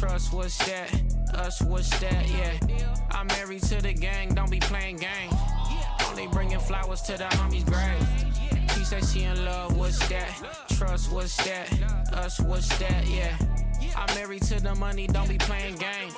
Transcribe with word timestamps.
Trust, 0.00 0.32
what's 0.32 0.56
that? 0.66 0.90
Us, 1.34 1.60
what's 1.60 1.90
that? 2.00 2.26
Yeah. 2.30 2.54
I'm 3.10 3.26
married 3.26 3.62
to 3.64 3.82
the 3.82 3.92
gang, 3.92 4.32
don't 4.34 4.50
be 4.50 4.58
playing 4.58 4.96
games. 4.96 5.34
Only 6.08 6.26
bringing 6.28 6.58
flowers 6.58 7.02
to 7.02 7.18
the 7.18 7.24
homies' 7.24 7.66
grave. 7.66 8.70
She 8.74 8.82
say 8.82 9.02
she 9.02 9.24
in 9.24 9.44
love, 9.44 9.76
what's 9.76 9.98
that? 10.08 10.30
Trust, 10.70 11.12
what's 11.12 11.36
that? 11.44 11.70
Us, 12.14 12.40
what's 12.40 12.74
that? 12.78 13.06
Yeah. 13.08 13.36
I'm 13.94 14.14
married 14.14 14.40
to 14.44 14.58
the 14.58 14.74
money, 14.74 15.06
don't 15.06 15.28
be 15.28 15.36
playing 15.36 15.76
games. 15.76 16.16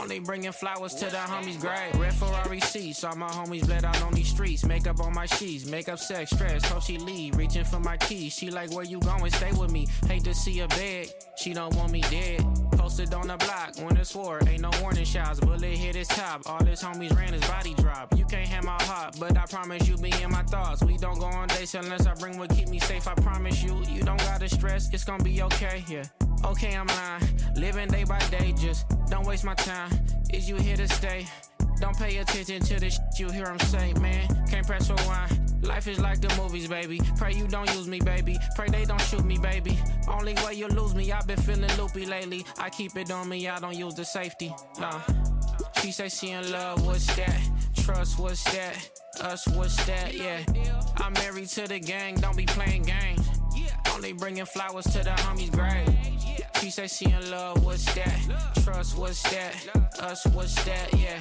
Only 0.00 0.18
bringing 0.18 0.52
flowers 0.52 0.94
to 0.96 1.06
the 1.06 1.16
homies' 1.16 1.60
grave. 1.60 1.94
Red 2.00 2.14
Ferrari 2.14 2.60
seats, 2.60 3.04
all 3.04 3.16
my 3.16 3.28
homies 3.28 3.66
bled 3.66 3.84
out 3.84 4.02
on 4.02 4.12
these 4.12 4.28
streets. 4.28 4.64
Makeup 4.64 5.00
on 5.00 5.14
my 5.14 5.26
sheets, 5.26 5.66
makeup 5.66 5.98
sex, 5.98 6.30
stress. 6.30 6.64
Hope 6.66 6.82
she 6.82 6.98
leave, 6.98 7.36
reaching 7.36 7.64
for 7.64 7.80
my 7.80 7.96
keys. 7.96 8.34
She 8.34 8.50
like, 8.50 8.72
where 8.72 8.84
you 8.84 9.00
going? 9.00 9.30
Stay 9.30 9.52
with 9.52 9.70
me. 9.70 9.86
Hate 10.06 10.24
to 10.24 10.34
see 10.34 10.58
her 10.58 10.68
beg, 10.68 11.10
she 11.36 11.54
don't 11.54 11.74
want 11.76 11.92
me 11.92 12.00
dead. 12.02 12.44
Posted 12.72 13.14
on 13.14 13.28
the 13.28 13.36
block, 13.36 13.76
when 13.78 13.96
it's 13.96 14.14
war, 14.14 14.40
ain't 14.48 14.60
no 14.60 14.70
warning 14.82 15.04
shots. 15.04 15.40
Bullet 15.40 15.64
hit 15.64 15.94
his 15.94 16.08
top, 16.08 16.42
all 16.46 16.62
his 16.64 16.82
homies 16.82 17.16
ran 17.16 17.32
his 17.32 17.46
body 17.46 17.74
drop. 17.74 18.16
You 18.16 18.24
can't 18.26 18.48
have 18.48 18.64
my 18.64 18.82
heart, 18.82 19.16
but 19.18 19.36
I 19.38 19.46
promise 19.46 19.88
you 19.88 19.96
be 19.96 20.12
in 20.22 20.30
my 20.30 20.42
thoughts. 20.42 20.82
We 20.82 20.98
don't 20.98 21.18
go 21.18 21.26
on 21.26 21.48
dates 21.48 21.74
unless 21.74 22.06
I 22.06 22.14
bring 22.14 22.36
what 22.36 22.50
keep 22.50 22.68
me 22.68 22.80
safe. 22.80 23.06
I 23.08 23.14
promise 23.14 23.62
you, 23.62 23.80
you 23.88 24.02
don't 24.02 24.18
gotta 24.18 24.48
stress, 24.48 24.92
it's 24.92 25.04
gonna 25.04 25.24
be 25.24 25.40
okay. 25.42 25.84
Yeah, 25.88 26.04
okay, 26.44 26.74
I'm 26.76 26.86
lying. 26.88 27.22
Living 27.56 27.88
day 27.88 28.04
by 28.04 28.18
day, 28.30 28.52
just 28.58 28.84
don't 29.08 29.24
waste 29.26 29.44
my 29.44 29.54
time. 29.54 29.83
Is 30.32 30.48
you 30.48 30.56
here 30.56 30.76
to 30.76 30.88
stay? 30.88 31.26
Don't 31.80 31.96
pay 31.96 32.18
attention 32.18 32.60
to 32.62 32.80
the 32.80 32.90
shit 32.90 33.18
you 33.18 33.30
hear 33.30 33.46
him 33.46 33.58
say, 33.60 33.92
man. 33.94 34.28
Can't 34.48 34.66
press 34.66 34.88
rewind. 34.90 35.62
Life 35.62 35.88
is 35.88 35.98
like 35.98 36.20
the 36.20 36.34
movies, 36.40 36.68
baby. 36.68 37.00
Pray 37.16 37.32
you 37.32 37.46
don't 37.46 37.72
use 37.74 37.88
me, 37.88 37.98
baby. 38.00 38.38
Pray 38.54 38.68
they 38.68 38.84
don't 38.84 39.00
shoot 39.00 39.24
me, 39.24 39.38
baby. 39.38 39.78
Only 40.08 40.34
way 40.44 40.54
you 40.54 40.68
lose 40.68 40.94
me, 40.94 41.10
I've 41.10 41.26
been 41.26 41.40
feeling 41.40 41.70
loopy 41.78 42.06
lately. 42.06 42.44
I 42.58 42.70
keep 42.70 42.96
it 42.96 43.10
on 43.10 43.28
me, 43.28 43.48
I 43.48 43.58
don't 43.58 43.76
use 43.76 43.94
the 43.94 44.04
safety. 44.04 44.54
Nah. 44.78 45.00
She 45.80 45.90
say 45.92 46.08
she 46.08 46.30
in 46.30 46.52
love, 46.52 46.86
what's 46.86 47.06
that? 47.16 47.40
Trust, 47.76 48.18
what's 48.18 48.44
that? 48.44 48.90
Us, 49.20 49.46
what's 49.48 49.76
that? 49.86 50.14
Yeah. 50.14 50.40
I'm 50.98 51.12
married 51.14 51.48
to 51.48 51.66
the 51.66 51.78
gang, 51.78 52.16
don't 52.16 52.36
be 52.36 52.46
playing 52.46 52.82
games. 52.82 53.26
Only 53.94 54.12
bringing 54.12 54.44
flowers 54.44 54.84
to 54.86 54.98
the 54.98 55.10
homies' 55.10 55.52
grave. 55.52 55.88
She 56.60 56.70
say 56.70 56.86
she 56.86 57.06
in 57.06 57.30
love, 57.30 57.64
what's 57.64 57.84
that? 57.94 58.18
Trust, 58.64 58.96
what's 58.96 59.22
that? 59.24 59.54
Us, 60.00 60.26
what's 60.28 60.54
that? 60.64 60.88
Yeah. 60.98 61.20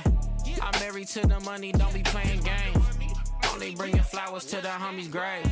I'm 0.62 0.80
married 0.80 1.08
to 1.10 1.28
the 1.28 1.40
money, 1.42 1.72
don't 1.72 1.94
be 1.94 2.04
playing 2.04 2.42
games. 2.42 2.86
Only 3.52 3.76
bringing 3.76 4.02
flowers 4.02 4.46
to 4.46 4.58
the 4.58 4.70
homies' 4.70 5.12
grave. 5.12 5.46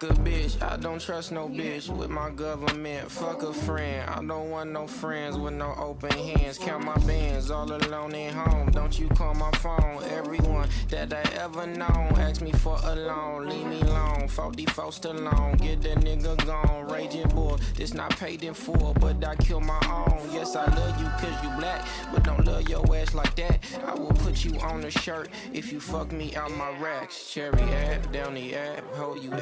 Fuck 0.00 0.12
a 0.12 0.20
bitch, 0.22 0.62
I 0.62 0.78
don't 0.78 0.98
trust 0.98 1.30
no 1.30 1.46
bitch 1.46 1.94
with 1.94 2.08
my 2.08 2.30
government. 2.30 3.10
Fuck 3.10 3.42
a 3.42 3.52
friend, 3.52 4.08
I 4.08 4.24
don't 4.24 4.48
want 4.48 4.70
no 4.70 4.86
friends 4.86 5.36
with 5.36 5.52
no 5.52 5.74
open 5.76 6.10
hands. 6.12 6.56
Count 6.56 6.86
my 6.86 6.96
bands 7.06 7.50
all 7.50 7.70
alone 7.70 8.14
at 8.14 8.32
home. 8.32 8.70
Don't 8.70 8.98
you 8.98 9.08
call 9.08 9.34
my 9.34 9.50
phone? 9.58 10.02
Everyone 10.04 10.70
that 10.88 11.12
I 11.12 11.20
ever 11.38 11.66
known 11.66 12.18
ask 12.18 12.40
me 12.40 12.50
for 12.52 12.78
a 12.82 12.96
loan. 12.96 13.46
Leave 13.50 13.66
me 13.66 13.82
alone, 13.82 14.26
44 14.26 14.90
alone. 15.04 15.58
Get 15.58 15.82
that 15.82 15.98
nigga 15.98 16.46
gone. 16.46 16.88
Raging 16.88 17.28
boy, 17.28 17.58
this 17.76 17.92
not 17.92 18.16
paid 18.16 18.42
in 18.42 18.54
full, 18.54 18.96
but 19.00 19.22
I 19.22 19.36
kill 19.36 19.60
my 19.60 19.80
own. 19.86 20.30
Yes, 20.32 20.56
I 20.56 20.64
love 20.74 20.98
you 20.98 21.08
cause 21.18 21.44
you 21.44 21.50
black, 21.58 21.86
but 22.10 22.24
don't 22.24 22.46
love 22.46 22.66
your 22.70 22.84
ass 22.96 23.12
like 23.12 23.36
that. 23.36 23.58
I 23.84 23.92
will 23.92 24.12
put 24.12 24.46
you 24.46 24.58
on 24.60 24.82
a 24.82 24.90
shirt 24.90 25.28
if 25.52 25.70
you 25.70 25.78
fuck 25.78 26.10
me 26.10 26.34
out 26.36 26.50
my 26.52 26.70
racks. 26.78 27.30
Cherry 27.30 27.60
app, 27.60 28.10
down 28.12 28.32
the 28.32 28.56
app, 28.56 28.82
hold 28.94 29.22
you 29.22 29.32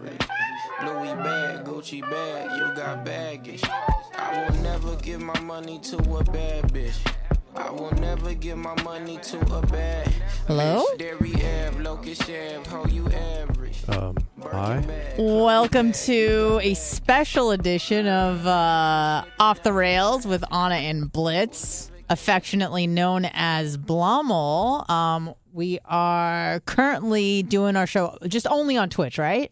average. 0.00 0.20
Louis 0.84 1.14
bag, 1.14 1.64
Gucci 1.64 2.00
bag, 2.02 2.50
you 2.58 2.74
got 2.74 3.04
baggage. 3.04 3.62
I 4.14 4.48
will 4.48 4.62
never 4.62 4.96
give 4.96 5.20
my 5.20 5.38
money 5.40 5.78
to 5.80 5.96
a 5.96 6.24
bad 6.24 6.72
bitch. 6.72 6.96
I 7.54 7.70
will 7.70 7.92
never 7.92 8.32
give 8.34 8.58
my 8.58 8.80
money 8.82 9.18
to 9.18 9.38
a 9.54 9.66
bad 9.66 10.08
Hello? 10.46 10.84
bitch. 10.92 10.98
Dairy 10.98 11.34
Ave, 11.34 11.82
Locust 11.82 12.22
Ave, 12.22 12.62
how 12.68 12.84
you 12.86 13.06
average. 13.08 13.82
Um, 13.88 14.16
hi. 14.42 15.14
Welcome 15.18 15.92
to 15.92 16.60
a 16.62 16.74
special 16.74 17.50
edition 17.50 18.06
of 18.06 18.46
uh, 18.46 19.24
Off 19.38 19.62
the 19.62 19.72
Rails 19.72 20.26
with 20.26 20.44
Anna 20.52 20.76
and 20.76 21.12
Blitz, 21.12 21.90
affectionately 22.08 22.86
known 22.86 23.26
as 23.32 23.76
Blommel. 23.76 24.88
Um, 24.88 25.34
we 25.52 25.80
are 25.84 26.60
currently 26.60 27.42
doing 27.42 27.74
our 27.76 27.86
show 27.86 28.16
just 28.28 28.46
only 28.46 28.76
on 28.76 28.88
Twitch, 28.88 29.18
right? 29.18 29.50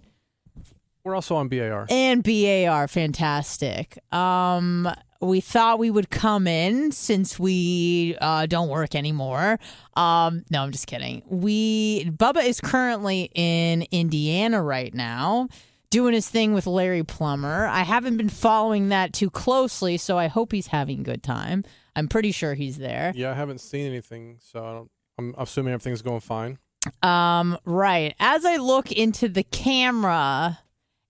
We're 1.05 1.15
also 1.15 1.37
on 1.37 1.49
BAR. 1.49 1.87
And 1.89 2.23
BAR, 2.23 2.89
fantastic. 2.89 3.99
Um, 4.13 4.89
we 5.21 5.41
thought 5.41 5.79
we 5.79 5.91
would 5.91 6.11
come 6.11 6.47
in 6.47 6.93
since 6.93 7.39
we 7.39 8.17
uh, 8.21 8.47
don't 8.47 8.69
work 8.69 8.95
anymore. 8.95 9.59
Um, 9.97 10.45
no, 10.51 10.63
I'm 10.63 10.71
just 10.71 10.87
kidding. 10.87 11.23
We 11.27 12.05
Bubba 12.11 12.45
is 12.45 12.61
currently 12.61 13.31
in 13.35 13.87
Indiana 13.91 14.63
right 14.63 14.95
now, 14.95 15.49
doing 15.91 16.15
his 16.15 16.29
thing 16.29 16.55
with 16.55 16.67
Larry 16.67 17.03
Plummer. 17.03 17.67
I 17.67 17.83
haven't 17.83 18.17
been 18.17 18.29
following 18.29 18.91
that 18.91 19.13
too 19.13 19.31
closely, 19.31 19.97
so 19.97 20.19
I 20.19 20.29
hope 20.29 20.53
he's 20.53 20.69
having 20.69 21.01
a 21.01 21.05
good 21.05 21.23
time. 21.23 21.65
I'm 21.97 22.07
pretty 22.07 22.31
sure 22.31 22.55
he's 22.55 22.79
there. 22.79 23.13
Yeah, 23.17 23.33
I 23.33 23.35
haven't 23.35 23.61
seen 23.61 23.87
anything, 23.87 24.39
so 24.41 24.65
I 24.65 24.73
don't, 24.73 24.91
I'm 25.19 25.35
assuming 25.37 25.73
everything's 25.73 26.03
going 26.03 26.21
fine. 26.21 26.59
Um, 27.03 27.59
right. 27.65 28.15
As 28.21 28.45
I 28.45 28.57
look 28.57 28.93
into 28.93 29.29
the 29.29 29.43
camera 29.43 30.61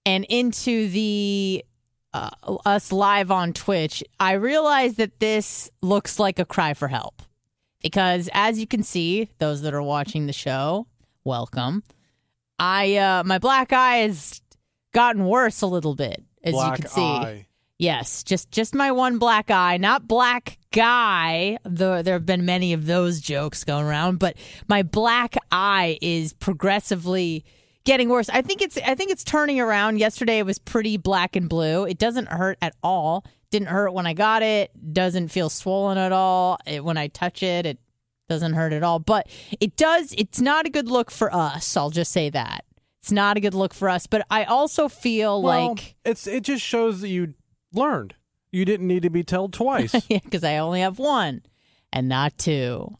and 0.08 0.24
into 0.30 0.88
the 0.88 1.62
uh, 2.14 2.30
us 2.64 2.92
live 2.92 3.30
on 3.30 3.52
Twitch, 3.52 4.02
I 4.18 4.32
realize 4.32 4.94
that 4.94 5.20
this 5.20 5.70
looks 5.82 6.18
like 6.18 6.38
a 6.38 6.46
cry 6.46 6.72
for 6.72 6.88
help. 6.88 7.20
Because 7.82 8.30
as 8.32 8.58
you 8.58 8.66
can 8.66 8.82
see, 8.82 9.28
those 9.38 9.60
that 9.62 9.74
are 9.74 9.82
watching 9.82 10.26
the 10.26 10.32
show, 10.32 10.86
welcome. 11.24 11.82
I 12.58 12.96
uh 12.96 13.22
my 13.24 13.38
black 13.38 13.72
eye 13.74 13.98
has 13.98 14.40
gotten 14.94 15.26
worse 15.26 15.60
a 15.60 15.66
little 15.66 15.94
bit, 15.94 16.24
as 16.42 16.54
Black 16.54 16.78
you 16.78 16.82
can 16.84 16.90
see. 16.90 17.02
eye. 17.02 17.46
Yes, 17.78 18.24
just 18.24 18.50
just 18.50 18.74
my 18.74 18.90
one 18.90 19.18
black 19.18 19.50
eye, 19.50 19.76
not 19.76 20.08
black 20.08 20.56
guy. 20.72 21.58
Though 21.64 22.02
there 22.02 22.14
have 22.14 22.26
been 22.26 22.46
many 22.46 22.72
of 22.72 22.86
those 22.86 23.20
jokes 23.20 23.62
going 23.62 23.84
around, 23.84 24.18
but 24.18 24.38
my 24.68 24.82
black 24.82 25.36
eye 25.52 25.98
is 26.00 26.32
progressively 26.32 27.44
getting 27.88 28.10
worse. 28.10 28.28
I 28.28 28.42
think 28.42 28.60
it's 28.60 28.76
I 28.76 28.94
think 28.94 29.10
it's 29.10 29.24
turning 29.24 29.58
around. 29.60 29.98
Yesterday 29.98 30.38
it 30.38 30.46
was 30.46 30.58
pretty 30.58 30.98
black 30.98 31.34
and 31.34 31.48
blue. 31.48 31.84
It 31.84 31.98
doesn't 31.98 32.28
hurt 32.28 32.58
at 32.60 32.74
all. 32.82 33.24
Didn't 33.50 33.68
hurt 33.68 33.94
when 33.94 34.06
I 34.06 34.12
got 34.12 34.42
it. 34.42 34.70
Doesn't 34.92 35.28
feel 35.28 35.48
swollen 35.48 35.96
at 35.96 36.12
all. 36.12 36.58
It, 36.66 36.84
when 36.84 36.98
I 36.98 37.08
touch 37.08 37.42
it, 37.42 37.64
it 37.64 37.78
doesn't 38.28 38.52
hurt 38.52 38.74
at 38.74 38.82
all. 38.82 38.98
But 38.98 39.26
it 39.58 39.74
does. 39.76 40.14
It's 40.18 40.38
not 40.40 40.66
a 40.66 40.70
good 40.70 40.88
look 40.88 41.10
for 41.10 41.34
us. 41.34 41.76
I'll 41.76 41.88
just 41.88 42.12
say 42.12 42.28
that. 42.28 42.66
It's 43.00 43.10
not 43.10 43.38
a 43.38 43.40
good 43.40 43.54
look 43.54 43.72
for 43.72 43.88
us. 43.88 44.06
But 44.06 44.26
I 44.30 44.44
also 44.44 44.88
feel 44.88 45.42
Well, 45.42 45.68
like 45.70 45.96
it's 46.04 46.26
it 46.26 46.44
just 46.44 46.62
shows 46.62 47.00
that 47.00 47.08
you 47.08 47.32
learned. 47.72 48.14
You 48.52 48.66
didn't 48.66 48.86
need 48.86 49.02
to 49.02 49.10
be 49.10 49.24
told 49.24 49.54
twice. 49.54 49.94
yeah, 50.10 50.20
because 50.22 50.44
I 50.44 50.58
only 50.58 50.80
have 50.80 50.98
one 50.98 51.42
and 51.90 52.06
not 52.06 52.36
two. 52.36 52.98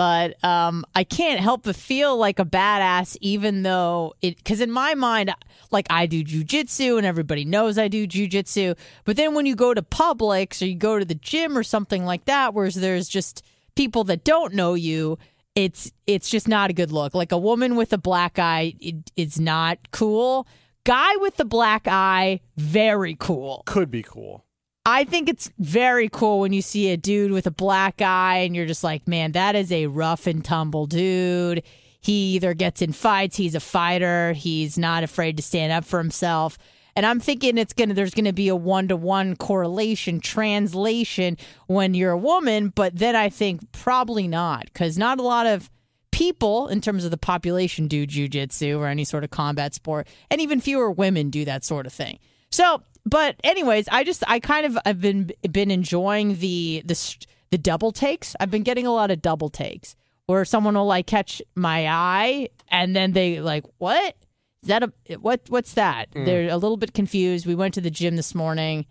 But 0.00 0.42
um, 0.42 0.86
I 0.94 1.04
can't 1.04 1.40
help 1.40 1.64
but 1.64 1.76
feel 1.76 2.16
like 2.16 2.38
a 2.38 2.44
badass, 2.46 3.18
even 3.20 3.64
though 3.64 4.14
it. 4.22 4.38
Because 4.38 4.62
in 4.62 4.70
my 4.70 4.94
mind, 4.94 5.30
like 5.70 5.86
I 5.90 6.06
do 6.06 6.24
jujitsu, 6.24 6.96
and 6.96 7.04
everybody 7.04 7.44
knows 7.44 7.76
I 7.76 7.88
do 7.88 8.06
jujitsu. 8.06 8.78
But 9.04 9.18
then 9.18 9.34
when 9.34 9.44
you 9.44 9.54
go 9.54 9.74
to 9.74 9.82
Publix 9.82 10.62
or 10.62 10.64
you 10.64 10.76
go 10.76 10.98
to 10.98 11.04
the 11.04 11.16
gym 11.16 11.54
or 11.54 11.62
something 11.62 12.06
like 12.06 12.24
that, 12.24 12.54
where 12.54 12.70
there's 12.70 13.10
just 13.10 13.44
people 13.74 14.04
that 14.04 14.24
don't 14.24 14.54
know 14.54 14.72
you, 14.72 15.18
it's 15.54 15.92
it's 16.06 16.30
just 16.30 16.48
not 16.48 16.70
a 16.70 16.72
good 16.72 16.92
look. 16.92 17.14
Like 17.14 17.30
a 17.30 17.36
woman 17.36 17.76
with 17.76 17.92
a 17.92 17.98
black 17.98 18.38
eye, 18.38 18.72
it, 18.80 19.10
it's 19.16 19.38
not 19.38 19.76
cool. 19.90 20.48
Guy 20.84 21.14
with 21.16 21.36
the 21.36 21.44
black 21.44 21.86
eye, 21.86 22.40
very 22.56 23.16
cool. 23.20 23.64
Could 23.66 23.90
be 23.90 24.02
cool. 24.02 24.46
I 24.86 25.04
think 25.04 25.28
it's 25.28 25.50
very 25.58 26.08
cool 26.08 26.40
when 26.40 26.52
you 26.52 26.62
see 26.62 26.90
a 26.90 26.96
dude 26.96 27.32
with 27.32 27.46
a 27.46 27.50
black 27.50 28.00
eye 28.00 28.38
and 28.38 28.56
you're 28.56 28.66
just 28.66 28.82
like, 28.82 29.06
man, 29.06 29.32
that 29.32 29.54
is 29.54 29.70
a 29.70 29.86
rough 29.86 30.26
and 30.26 30.44
tumble 30.44 30.86
dude. 30.86 31.62
He 32.00 32.34
either 32.34 32.54
gets 32.54 32.80
in 32.80 32.92
fights, 32.92 33.36
he's 33.36 33.54
a 33.54 33.60
fighter, 33.60 34.32
he's 34.32 34.78
not 34.78 35.04
afraid 35.04 35.36
to 35.36 35.42
stand 35.42 35.70
up 35.70 35.84
for 35.84 35.98
himself. 35.98 36.56
And 36.96 37.04
I'm 37.04 37.20
thinking 37.20 37.58
it's 37.58 37.74
gonna 37.74 37.94
there's 37.94 38.14
gonna 38.14 38.32
be 38.32 38.48
a 38.48 38.56
one 38.56 38.88
to 38.88 38.96
one 38.96 39.36
correlation 39.36 40.18
translation 40.18 41.36
when 41.66 41.94
you're 41.94 42.12
a 42.12 42.18
woman, 42.18 42.72
but 42.74 42.96
then 42.96 43.14
I 43.14 43.28
think 43.28 43.72
probably 43.72 44.26
not, 44.26 44.64
because 44.64 44.96
not 44.96 45.18
a 45.18 45.22
lot 45.22 45.46
of 45.46 45.70
people 46.10 46.68
in 46.68 46.80
terms 46.80 47.04
of 47.04 47.10
the 47.10 47.16
population 47.18 47.86
do 47.86 48.06
jujitsu 48.06 48.78
or 48.78 48.86
any 48.86 49.04
sort 49.04 49.24
of 49.24 49.30
combat 49.30 49.74
sport, 49.74 50.08
and 50.30 50.40
even 50.40 50.60
fewer 50.60 50.90
women 50.90 51.30
do 51.30 51.44
that 51.44 51.64
sort 51.64 51.86
of 51.86 51.92
thing. 51.92 52.18
So, 52.50 52.82
but 53.06 53.36
anyways, 53.44 53.88
I 53.90 54.04
just 54.04 54.22
I 54.26 54.40
kind 54.40 54.66
of 54.66 54.78
I've 54.84 55.00
been 55.00 55.30
been 55.50 55.70
enjoying 55.70 56.36
the 56.36 56.82
the 56.84 57.16
the 57.50 57.58
double 57.58 57.92
takes. 57.92 58.36
I've 58.38 58.50
been 58.50 58.62
getting 58.62 58.86
a 58.86 58.92
lot 58.92 59.10
of 59.10 59.22
double 59.22 59.50
takes 59.50 59.96
where 60.26 60.44
someone 60.44 60.74
will 60.74 60.86
like 60.86 61.06
catch 61.06 61.42
my 61.56 61.88
eye 61.88 62.48
and 62.68 62.94
then 62.94 63.12
they 63.12 63.40
like 63.40 63.64
what 63.78 64.14
is 64.62 64.68
that 64.68 64.82
a 64.82 64.92
what 65.18 65.40
what's 65.48 65.74
that? 65.74 66.08
They're 66.12 66.48
a 66.50 66.56
little 66.56 66.76
bit 66.76 66.94
confused. 66.94 67.46
We 67.46 67.54
went 67.54 67.74
to 67.74 67.80
the 67.80 67.90
gym 67.90 68.16
this 68.16 68.34
morning 68.34 68.86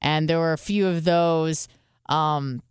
and 0.00 0.28
there 0.28 0.38
were 0.38 0.52
a 0.52 0.58
few 0.58 0.86
of 0.86 1.04
those 1.04 1.68
um 2.08 2.62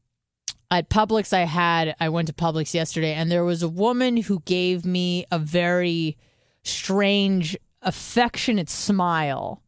at 0.71 0.89
Publix 0.89 1.31
I 1.31 1.41
had 1.41 1.95
I 1.99 2.09
went 2.09 2.27
to 2.29 2.33
Publix 2.33 2.73
yesterday 2.73 3.13
and 3.13 3.31
there 3.31 3.43
was 3.43 3.61
a 3.61 3.69
woman 3.69 4.17
who 4.17 4.39
gave 4.41 4.85
me 4.85 5.25
a 5.31 5.37
very 5.37 6.17
strange 6.63 7.55
affectionate 7.83 8.69
smile 8.69 9.61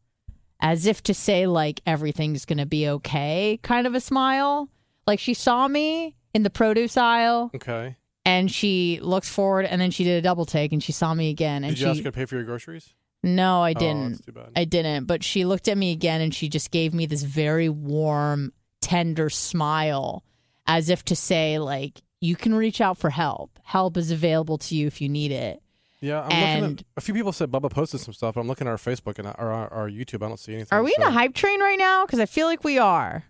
as 0.60 0.86
if 0.86 1.02
to 1.02 1.14
say 1.14 1.46
like 1.46 1.80
everything's 1.86 2.44
going 2.44 2.58
to 2.58 2.66
be 2.66 2.88
okay 2.88 3.58
kind 3.62 3.86
of 3.86 3.94
a 3.94 4.00
smile 4.00 4.68
like 5.06 5.18
she 5.18 5.34
saw 5.34 5.66
me 5.68 6.14
in 6.34 6.42
the 6.42 6.50
produce 6.50 6.96
aisle 6.96 7.50
Okay. 7.54 7.96
and 8.24 8.50
she 8.50 8.98
looked 9.02 9.26
forward 9.28 9.64
and 9.66 9.80
then 9.80 9.90
she 9.90 10.04
did 10.04 10.18
a 10.18 10.22
double 10.22 10.46
take 10.46 10.72
and 10.72 10.82
she 10.82 10.92
saw 10.92 11.12
me 11.14 11.30
again 11.30 11.64
and 11.64 11.74
Did 11.74 11.80
you 11.80 11.86
she 11.86 11.90
ask 11.90 11.98
her 12.00 12.04
to 12.04 12.12
pay 12.12 12.24
for 12.26 12.36
your 12.36 12.44
groceries? 12.44 12.94
no 13.22 13.62
I 13.62 13.72
Oh, 13.72 13.74
didn't 13.74 14.10
that's 14.12 14.24
too 14.26 14.32
bad. 14.32 14.50
I 14.56 14.64
didn't, 14.64 15.04
but 15.04 15.22
she 15.24 15.44
looked 15.44 15.68
at 15.68 15.76
me 15.76 15.92
again 15.92 16.20
and 16.20 16.34
she 16.34 16.48
just 16.48 16.70
gave 16.70 16.94
me 16.94 17.06
this 17.06 17.22
very 17.22 17.68
warm, 17.68 18.52
tender 18.80 19.28
smile 19.28 20.24
as 20.66 20.88
if 20.88 21.04
to 21.06 21.16
say, 21.16 21.58
like, 21.58 22.00
you 22.20 22.36
can 22.36 22.54
reach 22.54 22.80
out 22.80 22.96
for 22.96 23.10
help. 23.10 23.58
Help 23.62 23.96
is 23.96 24.10
available 24.10 24.56
to 24.58 24.74
you 24.76 24.86
if 24.86 25.00
you 25.00 25.08
need 25.08 25.32
it. 25.32 25.60
Yeah, 26.00 26.20
I'm 26.22 26.28
looking 26.28 26.64
and- 26.64 26.80
at 26.80 26.86
a 26.96 27.00
few 27.00 27.14
people 27.14 27.32
said 27.32 27.50
Bubba 27.50 27.70
posted 27.70 28.00
some 28.00 28.14
stuff, 28.14 28.34
but 28.34 28.40
I'm 28.40 28.48
looking 28.48 28.66
at 28.66 28.70
our 28.70 28.76
Facebook 28.76 29.18
and 29.18 29.26
our, 29.28 29.38
our, 29.38 29.72
our 29.72 29.90
YouTube. 29.90 30.24
I 30.24 30.28
don't 30.28 30.38
see 30.40 30.54
anything. 30.54 30.76
Are 30.76 30.82
we 30.82 30.94
in 30.96 31.02
a 31.02 31.10
hype 31.10 31.34
train 31.34 31.60
right 31.60 31.78
now? 31.78 32.06
Because 32.06 32.20
I 32.20 32.26
feel 32.26 32.46
like 32.46 32.64
we 32.64 32.78
are. 32.78 33.24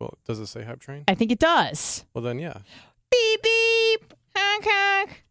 Well, 0.00 0.18
does 0.26 0.40
it 0.40 0.46
say 0.46 0.62
hype 0.64 0.80
train? 0.80 1.04
I 1.08 1.14
think 1.14 1.30
it 1.30 1.38
does. 1.38 2.04
Well, 2.14 2.24
then 2.24 2.38
yeah. 2.38 2.58
Beep, 3.10 3.42
beep. 3.42 4.14
Honk, 4.34 4.64
honk. 4.66 5.24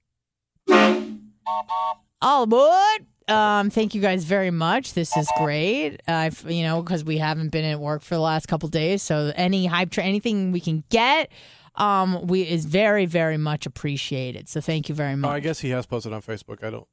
All 2.21 2.43
aboard. 2.43 3.05
Um, 3.27 3.69
thank 3.69 3.95
you 3.95 4.01
guys 4.01 4.23
very 4.25 4.51
much. 4.51 4.93
This 4.93 5.15
is 5.15 5.27
great. 5.37 6.01
I've 6.07 6.43
you 6.49 6.63
know 6.63 6.81
because 6.81 7.03
we 7.03 7.17
haven't 7.17 7.49
been 7.49 7.65
at 7.65 7.79
work 7.79 8.01
for 8.01 8.15
the 8.15 8.21
last 8.21 8.47
couple 8.47 8.67
days, 8.69 9.01
so 9.01 9.31
any 9.35 9.65
hype 9.65 9.89
train, 9.89 10.07
anything 10.07 10.51
we 10.51 10.59
can 10.59 10.83
get, 10.89 11.31
um, 11.75 12.27
we 12.27 12.41
is 12.41 12.65
very 12.65 13.05
very 13.05 13.37
much 13.37 13.65
appreciated. 13.65 14.49
So 14.49 14.61
thank 14.61 14.89
you 14.89 14.95
very 14.95 15.13
Oh, 15.13 15.17
much. 15.17 15.31
I 15.31 15.39
guess 15.39 15.59
he 15.59 15.69
has 15.71 15.85
posted 15.85 16.13
on 16.13 16.21
Facebook. 16.21 16.63
I 16.63 16.69
don't. 16.69 16.87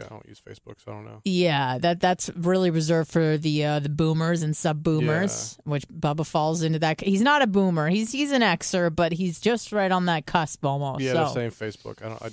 I 0.00 0.08
don't 0.08 0.26
use 0.26 0.40
Facebook, 0.40 0.82
so 0.84 0.90
I 0.90 0.94
don't 0.94 1.04
know. 1.04 1.20
Yeah, 1.24 1.78
that 1.78 2.00
that's 2.00 2.28
really 2.34 2.70
reserved 2.70 3.10
for 3.10 3.36
the 3.36 3.64
uh, 3.64 3.78
the 3.78 3.88
boomers 3.88 4.42
and 4.42 4.56
sub 4.56 4.82
boomers, 4.82 5.58
which 5.64 5.86
Bubba 5.86 6.26
falls 6.26 6.62
into 6.62 6.80
that. 6.80 7.00
He's 7.00 7.20
not 7.20 7.42
a 7.42 7.46
boomer. 7.46 7.88
He's 7.88 8.10
he's 8.10 8.32
an 8.32 8.42
Xer, 8.42 8.92
but 8.94 9.12
he's 9.12 9.38
just 9.38 9.70
right 9.70 9.92
on 9.92 10.06
that 10.06 10.26
cusp 10.26 10.64
almost. 10.64 11.02
Yeah, 11.02 11.12
so. 11.12 11.34
they're 11.34 11.50
saying 11.50 11.72
Facebook. 11.72 12.04
I 12.04 12.08
don't. 12.08 12.22
I, 12.22 12.30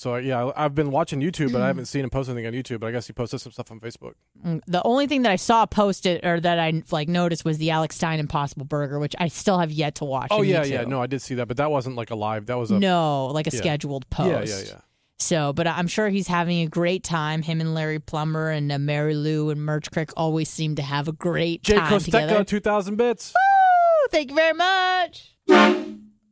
so 0.00 0.16
yeah, 0.16 0.50
I've 0.56 0.74
been 0.74 0.90
watching 0.90 1.20
YouTube, 1.20 1.52
but 1.52 1.60
I 1.60 1.66
haven't 1.66 1.84
seen 1.92 2.04
him 2.04 2.08
post 2.08 2.30
anything 2.30 2.46
on 2.46 2.54
YouTube. 2.54 2.80
But 2.80 2.86
I 2.86 2.92
guess 2.92 3.06
he 3.06 3.12
posted 3.12 3.42
some 3.42 3.52
stuff 3.52 3.70
on 3.70 3.80
Facebook. 3.80 4.14
Mm, 4.42 4.62
The 4.66 4.82
only 4.84 5.06
thing 5.06 5.20
that 5.22 5.30
I 5.32 5.36
saw 5.36 5.66
posted 5.66 6.24
or 6.24 6.40
that 6.40 6.58
I 6.58 6.82
like 6.90 7.06
noticed 7.08 7.44
was 7.44 7.58
the 7.58 7.68
Alex 7.70 7.96
Stein 7.96 8.18
Impossible 8.18 8.64
Burger, 8.64 8.98
which 8.98 9.14
I 9.18 9.28
still 9.28 9.58
have 9.58 9.70
yet 9.70 9.96
to 9.96 10.06
watch. 10.06 10.28
Oh 10.30 10.40
yeah, 10.40 10.64
yeah. 10.64 10.84
No, 10.84 11.02
I 11.02 11.06
did 11.06 11.20
see 11.20 11.34
that, 11.34 11.48
but 11.48 11.58
that 11.58 11.70
wasn't 11.70 11.96
like 11.96 12.10
a 12.10 12.14
live. 12.14 12.46
That 12.46 12.56
was 12.56 12.70
a 12.70 12.78
no, 12.78 13.26
like 13.26 13.46
a 13.46 13.50
Yeah. 13.52 13.58
scheduled 13.60 14.08
post. 14.08 14.50
yeah, 14.50 14.58
yeah. 14.58 14.64
yeah. 14.76 14.80
So, 15.18 15.52
but 15.52 15.66
I'm 15.66 15.86
sure 15.86 16.08
he's 16.08 16.28
having 16.28 16.60
a 16.62 16.66
great 16.66 17.04
time. 17.04 17.42
Him 17.42 17.60
and 17.60 17.74
Larry 17.74 17.98
Plummer 17.98 18.48
and 18.48 18.72
uh, 18.72 18.78
Mary 18.78 19.14
Lou 19.14 19.50
and 19.50 19.60
Merch 19.62 19.90
Crick 19.90 20.12
always 20.16 20.48
seem 20.48 20.76
to 20.76 20.82
have 20.82 21.08
a 21.08 21.12
great 21.12 21.62
Jay 21.62 21.74
time 21.74 22.00
together. 22.00 22.36
Costeco, 22.36 22.46
two 22.46 22.60
thousand 22.60 22.96
bits. 22.96 23.34
Woo! 23.34 24.08
Thank 24.10 24.30
you 24.30 24.34
very 24.36 24.54
much. 24.54 25.36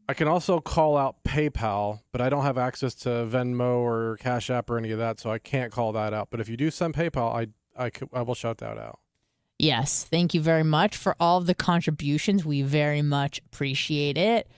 I 0.08 0.14
can 0.14 0.26
also 0.26 0.60
call 0.60 0.96
out 0.96 1.22
PayPal, 1.24 2.00
but 2.12 2.20
I 2.22 2.30
don't 2.30 2.44
have 2.44 2.56
access 2.56 2.94
to 2.96 3.08
Venmo 3.08 3.76
or 3.80 4.16
Cash 4.20 4.48
App 4.48 4.70
or 4.70 4.78
any 4.78 4.90
of 4.90 4.98
that, 4.98 5.20
so 5.20 5.30
I 5.30 5.38
can't 5.38 5.70
call 5.70 5.92
that 5.92 6.14
out. 6.14 6.28
But 6.30 6.40
if 6.40 6.48
you 6.48 6.56
do 6.56 6.70
send 6.70 6.94
PayPal, 6.94 7.34
I 7.34 7.48
I, 7.80 7.90
could, 7.90 8.08
I 8.12 8.22
will 8.22 8.34
shout 8.34 8.58
that 8.58 8.78
out. 8.78 8.98
Yes, 9.58 10.04
thank 10.04 10.34
you 10.34 10.40
very 10.40 10.62
much 10.64 10.96
for 10.96 11.14
all 11.20 11.38
of 11.38 11.46
the 11.46 11.54
contributions. 11.54 12.44
We 12.44 12.62
very 12.62 13.02
much 13.02 13.40
appreciate 13.46 14.16
it. 14.16 14.48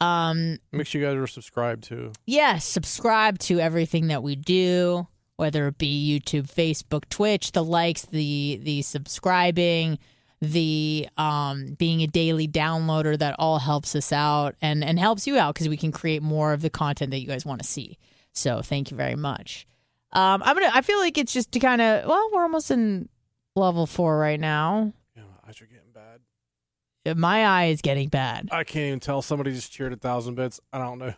Um, 0.00 0.58
Make 0.72 0.86
sure 0.86 1.00
you 1.00 1.06
guys 1.06 1.16
are 1.16 1.26
subscribed 1.26 1.84
too. 1.84 2.12
yes, 2.26 2.64
subscribe 2.64 3.38
to 3.40 3.60
everything 3.60 4.08
that 4.08 4.22
we 4.22 4.36
do, 4.36 5.06
whether 5.36 5.68
it 5.68 5.78
be 5.78 6.20
YouTube, 6.20 6.52
Facebook, 6.52 7.08
Twitch, 7.08 7.52
the 7.52 7.64
likes, 7.64 8.02
the 8.06 8.58
the 8.62 8.82
subscribing, 8.82 9.98
the 10.42 11.08
um 11.16 11.74
being 11.78 12.02
a 12.02 12.06
daily 12.08 12.48
downloader 12.48 13.16
that 13.16 13.36
all 13.38 13.60
helps 13.60 13.94
us 13.94 14.12
out 14.12 14.56
and 14.60 14.82
and 14.82 14.98
helps 14.98 15.24
you 15.24 15.38
out 15.38 15.54
because 15.54 15.68
we 15.68 15.76
can 15.76 15.92
create 15.92 16.20
more 16.20 16.52
of 16.52 16.62
the 16.62 16.68
content 16.68 17.12
that 17.12 17.20
you 17.20 17.28
guys 17.28 17.46
want 17.46 17.62
to 17.62 17.66
see. 17.66 17.96
So 18.32 18.60
thank 18.60 18.90
you 18.90 18.96
very 18.96 19.14
much. 19.14 19.68
Um 20.12 20.42
I'm 20.42 20.56
gonna 20.56 20.72
I 20.74 20.82
feel 20.82 20.98
like 20.98 21.16
it's 21.16 21.32
just 21.32 21.52
to 21.52 21.60
kind 21.60 21.80
of 21.80 22.08
well, 22.08 22.28
we're 22.32 22.42
almost 22.42 22.72
in 22.72 23.08
level 23.54 23.86
four 23.86 24.18
right 24.18 24.40
now. 24.40 24.92
Yeah, 25.16 25.22
my 25.22 25.48
eyes 25.48 25.62
are 25.62 25.66
getting 25.66 25.92
bad. 25.94 27.16
My 27.16 27.46
eye 27.46 27.64
is 27.66 27.80
getting 27.80 28.08
bad. 28.08 28.48
I 28.50 28.64
can't 28.64 28.86
even 28.88 29.00
tell. 29.00 29.22
Somebody 29.22 29.52
just 29.52 29.70
cheered 29.70 29.92
a 29.92 29.96
thousand 29.96 30.34
bits. 30.34 30.60
I 30.72 30.78
don't 30.78 30.98
know. 30.98 31.14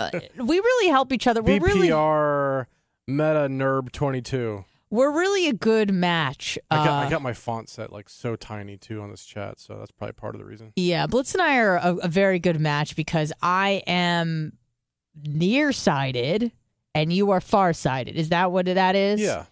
Uh, 0.00 0.10
we 0.36 0.58
really 0.58 0.90
help 0.90 1.12
each 1.12 1.28
other. 1.28 1.42
We're 1.42 1.60
really 1.60 1.90
BPR 1.90 2.66
Meta 3.06 3.48
Nerb 3.48 3.92
twenty 3.92 4.20
two. 4.20 4.64
We're 4.94 5.10
really 5.10 5.48
a 5.48 5.52
good 5.52 5.92
match. 5.92 6.58
I 6.70 6.76
got 6.76 6.88
Uh, 6.88 7.06
I 7.06 7.10
got 7.10 7.22
my 7.22 7.32
font 7.32 7.68
set 7.68 7.92
like 7.92 8.08
so 8.08 8.36
tiny 8.36 8.76
too 8.76 9.00
on 9.02 9.10
this 9.10 9.24
chat, 9.24 9.58
so 9.60 9.76
that's 9.78 9.90
probably 9.90 10.12
part 10.12 10.34
of 10.34 10.38
the 10.40 10.44
reason. 10.46 10.72
Yeah, 10.76 11.06
Blitz 11.06 11.34
and 11.34 11.42
I 11.42 11.56
are 11.58 11.76
a, 11.76 11.94
a 12.02 12.08
very 12.08 12.38
good 12.38 12.60
match 12.60 12.94
because 12.96 13.32
I 13.42 13.82
am 13.86 14.52
nearsighted 15.38 16.52
and 16.94 17.12
you 17.12 17.30
are 17.32 17.40
farsighted. 17.40 18.16
Is 18.16 18.30
that 18.30 18.52
what 18.52 18.66
that 18.66 18.94
is? 18.96 19.20
Yeah. 19.20 19.44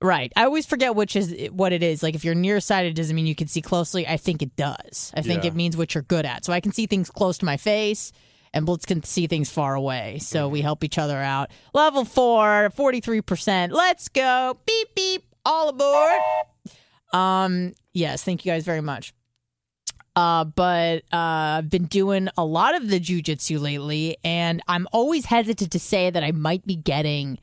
Right. 0.00 0.32
I 0.36 0.44
always 0.44 0.64
forget 0.66 0.94
which 0.94 1.16
is 1.16 1.34
what 1.50 1.72
it 1.72 1.82
is. 1.82 2.02
Like 2.02 2.14
if 2.14 2.24
you're 2.24 2.34
nearsighted 2.34 2.94
doesn't 2.94 3.14
mean 3.16 3.26
you 3.26 3.34
can 3.34 3.48
see 3.48 3.60
closely. 3.60 4.06
I 4.06 4.16
think 4.16 4.42
it 4.42 4.54
does. 4.54 5.12
I 5.16 5.22
think 5.22 5.42
Yeah. 5.42 5.48
it 5.48 5.54
means 5.56 5.76
what 5.76 5.94
you're 5.94 6.02
good 6.02 6.24
at. 6.24 6.44
So 6.44 6.52
I 6.52 6.60
can 6.60 6.72
see 6.72 6.86
things 6.86 7.10
close 7.10 7.38
to 7.38 7.44
my 7.44 7.56
face 7.56 8.12
and 8.54 8.66
Blitz 8.66 8.84
can 8.86 9.02
see 9.02 9.26
things 9.26 9.50
far 9.50 9.74
away. 9.74 10.18
So 10.20 10.44
Mm-hmm. 10.44 10.52
we 10.52 10.60
help 10.62 10.84
each 10.84 10.98
other 10.98 11.18
out. 11.18 11.50
Level 11.74 12.04
4, 12.04 12.70
43%. 12.76 13.70
Let's 13.72 14.08
go. 14.08 14.58
Beep 14.66 14.94
beep. 14.94 15.24
All 15.44 15.68
aboard. 15.68 16.20
Um 17.12 17.72
yes, 17.92 18.22
thank 18.22 18.44
you 18.44 18.52
guys 18.52 18.64
very 18.64 18.80
much. 18.82 19.12
Uh, 20.16 20.42
but 20.44 21.04
uh, 21.12 21.58
I've 21.58 21.70
been 21.70 21.84
doing 21.84 22.28
a 22.36 22.44
lot 22.44 22.74
of 22.74 22.88
the 22.88 22.98
jujitsu 22.98 23.60
lately, 23.60 24.16
and 24.24 24.60
I'm 24.66 24.88
always 24.92 25.24
hesitant 25.26 25.70
to 25.70 25.78
say 25.78 26.10
that 26.10 26.24
I 26.24 26.32
might 26.32 26.66
be 26.66 26.74
getting, 26.74 27.38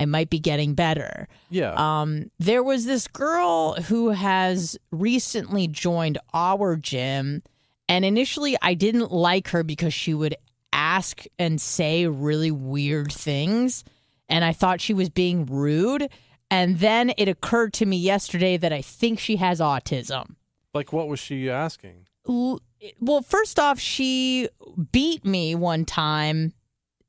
I 0.00 0.06
might 0.06 0.28
be 0.28 0.40
getting 0.40 0.74
better. 0.74 1.28
Yeah. 1.50 1.72
Um, 1.76 2.32
there 2.40 2.64
was 2.64 2.84
this 2.84 3.06
girl 3.06 3.74
who 3.74 4.08
has 4.10 4.76
recently 4.90 5.68
joined 5.68 6.18
our 6.34 6.74
gym, 6.74 7.44
and 7.88 8.04
initially 8.04 8.56
I 8.62 8.74
didn't 8.74 9.12
like 9.12 9.48
her 9.48 9.62
because 9.62 9.94
she 9.94 10.14
would 10.14 10.34
ask 10.72 11.24
and 11.38 11.60
say 11.60 12.06
really 12.06 12.50
weird 12.50 13.12
things, 13.12 13.84
and 14.28 14.44
I 14.44 14.52
thought 14.52 14.80
she 14.80 14.94
was 14.94 15.08
being 15.08 15.46
rude. 15.46 16.08
And 16.50 16.78
then 16.78 17.12
it 17.18 17.28
occurred 17.28 17.72
to 17.74 17.86
me 17.86 17.96
yesterday 17.96 18.56
that 18.56 18.72
I 18.72 18.80
think 18.80 19.18
she 19.18 19.36
has 19.36 19.58
autism. 19.58 20.36
Like, 20.74 20.92
what 20.92 21.08
was 21.08 21.18
she 21.18 21.50
asking? 21.50 22.06
L- 22.28 22.60
Well, 23.00 23.22
first 23.22 23.58
off, 23.58 23.80
she 23.80 24.48
beat 24.92 25.24
me 25.24 25.54
one 25.56 25.84
time 25.84 26.52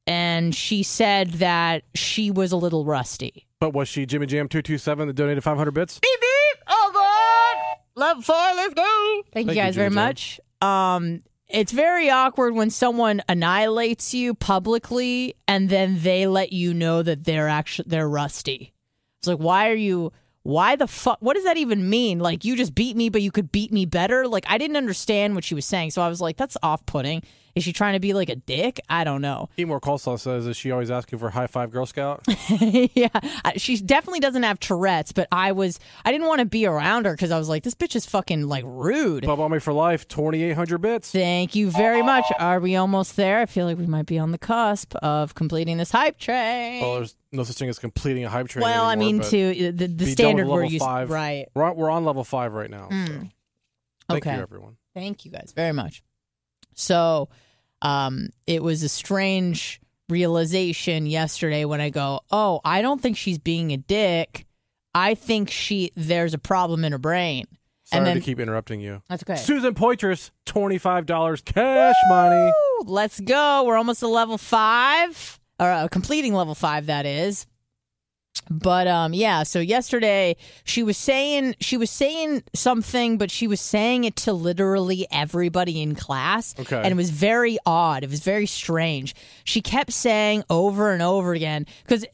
and 0.07 0.55
she 0.55 0.81
said 0.81 1.33
that 1.33 1.83
she 1.93 2.31
was 2.31 2.51
a 2.51 2.57
little 2.57 2.83
rusty. 2.85 3.45
But 3.59 3.73
was 3.73 3.87
she 3.89 4.05
Jimmy 4.07 4.25
Jam 4.25 4.47
two 4.47 4.61
two 4.63 4.77
seven 4.77 5.07
that 5.07 5.13
donated 5.15 5.43
five 5.43 5.57
hundred 5.57 5.71
bits? 5.73 5.99
Beep 5.99 6.19
beep. 6.19 6.63
Oh 6.67 6.91
God. 6.93 7.77
Level 8.01 8.23
four. 8.23 8.35
Let's 8.35 8.73
go. 8.73 9.21
Thank, 9.23 9.33
Thank 9.33 9.47
you 9.49 9.53
you, 9.55 9.61
guys 9.61 9.75
very 9.75 9.87
Jam. 9.89 9.95
much. 9.95 10.39
Um, 10.61 11.23
it's 11.47 11.71
very 11.71 12.09
awkward 12.09 12.55
when 12.55 12.69
someone 12.69 13.21
annihilates 13.29 14.13
you 14.13 14.33
publicly 14.33 15.35
and 15.47 15.69
then 15.69 16.01
they 16.01 16.27
let 16.27 16.51
you 16.51 16.73
know 16.73 17.03
that 17.03 17.23
they're 17.23 17.47
actually 17.47 17.89
they're 17.89 18.09
rusty. 18.09 18.73
It's 19.19 19.27
like, 19.27 19.37
why 19.37 19.69
are 19.69 19.75
you? 19.75 20.11
Why 20.43 20.75
the 20.77 20.87
fuck? 20.87 21.17
What 21.19 21.35
does 21.35 21.43
that 21.43 21.57
even 21.57 21.89
mean? 21.89 22.19
Like, 22.19 22.45
you 22.45 22.55
just 22.55 22.73
beat 22.73 22.95
me, 22.95 23.09
but 23.09 23.21
you 23.21 23.31
could 23.31 23.51
beat 23.51 23.71
me 23.71 23.85
better. 23.85 24.27
Like, 24.27 24.45
I 24.47 24.57
didn't 24.57 24.77
understand 24.77 25.35
what 25.35 25.43
she 25.43 25.55
was 25.55 25.65
saying, 25.65 25.91
so 25.91 26.01
I 26.01 26.07
was 26.07 26.21
like, 26.21 26.37
that's 26.37 26.55
off-putting. 26.63 27.23
Is 27.57 27.63
she 27.63 27.73
trying 27.73 27.93
to 27.93 27.99
be 27.99 28.13
like 28.13 28.29
a 28.29 28.35
dick? 28.35 28.79
I 28.89 29.03
don't 29.03 29.21
know. 29.21 29.49
Eat 29.57 29.67
more 29.67 29.81
coleslaw 29.81 30.19
says, 30.19 30.47
is 30.47 30.55
she 30.55 30.71
always 30.71 30.89
asking 30.91 31.19
for 31.19 31.29
high 31.29 31.47
five 31.47 31.71
Girl 31.71 31.85
Scout? 31.85 32.23
yeah, 32.49 33.07
she 33.57 33.77
definitely 33.77 34.19
doesn't 34.19 34.43
have 34.43 34.59
Tourette's, 34.59 35.11
but 35.11 35.27
I 35.31 35.51
was 35.51 35.79
I 36.05 36.11
didn't 36.11 36.27
want 36.27 36.39
to 36.39 36.45
be 36.45 36.65
around 36.65 37.05
her 37.05 37.13
because 37.13 37.31
I 37.31 37.37
was 37.39 37.49
like, 37.49 37.63
this 37.63 37.75
bitch 37.75 37.95
is 37.95 38.05
fucking 38.05 38.47
like 38.47 38.63
rude. 38.65 39.25
Bub 39.25 39.39
on 39.39 39.51
me 39.51 39.59
for 39.59 39.73
life, 39.73 40.07
twenty 40.07 40.43
eight 40.43 40.53
hundred 40.53 40.77
bits. 40.79 41.11
Thank 41.11 41.55
you 41.55 41.71
very 41.71 42.01
much. 42.01 42.25
Are 42.39 42.59
we 42.59 42.75
almost 42.75 43.15
there? 43.15 43.39
I 43.39 43.45
feel 43.47 43.65
like 43.65 43.77
we 43.77 43.87
might 43.87 44.05
be 44.05 44.19
on 44.19 44.31
the 44.31 44.37
cusp 44.37 44.95
of 44.97 45.35
completing 45.35 45.77
this 45.77 45.91
hype 45.91 46.17
train. 46.17 46.81
Well, 46.81 46.95
there's 46.95 47.15
no 47.31 47.43
such 47.43 47.57
thing 47.57 47.69
as 47.69 47.79
completing 47.79 48.23
a 48.23 48.29
hype 48.29 48.47
train. 48.47 48.63
well, 48.63 48.85
I 48.85 48.95
mean, 48.95 49.21
to 49.21 49.67
uh, 49.67 49.71
the, 49.75 49.87
the 49.87 50.05
standard 50.05 50.47
we're 50.47 50.63
using, 50.63 50.79
five. 50.79 51.09
right? 51.09 51.47
We're 51.53 51.63
on, 51.63 51.75
we're 51.75 51.89
on 51.89 52.05
level 52.05 52.23
five 52.23 52.53
right 52.53 52.69
now. 52.69 52.87
So. 52.89 52.95
Hmm. 52.95 53.23
Thank 54.09 54.25
Okay. 54.25 54.35
you, 54.35 54.41
everyone. 54.41 54.77
Thank 54.93 55.25
you 55.25 55.31
guys 55.31 55.51
very 55.55 55.73
much. 55.73 56.01
So, 56.73 57.27
um, 57.81 58.29
it 58.45 58.63
was 58.63 58.83
a 58.83 58.89
strange 58.89 59.79
realization 60.09 61.05
yesterday 61.05 61.65
when 61.65 61.81
I 61.81 61.89
go, 61.89 62.21
"Oh, 62.31 62.61
I 62.63 62.81
don't 62.81 63.01
think 63.01 63.17
she's 63.17 63.37
being 63.37 63.71
a 63.71 63.77
dick. 63.77 64.45
I 64.93 65.15
think 65.15 65.49
she 65.49 65.91
there's 65.95 66.33
a 66.33 66.37
problem 66.39 66.83
in 66.83 66.91
her 66.91 66.97
brain." 66.97 67.45
Sorry 67.83 67.99
and 67.99 68.05
then 68.07 68.15
to 68.17 68.21
keep 68.21 68.39
interrupting 68.39 68.81
you. 68.81 69.01
that's 69.07 69.23
okay. 69.23 69.35
Susan 69.37 69.73
Poitras, 69.73 70.31
twenty 70.45 70.77
five 70.77 71.05
dollars 71.05 71.41
cash 71.41 71.95
money. 72.09 72.51
Let's 72.83 73.19
go. 73.19 73.63
We're 73.65 73.77
almost 73.77 74.01
to 74.01 74.07
level 74.07 74.37
five, 74.37 75.39
or 75.59 75.69
uh, 75.71 75.87
completing 75.87 76.33
level 76.33 76.55
five. 76.55 76.87
That 76.87 77.05
is. 77.05 77.45
But 78.49 78.87
um, 78.87 79.13
yeah. 79.13 79.43
So 79.43 79.59
yesterday 79.59 80.35
she 80.63 80.83
was 80.83 80.97
saying 80.97 81.55
she 81.59 81.77
was 81.77 81.89
saying 81.89 82.43
something, 82.53 83.17
but 83.17 83.29
she 83.31 83.47
was 83.47 83.59
saying 83.61 84.03
it 84.03 84.15
to 84.17 84.33
literally 84.33 85.07
everybody 85.11 85.81
in 85.81 85.95
class, 85.95 86.55
Okay. 86.59 86.75
and 86.77 86.87
it 86.87 86.95
was 86.95 87.09
very 87.09 87.57
odd. 87.65 88.03
It 88.03 88.09
was 88.09 88.21
very 88.21 88.45
strange. 88.45 89.15
She 89.43 89.61
kept 89.61 89.91
saying 89.91 90.43
over 90.49 90.91
and 90.91 91.01
over 91.01 91.33
again 91.33 91.65
because 91.83 92.05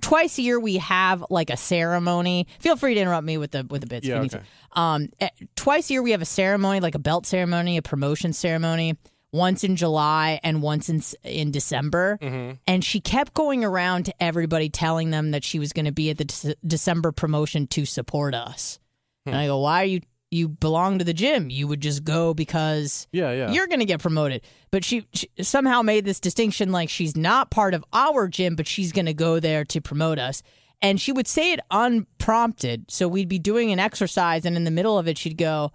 twice 0.00 0.38
a 0.38 0.42
year 0.42 0.58
we 0.60 0.76
have 0.78 1.24
like 1.30 1.50
a 1.50 1.56
ceremony. 1.56 2.46
Feel 2.60 2.76
free 2.76 2.94
to 2.94 3.00
interrupt 3.00 3.26
me 3.26 3.38
with 3.38 3.50
the 3.52 3.66
with 3.68 3.80
the 3.80 3.86
bits. 3.86 4.06
Yeah, 4.06 4.20
okay. 4.20 4.40
Um, 4.72 5.08
eh, 5.20 5.28
twice 5.56 5.90
a 5.90 5.94
year 5.94 6.02
we 6.02 6.12
have 6.12 6.22
a 6.22 6.26
ceremony, 6.26 6.80
like 6.80 6.94
a 6.94 6.98
belt 7.00 7.26
ceremony, 7.26 7.76
a 7.76 7.82
promotion 7.82 8.32
ceremony. 8.32 8.96
Once 9.32 9.62
in 9.62 9.76
July 9.76 10.40
and 10.42 10.60
once 10.60 10.88
in 10.88 11.00
in 11.24 11.50
December, 11.52 12.18
Mm-hmm. 12.20 12.54
and 12.66 12.84
she 12.84 13.00
kept 13.00 13.32
going 13.34 13.64
around 13.64 14.06
to 14.06 14.14
everybody 14.22 14.68
telling 14.68 15.10
them 15.10 15.30
that 15.30 15.44
she 15.44 15.58
was 15.60 15.72
going 15.72 15.84
to 15.86 15.92
be 15.92 16.10
at 16.10 16.18
the 16.18 16.24
Dece- 16.24 16.54
December 16.66 17.12
promotion 17.12 17.66
to 17.68 17.84
support 17.86 18.34
us. 18.34 18.80
Hmm. 19.24 19.30
And 19.30 19.38
I 19.38 19.46
go, 19.46 19.58
"Why 19.60 19.82
are 19.82 19.84
you? 19.86 20.00
You 20.32 20.48
belong 20.48 20.98
to 20.98 21.04
the 21.04 21.12
gym. 21.12 21.48
You 21.50 21.66
would 21.68 21.80
just 21.80 22.02
go 22.04 22.34
because 22.34 23.06
Yeah, 23.12 23.32
yeah. 23.32 23.50
you're 23.52 23.66
going 23.68 23.78
to 23.80 23.84
get 23.86 24.00
promoted." 24.00 24.42
But 24.72 24.84
she, 24.84 25.06
she 25.12 25.28
somehow 25.42 25.82
made 25.82 26.04
this 26.04 26.18
distinction, 26.20 26.72
like 26.72 26.88
she's 26.88 27.16
not 27.16 27.50
part 27.50 27.74
of 27.74 27.84
our 27.92 28.26
gym, 28.28 28.56
but 28.56 28.66
she's 28.66 28.90
going 28.92 29.06
to 29.06 29.14
go 29.14 29.38
there 29.40 29.64
to 29.66 29.80
promote 29.80 30.18
us. 30.18 30.42
And 30.82 31.00
she 31.00 31.12
would 31.12 31.28
say 31.28 31.52
it 31.52 31.60
unprompted. 31.70 32.90
So 32.90 33.06
we'd 33.06 33.28
be 33.28 33.38
doing 33.38 33.70
an 33.72 33.78
exercise, 33.78 34.44
and 34.44 34.56
in 34.56 34.64
the 34.64 34.70
middle 34.70 34.98
of 34.98 35.06
it, 35.08 35.18
she'd 35.18 35.36
go, 35.36 35.72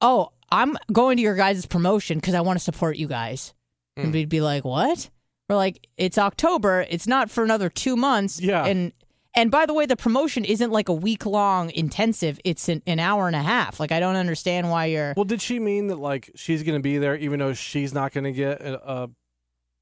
"Oh, 0.00 0.30
I'm 0.50 0.76
going 0.92 1.16
to 1.16 1.22
your 1.22 1.36
guys' 1.36 1.66
promotion 1.66 2.18
because 2.18 2.34
I 2.34 2.40
want 2.40 2.58
to 2.58 2.64
support 2.64 2.96
you 2.96 3.08
guys." 3.08 3.54
Hmm. 3.96 4.04
And 4.04 4.12
we'd 4.12 4.28
be 4.28 4.40
like, 4.40 4.64
"What?" 4.64 5.10
We're 5.48 5.56
like, 5.56 5.86
"It's 5.96 6.18
October. 6.18 6.86
It's 6.88 7.06
not 7.06 7.30
for 7.30 7.42
another 7.44 7.68
two 7.68 7.96
months." 7.96 8.40
Yeah. 8.40 8.64
And 8.64 8.92
and 9.34 9.50
by 9.50 9.66
the 9.66 9.74
way, 9.74 9.86
the 9.86 9.96
promotion 9.96 10.44
isn't 10.44 10.72
like 10.72 10.88
a 10.88 10.92
week 10.92 11.24
long 11.24 11.70
intensive. 11.70 12.40
It's 12.44 12.68
an, 12.68 12.82
an 12.86 12.98
hour 12.98 13.28
and 13.28 13.36
a 13.36 13.42
half. 13.42 13.78
Like 13.78 13.92
I 13.92 14.00
don't 14.00 14.16
understand 14.16 14.68
why 14.70 14.86
you're. 14.86 15.14
Well, 15.16 15.24
did 15.24 15.40
she 15.40 15.60
mean 15.60 15.88
that 15.88 15.98
like 15.98 16.30
she's 16.34 16.62
going 16.62 16.76
to 16.76 16.82
be 16.82 16.98
there 16.98 17.16
even 17.16 17.38
though 17.38 17.52
she's 17.52 17.94
not 17.94 18.12
going 18.12 18.24
to 18.24 18.32
get 18.32 18.60
uh, 18.60 18.78
uh, 18.84 19.06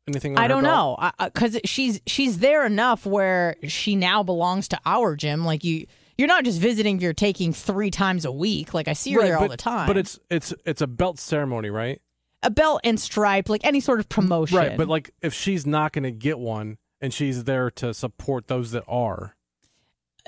anything? 0.09 0.37
I 0.37 0.47
don't 0.49 0.63
know 0.63 0.99
because 1.19 1.59
she's 1.65 2.01
she's 2.07 2.39
there 2.39 2.67
enough 2.67 3.07
where 3.07 3.57
she 3.67 3.97
now 3.97 4.23
belongs 4.23 4.69
to 4.69 4.81
our 4.85 5.17
gym. 5.17 5.45
Like 5.45 5.65
you, 5.65 5.87
you're 6.19 6.29
not 6.29 6.45
just 6.45 6.61
visiting. 6.61 7.01
You're 7.01 7.13
taking 7.13 7.53
three 7.53 7.91
times 7.91 8.25
a 8.25 8.33
week. 8.33 8.73
Like 8.75 8.89
I 8.89 8.93
see 8.95 9.13
her 9.13 9.21
Right, 9.21 9.27
there 9.27 9.39
all 9.39 9.49
the 9.49 9.57
time. 9.57 9.87
But 9.87 9.97
it's 9.99 10.19
it's 10.31 10.55
it's 10.65 10.81
a 10.83 10.87
belt 10.87 11.19
ceremony, 11.19 11.71
right? 11.71 12.01
a 12.43 12.51
belt 12.51 12.81
and 12.85 13.01
stripe, 13.01 13.49
like 13.49 13.65
any 13.65 13.81
sort 13.81 13.99
of 13.99 14.09
promotion. 14.09 14.57
Right. 14.57 14.77
But 14.77 14.87
like 14.89 15.11
if 15.23 15.33
she's 15.35 15.67
not 15.67 15.93
going 15.93 16.05
to 16.05 16.13
get 16.13 16.39
one 16.39 16.77
and 17.01 17.13
she's 17.13 17.45
there 17.45 17.71
to 17.73 17.93
support 17.93 18.47
those 18.47 18.71
that 18.71 18.85
are. 18.87 19.35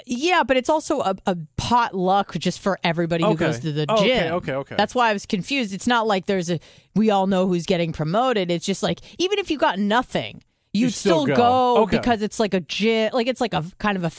yeah, 0.06 0.42
but 0.42 0.56
it's 0.56 0.68
also 0.70 1.00
a, 1.00 1.14
a 1.26 1.36
potluck 1.56 2.32
just 2.38 2.60
for 2.60 2.78
everybody 2.82 3.22
who 3.24 3.30
Okay. 3.30 3.46
goes 3.46 3.58
to 3.60 3.72
the 3.72 3.84
Oh, 3.88 4.02
gym. 4.02 4.10
okay, 4.18 4.30
okay, 4.32 4.52
okay. 4.54 4.74
That's 4.76 4.94
why 4.94 5.10
I 5.10 5.12
was 5.12 5.26
confused. 5.26 5.72
It's 5.74 5.86
not 5.86 6.06
like 6.06 6.26
there's 6.26 6.50
a 6.50 6.58
we 6.94 7.10
all 7.10 7.26
know 7.26 7.46
who's 7.46 7.66
getting 7.66 7.92
promoted. 7.92 8.50
It's 8.50 8.64
just 8.66 8.82
like 8.82 9.00
even 9.18 9.38
if 9.38 9.50
you 9.50 9.58
got 9.58 9.78
nothing, 9.78 10.42
You 10.72 10.86
you'd 10.86 10.94
still 10.94 11.22
still, 11.22 11.26
go. 11.26 11.34
go, 11.36 11.82
Okay. 11.82 11.98
because 11.98 12.22
it's 12.22 12.40
like 12.40 12.54
a 12.54 12.60
gym, 12.60 13.10
like 13.12 13.26
it's 13.26 13.40
like 13.40 13.54
a 13.54 13.64
kind 13.78 13.96
of 13.96 14.04
a 14.04 14.10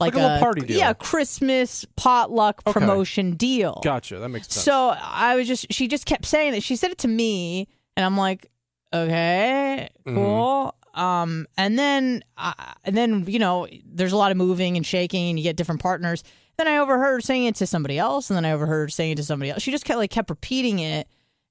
like, 0.00 0.14
Like 0.14 0.22
a 0.22 0.26
little 0.26 0.38
party 0.38 0.62
deal. 0.62 0.78
Yeah, 0.78 0.92
Christmas 0.92 1.84
potluck 1.96 2.62
Okay. 2.66 2.72
promotion 2.72 3.32
deal. 3.36 3.80
Gotcha. 3.82 4.18
That 4.18 4.28
makes 4.28 4.48
sense. 4.48 4.64
So 4.64 4.94
I 5.00 5.36
was 5.36 5.46
just 5.48 5.66
she 5.72 5.88
just 5.88 6.06
kept 6.06 6.24
saying 6.26 6.52
that. 6.52 6.62
She 6.62 6.76
said 6.76 6.90
it 6.90 6.98
to 6.98 7.08
me, 7.08 7.68
and 7.96 8.04
I'm 8.06 8.16
like, 8.16 8.50
okay, 8.92 9.88
Mm-hmm. 10.06 10.16
cool. 10.16 10.74
Um, 10.94 11.46
and 11.56 11.78
then 11.78 12.24
uh, 12.36 12.52
and 12.84 12.96
then 12.96 13.24
you 13.28 13.38
know, 13.38 13.68
there's 13.84 14.12
a 14.12 14.16
lot 14.16 14.30
of 14.30 14.36
moving 14.36 14.76
and 14.76 14.84
shaking, 14.84 15.30
and 15.30 15.38
you 15.38 15.42
get 15.42 15.56
different 15.56 15.80
partners. 15.80 16.24
Then 16.56 16.66
I 16.66 16.78
overheard 16.78 17.12
her 17.14 17.20
saying 17.20 17.44
it 17.44 17.54
to 17.56 17.66
somebody 17.66 17.98
else, 17.98 18.30
and 18.30 18.36
then 18.36 18.44
I 18.44 18.52
overheard 18.52 18.80
her 18.84 18.88
saying 18.88 19.12
it 19.12 19.16
to 19.16 19.22
somebody 19.24 19.50
else. 19.50 19.62
She 19.62 19.70
just 19.70 19.84
kept 19.84 19.98
like 19.98 20.10
kept 20.10 20.30
repeating 20.30 20.80
it. 20.80 21.06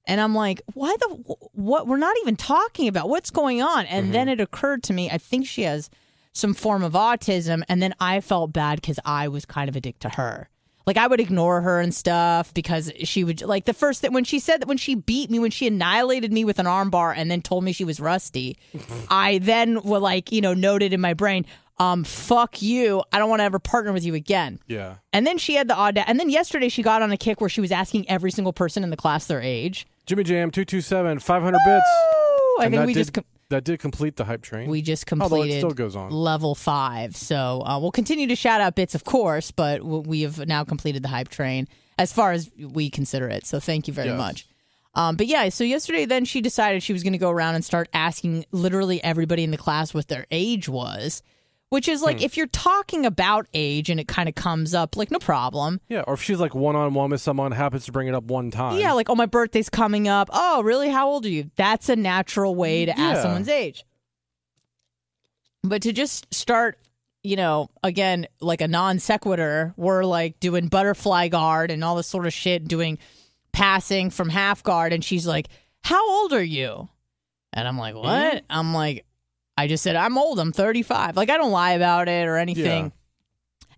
And 0.06 0.20
I'm 0.22 0.34
like, 0.34 0.62
why 0.74 0.94
the 1.00 1.08
what? 1.52 1.86
We're 1.86 1.96
not 1.98 2.16
even 2.22 2.36
talking 2.36 2.88
about 2.88 3.08
what's 3.08 3.30
going 3.30 3.62
on. 3.62 3.86
And 3.86 4.04
Mm-hmm. 4.04 4.12
then 4.12 4.28
it 4.28 4.40
occurred 4.40 4.82
to 4.84 4.92
me, 4.92 5.10
I 5.10 5.18
think 5.18 5.46
she 5.46 5.62
has 5.62 5.88
some 6.38 6.54
form 6.54 6.82
of 6.82 6.92
autism. 6.94 7.62
And 7.68 7.82
then 7.82 7.94
I 8.00 8.20
felt 8.20 8.52
bad 8.52 8.80
because 8.80 8.98
I 9.04 9.28
was 9.28 9.44
kind 9.44 9.68
of 9.68 9.76
a 9.76 9.80
dick 9.80 9.98
to 10.00 10.08
her. 10.10 10.48
Like 10.86 10.96
I 10.96 11.06
would 11.06 11.20
ignore 11.20 11.60
her 11.60 11.80
and 11.80 11.92
stuff 11.92 12.54
because 12.54 12.90
she 13.04 13.22
would 13.22 13.42
like 13.42 13.66
the 13.66 13.74
first 13.74 14.00
that 14.02 14.10
when 14.12 14.24
she 14.24 14.38
said 14.38 14.62
that 14.62 14.68
when 14.68 14.78
she 14.78 14.94
beat 14.94 15.30
me 15.30 15.38
when 15.38 15.50
she 15.50 15.66
annihilated 15.66 16.32
me 16.32 16.46
with 16.46 16.58
an 16.58 16.64
armbar 16.64 17.12
and 17.14 17.30
then 17.30 17.42
told 17.42 17.62
me 17.62 17.72
she 17.72 17.84
was 17.84 18.00
rusty, 18.00 18.56
I 19.10 19.36
then 19.36 19.82
would 19.82 20.00
like 20.00 20.32
you 20.32 20.40
know 20.40 20.54
noted 20.54 20.94
in 20.94 21.00
my 21.02 21.12
brain, 21.12 21.44
um, 21.78 22.04
fuck 22.04 22.62
you, 22.62 23.02
I 23.12 23.18
don't 23.18 23.28
want 23.28 23.40
to 23.40 23.44
ever 23.44 23.58
partner 23.58 23.92
with 23.92 24.02
you 24.04 24.14
again. 24.14 24.60
yeah. 24.66 24.94
And 25.12 25.26
then 25.26 25.36
she 25.36 25.54
had 25.56 25.68
the 25.68 25.74
odd, 25.76 25.98
and 25.98 26.18
then 26.18 26.30
yesterday 26.30 26.70
she 26.70 26.82
got 26.82 27.02
on 27.02 27.12
a 27.12 27.18
kick 27.18 27.40
where 27.42 27.50
she 27.50 27.60
was 27.60 27.70
asking 27.70 28.08
every 28.08 28.30
single 28.30 28.54
person 28.54 28.82
in 28.82 28.88
the 28.88 28.96
class 28.96 29.26
their 29.26 29.42
age. 29.42 29.86
Jimmy 30.06 30.24
Jam 30.24 30.50
two 30.50 30.64
two 30.64 30.80
seven 30.80 31.18
five 31.18 31.42
hundred 31.42 31.60
bits. 31.66 31.84
Woo! 31.86 32.62
I 32.62 32.64
And 32.64 32.74
think 32.74 32.86
we 32.86 32.94
did, 32.94 33.00
just 33.00 33.12
com- 33.12 33.24
that 33.50 33.64
did 33.64 33.78
complete 33.80 34.16
the 34.16 34.24
hype 34.24 34.42
train. 34.42 34.68
we 34.68 34.82
just 34.82 35.10
Although 35.12 35.24
it 35.24 35.28
completed 35.30 35.58
still 35.60 35.70
goes 35.70 35.96
on. 35.96 36.10
level 36.10 36.54
five. 36.54 37.16
So 37.16 37.62
uh, 37.64 37.78
we'll 37.78 37.90
continue 37.92 38.26
to 38.28 38.36
shout 38.36 38.60
out 38.60 38.74
bits, 38.74 38.94
of 38.94 39.04
course, 39.04 39.50
but 39.50 39.82
we 39.82 40.22
have 40.22 40.46
now 40.46 40.64
completed 40.64 41.02
the 41.02 41.08
hype 41.08 41.28
train 41.28 41.66
as 41.98 42.12
far 42.12 42.32
as 42.32 42.50
we 42.58 42.90
consider 42.90 43.28
it. 43.28 43.46
So 43.46 43.58
thank 43.60 43.88
you 43.88 43.94
very 43.94 44.08
Yes. 44.08 44.18
much. 44.18 44.46
Um, 44.94 45.16
but 45.16 45.26
yeah, 45.26 45.48
so 45.50 45.64
yesterday, 45.64 46.06
then 46.06 46.24
she 46.24 46.40
decided 46.40 46.82
she 46.82 46.92
was 46.92 47.02
going 47.02 47.12
to 47.12 47.18
go 47.18 47.30
around 47.30 47.54
and 47.54 47.64
start 47.64 47.88
asking 47.92 48.44
literally 48.52 49.02
everybody 49.04 49.44
in 49.44 49.50
the 49.50 49.56
class 49.58 49.94
what 49.94 50.08
their 50.08 50.26
age 50.30 50.68
was, 50.68 51.22
which 51.70 51.88
is 51.88 52.00
Hmm. 52.00 52.06
like 52.06 52.22
if 52.22 52.36
you're 52.36 52.46
talking 52.46 53.04
about 53.06 53.46
age 53.54 53.90
and 53.90 54.00
it 54.00 54.08
kind 54.08 54.28
of 54.28 54.34
comes 54.34 54.74
up, 54.74 54.96
like 54.96 55.10
no 55.10 55.18
problem. 55.18 55.80
Yeah, 55.88 56.02
or 56.06 56.14
if 56.14 56.22
she's 56.22 56.40
like 56.40 56.54
one 56.54 56.76
on 56.76 56.94
one 56.94 57.10
with 57.10 57.20
someone, 57.20 57.52
happens 57.52 57.84
to 57.86 57.92
bring 57.92 58.08
it 58.08 58.14
up 58.14 58.24
one 58.24 58.50
time. 58.50 58.78
Yeah, 58.80 58.92
like, 58.92 59.10
oh, 59.10 59.14
my 59.14 59.26
birthday's 59.26 59.68
coming 59.68 60.08
up. 60.08 60.30
Oh, 60.32 60.62
really? 60.62 60.88
How 60.88 61.08
old 61.08 61.26
are 61.26 61.28
you? 61.30 61.50
That's 61.56 61.88
a 61.88 61.96
natural 61.96 62.54
way 62.54 62.84
to 62.86 62.92
Yeah. 62.96 63.02
ask 63.10 63.22
someone's 63.22 63.48
age. 63.48 63.84
But 65.62 65.82
to 65.82 65.92
just 65.92 66.32
start, 66.32 66.78
you 67.22 67.36
know, 67.36 67.68
again, 67.82 68.26
like 68.40 68.60
a 68.60 68.68
non 68.68 68.98
sequitur, 68.98 69.74
we're 69.76 70.04
like 70.04 70.40
doing 70.40 70.68
butterfly 70.68 71.28
guard 71.28 71.70
and 71.70 71.82
all 71.84 71.96
this 71.96 72.06
sort 72.06 72.26
of 72.26 72.32
shit, 72.32 72.66
doing 72.68 72.98
passing 73.52 74.10
from 74.10 74.28
half 74.28 74.62
guard. 74.62 74.92
And 74.92 75.04
she's 75.04 75.26
like, 75.26 75.48
How 75.82 76.08
old 76.08 76.32
are 76.32 76.42
you? 76.42 76.88
And 77.52 77.66
I'm 77.66 77.76
like, 77.78 77.94
What? 77.96 78.44
I'm 78.48 78.72
like, 78.72 79.04
I 79.58 79.66
just 79.66 79.82
said, 79.82 79.96
I'm 79.96 80.16
old. 80.16 80.38
I'm 80.38 80.52
35. 80.52 81.16
Like, 81.16 81.30
I 81.30 81.36
don't 81.36 81.50
lie 81.50 81.72
about 81.72 82.08
it 82.08 82.26
or 82.26 82.36
anything. 82.36 82.92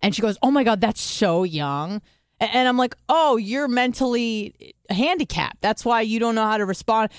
And 0.01 0.15
she 0.15 0.21
goes, 0.21 0.37
"Oh 0.41 0.51
my 0.51 0.63
god, 0.63 0.81
that's 0.81 1.01
so 1.01 1.43
young." 1.43 2.01
And 2.39 2.67
I'm 2.67 2.77
like, 2.77 2.95
"Oh, 3.07 3.37
you're 3.37 3.67
mentally 3.67 4.73
handicapped. 4.89 5.61
That's 5.61 5.85
why 5.85 6.01
you 6.01 6.19
don't 6.19 6.35
know 6.35 6.45
how 6.45 6.57
to 6.57 6.65
respond." 6.65 7.09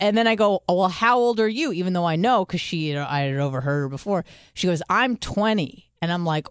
And 0.00 0.16
then 0.16 0.26
I 0.26 0.34
go, 0.34 0.62
oh, 0.68 0.74
"Well, 0.74 0.88
how 0.88 1.18
old 1.18 1.38
are 1.38 1.48
you?" 1.48 1.72
Even 1.72 1.92
though 1.92 2.04
I 2.04 2.16
know 2.16 2.44
cuz 2.44 2.60
she 2.60 2.88
you 2.88 2.94
know, 2.94 3.06
I 3.08 3.20
had 3.20 3.36
overheard 3.36 3.82
her 3.82 3.88
before. 3.88 4.24
She 4.54 4.66
goes, 4.66 4.82
"I'm 4.88 5.16
20." 5.16 5.90
And 6.00 6.12
I'm 6.12 6.24
like, 6.24 6.48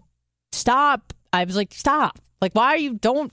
"Stop." 0.52 1.12
I 1.32 1.44
was 1.44 1.56
like, 1.56 1.74
"Stop." 1.74 2.18
Like, 2.40 2.54
why 2.54 2.68
are 2.68 2.78
you 2.78 2.94
don't 2.94 3.32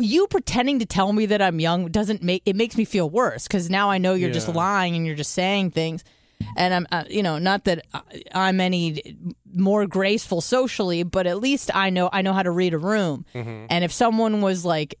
you 0.00 0.26
pretending 0.28 0.78
to 0.78 0.86
tell 0.86 1.12
me 1.12 1.26
that 1.26 1.42
I'm 1.42 1.60
young 1.60 1.88
doesn't 1.90 2.22
make 2.22 2.42
it 2.46 2.56
makes 2.56 2.76
me 2.78 2.86
feel 2.86 3.10
worse 3.10 3.46
because 3.46 3.68
now 3.68 3.90
I 3.90 3.98
know 3.98 4.14
you're 4.14 4.30
just 4.30 4.48
lying 4.48 4.96
and 4.96 5.06
you're 5.06 5.14
just 5.14 5.32
saying 5.32 5.72
things, 5.72 6.02
and 6.56 6.74
I'm 6.74 6.86
uh, 6.92 7.04
you 7.08 7.22
know 7.22 7.38
not 7.38 7.64
that 7.64 7.86
I'm 8.34 8.60
any 8.60 9.16
more 9.52 9.86
graceful 9.86 10.40
socially, 10.40 11.02
but 11.02 11.26
at 11.26 11.38
least 11.40 11.74
I 11.74 11.90
know 11.90 12.08
I 12.12 12.22
know 12.22 12.32
how 12.32 12.42
to 12.42 12.50
read 12.50 12.74
a 12.74 12.78
room. 12.78 13.24
And 13.70 13.84
if 13.84 13.92
someone 13.92 14.40
was 14.40 14.64
like, 14.64 14.94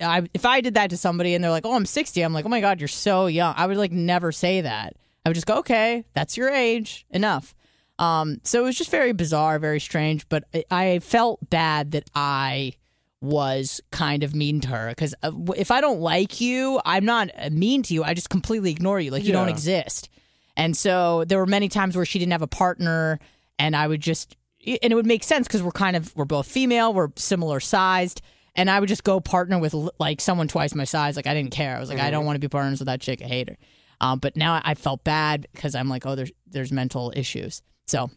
I, 0.00 0.28
if 0.34 0.44
I 0.46 0.60
did 0.60 0.74
that 0.74 0.90
to 0.90 0.96
somebody 0.96 1.34
and 1.34 1.42
they're 1.42 1.50
like, 1.50 1.66
oh 1.66 1.74
I'm 1.74 1.86
60, 1.86 2.20
I'm 2.22 2.32
like, 2.32 2.44
oh 2.44 2.48
my 2.48 2.60
god, 2.60 2.80
you're 2.80 2.88
so 2.88 3.26
young. 3.26 3.54
I 3.56 3.66
would 3.66 3.76
like 3.76 3.92
never 3.92 4.32
say 4.32 4.62
that. 4.62 4.96
I 5.24 5.28
would 5.28 5.34
just 5.34 5.46
go, 5.46 5.56
okay, 5.58 6.04
that's 6.14 6.36
your 6.36 6.50
age, 6.50 7.06
enough. 7.10 7.54
Um, 7.98 8.40
so 8.42 8.60
it 8.60 8.64
was 8.64 8.76
just 8.76 8.90
very 8.90 9.12
bizarre, 9.12 9.58
very 9.58 9.80
strange, 9.80 10.28
but 10.28 10.44
I, 10.52 10.64
I 10.70 10.98
felt 10.98 11.48
bad 11.48 11.92
that 11.92 12.10
I 12.14 12.72
was 13.20 13.80
kind 13.90 14.22
of 14.22 14.34
mean 14.34 14.60
to 14.60 14.68
her 14.68 14.88
because 14.90 15.14
if 15.56 15.70
I 15.70 15.80
don't 15.80 16.00
like 16.00 16.40
you, 16.40 16.80
I'm 16.84 17.04
not 17.04 17.30
uh, 17.38 17.48
mean 17.50 17.82
to 17.84 17.94
you. 17.94 18.04
I 18.04 18.12
just 18.14 18.28
completely 18.28 18.70
ignore 18.70 19.00
you, 19.00 19.10
like 19.10 19.24
you 19.24 19.32
don't 19.32 19.48
exist. 19.48 20.10
And 20.56 20.76
so 20.76 21.24
there 21.24 21.38
were 21.38 21.46
many 21.46 21.68
times 21.68 21.96
where 21.96 22.04
she 22.04 22.18
didn't 22.18 22.32
have 22.32 22.42
a 22.42 22.46
partner, 22.46 23.18
and 23.58 23.74
I 23.74 23.86
would 23.86 24.00
just, 24.00 24.36
and 24.64 24.92
it 24.92 24.94
would 24.94 25.06
make 25.06 25.24
sense 25.24 25.46
because 25.46 25.62
we're 25.62 25.72
kind 25.72 25.96
of 25.96 26.14
we're 26.16 26.24
both 26.24 26.46
female, 26.46 26.94
we're 26.94 27.10
similar 27.16 27.60
sized, 27.60 28.22
and 28.54 28.70
I 28.70 28.80
would 28.80 28.88
just 28.88 29.04
go 29.04 29.20
partner 29.20 29.58
with 29.58 29.74
like 29.98 30.20
someone 30.20 30.48
twice 30.48 30.74
my 30.74 30.84
size. 30.84 31.16
Like 31.16 31.26
I 31.26 31.34
didn't 31.34 31.50
care. 31.50 31.76
I 31.76 31.80
was 31.80 31.88
like, 31.88 31.98
I 31.98 32.10
don't 32.10 32.24
want 32.24 32.36
to 32.36 32.40
be 32.40 32.48
partners 32.48 32.78
with 32.78 32.86
that 32.86 33.00
chick. 33.00 33.20
I 33.22 33.26
hate 33.26 33.48
her. 33.48 33.56
Um, 34.00 34.18
but 34.18 34.36
now 34.36 34.60
I 34.64 34.74
felt 34.74 35.04
bad 35.04 35.46
because 35.52 35.74
I'm 35.74 35.88
like, 35.88 36.06
oh, 36.06 36.14
there's 36.14 36.32
there's 36.46 36.72
mental 36.72 37.12
issues. 37.16 37.62
So 37.86 38.10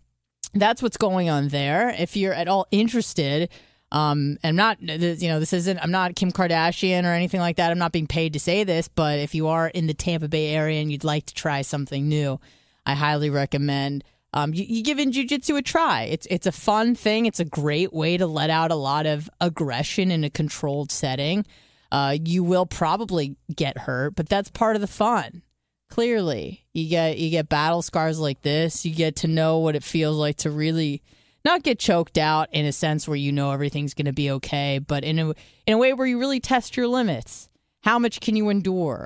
that's 0.54 0.82
what's 0.82 0.98
going 0.98 1.30
on 1.30 1.50
there. 1.50 1.90
If 1.98 2.16
you're 2.16 2.34
at 2.34 2.48
all 2.48 2.68
interested, 2.72 3.50
um, 3.92 4.38
and 4.44 4.58
not 4.58 4.82
you 4.82 5.30
know 5.30 5.40
this 5.40 5.54
isn't 5.54 5.78
I'm 5.80 5.92
not 5.92 6.16
Kim 6.16 6.32
Kardashian 6.32 7.04
or 7.06 7.14
anything 7.14 7.40
like 7.40 7.58
that. 7.58 7.72
I'm 7.72 7.78
not 7.78 7.92
being 7.92 8.08
paid 8.08 8.34
to 8.34 8.40
say 8.40 8.64
this, 8.64 8.88
but 8.88 9.20
if 9.20 9.34
you 9.34 9.48
are 9.48 9.68
in 9.68 9.88
the 9.88 9.94
Tampa 9.94 10.28
Bay 10.28 10.50
area 10.50 10.82
and 10.82 10.92
you'd 10.92 11.04
like 11.04 11.26
to 11.28 11.34
try 11.34 11.62
something 11.62 12.08
new, 12.08 12.40
I 12.86 12.96
highly 12.96 13.30
recommend. 13.30 14.04
Um, 14.34 14.54
you, 14.54 14.66
you 14.68 14.84
giving 14.84 15.14
jujitsu 15.14 15.58
a 15.58 15.62
try. 15.62 16.04
It's 16.04 16.28
it's 16.30 16.48
a 16.48 16.52
fun 16.52 16.96
thing. 16.96 17.26
It's 17.26 17.40
a 17.40 17.46
great 17.46 17.94
way 17.94 18.18
to 18.18 18.28
let 18.28 18.50
out 18.50 18.72
a 18.72 18.76
lot 18.76 19.06
of 19.06 19.30
aggression 19.40 20.12
in 20.12 20.24
a 20.24 20.30
controlled 20.30 20.92
setting. 20.92 21.46
Uh, 21.90 22.18
you 22.22 22.44
will 22.44 22.66
probably 22.66 23.38
get 23.56 23.78
hurt, 23.78 24.16
but 24.16 24.28
that's 24.28 24.50
part 24.52 24.76
of 24.76 24.82
the 24.82 24.88
fun 24.88 25.42
clearly 25.90 26.66
you 26.74 26.90
get 26.90 27.18
you 27.18 27.30
get 27.30 27.48
battle 27.48 27.82
scars 27.82 28.20
like 28.20 28.42
this 28.42 28.86
you 28.86 28.94
get 28.94 29.16
to 29.16 29.28
know 29.28 29.60
what 29.60 29.76
it 29.76 29.84
feels 29.84 30.18
like 30.18 30.36
to 30.36 30.52
really 30.52 31.02
not 31.48 31.64
get 31.64 31.80
choked 31.80 32.18
out 32.18 32.48
in 32.52 32.66
a 32.66 32.72
sense 32.72 33.08
where 33.08 33.16
you 33.18 33.32
know 33.32 33.52
everything's 33.52 33.94
going 33.94 34.06
to 34.06 34.14
be 34.14 34.30
okay 34.32 34.80
but 34.80 35.04
in 35.04 35.18
a 35.20 35.28
in 35.66 35.74
a 35.74 35.78
way 35.78 35.94
where 35.94 36.06
you 36.08 36.20
really 36.20 36.40
test 36.40 36.76
your 36.78 36.88
limits. 36.88 37.50
How 37.82 37.98
much 38.00 38.20
can 38.20 38.36
you 38.36 38.50
endure? 38.50 39.04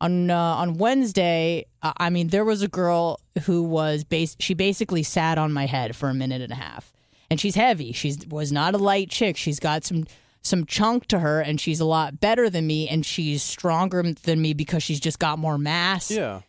On 0.00 0.30
uh, 0.30 0.36
on 0.36 0.78
Wednesday 0.78 1.66
uh, 1.82 1.92
I 1.96 2.10
mean 2.10 2.28
there 2.28 2.44
was 2.44 2.62
a 2.62 2.68
girl 2.68 3.20
who 3.44 3.62
was 3.62 4.02
base 4.04 4.34
she 4.40 4.54
basically 4.54 5.02
sat 5.04 5.38
on 5.38 5.52
my 5.52 5.66
head 5.66 5.94
for 5.94 6.08
a 6.08 6.14
minute 6.14 6.42
and 6.42 6.52
a 6.52 6.56
half. 6.56 6.92
And 7.30 7.40
she's 7.40 7.54
heavy. 7.54 7.92
She 7.92 8.14
was 8.28 8.52
not 8.52 8.74
a 8.74 8.78
light 8.78 9.08
chick. 9.10 9.36
She's 9.36 9.58
got 9.60 9.84
some 9.84 10.04
some 10.42 10.66
chunk 10.66 11.06
to 11.06 11.18
her 11.20 11.40
and 11.40 11.60
she's 11.60 11.80
a 11.80 11.84
lot 11.84 12.18
better 12.20 12.50
than 12.50 12.66
me 12.66 12.88
and 12.88 13.06
she's 13.06 13.42
stronger 13.42 14.02
than 14.24 14.42
me 14.42 14.54
because 14.54 14.82
she's 14.82 14.98
just 15.00 15.18
got 15.20 15.38
more 15.38 15.56
mass. 15.56 16.10
Yeah. 16.10 16.40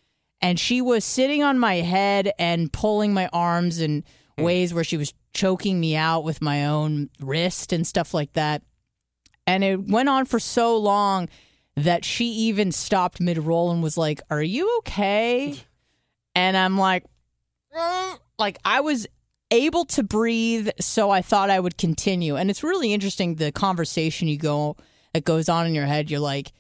and 0.41 0.59
she 0.59 0.81
was 0.81 1.05
sitting 1.05 1.43
on 1.43 1.59
my 1.59 1.75
head 1.75 2.31
and 2.39 2.73
pulling 2.73 3.13
my 3.13 3.29
arms 3.31 3.79
in 4.37 4.43
ways 4.43 4.73
where 4.73 4.83
she 4.83 4.97
was 4.97 5.13
choking 5.33 5.79
me 5.79 5.95
out 5.95 6.23
with 6.23 6.41
my 6.41 6.67
own 6.67 7.09
wrist 7.19 7.73
and 7.73 7.85
stuff 7.85 8.13
like 8.13 8.33
that. 8.33 8.61
And 9.45 9.63
it 9.63 9.87
went 9.87 10.09
on 10.09 10.25
for 10.25 10.39
so 10.39 10.77
long 10.77 11.29
that 11.75 12.05
she 12.05 12.25
even 12.25 12.71
stopped 12.71 13.19
mid 13.19 13.37
roll 13.37 13.71
and 13.71 13.83
was 13.83 13.97
like, 13.97 14.21
Are 14.29 14.43
you 14.43 14.77
okay? 14.79 15.57
And 16.35 16.57
I'm 16.57 16.79
like, 16.79 17.03
"Mm." 17.77 18.17
like 18.39 18.57
I 18.65 18.81
was 18.81 19.05
able 19.51 19.85
to 19.85 20.01
breathe, 20.01 20.69
so 20.79 21.11
I 21.11 21.21
thought 21.21 21.51
I 21.51 21.59
would 21.59 21.77
continue. 21.77 22.35
And 22.35 22.49
it's 22.49 22.63
really 22.63 22.91
interesting 22.91 23.35
the 23.35 23.51
conversation 23.51 24.27
you 24.27 24.37
go 24.37 24.75
that 25.13 25.25
goes 25.25 25.47
on 25.47 25.67
in 25.67 25.75
your 25.75 25.85
head. 25.85 26.09
You're 26.09 26.19
like, 26.19 26.51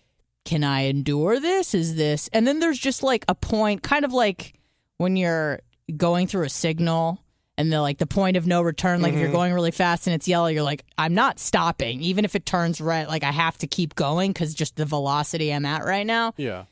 can 0.45 0.63
I 0.63 0.81
endure 0.81 1.39
this? 1.39 1.73
Is 1.73 1.95
this? 1.95 2.29
And 2.33 2.45
then 2.45 2.59
there's 2.59 2.79
just 2.79 3.01
like 3.01 3.25
a 3.27 3.35
point, 3.35 3.81
kind 3.81 4.05
of 4.05 4.13
like 4.13 4.53
when 4.97 5.15
you're 5.15 5.61
going 5.97 6.27
through 6.27 6.45
a 6.45 6.49
signal 6.49 7.22
and 7.57 7.71
the 7.71 7.81
like 7.81 7.97
the 7.99 8.07
point 8.07 8.35
of 8.37 8.47
no 8.47 8.61
return. 8.61 9.01
Like 9.01 9.13
if 9.13 9.19
you're 9.19 9.31
going 9.31 9.53
really 9.53 9.71
fast 9.71 10.07
and 10.07 10.13
it's 10.15 10.27
yellow, 10.27 10.47
you're 10.47 10.63
like, 10.63 10.83
I'm 10.97 11.13
not 11.13 11.39
stopping, 11.39 12.01
even 12.01 12.25
if 12.25 12.35
it 12.35 12.45
turns 12.45 12.81
red. 12.81 13.07
Like 13.07 13.23
I 13.23 13.31
have 13.31 13.57
to 13.59 13.67
keep 13.67 13.95
going 13.95 14.31
because 14.31 14.53
just 14.53 14.75
the 14.75 14.85
velocity 14.85 15.53
I'm 15.53 15.65
at 15.65 15.83
right 15.85 16.05
now 16.05 16.33
Yeah. 16.37 16.63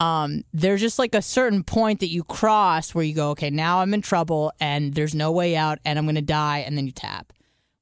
um, 0.00 0.44
there's 0.54 0.80
just 0.80 0.98
like 0.98 1.14
a 1.14 1.20
certain 1.22 1.62
point 1.62 2.00
that 2.00 2.08
you 2.08 2.24
cross 2.24 2.94
where 2.94 3.04
you 3.04 3.14
go, 3.14 3.30
okay, 3.30 3.50
now 3.50 3.80
I'm 3.80 3.92
in 3.92 4.00
trouble 4.02 4.52
and 4.60 4.94
there's 4.94 5.14
no 5.14 5.30
way 5.30 5.56
out 5.56 5.78
and 5.84 5.98
I'm 5.98 6.06
going 6.06 6.14
to 6.14 6.22
die. 6.22 6.58
And 6.60 6.76
then 6.76 6.86
you 6.86 6.92
tap, 6.92 7.32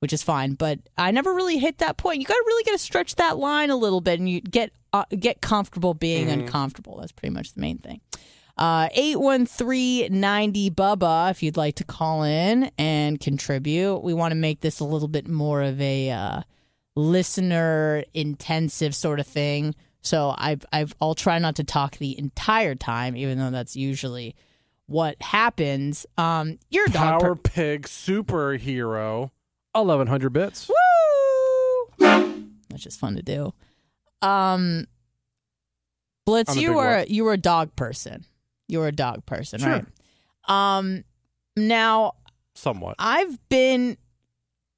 which 0.00 0.12
is 0.12 0.24
fine. 0.24 0.54
But 0.54 0.80
I 0.96 1.12
never 1.12 1.32
really 1.32 1.58
hit 1.58 1.78
that 1.78 1.96
point. 1.96 2.20
You 2.20 2.26
got 2.26 2.34
to 2.34 2.44
really 2.46 2.64
got 2.64 2.72
to 2.72 2.78
stretch 2.78 3.14
that 3.16 3.38
line 3.38 3.70
a 3.70 3.76
little 3.76 4.00
bit 4.00 4.18
and 4.18 4.28
you 4.28 4.40
get 4.40 4.72
uh, 4.92 5.04
get 5.16 5.40
comfortable 5.40 5.94
being 5.94 6.28
uncomfortable. 6.30 6.96
That's 6.98 7.12
pretty 7.12 7.32
much 7.34 7.52
the 7.52 7.60
main 7.60 7.78
thing. 7.78 8.00
Uh, 8.58 8.88
813-90 8.88 10.74
Bubba, 10.74 11.30
if 11.30 11.42
you'd 11.42 11.56
like 11.56 11.76
to 11.76 11.84
call 11.84 12.24
in 12.24 12.70
and 12.76 13.20
contribute. 13.20 13.98
We 13.98 14.14
want 14.14 14.32
to 14.32 14.36
make 14.36 14.60
this 14.60 14.80
a 14.80 14.84
little 14.84 15.06
bit 15.06 15.28
more 15.28 15.62
of 15.62 15.80
a 15.80 16.10
uh, 16.10 16.42
listener 16.96 18.02
intensive 18.14 18.96
sort 18.96 19.20
of 19.20 19.26
thing. 19.28 19.76
So 20.00 20.34
I've, 20.36 20.64
I've 20.72 20.94
I'll 21.00 21.14
try 21.14 21.38
not 21.38 21.56
to 21.56 21.64
talk 21.64 21.96
the 21.98 22.18
entire 22.18 22.74
time, 22.74 23.16
even 23.16 23.38
though 23.38 23.50
that's 23.50 23.76
usually 23.76 24.34
what 24.86 25.20
happens. 25.22 26.06
Um, 26.16 26.58
you're 26.70 26.86
a 26.86 26.90
dog. 26.90 27.20
Power 27.20 27.36
per- 27.36 27.42
Pig 27.42 27.82
superhero. 27.82 29.30
1100 29.72 30.30
bits. 30.30 30.68
Woo! 30.68 32.48
Which 32.72 32.86
is 32.86 32.96
fun 32.96 33.16
to 33.16 33.22
do. 33.22 33.52
Um, 34.20 34.86
Blitz, 36.26 36.56
you 36.56 36.74
were 36.74 37.04
you 37.08 37.24
were 37.24 37.34
a 37.34 37.38
dog 37.38 37.74
person. 37.76 38.24
You 38.68 38.78
were 38.80 38.88
a 38.88 38.92
dog 38.92 39.24
person, 39.26 39.60
Sure. 39.60 39.68
right? 40.48 40.78
Um, 40.78 41.04
now 41.56 42.12
Somewhat. 42.54 42.96
I've 42.98 43.38
been 43.48 43.96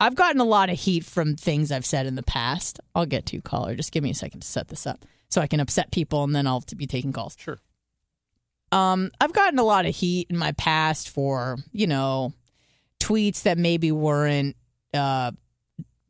I've 0.01 0.15
gotten 0.15 0.41
a 0.41 0.45
lot 0.45 0.71
of 0.71 0.79
heat 0.79 1.05
from 1.05 1.37
things 1.37 1.71
I've 1.71 1.85
said 1.85 2.07
in 2.07 2.15
the 2.15 2.23
past. 2.23 2.81
I'll 2.95 3.05
get 3.07 3.27
to 3.27 3.37
you, 3.37 3.43
caller. 3.43 3.75
Just 3.75 3.93
give 3.93 4.03
me 4.03 4.11
a 4.11 4.15
second 4.15 4.41
to 4.41 4.49
set 4.49 4.69
this 4.69 4.87
up 4.87 5.05
so 5.29 5.41
I 5.43 5.47
can 5.47 5.61
upset 5.61 5.91
people 5.91 6.25
and 6.25 6.35
then 6.35 6.47
I'll 6.47 6.65
be 6.77 6.87
taking 6.87 7.13
calls. 7.13 7.37
Sure. 7.39 7.59
Um, 8.73 9.11
I've 9.21 9.33
gotten 9.33 9.59
a 9.59 9.65
lot 9.65 9.85
of 9.87 9.95
heat 9.95 10.29
in 10.31 10.39
my 10.39 10.53
past 10.53 11.11
for, 11.11 11.59
you 11.73 11.87
know, 11.87 12.33
tweets 13.01 13.43
that 13.43 13.59
maybe 13.59 13.91
weren't 13.93 14.57
uh 14.95 15.33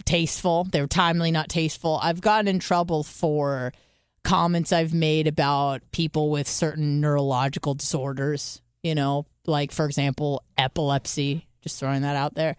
tasteful. 0.04 0.64
They 0.64 0.80
were 0.80 0.86
timely, 0.86 1.30
not 1.30 1.48
tasteful. 1.48 1.98
I've 2.02 2.20
gotten 2.20 2.48
in 2.48 2.58
trouble 2.58 3.02
for 3.02 3.72
comments 4.30 4.72
I've 4.72 4.94
made 4.94 5.26
about 5.26 5.82
people 5.90 6.30
with 6.30 6.46
certain 6.46 7.00
neurological 7.00 7.74
disorders, 7.74 8.62
you 8.80 8.94
know, 8.94 9.26
like 9.44 9.72
for 9.72 9.86
example, 9.86 10.44
epilepsy, 10.56 11.48
just 11.62 11.80
throwing 11.80 12.02
that 12.02 12.14
out 12.14 12.36
there. 12.36 12.54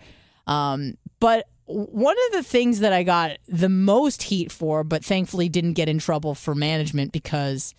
Um, 0.47 0.97
but 1.21 1.47
one 1.67 2.17
of 2.27 2.33
the 2.33 2.43
things 2.43 2.81
that 2.81 2.91
I 2.91 3.03
got 3.03 3.37
the 3.47 3.69
most 3.69 4.23
heat 4.23 4.51
for, 4.51 4.83
but 4.83 5.05
thankfully 5.05 5.47
didn't 5.47 5.73
get 5.73 5.87
in 5.87 5.97
trouble 5.97 6.35
for 6.35 6.53
management 6.53 7.13
because, 7.13 7.73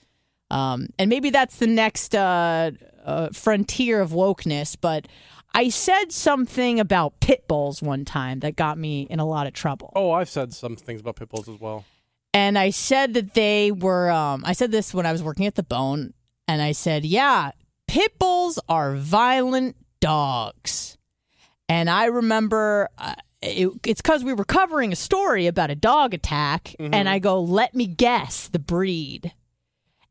um, 0.51 0.89
and 0.99 1.11
maybe 1.11 1.29
that's 1.29 1.57
the 1.57 1.67
next 1.67 2.15
uh, 2.15 2.71
uh, 3.05 3.29
frontier 3.35 4.01
of 4.01 4.13
wokeness, 4.13 4.75
but 4.81 5.07
I 5.53 5.69
said 5.69 6.13
something 6.13 6.81
about 6.81 7.21
pit 7.21 7.47
bulls 7.47 7.83
one 7.83 8.07
time 8.07 8.41
that 8.41 8.57
got 8.57 8.79
me 8.79 9.03
in 9.11 9.21
a 9.21 9.27
lot 9.27 9.47
of 9.47 9.53
trouble. 9.53 9.93
Oh, 9.95 10.13
I've 10.13 10.31
said 10.31 10.55
some 10.55 10.77
things 10.77 11.03
about 11.03 11.17
pit 11.17 11.29
bulls 11.29 11.47
as 11.47 11.61
well. 11.61 11.85
And 12.35 12.59
I 12.59 12.71
said 12.71 13.15
that 13.15 13.35
they 13.35 13.73
were, 13.73 14.11
um, 14.11 14.43
I 14.47 14.55
said 14.55 14.71
this 14.71 14.95
when 14.95 15.05
I 15.07 15.13
was 15.13 15.23
working 15.23 15.47
at 15.47 15.55
the 15.55 15.63
bone, 15.63 16.15
and 16.49 16.63
I 16.63 16.73
said, 16.73 17.05
yeah, 17.05 17.51
pit 17.87 18.19
bulls 18.19 18.59
are 18.69 18.97
violent 18.97 19.77
dogs. 20.01 20.97
And 21.69 21.91
I 21.91 22.07
remember 22.07 22.89
uh, 22.99 23.15
it, 23.43 23.69
it's 23.85 24.01
because 24.01 24.25
we 24.25 24.33
were 24.33 24.45
covering 24.45 24.93
a 24.93 24.97
story 24.97 25.47
about 25.47 25.71
a 25.71 25.75
dog 25.75 26.15
attack, 26.15 26.75
and 26.79 27.09
I 27.09 27.19
go, 27.19 27.41
let 27.43 27.75
me 27.75 27.87
guess 27.87 28.49
the 28.49 28.59
breed. 28.59 29.33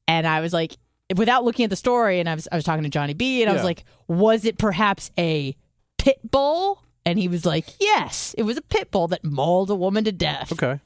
And 0.07 0.27
I 0.27 0.41
was 0.41 0.53
like, 0.53 0.77
without 1.15 1.43
looking 1.43 1.63
at 1.63 1.69
the 1.69 1.75
story, 1.75 2.19
and 2.19 2.29
I 2.29 2.35
was, 2.35 2.47
I 2.51 2.55
was 2.55 2.63
talking 2.65 2.83
to 2.83 2.89
Johnny 2.89 3.13
B, 3.13 3.41
and 3.41 3.49
I 3.49 3.53
was 3.53 3.63
like, 3.63 3.83
was 4.07 4.45
it 4.45 4.57
perhaps 4.57 5.09
a 5.17 5.55
pit 5.97 6.19
bull 6.29 6.83
And 7.05 7.17
he 7.17 7.27
was 7.27 7.45
like, 7.45 7.65
Yes, 7.79 8.33
it 8.37 8.43
was 8.43 8.57
a 8.57 8.61
pit 8.61 8.91
bull 8.91 9.07
that 9.09 9.23
mauled 9.23 9.69
a 9.71 9.75
woman 9.75 10.03
to 10.05 10.11
death. 10.11 10.51
Okay. 10.51 10.79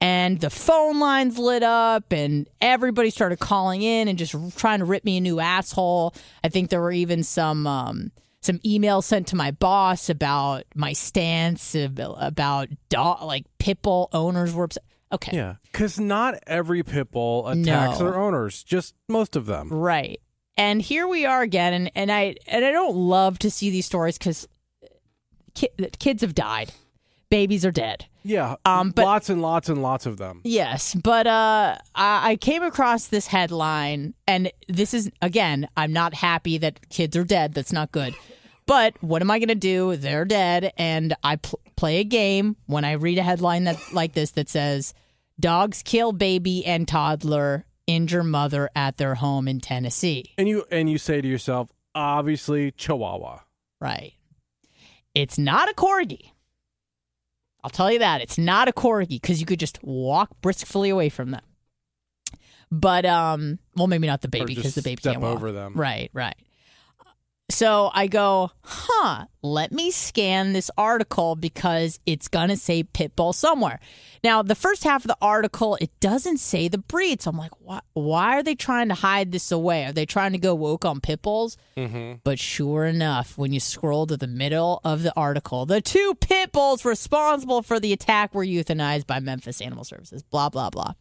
And 0.00 0.40
the 0.40 0.50
phone 0.50 1.00
lines 1.00 1.38
lit 1.38 1.62
up, 1.62 2.12
and 2.12 2.48
everybody 2.60 3.08
started 3.10 3.38
calling 3.38 3.80
in 3.82 4.08
and 4.08 4.18
just 4.18 4.34
trying 4.58 4.80
to 4.80 4.84
rip 4.84 5.04
me 5.04 5.16
a 5.16 5.20
new 5.20 5.40
asshole. 5.40 6.14
I 6.42 6.48
think 6.48 6.70
there 6.70 6.80
were 6.80 6.92
even 6.92 7.22
some. 7.22 7.66
Um, 7.66 8.12
some 8.42 8.58
emails 8.58 9.04
sent 9.04 9.28
to 9.28 9.36
my 9.36 9.52
boss 9.52 10.10
about 10.10 10.64
my 10.74 10.92
stance 10.92 11.74
about, 11.74 12.68
dog, 12.90 13.22
like 13.22 13.46
pit 13.58 13.80
bull 13.80 14.10
owners 14.12 14.52
were 14.52 14.64
upset. 14.64 14.84
Okay. 15.10 15.34
Yeah. 15.34 15.54
Because 15.72 15.98
not 15.98 16.34
every 16.46 16.82
pit 16.82 17.10
bull 17.10 17.48
attacks 17.48 17.98
No. 17.98 18.04
their 18.04 18.20
owners, 18.20 18.62
just 18.62 18.94
most 19.08 19.34
of 19.34 19.46
them. 19.46 19.70
Right. 19.70 20.20
And 20.58 20.82
here 20.82 21.08
we 21.08 21.24
are 21.24 21.40
again, 21.40 21.72
and, 21.72 21.90
and 21.94 22.12
I 22.12 22.34
and 22.46 22.62
I 22.66 22.70
don't 22.70 22.94
love 22.94 23.38
to 23.38 23.50
see 23.50 23.70
these 23.70 23.86
stories 23.86 24.18
because 24.18 24.46
ki- 25.54 25.70
kids 25.98 26.20
have 26.20 26.34
died, 26.34 26.70
babies 27.34 27.64
are 27.64 27.72
dead. 27.72 28.06
Yeah. 28.22 28.54
Um, 28.64 28.90
but- 28.90 29.04
lots 29.04 29.28
and 29.28 29.42
lots 29.42 29.68
and 29.68 29.82
lots 29.82 30.06
of 30.06 30.18
them. 30.18 30.40
Yes, 30.44 30.94
but 30.94 31.26
uh, 31.26 31.76
I, 31.96 32.30
I 32.30 32.36
came 32.36 32.62
across 32.62 33.08
this 33.08 33.26
headline, 33.26 34.14
and 34.28 34.52
this 34.68 34.94
is 34.94 35.10
again, 35.20 35.68
I'm 35.76 35.92
not 35.92 36.14
happy 36.14 36.58
that 36.58 36.88
kids 36.90 37.16
are 37.16 37.24
dead. 37.24 37.54
That's 37.54 37.72
not 37.72 37.90
good. 37.90 38.14
But 38.66 38.94
what 39.02 39.20
am 39.20 39.32
I 39.32 39.40
going 39.40 39.48
to 39.48 39.56
do? 39.56 39.96
They're 39.96 40.24
dead, 40.24 40.72
and 40.78 41.16
I 41.24 41.36
pl- 41.36 41.58
play 41.76 41.98
a 41.98 42.04
game 42.04 42.56
when 42.66 42.84
I 42.84 42.92
read 42.92 43.18
a 43.18 43.22
headline 43.22 43.64
that 43.64 43.78
like 43.92 44.12
this 44.14 44.30
that 44.32 44.48
says, 44.48 44.94
"Dogs 45.40 45.82
kill 45.82 46.12
baby 46.12 46.64
and 46.64 46.86
toddler, 46.86 47.66
injure 47.88 48.22
mother 48.22 48.70
at 48.76 48.96
their 48.96 49.16
home 49.16 49.48
in 49.48 49.58
Tennessee." 49.60 50.32
And 50.38 50.48
you 50.48 50.64
and 50.70 50.88
you 50.88 50.98
say 50.98 51.20
to 51.20 51.28
yourself, 51.28 51.68
obviously 51.96 52.70
Chihuahua. 52.70 53.40
Right. 53.80 54.14
It's 55.14 55.36
not 55.36 55.68
a 55.68 55.74
corgi. 55.74 56.30
I'll 57.64 57.70
tell 57.70 57.90
you 57.90 57.98
that. 58.00 58.20
It's 58.20 58.36
not 58.36 58.68
a 58.68 58.72
corgi 58.72 59.08
because 59.20 59.40
you 59.40 59.46
could 59.46 59.58
just 59.58 59.82
walk 59.82 60.30
briskly 60.42 60.90
away 60.90 61.08
from 61.08 61.30
them. 61.30 61.40
But 62.70 63.06
um 63.06 63.58
well 63.74 63.86
maybe 63.86 64.06
not 64.06 64.20
the 64.20 64.28
baby 64.28 64.54
because 64.54 64.74
the 64.74 64.82
baby 64.82 65.00
step 65.00 65.14
can't 65.14 65.22
walk. 65.22 65.36
over 65.36 65.50
them. 65.50 65.72
Right, 65.74 66.10
right. 66.12 66.36
So 67.54 67.92
I 67.94 68.08
go, 68.08 68.50
huh, 68.62 69.26
let 69.40 69.70
me 69.70 69.92
scan 69.92 70.54
this 70.54 70.72
article 70.76 71.36
because 71.36 72.00
it's 72.04 72.26
going 72.26 72.48
to 72.48 72.56
say 72.56 72.82
pit 72.82 73.14
bull 73.14 73.32
somewhere. 73.32 73.78
Now, 74.24 74.42
the 74.42 74.56
first 74.56 74.82
half 74.82 75.04
of 75.04 75.06
the 75.06 75.16
article, 75.22 75.78
it 75.80 75.90
doesn't 76.00 76.38
say 76.38 76.66
the 76.66 76.78
breed. 76.78 77.22
So 77.22 77.30
I'm 77.30 77.38
like, 77.38 77.52
why, 77.60 77.78
why 77.92 78.38
are 78.38 78.42
they 78.42 78.56
trying 78.56 78.88
to 78.88 78.94
hide 78.94 79.30
this 79.30 79.52
away? 79.52 79.84
Are 79.84 79.92
they 79.92 80.04
trying 80.04 80.32
to 80.32 80.38
go 80.38 80.52
woke 80.52 80.84
on 80.84 81.00
pit 81.00 81.22
bulls? 81.22 81.56
Mm-hmm. 81.76 82.14
But 82.24 82.40
sure 82.40 82.86
enough, 82.86 83.38
when 83.38 83.52
you 83.52 83.60
scroll 83.60 84.08
to 84.08 84.16
the 84.16 84.26
middle 84.26 84.80
of 84.82 85.04
the 85.04 85.12
article, 85.16 85.64
the 85.64 85.80
two 85.80 86.16
pit 86.20 86.50
bulls 86.50 86.84
responsible 86.84 87.62
for 87.62 87.78
the 87.78 87.92
attack 87.92 88.34
were 88.34 88.44
euthanized 88.44 89.06
by 89.06 89.20
Memphis 89.20 89.60
Animal 89.60 89.84
Services. 89.84 90.24
Blah 90.24 90.48
blah 90.48 90.70
blah. 90.70 90.94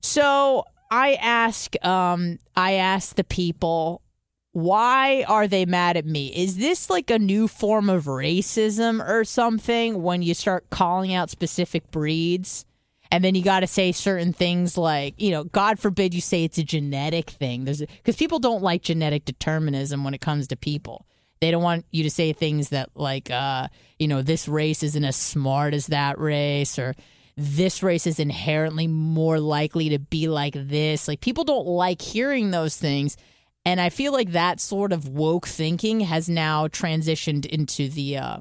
So 0.00 0.64
I 0.90 1.14
ask, 1.14 1.76
um, 1.84 2.40
I 2.56 2.72
ask 2.72 3.14
the 3.14 3.22
people, 3.22 4.02
why 4.52 5.24
are 5.28 5.48
they 5.48 5.64
mad 5.64 5.96
at 5.96 6.04
me? 6.06 6.28
Is 6.28 6.56
this 6.56 6.90
like 6.90 7.10
a 7.10 7.18
new 7.18 7.48
form 7.48 7.88
of 7.88 8.04
racism 8.04 9.06
or 9.06 9.24
something? 9.24 10.02
When 10.02 10.22
you 10.22 10.34
start 10.34 10.68
calling 10.70 11.14
out 11.14 11.30
specific 11.30 11.90
breeds, 11.90 12.64
and 13.10 13.22
then 13.22 13.34
you 13.34 13.42
got 13.42 13.60
to 13.60 13.66
say 13.66 13.92
certain 13.92 14.32
things 14.32 14.78
like, 14.78 15.20
you 15.20 15.30
know, 15.30 15.44
God 15.44 15.78
forbid 15.78 16.14
you 16.14 16.20
say 16.20 16.44
it's 16.44 16.58
a 16.58 16.64
genetic 16.64 17.28
thing. 17.30 17.64
Because 17.64 18.16
people 18.16 18.38
don't 18.38 18.62
like 18.62 18.82
genetic 18.82 19.26
determinism 19.26 20.02
when 20.04 20.14
it 20.14 20.22
comes 20.22 20.48
to 20.48 20.56
people. 20.56 21.06
They 21.40 21.50
don't 21.50 21.62
want 21.62 21.84
you 21.90 22.04
to 22.04 22.10
say 22.10 22.32
things 22.32 22.70
that 22.70 22.90
like, 22.94 23.30
uh, 23.30 23.68
you 23.98 24.08
know, 24.08 24.22
this 24.22 24.48
race 24.48 24.82
isn't 24.82 25.04
as 25.04 25.16
smart 25.16 25.74
as 25.74 25.88
that 25.88 26.18
race, 26.18 26.78
or 26.78 26.94
this 27.36 27.82
race 27.82 28.06
is 28.06 28.18
inherently 28.18 28.86
more 28.86 29.40
likely 29.40 29.90
to 29.90 29.98
be 29.98 30.28
like 30.28 30.54
this. 30.54 31.08
Like 31.08 31.20
people 31.20 31.44
don't 31.44 31.66
like 31.66 32.00
hearing 32.00 32.50
those 32.50 32.76
things. 32.76 33.16
And 33.64 33.80
I 33.80 33.90
feel 33.90 34.12
like 34.12 34.32
that 34.32 34.60
sort 34.60 34.92
of 34.92 35.08
woke 35.08 35.46
thinking 35.46 36.00
has 36.00 36.28
now 36.28 36.66
transitioned 36.68 37.46
into 37.46 37.88
the 37.88 38.16
uh, 38.18 38.38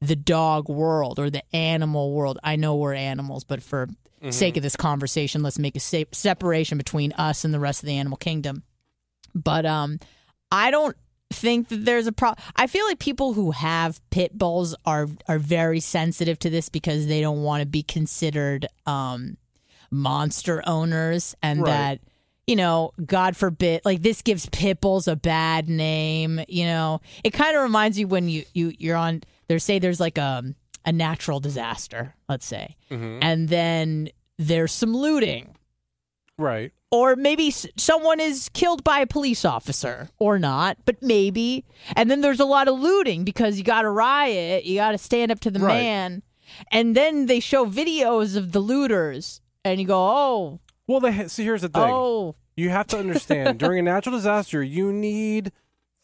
the 0.00 0.16
dog 0.16 0.68
world 0.68 1.18
or 1.18 1.30
the 1.30 1.42
animal 1.54 2.12
world. 2.12 2.38
I 2.44 2.56
know 2.56 2.76
we're 2.76 2.94
animals, 2.94 3.44
but 3.44 3.62
for 3.62 3.88
sake 4.30 4.56
of 4.56 4.62
this 4.62 4.76
conversation, 4.76 5.42
let's 5.42 5.58
make 5.58 5.76
a 5.76 5.80
sa- 5.80 6.04
separation 6.12 6.78
between 6.78 7.12
us 7.12 7.44
and 7.44 7.52
the 7.54 7.60
rest 7.60 7.82
of 7.82 7.86
the 7.86 7.96
animal 7.96 8.16
kingdom. 8.16 8.62
But 9.34 9.66
um, 9.66 9.98
I 10.50 10.70
don't 10.70 10.96
think 11.30 11.68
that 11.68 11.84
there's 11.84 12.06
a 12.06 12.12
problem. 12.12 12.42
I 12.56 12.66
feel 12.66 12.86
like 12.86 12.98
people 12.98 13.32
who 13.34 13.50
have 13.50 14.00
pit 14.10 14.36
bulls 14.36 14.74
are 14.84 15.08
are 15.28 15.38
very 15.40 15.80
sensitive 15.80 16.38
to 16.40 16.50
this 16.50 16.68
because 16.68 17.06
they 17.08 17.20
don't 17.20 17.42
want 17.42 17.62
to 17.62 17.66
be 17.66 17.82
considered 17.82 18.66
um, 18.86 19.36
monster 19.90 20.62
owners, 20.66 21.34
and 21.42 21.62
Right. 21.62 21.70
that 21.70 22.00
you 22.46 22.56
know, 22.56 22.92
God 23.04 23.36
forbid, 23.36 23.82
like 23.84 24.02
this 24.02 24.22
gives 24.22 24.48
pit 24.50 24.80
bulls 24.80 25.08
a 25.08 25.16
bad 25.16 25.68
name. 25.68 26.40
You 26.48 26.66
know, 26.66 27.00
it 27.24 27.30
kind 27.32 27.56
of 27.56 27.62
reminds 27.62 27.98
you 27.98 28.06
when 28.08 28.28
you 28.28 28.44
you 28.54 28.72
you're 28.78 28.96
on. 28.96 29.22
There's 29.48 29.64
say 29.64 29.78
there's 29.78 30.00
like 30.00 30.18
a 30.18 30.42
a 30.84 30.92
natural 30.92 31.40
disaster, 31.40 32.14
let's 32.28 32.46
say, 32.46 32.76
Mm-hmm. 32.90 33.18
and 33.22 33.48
then 33.48 34.08
there's 34.38 34.70
some 34.72 34.94
looting 34.96 35.54
Right. 36.38 36.70
or 36.92 37.16
maybe 37.16 37.50
someone 37.50 38.20
is 38.20 38.50
killed 38.52 38.84
by 38.84 39.00
a 39.00 39.06
police 39.06 39.44
officer 39.46 40.10
or 40.18 40.38
not 40.38 40.76
but 40.84 41.02
maybe 41.02 41.64
and 41.96 42.10
then 42.10 42.20
there's 42.20 42.38
a 42.40 42.44
lot 42.44 42.68
of 42.68 42.78
looting 42.78 43.24
because 43.24 43.56
you 43.56 43.64
got 43.64 43.82
to 43.82 43.90
riot 43.90 44.64
you 44.64 44.76
got 44.76 44.92
to 44.92 44.98
stand 44.98 45.32
up 45.32 45.40
to 45.40 45.50
the 45.50 45.58
Right. 45.60 45.82
man 45.82 46.22
and 46.70 46.94
then 46.94 47.24
they 47.26 47.40
show 47.40 47.64
videos 47.64 48.36
of 48.36 48.52
the 48.52 48.60
looters 48.60 49.40
and 49.64 49.80
you 49.80 49.86
go 49.86 49.98
oh 49.98 50.60
Well, 50.86 51.00
they 51.00 51.12
ha- 51.12 51.26
see. 51.28 51.44
Here's 51.44 51.62
the 51.62 51.68
thing. 51.68 51.82
oh 51.84 52.36
You 52.56 52.70
have 52.70 52.86
to 52.88 52.98
understand 52.98 53.58
during 53.60 53.80
a 53.80 53.82
natural 53.82 54.14
disaster, 54.16 54.62
you 54.62 54.92
need 54.92 55.52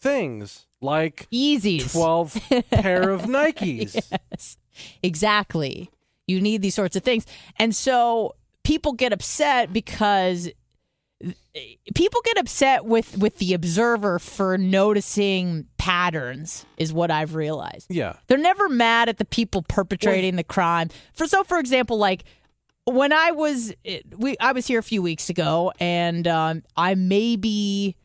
things 0.01 0.67
like 0.81 1.29
Yeezys 1.33 1.93
12 1.93 2.37
pair 2.71 3.11
of 3.11 3.23
Nikes. 3.23 3.95
yes 4.31 4.57
exactly 5.03 5.91
you 6.27 6.41
need 6.41 6.61
these 6.63 6.75
sorts 6.75 6.97
of 6.97 7.03
things 7.05 7.25
and 7.59 7.73
so 7.77 8.35
people 8.65 8.93
get 8.95 9.13
upset 9.13 9.73
because 9.73 10.51
people 11.95 12.21
get 12.25 12.39
upset 12.39 12.85
with 12.85 13.17
with 13.19 13.39
the 13.39 13.53
observer 13.55 14.19
for 14.19 14.57
noticing 14.59 15.67
patterns 15.79 16.65
is 16.79 16.93
what 16.93 17.11
i've 17.11 17.35
realized 17.35 17.87
Yeah. 17.91 18.15
they're 18.27 18.39
never 18.39 18.69
mad 18.69 19.09
at 19.09 19.19
the 19.19 19.25
people 19.25 19.63
perpetrating 19.63 20.37
the 20.37 20.43
crime 20.45 20.89
for 21.13 21.27
so 21.29 21.45
for 21.45 21.59
example 21.59 21.97
like 21.99 22.25
when 22.87 23.13
i 23.13 23.31
was 23.31 23.73
we 24.17 24.37
i 24.41 24.53
was 24.53 24.67
here 24.67 24.79
a 24.79 24.83
few 24.83 25.01
weeks 25.03 25.31
ago 25.31 25.73
and 25.79 26.27
um, 26.27 26.63
i 26.77 26.95
maybe 26.95 27.97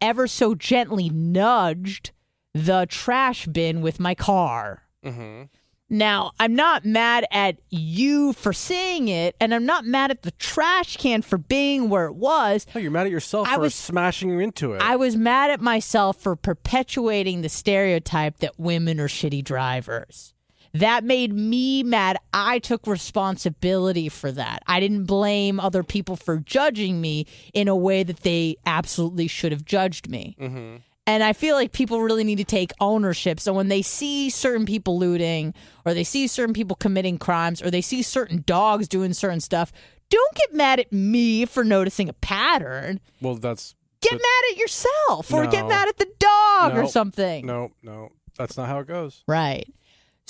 ever 0.00 0.26
so 0.26 0.54
gently 0.54 1.08
nudged 1.10 2.10
the 2.54 2.86
trash 2.88 3.46
bin 3.46 3.80
with 3.82 3.98
my 4.00 4.14
car 4.14 4.82
Mm-hmm. 5.04 5.44
now, 5.88 6.32
I'm 6.38 6.54
not 6.54 6.84
mad 6.84 7.24
at 7.32 7.56
you 7.70 8.34
for 8.34 8.52
saying 8.52 9.08
it, 9.08 9.34
and 9.40 9.54
I'm 9.54 9.64
not 9.64 9.86
mad 9.86 10.10
at 10.10 10.20
the 10.22 10.30
trash 10.32 10.98
can 10.98 11.22
for 11.22 11.38
being 11.38 11.88
where 11.88 12.04
it 12.04 12.14
was. 12.14 12.66
Oh, 12.74 12.78
you're 12.78 12.90
mad 12.90 13.06
at 13.06 13.10
yourself 13.10 13.48
I 13.48 13.54
for 13.54 13.60
was- 13.62 13.74
smashing 13.74 14.38
into 14.42 14.74
it. 14.74 14.82
I 14.82 14.96
was 14.96 15.16
mad 15.16 15.50
at 15.50 15.62
myself 15.62 16.18
for 16.18 16.36
perpetuating 16.36 17.40
the 17.40 17.48
stereotype 17.48 18.40
that 18.40 18.60
women 18.60 19.00
are 19.00 19.08
shitty 19.08 19.42
drivers. 19.42 20.34
That 20.74 21.02
made 21.04 21.32
me 21.32 21.82
mad. 21.82 22.16
I 22.32 22.58
took 22.60 22.86
responsibility 22.86 24.08
for 24.08 24.30
that. 24.32 24.62
I 24.66 24.80
didn't 24.80 25.04
blame 25.04 25.58
other 25.60 25.82
people 25.82 26.16
for 26.16 26.38
judging 26.38 27.00
me 27.00 27.26
in 27.52 27.68
a 27.68 27.76
way 27.76 28.02
that 28.02 28.20
they 28.20 28.56
absolutely 28.66 29.26
should 29.26 29.52
have 29.52 29.64
judged 29.64 30.08
me. 30.08 30.36
mm-hmm. 30.40 30.76
And 31.06 31.24
I 31.24 31.32
feel 31.32 31.56
like 31.56 31.72
people 31.72 32.00
really 32.02 32.22
need 32.22 32.36
to 32.38 32.44
take 32.44 32.70
ownership. 32.78 33.40
So 33.40 33.52
when 33.52 33.66
they 33.66 33.82
see 33.82 34.30
certain 34.30 34.64
people 34.64 34.96
looting, 34.96 35.54
or 35.84 35.92
they 35.92 36.04
see 36.04 36.28
certain 36.28 36.54
people 36.54 36.76
committing 36.76 37.18
crimes, 37.18 37.60
or 37.62 37.70
they 37.70 37.80
see 37.80 38.02
certain 38.02 38.44
dogs 38.46 38.86
doing 38.86 39.12
certain 39.12 39.40
stuff, 39.40 39.72
don't 40.08 40.34
get 40.36 40.54
mad 40.54 40.78
at 40.78 40.92
me 40.92 41.46
for 41.46 41.64
noticing 41.64 42.08
a 42.08 42.12
pattern. 42.12 43.00
Well, 43.20 43.34
that's 43.34 43.74
Get 44.02 44.12
But- 44.12 44.20
mad 44.22 44.52
at 44.52 44.56
yourself, 44.58 45.32
or 45.32 45.46
get 45.48 45.66
mad 45.66 45.88
at 45.88 45.98
the 45.98 46.08
dog, 46.20 46.76
or 46.78 46.86
something. 46.86 47.44
no, 47.44 47.72
no. 47.82 48.10
That's 48.38 48.56
not 48.56 48.68
how 48.68 48.78
it 48.78 48.86
goes. 48.86 49.22
Right. 49.26 49.68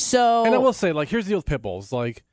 So 0.01 0.45
And 0.45 0.55
I 0.55 0.59
will 0.59 0.73
say, 0.73 0.93
like, 0.93 1.09
here's 1.09 1.27
the 1.27 1.31
deal 1.31 1.39
with 1.39 1.47
pit 1.47 1.63
bulls. 1.63 1.93
Like, 1.93 2.25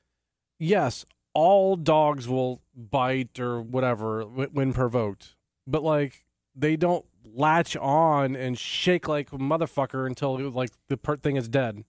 yes, 0.58 1.06
all 1.34 1.75
dogs 1.75 2.27
will 2.27 2.62
bite 2.75 3.39
or 3.39 3.62
whatever 3.62 4.23
when 4.23 4.73
provoked, 4.73 5.36
but 5.67 5.84
like, 5.84 6.25
they 6.56 6.75
don't 6.75 7.06
latch 7.36 7.77
on 7.77 8.36
and 8.36 8.58
shake 8.58 9.08
like 9.08 9.32
a 9.32 9.38
motherfucker 9.38 10.08
until 10.08 10.39
like 10.49 10.71
the 10.88 10.97
per- 10.97 11.17
thing 11.17 11.36
is 11.36 11.47
dead. 11.47 11.84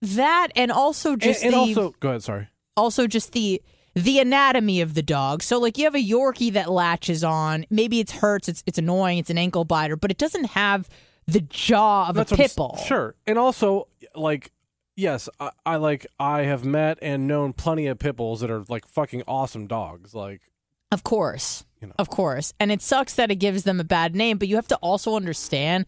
that, 0.00 0.48
and 0.56 0.72
also 0.72 1.16
just 1.16 1.42
and 1.44 1.52
the 1.52 1.58
also, 1.58 1.94
go 2.00 2.10
ahead. 2.10 2.22
Sorry. 2.22 2.48
also 2.76 3.06
just 3.06 3.32
the 3.32 3.60
the 3.94 4.18
anatomy 4.18 4.80
of 4.80 4.94
the 4.94 5.02
dog. 5.02 5.42
So 5.42 5.58
like 5.58 5.76
you 5.76 5.84
have 5.84 5.94
a 5.94 6.02
Yorkie 6.02 6.52
that 6.54 6.70
latches 6.70 7.22
on. 7.22 7.66
Maybe 7.70 8.00
it's 8.00 8.12
hurts, 8.12 8.48
it's 8.48 8.62
it's 8.66 8.78
annoying, 8.78 9.18
it's 9.18 9.30
an 9.30 9.38
ankle 9.38 9.64
biter, 9.64 9.96
but 9.96 10.10
it 10.10 10.18
doesn't 10.18 10.44
have 10.44 10.88
the 11.26 11.40
jaw 11.40 12.08
of 12.08 12.14
That's 12.16 12.32
a 12.32 12.36
pit 12.36 12.54
bull. 12.56 12.78
Sure, 12.86 13.14
and 13.26 13.38
also 13.38 13.88
like 14.14 14.52
yes, 14.96 15.28
I, 15.40 15.50
I 15.64 15.76
like 15.76 16.06
I 16.18 16.42
have 16.42 16.64
met 16.64 16.98
and 17.02 17.26
known 17.26 17.52
plenty 17.52 17.86
of 17.86 17.98
pit 17.98 18.16
bulls 18.16 18.40
that 18.40 18.50
are 18.50 18.64
like 18.68 18.86
fucking 18.86 19.22
awesome 19.26 19.66
dogs. 19.66 20.14
Like 20.14 20.42
Of 20.90 21.04
course. 21.04 21.64
You 21.80 21.88
know. 21.88 21.94
Of 21.98 22.08
course. 22.08 22.52
And 22.58 22.72
it 22.72 22.82
sucks 22.82 23.14
that 23.14 23.30
it 23.30 23.36
gives 23.36 23.64
them 23.64 23.80
a 23.80 23.84
bad 23.84 24.14
name, 24.14 24.38
but 24.38 24.48
you 24.48 24.56
have 24.56 24.68
to 24.68 24.76
also 24.76 25.16
understand 25.16 25.86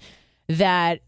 that 0.48 1.00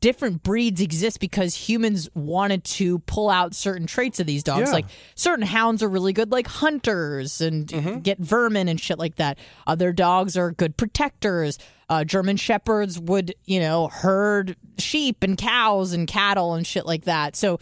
different 0.00 0.42
breeds 0.42 0.80
exist 0.80 1.18
because 1.18 1.54
humans 1.54 2.08
wanted 2.14 2.62
to 2.62 2.98
pull 3.00 3.30
out 3.30 3.54
certain 3.54 3.86
traits 3.86 4.20
of 4.20 4.26
these 4.26 4.42
dogs. 4.42 4.68
Yeah. 4.68 4.72
Like 4.74 4.86
certain 5.14 5.46
hounds 5.46 5.82
are 5.82 5.88
really 5.88 6.12
good 6.12 6.30
like 6.30 6.46
hunters 6.46 7.40
and 7.40 7.66
Mm-hmm. 7.68 7.98
get 8.00 8.18
vermin 8.18 8.68
and 8.68 8.80
shit 8.80 8.98
like 8.98 9.16
that. 9.16 9.38
Other 9.66 9.92
dogs 9.92 10.36
are 10.36 10.52
good 10.52 10.76
protectors. 10.76 11.58
Uh, 11.88 12.04
German 12.04 12.36
shepherds 12.36 12.98
would, 12.98 13.34
you 13.46 13.60
know, 13.60 13.88
herd 13.88 14.56
sheep 14.78 15.22
and 15.22 15.38
cows 15.38 15.92
and 15.92 16.06
cattle 16.06 16.54
and 16.54 16.66
shit 16.66 16.84
like 16.84 17.04
that. 17.04 17.34
So 17.34 17.58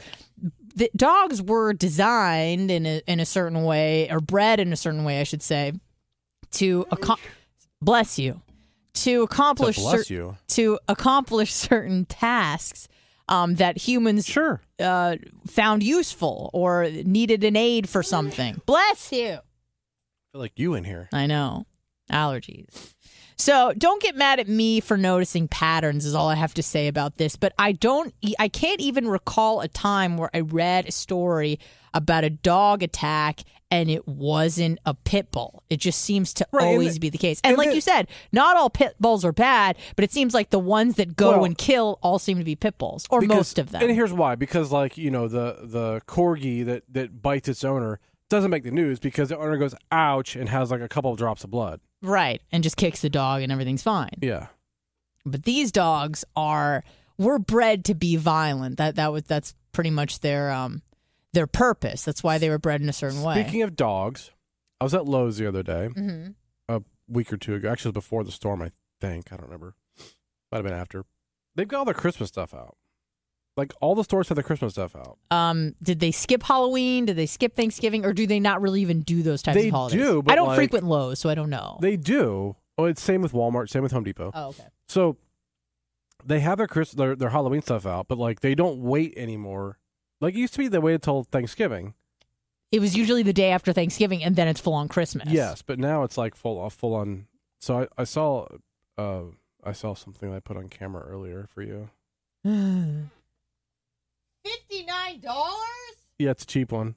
the 0.75 0.91
dogs 0.97 1.41
were 1.41 1.73
designed 1.73 2.71
in 2.71 2.87
a 2.87 3.03
in 3.07 3.21
a 3.21 3.25
certain 3.27 3.63
way 3.63 4.11
or 4.11 4.21
bred 4.21 4.59
in 4.59 4.73
a 4.73 4.77
certain 4.77 5.05
way, 5.05 5.21
I 5.21 5.25
should 5.25 5.43
say, 5.43 5.73
to 6.53 6.85
accom- 6.91 7.21
bless 7.81 8.19
you 8.19 8.41
to 8.97 9.23
accomplish 9.23 9.77
bless 9.77 10.09
cer- 10.09 10.37
to 10.49 10.79
accomplish 10.89 11.53
certain 11.55 12.05
tasks 12.05 12.89
um, 13.29 13.57
that 13.57 13.77
humans 13.77 14.27
sure, 14.27 14.61
uh, 14.79 15.17
found 15.47 15.83
useful 15.83 16.51
or 16.53 16.89
needed 16.91 17.45
an 17.45 17.57
aid 17.57 17.89
for 17.89 18.03
something. 18.03 18.61
Bless 18.67 19.13
you. 19.13 19.35
I 19.35 20.33
feel 20.33 20.41
like 20.41 20.53
you 20.57 20.75
in 20.75 20.85
here. 20.85 21.09
I 21.13 21.27
know. 21.27 21.67
Allergies. 22.11 22.95
So 23.39 23.73
don't 23.77 24.01
get 24.01 24.17
mad 24.17 24.41
at 24.41 24.49
me 24.49 24.81
for 24.81 24.97
noticing 24.97 25.47
patterns 25.49 26.07
is 26.07 26.15
all 26.15 26.29
I 26.29 26.37
have 26.37 26.55
to 26.55 26.63
say 26.63 26.89
about 26.89 27.17
this. 27.17 27.37
But 27.37 27.53
I 27.59 27.73
don't 27.73 28.15
I 28.39 28.49
can't 28.49 28.81
even 28.81 29.09
recall 29.09 29.61
a 29.61 29.69
time 29.69 30.17
where 30.17 30.31
I 30.33 30.41
read 30.41 30.89
a 30.89 30.93
story 30.93 31.59
about 31.93 32.25
a 32.25 32.31
dog 32.31 32.83
attack 32.83 33.41
and 33.71 33.91
it 33.91 34.07
wasn't 34.07 34.79
a 34.87 34.95
pit 34.95 35.31
bull. 35.33 35.63
It 35.69 35.79
just 35.79 36.01
seems 36.03 36.33
to 36.35 36.47
Right, 36.53 36.65
always 36.67 36.95
the- 36.95 37.01
be 37.01 37.09
the 37.11 37.19
case. 37.19 37.41
And, 37.43 37.51
and 37.53 37.59
like 37.59 37.71
the- 37.71 37.75
you 37.75 37.81
said, 37.81 38.07
not 38.33 38.57
all 38.57 38.71
pit 38.71 38.95
bulls 39.01 39.25
are 39.25 39.33
bad, 39.33 39.77
but 39.97 40.05
it 40.05 40.13
seems 40.13 40.35
like 40.35 40.51
the 40.51 40.59
ones 40.59 40.95
that 40.97 41.17
go 41.17 41.31
Well- 41.33 41.45
and 41.45 41.59
kill 41.59 41.99
all 42.03 42.19
seem 42.19 42.39
to 42.39 42.45
be 42.45 42.55
pit 42.57 42.79
bulls 42.79 43.07
or 43.11 43.21
Because- 43.21 43.37
most 43.37 43.59
of 43.59 43.71
them. 43.73 43.83
And 43.83 43.91
here's 43.91 44.13
why: 44.13 44.35
because 44.37 44.71
like 44.71 44.97
you 44.97 45.11
know 45.11 45.27
the 45.29 45.59
the 45.63 46.01
corgi 46.07 46.65
that 46.65 46.85
that 46.93 47.21
bites 47.23 47.49
its 47.49 47.65
owner 47.65 47.99
doesn't 48.29 48.51
make 48.51 48.65
the 48.65 48.71
news 48.73 48.99
because 48.99 49.29
the 49.29 49.39
owner 49.39 49.57
goes 49.57 49.75
ouch 49.93 50.35
and 50.37 50.49
has 50.49 50.71
like 50.71 50.81
a 50.81 50.89
couple 50.89 51.13
of 51.13 51.19
drops 51.19 51.45
of 51.45 51.51
blood. 51.51 51.81
right. 52.03 52.43
And 52.53 52.63
just 52.63 52.77
kicks 52.77 53.01
the 53.01 53.11
dog 53.11 53.43
and 53.43 53.51
everything's 53.51 53.83
fine. 53.83 54.11
Yeah, 54.21 54.47
but 55.25 55.43
these 55.45 55.73
dogs 55.73 56.25
are 56.37 56.85
were 57.19 57.39
bred 57.39 57.85
to 57.87 57.95
be 57.95 58.17
violent. 58.17 58.77
That 58.79 58.95
that 58.97 59.13
was 59.13 59.25
that's 59.25 59.55
pretty 59.73 59.91
much 59.91 60.21
their 60.21 60.51
um 60.53 60.83
their 61.33 61.47
purpose. 61.47 62.03
That's 62.03 62.23
why 62.23 62.39
they 62.39 62.49
were 62.49 62.59
bred 62.59 62.81
in 62.81 62.89
a 62.89 62.93
certain 62.93 63.23
way. 63.23 63.43
Speaking 63.43 63.63
of 63.63 63.77
dogs, 63.77 64.31
I 64.81 64.85
was 64.85 64.95
at 64.95 65.07
Lowe's 65.07 65.39
the 65.39 65.47
other 65.47 65.63
day, 65.63 65.89
hmm 65.89 66.29
a 66.69 66.83
week 67.09 67.33
or 67.33 67.37
two 67.37 67.55
ago. 67.55 67.71
Actually, 67.71 67.91
it 67.91 67.95
was 67.97 68.05
before 68.05 68.25
the 68.25 68.33
storm, 68.33 68.61
I 68.63 68.71
think. 69.01 69.33
I 69.33 69.37
don't 69.37 69.45
remember. 69.47 69.75
Might 70.51 70.59
have 70.59 70.65
been 70.65 70.73
after. 70.75 71.05
They've 71.55 71.69
got 71.69 71.79
all 71.79 71.85
their 71.85 71.95
Christmas 71.95 72.29
stuff 72.29 72.53
out. 72.53 72.77
Like 73.57 73.73
all 73.81 73.95
the 73.95 74.05
stores 74.05 74.29
have 74.29 74.37
their 74.37 74.43
Christmas 74.43 74.73
stuff 74.75 74.95
out. 74.97 75.17
Um, 75.31 75.75
did 75.83 76.01
they 76.01 76.11
skip 76.11 76.43
Halloween? 76.43 77.07
Did 77.07 77.17
they 77.17 77.25
skip 77.27 77.55
Thanksgiving, 77.57 78.05
or 78.05 78.13
do 78.13 78.27
they 78.27 78.41
not 78.41 78.61
really 78.61 78.83
even 78.83 79.01
do 79.01 79.23
those 79.23 79.41
types 79.43 79.57
They 79.57 79.69
of 79.69 79.75
holidays? 79.75 79.99
do, 80.01 80.23
but 80.23 80.33
I 80.33 80.35
don't 80.35 80.49
like- 80.49 80.57
frequent 80.57 80.85
Lowe's, 80.85 81.19
so 81.21 81.31
I 81.31 81.35
don't 81.35 81.49
know. 81.49 81.79
They 81.81 81.97
do. 81.97 82.57
Oh, 82.77 82.85
it's 82.85 83.01
same 83.01 83.23
with 83.23 83.33
Walmart. 83.33 83.71
Same 83.71 83.83
with 83.83 83.93
Home 83.93 84.05
Depot. 84.05 84.31
oh, 84.35 84.49
okay. 84.49 84.65
So 84.89 85.17
they 86.25 86.41
have 86.41 86.59
their 86.59 86.67
Chris 86.67 86.91
their, 86.93 87.17
their 87.17 87.31
Halloween 87.31 87.63
stuff 87.63 87.87
out, 87.87 88.09
but 88.09 88.19
like 88.19 88.41
they 88.41 88.55
don't 88.55 88.81
wait 88.81 89.15
anymore. 89.17 89.79
Like 90.21 90.35
it 90.35 90.39
used 90.39 90.55
to 90.55 90.59
be, 90.59 90.69
they 90.69 90.79
waited 90.79 91.03
till 91.03 91.25
Thanksgiving. 91.25 91.95
It 92.73 92.81
was 92.81 92.97
usually 92.97 93.23
the 93.23 93.33
day 93.33 93.51
after 93.51 93.73
Thanksgiving, 93.73 94.25
and 94.25 94.35
then 94.35 94.49
it's 94.49 94.61
full 94.61 94.75
on 94.75 94.89
Christmas. 94.89 95.29
Yes, 95.29 95.63
but 95.63 95.79
now 95.79 96.03
it's 96.03 96.19
like 96.19 96.35
full 96.35 96.69
full 96.71 96.95
on. 96.95 97.27
So 97.61 97.81
I, 97.81 97.87
I 97.99 98.05
saw 98.05 98.47
uh 98.99 99.23
I 99.63 99.73
saw 99.73 99.95
something 99.95 100.33
I 100.33 100.41
put 100.41 100.57
on 100.57 100.69
camera 100.69 101.05
earlier 101.07 101.49
for 101.53 101.63
you. 101.63 101.91
Fifty 104.45 104.85
nine 104.85 105.21
dollars? 105.21 105.97
Yeah, 106.19 106.31
it's 106.31 106.43
a 106.43 106.47
cheap 106.47 106.73
one. 106.73 106.97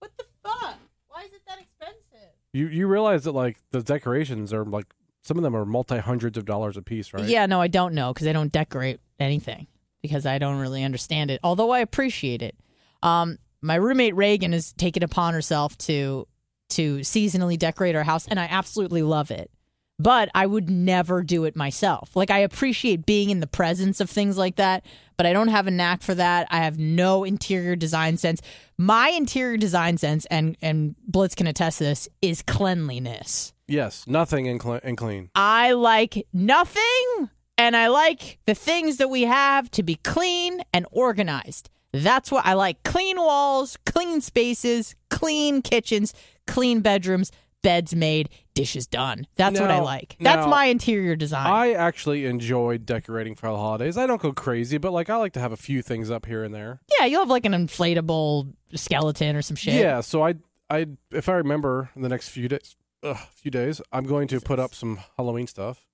What 0.00 0.10
the 0.16 0.24
fuck? 0.42 0.76
Why 1.08 1.22
is 1.22 1.32
it 1.32 1.42
that 1.46 1.60
expensive? 1.60 2.30
You 2.52 2.66
you 2.68 2.86
realize 2.86 3.24
that 3.24 3.32
like 3.32 3.58
the 3.70 3.82
decorations 3.82 4.52
are 4.52 4.64
like 4.64 4.86
some 5.22 5.36
of 5.36 5.44
them 5.44 5.54
are 5.54 5.64
multi 5.64 5.98
hundreds 5.98 6.36
of 6.36 6.46
dollars 6.46 6.76
a 6.76 6.82
piece, 6.82 7.12
right? 7.12 7.24
Yeah, 7.24 7.46
no, 7.46 7.60
I 7.60 7.68
don't 7.68 7.94
know 7.94 8.12
because 8.12 8.26
I 8.26 8.32
don't 8.32 8.50
decorate 8.50 8.98
anything 9.20 9.68
because 10.02 10.26
I 10.26 10.38
don't 10.38 10.58
really 10.58 10.84
understand 10.84 11.30
it. 11.30 11.40
Although 11.42 11.70
I 11.70 11.80
appreciate 11.80 12.42
it. 12.42 12.56
Um, 13.02 13.38
my 13.62 13.74
roommate 13.74 14.14
Reagan 14.14 14.52
has 14.52 14.72
taken 14.72 15.02
upon 15.02 15.34
herself 15.34 15.76
to 15.78 16.26
to 16.70 16.98
seasonally 16.98 17.58
decorate 17.58 17.96
our 17.96 18.04
house, 18.04 18.28
and 18.28 18.38
I 18.38 18.44
absolutely 18.44 19.02
love 19.02 19.30
it. 19.30 19.50
But 19.98 20.30
I 20.34 20.46
would 20.46 20.70
never 20.70 21.22
do 21.22 21.44
it 21.44 21.56
myself. 21.56 22.16
Like 22.16 22.30
I 22.30 22.38
appreciate 22.38 23.04
being 23.04 23.28
in 23.28 23.40
the 23.40 23.46
presence 23.46 24.00
of 24.00 24.08
things 24.08 24.38
like 24.38 24.56
that, 24.56 24.86
but 25.18 25.26
I 25.26 25.34
don't 25.34 25.48
have 25.48 25.66
a 25.66 25.70
knack 25.70 26.00
for 26.00 26.14
that. 26.14 26.46
I 26.50 26.58
have 26.58 26.78
no 26.78 27.24
interior 27.24 27.76
design 27.76 28.16
sense. 28.16 28.40
My 28.78 29.10
interior 29.10 29.58
design 29.58 29.98
sense, 29.98 30.24
and 30.26 30.56
and 30.62 30.94
Blitz 31.06 31.34
can 31.34 31.46
attest 31.46 31.78
to 31.78 31.84
this, 31.84 32.08
is 32.22 32.40
cleanliness. 32.42 33.52
Yes, 33.68 34.04
nothing 34.06 34.46
in, 34.46 34.58
cl- 34.58 34.80
in 34.82 34.96
clean. 34.96 35.30
I 35.34 35.72
like 35.72 36.26
nothing 36.32 37.30
and 37.60 37.76
I 37.76 37.88
like 37.88 38.38
the 38.46 38.54
things 38.54 38.96
that 38.96 39.10
we 39.10 39.22
have 39.22 39.70
to 39.72 39.82
be 39.82 39.96
clean 39.96 40.62
and 40.72 40.86
organized. 40.90 41.68
That's 41.92 42.32
what 42.32 42.46
I 42.46 42.54
like 42.54 42.82
clean 42.84 43.18
walls, 43.18 43.76
clean 43.84 44.22
spaces, 44.22 44.94
clean 45.10 45.60
kitchens, 45.60 46.14
clean 46.46 46.80
bedrooms, 46.80 47.30
beds 47.62 47.94
made, 47.94 48.30
dishes 48.54 48.86
done. 48.86 49.26
That's 49.36 49.60
what 49.60 49.70
I 49.70 49.80
like. 49.80 50.16
That's 50.20 50.46
now, 50.46 50.50
my 50.50 50.66
interior 50.66 51.16
design. 51.16 51.46
I 51.46 51.72
actually 51.72 52.24
enjoy 52.24 52.78
decorating 52.78 53.34
for 53.34 53.50
the 53.50 53.58
holidays. 53.58 53.98
I 53.98 54.06
don't 54.06 54.22
go 54.22 54.32
crazy, 54.32 54.78
but 54.78 54.92
like 54.92 55.10
I 55.10 55.16
like 55.16 55.34
to 55.34 55.40
have 55.40 55.52
a 55.52 55.58
few 55.58 55.82
things 55.82 56.10
up 56.10 56.24
here 56.24 56.42
and 56.42 56.54
there. 56.54 56.80
yeah, 56.98 57.04
you'll 57.04 57.20
have 57.20 57.28
like 57.28 57.44
an 57.44 57.52
inflatable 57.52 58.54
skeleton 58.74 59.36
or 59.36 59.42
some 59.42 59.56
shit. 59.56 59.74
Yeah, 59.74 60.00
so 60.00 60.24
I 60.24 60.36
I 60.70 60.86
if 61.10 61.28
I 61.28 61.34
remember 61.34 61.90
in 61.94 62.00
the 62.00 62.08
next 62.08 62.30
few 62.30 62.48
days, 62.48 62.74
ugh, 63.02 63.18
few 63.34 63.50
days, 63.50 63.82
I'm 63.92 64.04
going 64.04 64.28
to 64.28 64.40
put 64.40 64.58
up 64.58 64.74
some 64.74 65.00
Halloween 65.18 65.46
stuff, 65.46 65.84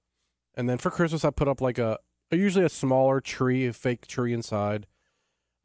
and 0.56 0.68
then 0.68 0.78
for 0.78 0.90
Christmas 0.90 1.24
I 1.24 1.30
put 1.30 1.48
up 1.48 1.60
like 1.60 1.78
a, 1.78 1.98
usually 2.30 2.64
a 2.64 2.68
smaller 2.68 3.20
tree, 3.20 3.66
a 3.66 3.72
fake 3.72 4.06
tree 4.06 4.32
inside, 4.32 4.86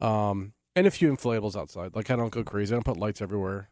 um, 0.00 0.52
and 0.74 0.86
a 0.86 0.90
few 0.90 1.12
inflatables 1.12 1.56
outside. 1.56 1.94
Like 1.94 2.10
I 2.10 2.16
don't 2.16 2.30
go 2.32 2.42
crazy. 2.44 2.74
I 2.74 2.76
don't 2.76 2.84
put 2.84 2.96
lights 2.96 3.20
everywhere. 3.22 3.68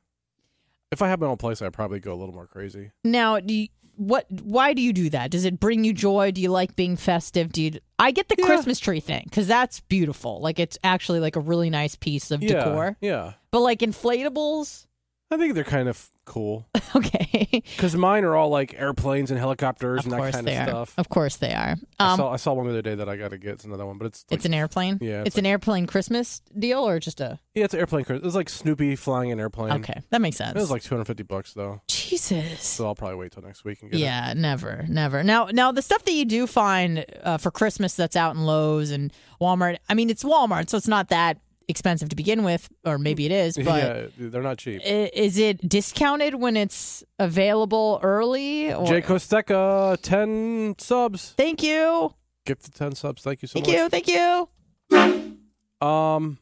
If 0.90 1.02
I 1.02 1.09
had 1.09 1.20
my 1.20 1.26
own 1.28 1.37
place, 1.37 1.62
I'd 1.62 1.72
probably 1.72 2.00
go 2.00 2.12
a 2.12 2.16
little 2.18 2.35
more 2.35 2.46
crazy. 2.48 2.90
Now, 3.04 3.38
do 3.38 3.54
you, 3.54 3.68
what? 3.96 4.26
Why 4.42 4.74
do 4.74 4.83
you 4.83 4.92
do 4.92 5.09
that? 5.11 5.30
Does 5.30 5.44
it 5.44 5.61
bring 5.61 5.85
you 5.85 5.92
joy? 5.92 6.33
Do 6.33 6.40
you 6.40 6.48
like 6.50 6.74
being 6.74 6.96
festive? 6.96 7.52
Do 7.52 7.62
you? 7.62 7.72
I 7.98 8.11
get 8.11 8.28
the 8.28 8.35
Yeah. 8.38 8.46
Christmas 8.46 8.80
tree 8.80 8.98
thing 9.00 9.22
because 9.24 9.46
that's 9.46 9.80
beautiful. 9.83 10.40
Like 10.40 10.59
it's 10.59 10.78
actually 10.83 11.20
like 11.20 11.37
a 11.37 11.40
really 11.40 11.70
nice 11.70 11.94
piece 11.94 12.30
of 12.33 12.42
Yeah, 12.42 12.64
decor. 12.64 12.96
yeah. 13.00 13.35
But 13.52 13.61
like 13.61 13.80
inflatables, 13.80 14.87
I 15.32 15.36
think 15.36 15.54
they're 15.54 15.62
kind 15.64 15.88
of 15.88 16.10
cool 16.24 16.68
okay. 16.96 17.48
because 17.52 17.96
mine 17.96 18.24
are 18.24 18.34
all 18.36 18.50
like 18.50 18.74
airplanes 18.78 19.30
and 19.30 19.38
helicopters 19.38 20.00
of 20.00 20.04
and 20.06 20.12
that 20.12 20.16
course 20.18 20.34
kind 20.34 20.46
they 20.46 20.56
of 20.56 20.62
are. 20.62 20.66
stuff. 20.70 20.94
Of 20.98 21.08
course 21.08 21.36
they 21.36 21.52
are. 21.52 21.76
I 21.98 22.12
Um, 22.12 22.16
saw 22.18 22.32
I 22.32 22.36
saw 22.36 22.52
one 22.52 22.66
the 22.66 22.72
other 22.72 22.82
day 22.82 22.94
that 22.96 23.08
I 23.08 23.16
got 23.16 23.30
to 23.30 23.38
get. 23.38 23.52
It's 23.54 23.64
another 23.64 23.86
one, 23.86 23.98
but 23.98 24.06
it's 24.06 24.24
like, 24.30 24.36
it's 24.38 24.44
an 24.44 24.54
airplane. 24.54 24.98
Yeah, 25.00 25.20
it's, 25.20 25.28
it's 25.28 25.38
an 25.38 25.46
airplane 25.46 25.86
Christmas 25.86 26.40
deal 26.58 26.86
or 26.86 26.98
just 26.98 27.20
a. 27.20 27.38
yeah, 27.54 27.64
it's 27.64 27.74
an 27.74 27.80
airplane. 27.80 28.04
It 28.08 28.22
was 28.22 28.34
like 28.34 28.48
Snoopy 28.48 28.96
flying 28.96 29.30
an 29.32 29.38
airplane. 29.40 29.72
Okay, 29.80 30.00
that 30.10 30.20
makes 30.20 30.36
sense. 30.36 30.56
It 30.56 30.60
was 30.60 30.70
like 30.70 30.82
250 30.82 31.22
bucks 31.24 31.52
though. 31.54 31.80
Jesus. 31.88 32.62
So 32.64 32.86
I'll 32.86 32.94
probably 32.96 33.16
wait 33.16 33.32
till 33.32 33.42
next 33.42 33.64
week 33.64 33.82
and 33.82 33.90
get 33.90 33.98
it. 33.98 34.02
Yeah, 34.02 34.32
never, 34.36 34.84
never. 34.88 35.22
Now, 35.22 35.46
now 35.52 35.70
the 35.72 35.82
stuff 35.82 36.04
that 36.04 36.12
you 36.12 36.24
do 36.24 36.46
find 36.48 37.04
uh, 37.22 37.38
for 37.38 37.50
Christmas 37.52 37.94
that's 37.94 38.16
out 38.16 38.34
in 38.34 38.44
Lowe's 38.44 38.90
and 38.90 39.12
Walmart. 39.40 39.76
I 39.88 39.94
mean, 39.94 40.10
it's 40.10 40.24
Walmart, 40.24 40.68
so 40.70 40.76
it's 40.76 40.88
not 40.88 41.08
that 41.10 41.38
expensive 41.70 42.09
to 42.11 42.16
begin 42.16 42.42
with, 42.44 42.68
or 42.85 42.98
maybe 42.98 43.24
it 43.26 43.33
is. 43.33 43.56
But 43.64 43.83
yeah, 44.18 44.28
they're 44.28 44.42
not 44.42 44.59
cheap. 44.59 44.83
i- 44.85 45.11
is 45.14 45.38
it 45.38 45.66
discounted 45.68 46.35
when 46.35 46.56
it's 46.56 47.02
available 47.18 48.00
early? 48.02 48.72
Or... 48.72 48.87
Jay 48.87 49.00
Costeca, 49.00 49.98
10 50.02 50.74
subs. 50.78 51.35
Thank 51.37 51.62
you, 51.62 52.14
Gift 52.46 52.64
to 52.64 52.70
10 52.70 52.94
subs. 52.94 53.22
Thank 53.22 53.42
you 53.42 53.48
so 53.48 53.54
thank 53.61 53.66
much. 53.66 53.76
you, 53.76 53.88
thank 53.88 54.09
you. 54.09 54.48
Um, 55.87 56.38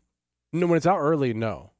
no, 0.52 0.66
when 0.66 0.76
it's 0.76 0.86
out 0.86 0.98
early, 0.98 1.34
no. 1.34 1.70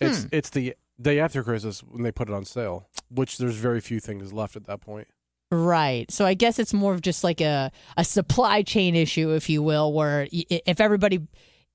It's 0.00 0.22
Hmm. 0.22 0.28
it's 0.32 0.50
the 0.50 0.74
day 1.00 1.18
after 1.20 1.42
Christmas 1.42 1.80
when 1.80 2.02
they 2.02 2.12
put 2.12 2.28
it 2.28 2.34
on 2.34 2.44
sale, 2.44 2.88
which 3.10 3.38
there's 3.38 3.56
very 3.56 3.80
few 3.80 3.98
things 4.00 4.32
left 4.32 4.56
at 4.56 4.66
that 4.66 4.80
point. 4.80 5.08
Right. 5.50 6.10
So 6.10 6.26
I 6.26 6.34
guess 6.34 6.58
it's 6.58 6.74
more 6.74 6.92
of 6.92 7.00
just 7.00 7.24
like 7.24 7.40
a 7.40 7.70
a 7.96 8.04
supply 8.04 8.62
chain 8.62 8.94
issue, 8.94 9.30
if 9.32 9.48
you 9.48 9.62
will, 9.62 9.92
where 9.92 10.28
if 10.30 10.80
everybody. 10.80 11.20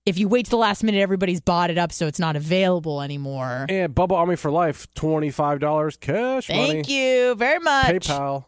If 0.06 0.18
you 0.18 0.28
wait 0.28 0.46
to 0.46 0.50
the 0.50 0.58
last 0.58 0.84
minute, 0.84 1.00
everybody's 1.00 1.42
bought 1.42 1.70
it 1.70 1.78
up, 1.78 1.92
so 1.92 2.08
it's 2.08 2.18
not 2.20 2.36
available 2.36 3.02
anymore. 3.02 3.68
And 3.70 3.94
Bubba 3.94 4.14
Army 4.14 4.36
for 4.36 4.50
Life, 4.50 4.88
$25 4.96 6.00
cash 6.00 6.50
money. 6.50 6.68
Thank 6.68 6.90
you 6.90 7.36
very 7.36 7.60
much. 7.60 8.08
PayPal. 8.08 8.46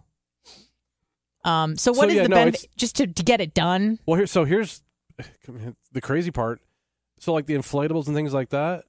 Um, 1.46 1.78
so 1.78 1.92
what 1.92 2.06
So, 2.06 2.08
is 2.10 2.16
yeah, 2.16 2.24
the 2.24 2.30
no, 2.30 2.36
benefit? 2.38 2.68
Just 2.76 2.96
to, 2.96 3.08
to 3.08 3.24
get 3.24 3.40
it 3.42 3.54
done? 3.54 4.00
Well, 4.06 4.18
here, 4.18 4.28
so 4.28 4.46
here's 4.46 4.82
the 5.92 6.02
crazy 6.02 6.32
part. 6.32 6.60
So, 7.20 7.34
like 7.34 7.46
the 7.46 7.54
inflatables 7.56 8.08
and 8.08 8.16
things 8.16 8.34
like 8.34 8.50
that, 8.50 8.86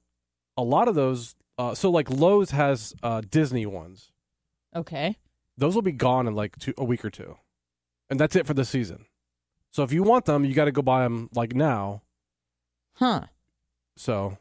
a 0.57 0.63
lot 0.63 0.87
of 0.87 0.95
those. 0.95 1.35
Uh, 1.57 1.75
so, 1.75 1.89
like 1.91 2.09
Lowe's 2.09 2.51
has 2.51 2.93
uh, 3.03 3.21
Disney 3.29 3.65
ones. 3.65 4.11
Okay. 4.75 5.17
Those 5.57 5.75
will 5.75 5.81
be 5.81 5.91
gone 5.93 6.27
in 6.27 6.33
like 6.35 6.57
two, 6.57 6.73
a 6.77 6.83
week 6.83 7.05
or 7.05 7.09
two, 7.09 7.37
and 8.09 8.19
that's 8.19 8.35
it 8.35 8.45
for 8.47 8.53
the 8.53 8.65
season. 8.65 9.05
So, 9.71 9.83
if 9.83 9.93
you 9.93 10.03
want 10.03 10.25
them, 10.25 10.43
you 10.43 10.53
got 10.53 10.65
to 10.65 10.71
go 10.71 10.81
buy 10.81 11.03
them 11.03 11.29
like 11.33 11.53
now. 11.55 12.01
Huh. 12.95 13.21
So, 13.97 14.37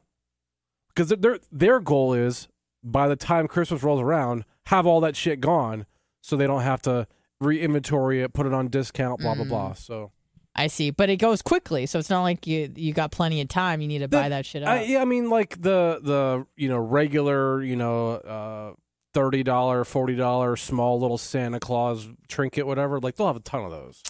because 0.88 1.08
their 1.10 1.38
their 1.52 1.80
goal 1.80 2.14
is 2.14 2.48
by 2.82 3.08
the 3.08 3.16
time 3.16 3.48
Christmas 3.48 3.82
rolls 3.82 4.00
around, 4.00 4.44
have 4.66 4.86
all 4.86 5.00
that 5.00 5.16
shit 5.16 5.40
gone, 5.40 5.86
so 6.22 6.36
they 6.36 6.46
don't 6.46 6.62
have 6.62 6.82
to 6.82 7.06
re-inventory 7.40 8.22
it, 8.22 8.32
put 8.32 8.46
it 8.46 8.52
on 8.54 8.68
discount, 8.68 9.20
blah 9.20 9.34
blah 9.34 9.44
Mm. 9.44 9.48
blah. 9.48 9.72
So. 9.74 10.10
I 10.56 10.68
see, 10.68 10.90
but 10.90 11.10
it 11.10 11.16
goes 11.16 11.42
quickly, 11.42 11.84
so 11.86 11.98
it's 11.98 12.10
not 12.10 12.22
like 12.22 12.46
you 12.46 12.72
you 12.76 12.92
got 12.92 13.10
plenty 13.10 13.40
of 13.40 13.48
time. 13.48 13.80
You 13.80 13.88
need 13.88 13.98
to 13.98 14.08
buy 14.08 14.28
that 14.28 14.46
shit 14.46 14.62
up. 14.62 14.68
I, 14.68 14.82
yeah, 14.84 15.00
I 15.00 15.04
mean, 15.04 15.28
like 15.28 15.60
the 15.60 15.98
the 16.00 16.46
you 16.56 16.68
know 16.68 16.78
regular 16.78 17.60
you 17.60 17.74
know 17.74 18.10
uh, 18.12 18.72
thirty 19.14 19.42
dollar, 19.42 19.84
forty 19.84 20.14
dollar 20.14 20.54
small 20.54 21.00
little 21.00 21.18
Santa 21.18 21.58
Claus 21.58 22.08
trinket, 22.28 22.68
whatever. 22.68 23.00
Like 23.00 23.16
they'll 23.16 23.26
have 23.26 23.34
a 23.34 23.40
ton 23.40 23.64
of 23.64 23.72
those. 23.72 24.00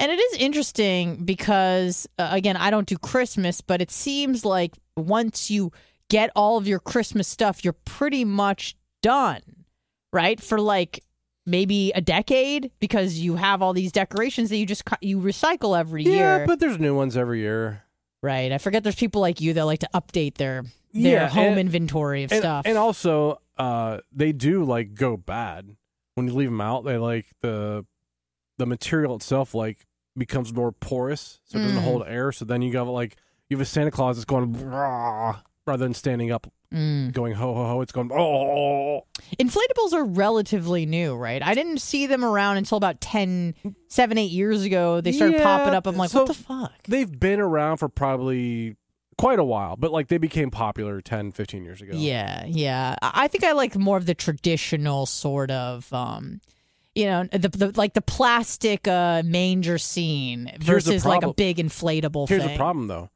And 0.00 0.10
it 0.10 0.18
is 0.18 0.38
interesting 0.40 1.24
because, 1.26 2.08
uh, 2.18 2.28
again, 2.32 2.56
I 2.56 2.70
don't 2.70 2.86
do 2.88 2.96
Christmas, 2.96 3.60
but 3.60 3.80
it 3.82 3.90
seems 3.90 4.44
like 4.46 4.72
once 4.96 5.50
you 5.50 5.72
get 6.08 6.30
all 6.34 6.56
of 6.56 6.66
your 6.66 6.80
Christmas 6.80 7.28
stuff, 7.28 7.62
you're 7.64 7.74
pretty 7.84 8.24
much 8.24 8.76
done, 9.02 9.42
right? 10.12 10.40
For 10.40 10.58
like 10.58 11.04
maybe 11.46 11.92
a 11.94 12.00
decade 12.00 12.70
because 12.80 13.18
you 13.18 13.36
have 13.36 13.60
all 13.60 13.72
these 13.74 13.92
decorations 13.92 14.48
that 14.50 14.56
you 14.56 14.64
just 14.66 14.84
you 15.02 15.18
recycle 15.20 15.78
every 15.78 16.02
Yeah, 16.04 16.10
year, 16.12 16.38
Yeah, 16.40 16.46
but 16.46 16.60
there's 16.60 16.78
new 16.78 16.94
ones 16.96 17.16
every 17.16 17.40
year. 17.40 17.84
right? 18.22 18.52
I 18.52 18.58
forget 18.58 18.82
there's 18.82 18.94
people 18.96 19.20
like 19.20 19.40
you 19.40 19.52
that 19.54 19.64
like 19.66 19.80
to 19.80 19.88
update 19.94 20.36
their 20.36 20.62
their 20.92 21.12
Yeah, 21.12 21.28
home 21.28 21.52
and- 21.52 21.60
inventory 21.60 22.24
of 22.24 22.32
And, 22.32 22.40
stuff. 22.40 22.66
and 22.66 22.76
also, 22.78 23.40
uh, 23.58 23.98
they 24.12 24.32
do 24.32 24.64
like 24.64 24.94
go 24.94 25.16
bad 25.16 25.76
when 26.14 26.26
you 26.26 26.32
leave 26.34 26.48
them 26.50 26.60
out. 26.62 26.84
They 26.84 26.96
like 26.96 27.26
the 27.42 27.84
the 28.58 28.66
material 28.66 29.14
itself 29.16 29.54
like 29.54 29.86
becomes 30.16 30.52
more 30.52 30.72
porous, 30.72 31.40
so 31.44 31.58
it 31.58 31.62
doesn't 31.62 31.78
Mm. 31.78 31.82
hold 31.82 32.02
air. 32.06 32.32
So 32.32 32.44
then 32.44 32.62
you 32.62 32.72
got 32.72 32.86
like 32.88 33.16
you 33.48 33.56
have 33.56 33.62
a 33.62 33.66
Santa 33.66 33.90
Claus 33.90 34.16
that's 34.16 34.24
going 34.24 34.52
"Rah," 34.68 35.40
rather 35.66 35.84
than 35.84 35.94
standing 35.94 36.30
up 36.30 36.46
Mm. 36.72 37.12
going 37.12 37.32
ho 37.34 37.52
ho 37.52 37.66
ho. 37.66 37.80
It's 37.80 37.90
going 37.92 38.10
oh. 38.12 39.02
Inflatables 39.40 39.92
are 39.92 40.04
relatively 40.04 40.86
new, 40.86 41.14
right? 41.16 41.42
I 41.42 41.54
didn't 41.54 41.78
see 41.78 42.06
them 42.06 42.24
around 42.24 42.58
until 42.58 42.76
about 42.78 43.00
10, 43.00 43.54
7, 43.88 44.16
8 44.18 44.30
years 44.30 44.62
ago. 44.64 45.00
They 45.00 45.10
started 45.12 45.38
Yeah, 45.38 45.42
popping 45.42 45.74
up. 45.74 45.86
I'm 45.88 45.96
like, 45.96 46.10
so 46.10 46.20
what 46.20 46.28
the 46.28 46.34
fuck? 46.34 46.72
They've 46.88 47.10
been 47.18 47.40
around 47.40 47.78
for 47.78 47.88
probably 47.88 48.76
quite 49.18 49.38
a 49.40 49.44
while, 49.44 49.76
but 49.76 49.90
like 49.92 50.08
they 50.08 50.18
became 50.18 50.50
popular 50.50 51.00
10, 51.00 51.32
15 51.32 51.64
years 51.64 51.82
ago. 51.82 51.92
Yeah, 51.96 52.44
yeah. 52.46 52.94
I 53.02 53.24
I 53.24 53.28
think 53.28 53.42
I 53.44 53.52
like 53.52 53.76
more 53.76 53.96
of 53.96 54.06
the 54.06 54.14
traditional 54.14 55.06
sort 55.06 55.50
of, 55.50 55.92
um, 55.92 56.40
you 56.94 57.06
know, 57.06 57.24
the, 57.24 57.48
the 57.48 57.72
like 57.76 57.94
the 57.94 58.02
plastic 58.02 58.88
uh, 58.88 59.22
manger 59.24 59.78
scene 59.78 60.52
versus 60.60 61.04
like 61.04 61.22
a 61.22 61.32
big 61.32 61.58
inflatable 61.58 62.28
Here's 62.28 62.42
thing. 62.42 62.52
the 62.52 62.56
problem 62.56 62.86
though. 62.88 63.10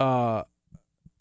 Uh 0.00 0.44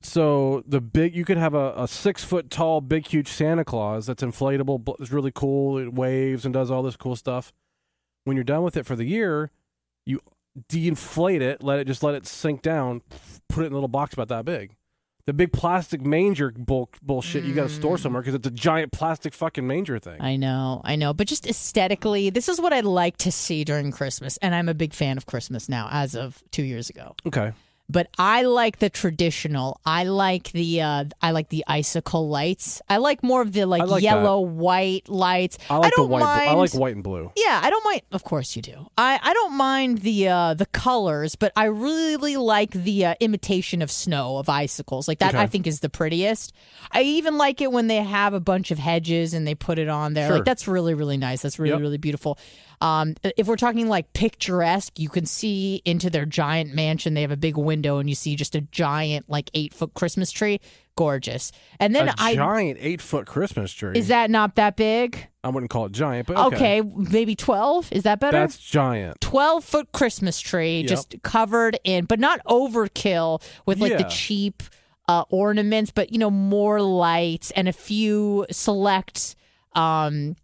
so 0.02 0.64
the 0.68 0.82
big 0.82 1.16
you 1.16 1.24
could 1.24 1.38
have 1.38 1.54
a, 1.54 1.74
a 1.78 1.88
six 1.88 2.24
foot 2.24 2.50
tall 2.50 2.82
big 2.82 3.08
huge 3.08 3.30
Santa 3.30 3.64
Claus 3.64 4.06
that's 4.06 4.22
inflatable, 4.22 4.96
it's 5.00 5.12
really 5.12 5.32
cool. 5.34 5.78
It 5.78 5.94
waves 5.94 6.44
and 6.44 6.54
does 6.54 6.70
all 6.70 6.84
this 6.84 6.98
cool 6.98 7.16
stuff. 7.16 7.54
When 8.26 8.36
you're 8.36 8.44
done 8.44 8.64
with 8.64 8.76
it 8.76 8.86
for 8.86 8.96
the 8.98 9.06
year, 9.06 9.52
you 10.06 10.20
de-inflate 10.68 11.42
it, 11.42 11.64
let 11.64 11.80
it 11.80 11.88
just 11.88 12.04
let 12.04 12.16
it 12.16 12.26
sink 12.26 12.62
down, 12.62 13.02
put 13.48 13.64
it 13.64 13.68
in 13.68 13.72
a 13.74 13.76
little 13.76 13.88
box 13.88 14.14
about 14.14 14.28
that 14.28 14.46
big. 14.46 14.76
The 15.26 15.34
big 15.34 15.54
plastic 15.54 16.02
manger 16.02 16.52
bull, 16.52 16.90
bullshit 17.02 17.46
you 17.46 17.54
got 17.54 17.70
to 17.70 17.74
store 17.74 17.98
somewhere 17.98 18.22
mm. 18.22 18.26
because 18.26 18.36
it's 18.36 18.48
a 18.48 18.52
giant 18.52 18.92
plastic 18.92 19.34
fucking 19.34 19.66
manger 19.66 19.98
thing. 19.98 20.20
I 20.20 20.36
know, 20.36 20.82
I 20.84 20.98
know, 20.98 21.14
but 21.14 21.28
just 21.28 21.48
aesthetically, 21.48 22.30
this 22.30 22.50
is 22.50 22.60
what 22.60 22.74
I 22.74 22.82
like 22.82 23.18
to 23.18 23.32
see 23.32 23.64
during 23.64 23.92
Christmas, 23.92 24.38
and 24.42 24.54
I'm 24.54 24.68
a 24.68 24.74
big 24.74 24.94
fan 24.94 25.16
of 25.18 25.26
Christmas 25.26 25.70
now, 25.70 25.88
as 25.92 26.16
of 26.16 26.44
two 26.52 26.64
years 26.64 26.90
ago. 26.90 27.16
okay. 27.26 27.54
But 27.90 28.08
I 28.18 28.44
like 28.44 28.80
the 28.80 28.90
traditional. 28.90 29.80
I 29.86 30.06
like 30.06 30.52
the 30.52 30.82
uh 30.82 31.06
I 31.22 31.32
like 31.32 31.50
the 31.50 31.64
icicle 31.68 32.30
lights. 32.30 32.82
I 32.90 32.98
like 32.98 33.24
more 33.24 33.42
of 33.42 33.52
the 33.54 33.66
like, 33.66 33.86
like 33.86 34.02
yellow 34.02 34.40
white 34.40 35.08
lights. 35.10 35.58
I 35.70 35.78
like 35.78 35.94
don't 35.94 36.06
the 36.08 36.14
white. 36.14 36.20
mind. 36.22 36.50
I 36.50 36.54
like 36.54 36.74
white 36.74 36.96
and 36.96 37.04
blue. 37.04 37.32
Yeah, 37.36 37.60
I 37.64 37.70
don't 37.70 37.84
mind. 37.84 38.02
Of 38.12 38.24
course 38.24 38.56
you 38.56 38.62
do. 38.62 38.88
I, 38.98 39.20
I 39.22 39.34
don't 39.34 39.54
mind 39.58 40.00
the 40.00 40.30
uh, 40.30 40.54
the 40.54 40.66
colors, 40.68 41.36
but 41.36 41.52
I 41.56 41.66
really 41.66 42.38
like 42.38 42.72
the 42.72 43.06
uh, 43.06 43.16
imitation 43.20 43.82
of 43.82 43.92
snow 43.92 44.38
of 44.38 44.50
icicles. 44.50 45.08
Like 45.08 45.20
that, 45.20 45.34
Okay. 45.36 45.44
I 45.44 45.48
think 45.48 45.68
is 45.68 45.82
the 45.82 45.90
prettiest. 45.90 46.54
I 46.92 47.02
even 47.04 47.38
like 47.38 47.62
it 47.62 47.72
when 47.72 47.88
they 47.88 47.98
have 47.98 48.34
a 48.34 48.40
bunch 48.40 48.72
of 48.72 48.80
hedges 48.80 49.34
and 49.34 49.46
they 49.46 49.56
put 49.56 49.78
it 49.78 49.90
on 49.90 50.14
there. 50.14 50.28
Sure. 50.30 50.38
Like 50.38 50.46
that's 50.46 50.68
really 50.68 50.94
really 50.94 51.18
nice. 51.18 51.42
That's 51.42 51.60
really 51.60 51.72
Yep. 51.74 51.82
really 51.82 51.98
beautiful. 51.98 52.38
Um, 52.82 53.16
if 53.38 53.48
we're 53.48 53.56
talking 53.56 53.88
like 53.88 54.14
picturesque, 54.14 55.00
you 55.00 55.10
can 55.10 55.26
see 55.26 55.82
into 55.86 56.10
their 56.10 56.26
giant 56.26 56.74
mansion. 56.74 57.14
They 57.14 57.22
have 57.22 57.32
a 57.32 57.38
big 57.38 57.58
window, 57.58 57.98
and 58.00 58.10
you 58.10 58.16
see 58.16 58.36
just 58.36 58.56
a 58.56 58.62
giant 58.62 59.30
like 59.30 59.50
eight 59.54 59.74
foot 59.74 59.94
Christmas 59.94 60.32
tree. 60.32 60.60
Gorgeous. 60.96 61.52
And 61.80 61.96
then 61.96 62.10
a 62.10 62.14
I 62.20 62.36
giant 62.36 62.78
eight 62.80 63.02
foot 63.02 63.26
Christmas 63.26 63.72
tree. 63.72 63.98
is 63.98 64.10
that 64.10 64.30
not 64.30 64.56
that 64.56 64.76
big? 64.76 65.28
I 65.44 65.50
wouldn't 65.50 65.72
call 65.72 65.88
it 65.88 65.92
giant, 65.92 66.28
but 66.28 66.38
okay. 66.38 66.82
okay 66.82 66.92
maybe 66.96 67.36
twelve. 67.36 67.92
Is 67.92 68.04
that 68.04 68.20
better? 68.20 68.38
That's 68.38 68.58
giant. 68.58 69.20
12 69.20 69.64
foot 69.64 69.92
Christmas 69.92 70.40
tree 70.40 70.82
Yep. 70.82 70.90
just 70.90 71.16
covered 71.24 71.80
in, 71.84 72.06
but 72.06 72.20
not 72.20 72.40
overkill 72.46 73.42
with 73.66 73.80
like 73.80 73.98
the 73.98 74.04
cheap 74.06 74.62
uh, 75.08 75.24
ornaments, 75.30 75.92
but 75.92 76.12
you 76.14 76.20
know, 76.20 76.30
more 76.30 76.82
lights 76.82 77.52
and 77.52 77.68
a 77.68 77.74
few 77.74 78.46
select, 78.52 79.36
um, 79.74 80.36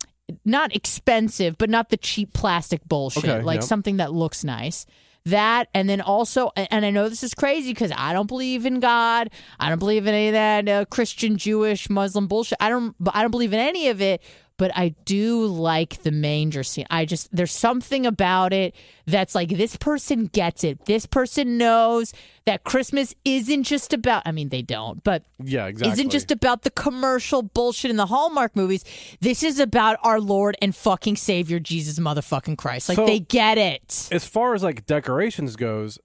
not 0.46 0.76
expensive, 0.76 1.58
but 1.58 1.70
not 1.70 1.90
the 1.90 1.98
cheap 1.98 2.34
plastic 2.34 2.84
bullshit, 2.88 3.26
Okay, 3.26 3.42
like 3.42 3.58
yep. 3.62 3.64
something 3.64 3.98
that 3.98 4.14
looks 4.14 4.44
nice. 4.44 4.86
That 5.26 5.68
and 5.74 5.90
then 5.90 6.02
also, 6.02 6.52
and 6.56 6.86
I 6.86 6.92
know 6.92 7.10
this 7.10 7.24
is 7.24 7.34
crazy 7.34 7.72
because 7.72 7.92
I 7.96 8.14
don't 8.14 8.28
believe 8.28 8.66
in 8.66 8.80
God. 8.80 9.30
I 9.60 9.70
don't 9.70 9.78
believe 9.78 10.08
in 10.08 10.14
any 10.16 10.28
of 10.30 10.34
that 10.34 10.70
uh, 10.70 10.86
Christian, 10.86 11.38
Jewish, 11.38 11.90
Muslim 11.90 12.28
bullshit. 12.28 12.58
I 12.62 12.70
don't. 12.70 12.96
I 13.14 13.22
don't 13.22 13.30
believe 13.32 13.54
in 13.54 13.60
any 13.60 13.90
of 13.90 14.02
it. 14.02 14.22
But 14.60 14.72
I 14.76 14.90
do 15.06 15.46
like 15.48 16.04
the 16.04 16.12
manger 16.12 16.62
scene. 16.64 16.86
I 16.92 17.06
just 17.06 17.36
there's 17.36 17.52
something 17.54 18.06
about 18.06 18.54
it 18.54 18.76
that's 19.08 19.34
like 19.34 19.50
this 19.50 19.76
person 19.78 20.26
gets 20.28 20.64
it. 20.64 20.86
This 20.86 21.08
person 21.08 21.58
knows 21.58 22.14
that 22.46 22.64
Christmas 22.66 23.16
isn't 23.26 23.64
just 23.64 23.94
about. 23.94 24.24
I 24.26 24.32
mean, 24.34 24.50
they 24.50 24.62
don't, 24.62 25.04
but 25.04 25.24
Yeah, 25.42 25.66
exactly. 25.68 25.94
isn't 25.94 26.10
just 26.12 26.30
about 26.30 26.64
the 26.64 26.72
commercial 26.72 27.42
bullshit 27.42 27.90
in 27.90 27.96
the 27.98 28.06
Hallmark 28.08 28.56
movies. 28.56 28.84
This 29.22 29.44
is 29.44 29.60
about 29.60 29.98
our 30.04 30.20
Lord 30.20 30.58
and 30.62 30.76
fucking 30.76 31.16
Savior 31.16 31.60
Jesus 31.60 31.98
motherfucking 31.98 32.58
Christ. 32.58 32.90
Like 32.90 32.98
So- 32.98 33.06
they 33.06 33.20
get 33.20 33.58
it. 33.58 34.10
as 34.12 34.26
far 34.26 34.54
as 34.56 34.62
like 34.62 34.86
decorations 34.86 35.56
goes, 35.56 35.98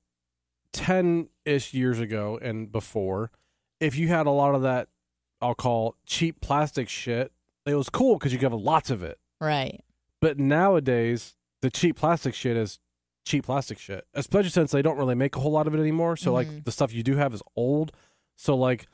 ten 0.73 1.29
ish 1.45 1.75
years 1.75 1.99
ago 1.99 2.39
and 2.41 2.71
before, 2.71 3.31
if 3.81 3.97
you 3.97 4.09
had 4.09 4.27
a 4.27 4.31
lot 4.31 4.55
of 4.55 4.63
that, 4.63 4.89
I'll 5.41 5.55
call 5.55 5.97
cheap 6.07 6.41
plastic 6.41 6.89
shit. 6.89 7.33
It 7.67 7.75
was 7.75 7.89
cool 7.89 8.19
because 8.19 8.33
you 8.33 8.39
could 8.39 8.51
have 8.53 8.61
lots 8.61 8.91
of 8.91 9.03
it. 9.03 9.19
Right. 9.41 9.83
But 10.21 10.39
nowadays, 10.39 11.35
the 11.63 11.71
cheap 11.71 11.97
plastic 11.97 12.35
shit 12.35 12.57
is 12.57 12.79
cheap 13.25 13.47
plastic 13.47 13.79
shit, 13.79 14.07
especially 14.15 14.51
since 14.51 14.71
they 14.71 14.83
don't 14.83 14.99
really 14.99 15.15
make 15.15 15.35
a 15.37 15.41
whole 15.41 15.53
lot 15.53 15.67
of 15.67 15.75
it 15.75 15.81
anymore. 15.81 16.17
So 16.17 16.31
Mhm. 16.31 16.35
like 16.35 16.65
the 16.65 16.73
stuff 16.73 16.93
you 16.93 17.03
do 17.03 17.17
have 17.17 17.33
is 17.35 17.43
old. 17.57 17.93
So 18.37 18.55
like 18.57 18.87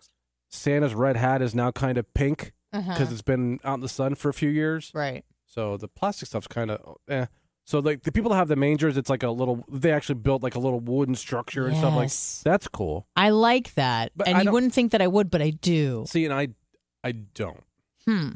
Santa's 0.49 0.95
red 0.95 1.17
hat 1.17 1.43
is 1.43 1.55
now 1.55 1.71
kind 1.73 1.99
of 1.99 2.13
pink 2.15 2.53
because 2.73 2.89
Uh-huh. 3.01 3.07
it's 3.11 3.23
been 3.23 3.59
out 3.65 3.75
in 3.75 3.81
the 3.81 3.89
sun 3.89 4.15
for 4.15 4.29
a 4.29 4.33
few 4.35 4.51
years. 4.51 4.91
Right. 4.95 5.25
So 5.47 5.77
the 5.77 5.89
plastic 5.89 6.29
stuff's 6.29 6.47
kind 6.47 6.71
of 6.71 6.97
eh. 7.09 7.27
So 7.65 7.79
like 7.81 8.03
the 8.03 8.13
people 8.13 8.31
that 8.31 8.37
have 8.37 8.49
the 8.49 8.57
mangers, 8.57 8.97
it's 8.97 9.11
like 9.11 9.23
a 9.23 9.31
little. 9.31 9.65
They 9.69 9.93
actually 9.93 10.17
built 10.17 10.43
like 10.43 10.55
a 10.55 10.59
little 10.61 10.81
wooden 10.81 11.15
structure 11.15 11.67
and 11.67 11.77
stuff 11.77 11.95
like. 11.95 12.11
That's 12.45 12.67
cool. 12.69 13.07
I 13.17 13.31
like 13.31 13.75
that. 13.75 14.13
But 14.17 14.27
and 14.29 14.39
I 14.39 14.43
you 14.43 14.51
wouldn't 14.53 14.73
think 14.75 14.91
that 14.93 15.03
I 15.03 15.07
would, 15.07 15.31
but 15.31 15.41
I 15.43 15.51
do. 15.51 16.05
See, 16.09 16.25
and 16.25 16.35
I, 16.35 16.49
I 17.05 17.13
don't. 17.13 17.63
Hmm. 18.07 18.29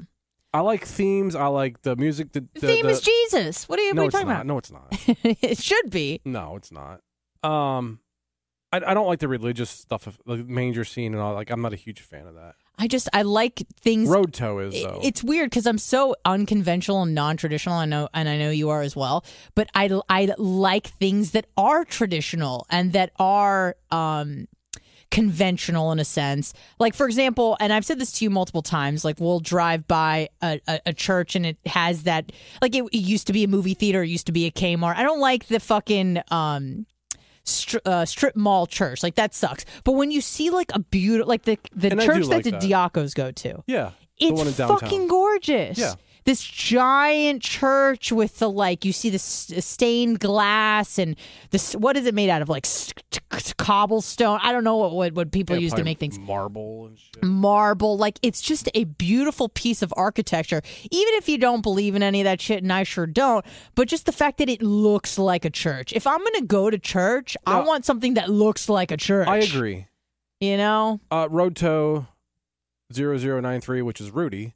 I 0.54 0.60
like 0.60 0.86
themes. 0.86 1.34
I 1.34 1.46
like 1.48 1.82
the 1.82 1.96
music. 1.96 2.32
The, 2.32 2.40
The 2.40 2.60
the 2.60 2.66
theme 2.68 2.86
the- 2.86 2.92
is 2.92 3.00
Jesus. 3.00 3.68
What 3.68 3.78
are 3.78 3.82
you, 3.82 3.92
no, 3.92 4.04
what 4.04 4.14
are 4.14 4.18
you 4.20 4.24
talking 4.24 4.28
not. 4.28 4.34
about? 4.34 4.46
No, 4.46 4.58
it's 4.58 4.70
not. 4.70 4.86
it 5.42 5.58
should 5.58 5.90
be. 5.90 6.20
No, 6.24 6.54
it's 6.56 6.70
not. 6.72 7.00
Um, 7.42 7.98
I, 8.72 8.76
I 8.86 8.94
don't 8.94 9.06
like 9.06 9.18
the 9.18 9.28
religious 9.28 9.68
stuff, 9.70 10.06
of 10.06 10.18
the 10.26 10.36
manger 10.38 10.84
scene 10.84 11.12
and 11.12 11.20
all. 11.20 11.34
Like, 11.34 11.50
I'm 11.50 11.60
not 11.60 11.72
a 11.72 11.76
huge 11.76 12.00
fan 12.00 12.26
of 12.26 12.34
that. 12.36 12.54
I 12.76 12.88
just 12.88 13.08
I 13.12 13.22
like 13.22 13.62
things 13.80 14.08
Road 14.08 14.32
toe 14.32 14.58
is 14.58 14.74
though. 14.82 14.98
It's 15.02 15.22
weird 15.22 15.48
because 15.50 15.64
I'm 15.66 15.78
so 15.78 16.16
unconventional 16.24 17.02
and 17.02 17.14
non-traditional. 17.14 17.76
I 17.76 17.84
know, 17.84 18.08
and 18.12 18.28
I 18.28 18.36
know 18.36 18.50
you 18.50 18.70
are 18.70 18.82
as 18.82 18.96
well. 18.96 19.24
But 19.54 19.70
I 19.76 19.90
I 20.08 20.32
like 20.38 20.88
things 20.88 21.30
that 21.32 21.46
are 21.56 21.84
traditional 21.84 22.66
and 22.70 22.92
that 22.94 23.12
are 23.18 23.76
um 23.92 24.48
conventional 25.14 25.92
in 25.92 25.98
a 26.00 26.04
sense. 26.04 26.52
Like 26.78 26.94
for 26.94 27.06
example, 27.06 27.56
and 27.60 27.72
I've 27.72 27.84
said 27.84 27.98
this 28.00 28.12
to 28.18 28.24
you 28.24 28.30
multiple 28.30 28.62
times. 28.62 29.04
Like 29.04 29.20
we'll 29.20 29.40
drive 29.40 29.86
by 29.86 30.28
a, 30.42 30.60
a, 30.66 30.80
a 30.86 30.92
church 30.92 31.36
and 31.36 31.46
it 31.46 31.56
has 31.66 32.02
that. 32.02 32.32
Like 32.60 32.74
it, 32.74 32.82
it 32.92 32.98
used 32.98 33.26
to 33.28 33.32
be 33.32 33.44
a 33.44 33.48
movie 33.48 33.74
theater. 33.74 34.02
It 34.02 34.08
used 34.08 34.26
to 34.26 34.32
be 34.32 34.46
a 34.46 34.50
Kmart. 34.50 34.96
I 34.96 35.02
don't 35.04 35.20
like 35.20 35.46
the 35.46 35.60
fucking 35.60 36.20
um 36.30 36.86
stri- 37.44 37.80
uh, 37.86 38.04
strip 38.04 38.34
mall 38.36 38.66
church. 38.66 39.02
Like 39.02 39.14
that 39.14 39.34
sucks. 39.34 39.64
But 39.84 39.92
when 39.92 40.10
you 40.10 40.20
see 40.20 40.50
like 40.50 40.70
a 40.74 40.80
beautiful, 40.80 41.28
like 41.28 41.42
the 41.44 41.58
the 41.74 41.90
And 41.92 42.00
I 42.00 42.06
do 42.06 42.12
church 42.12 42.26
like 42.26 42.44
that 42.44 42.50
that. 42.50 42.60
the 42.60 42.70
Diacos 42.72 43.14
go 43.14 43.30
to, 43.30 43.62
Yeah. 43.66 43.90
it's 44.18 44.36
one 44.36 44.48
in 44.48 44.52
downtown. 44.54 44.78
fucking 44.80 45.06
gorgeous. 45.08 45.78
Yeah. 45.78 45.94
This 46.26 46.42
giant 46.42 47.42
church 47.42 48.10
with 48.10 48.38
the 48.38 48.48
like, 48.50 48.84
you 48.86 48.92
see 48.94 49.10
the 49.10 49.18
stained 49.18 50.20
glass 50.20 50.98
and 50.98 51.16
this. 51.50 51.74
What 51.74 51.96
is 51.98 52.06
it 52.06 52.14
made 52.14 52.30
out 52.30 52.40
of? 52.40 52.48
Like 52.48 52.64
cobblestone. 53.58 54.38
I 54.42 54.52
don't 54.52 54.64
know 54.64 54.76
what 54.76 54.92
what, 54.92 55.12
what 55.12 55.32
people 55.32 55.56
Yeah, 55.56 55.62
use 55.62 55.74
to 55.74 55.84
make 55.84 55.98
things 55.98 56.18
marble 56.18 56.86
and 56.86 56.98
shit. 56.98 57.22
marble. 57.22 57.96
Like 57.98 58.18
it's 58.22 58.40
just 58.40 58.68
a 58.74 58.84
beautiful 58.84 59.48
piece 59.50 59.82
of 59.82 59.92
architecture. 59.96 60.62
Even 60.90 61.14
if 61.14 61.28
you 61.28 61.36
don't 61.38 61.62
believe 61.62 61.94
in 61.94 62.02
any 62.02 62.20
of 62.20 62.24
that 62.24 62.40
shit, 62.40 62.62
and 62.62 62.72
I 62.72 62.84
sure 62.84 63.06
don't, 63.06 63.44
but 63.74 63.88
just 63.88 64.06
the 64.06 64.12
fact 64.12 64.38
that 64.38 64.48
it 64.48 64.62
looks 64.62 65.18
like 65.18 65.44
a 65.44 65.50
church. 65.50 65.92
If 65.92 66.06
I'm 66.06 66.18
gonna 66.24 66.42
go 66.46 66.70
to 66.70 66.78
church, 66.78 67.36
I 67.46 67.60
want 67.60 67.84
something 67.84 68.14
that 68.14 68.30
looks 68.30 68.68
like 68.68 68.90
a 68.90 68.96
church. 68.96 69.28
I 69.28 69.38
agree. 69.38 69.86
You 70.40 70.56
know, 70.56 71.00
Uh, 71.10 71.28
Road 71.30 71.54
Tow 71.56 72.06
0093, 72.92 73.82
which 73.82 74.00
is 74.00 74.10
Rudy. 74.10 74.54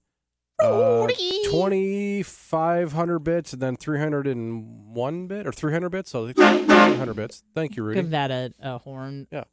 Uh, 0.61 1.07
2500 1.45 3.19
bits 3.21 3.53
and 3.53 3.63
then 3.63 3.77
301 3.77 5.27
bit 5.29 5.47
or 5.47 5.53
300 5.53 5.89
bits. 5.91 6.11
So 6.11 6.33
300 6.33 7.15
bits. 7.15 7.43
Thank 7.55 7.77
you, 7.77 7.85
Rudy. 7.85 8.01
give 8.01 8.11
that 8.11 8.31
a, 8.31 8.53
a 8.61 8.79
horn. 8.79 9.27
Yeah. 9.31 9.45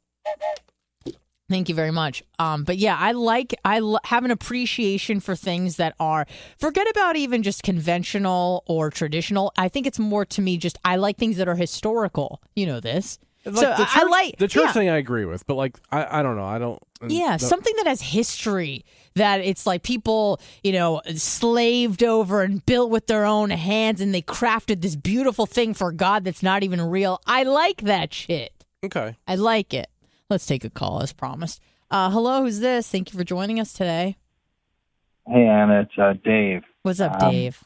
Thank 1.48 1.68
you 1.68 1.76
very 1.76 1.92
much. 1.92 2.24
Um, 2.40 2.64
but 2.64 2.76
yeah, 2.76 2.96
I 2.98 3.12
like 3.12 3.54
I 3.64 3.76
l- 3.78 4.00
have 4.02 4.24
an 4.24 4.32
appreciation 4.32 5.20
for 5.20 5.36
things 5.36 5.76
that 5.76 5.94
are 6.00 6.26
forget 6.58 6.90
about 6.90 7.14
even 7.14 7.44
just 7.44 7.62
conventional 7.62 8.64
or 8.66 8.90
traditional. 8.90 9.52
I 9.56 9.68
think 9.68 9.86
it's 9.86 10.00
more 10.00 10.24
to 10.24 10.42
me 10.42 10.56
just 10.56 10.76
I 10.84 10.96
like 10.96 11.18
things 11.18 11.36
that 11.36 11.46
are 11.46 11.54
historical. 11.54 12.42
You 12.56 12.66
know 12.66 12.80
this. 12.80 13.20
Like 13.46 13.54
so 13.54 13.60
the 13.62 13.76
I- 13.78 13.88
I 13.94 14.02
like 14.04 14.36
the 14.38 14.48
church 14.48 14.64
yeah. 14.66 14.72
thing 14.72 14.88
I 14.90 14.96
agree 14.96 15.24
with, 15.24 15.46
but 15.46 15.54
like 15.54 15.78
I, 15.92 16.18
I 16.20 16.22
don't 16.22 16.36
know. 16.36 16.44
I 16.44 16.58
don't 16.58 16.82
Yeah, 17.06 17.30
no- 17.32 17.36
something 17.36 17.72
that 17.76 17.86
has 17.86 18.02
history 18.02 18.84
that 19.14 19.40
it's 19.40 19.66
like 19.66 19.82
people, 19.82 20.40
you 20.64 20.72
know, 20.72 21.00
slaved 21.14 22.02
over 22.02 22.42
and 22.42 22.64
built 22.66 22.90
with 22.90 23.06
their 23.06 23.24
own 23.24 23.50
hands 23.50 24.00
and 24.00 24.12
they 24.14 24.20
crafted 24.22 24.82
this 24.82 24.96
beautiful 24.96 25.46
thing 25.46 25.74
for 25.74 25.92
God 25.92 26.24
that's 26.24 26.42
not 26.42 26.62
even 26.64 26.80
real. 26.82 27.20
I 27.26 27.44
like 27.44 27.82
that 27.82 28.12
shit. 28.12 28.52
Okay. 28.84 29.16
I 29.26 29.36
like 29.36 29.72
it. 29.72 29.88
Let's 30.28 30.44
take 30.44 30.64
a 30.64 30.70
call 30.70 31.00
as 31.02 31.12
promised. 31.12 31.60
Uh, 31.90 32.10
hello, 32.10 32.42
who's 32.42 32.58
this? 32.58 32.88
Thank 32.90 33.12
you 33.12 33.18
for 33.18 33.24
joining 33.24 33.60
us 33.60 33.72
today. 33.72 34.16
Hey 35.28 35.46
Anna, 35.46 35.82
it's 35.82 35.98
uh, 35.98 36.14
Dave. 36.24 36.62
What's 36.82 37.00
up, 37.00 37.22
Um, 37.22 37.30
Dave? 37.30 37.62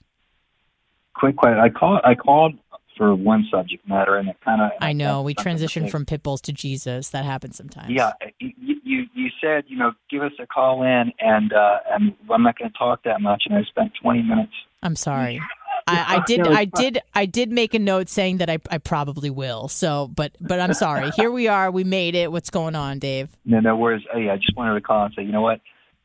Quick 1.15 1.37
question. 1.37 1.59
I 1.59 1.69
called. 1.69 2.01
I 2.05 2.15
called 2.15 2.55
for 3.01 3.15
one 3.15 3.49
subject 3.51 3.89
matter, 3.89 4.17
and 4.17 4.29
it 4.29 4.37
kind 4.45 4.61
of. 4.61 4.73
I 4.79 4.93
know 4.93 5.23
we 5.23 5.35
transitioned 5.35 5.91
from 5.91 6.05
pit 6.05 6.23
bulls 6.23 6.43
to 6.43 6.53
Jesus. 6.53 7.09
That 7.09 7.25
happens 7.25 7.57
sometimes. 7.57 7.89
Yeah, 7.91 8.13
you, 8.39 8.53
you 8.85 9.07
you 9.15 9.31
said 9.41 9.65
you 9.69 9.79
know 9.79 9.93
give 10.11 10.23
us 10.23 10.33
a 10.39 10.47
call 10.47 10.83
in, 10.83 11.11
and 11.19 11.51
uh, 11.55 11.79
and 11.91 12.15
I'm 12.31 12.43
not 12.43 12.59
going 12.59 12.71
to 12.71 12.77
talk 12.77 13.03
that 13.05 13.23
much, 13.23 13.45
and 13.47 13.57
I 13.57 13.63
spent 13.63 13.93
20 14.03 14.21
minutes. 14.23 14.53
I'm 14.83 14.97
sorry. 14.97 15.41
I, 15.87 16.17
I 16.17 16.25
did. 16.27 16.47
I 16.47 16.65
did. 16.67 17.01
I 17.15 17.25
did 17.25 17.51
make 17.51 17.73
a 17.73 17.79
note 17.79 18.11
saying 18.11 18.37
that 18.37 18.51
I, 18.51 18.59
I 18.71 18.77
probably 18.77 19.31
will. 19.31 19.69
So, 19.69 20.11
but 20.15 20.37
but 20.39 20.61
I'm 20.61 20.75
sorry. 20.75 21.11
Here 21.17 21.31
we 21.31 21.49
are. 21.49 21.71
We 21.71 21.85
made 21.85 22.15
it. 22.15 22.31
What's 22.31 22.51
going 22.51 22.77
on, 22.77 22.99
Dave? 22.99 23.31
No, 23.47 23.61
no 23.61 23.77
worries. 23.77 24.03
Oh, 24.15 24.19
yeah, 24.19 24.35
I 24.35 24.37
just 24.37 24.55
wanted 24.59 24.75
to 24.75 24.83
call 24.83 25.07
and 25.07 25.15
say, 25.17 25.23
you 25.23 25.33
know 25.33 25.41
what? 25.41 25.63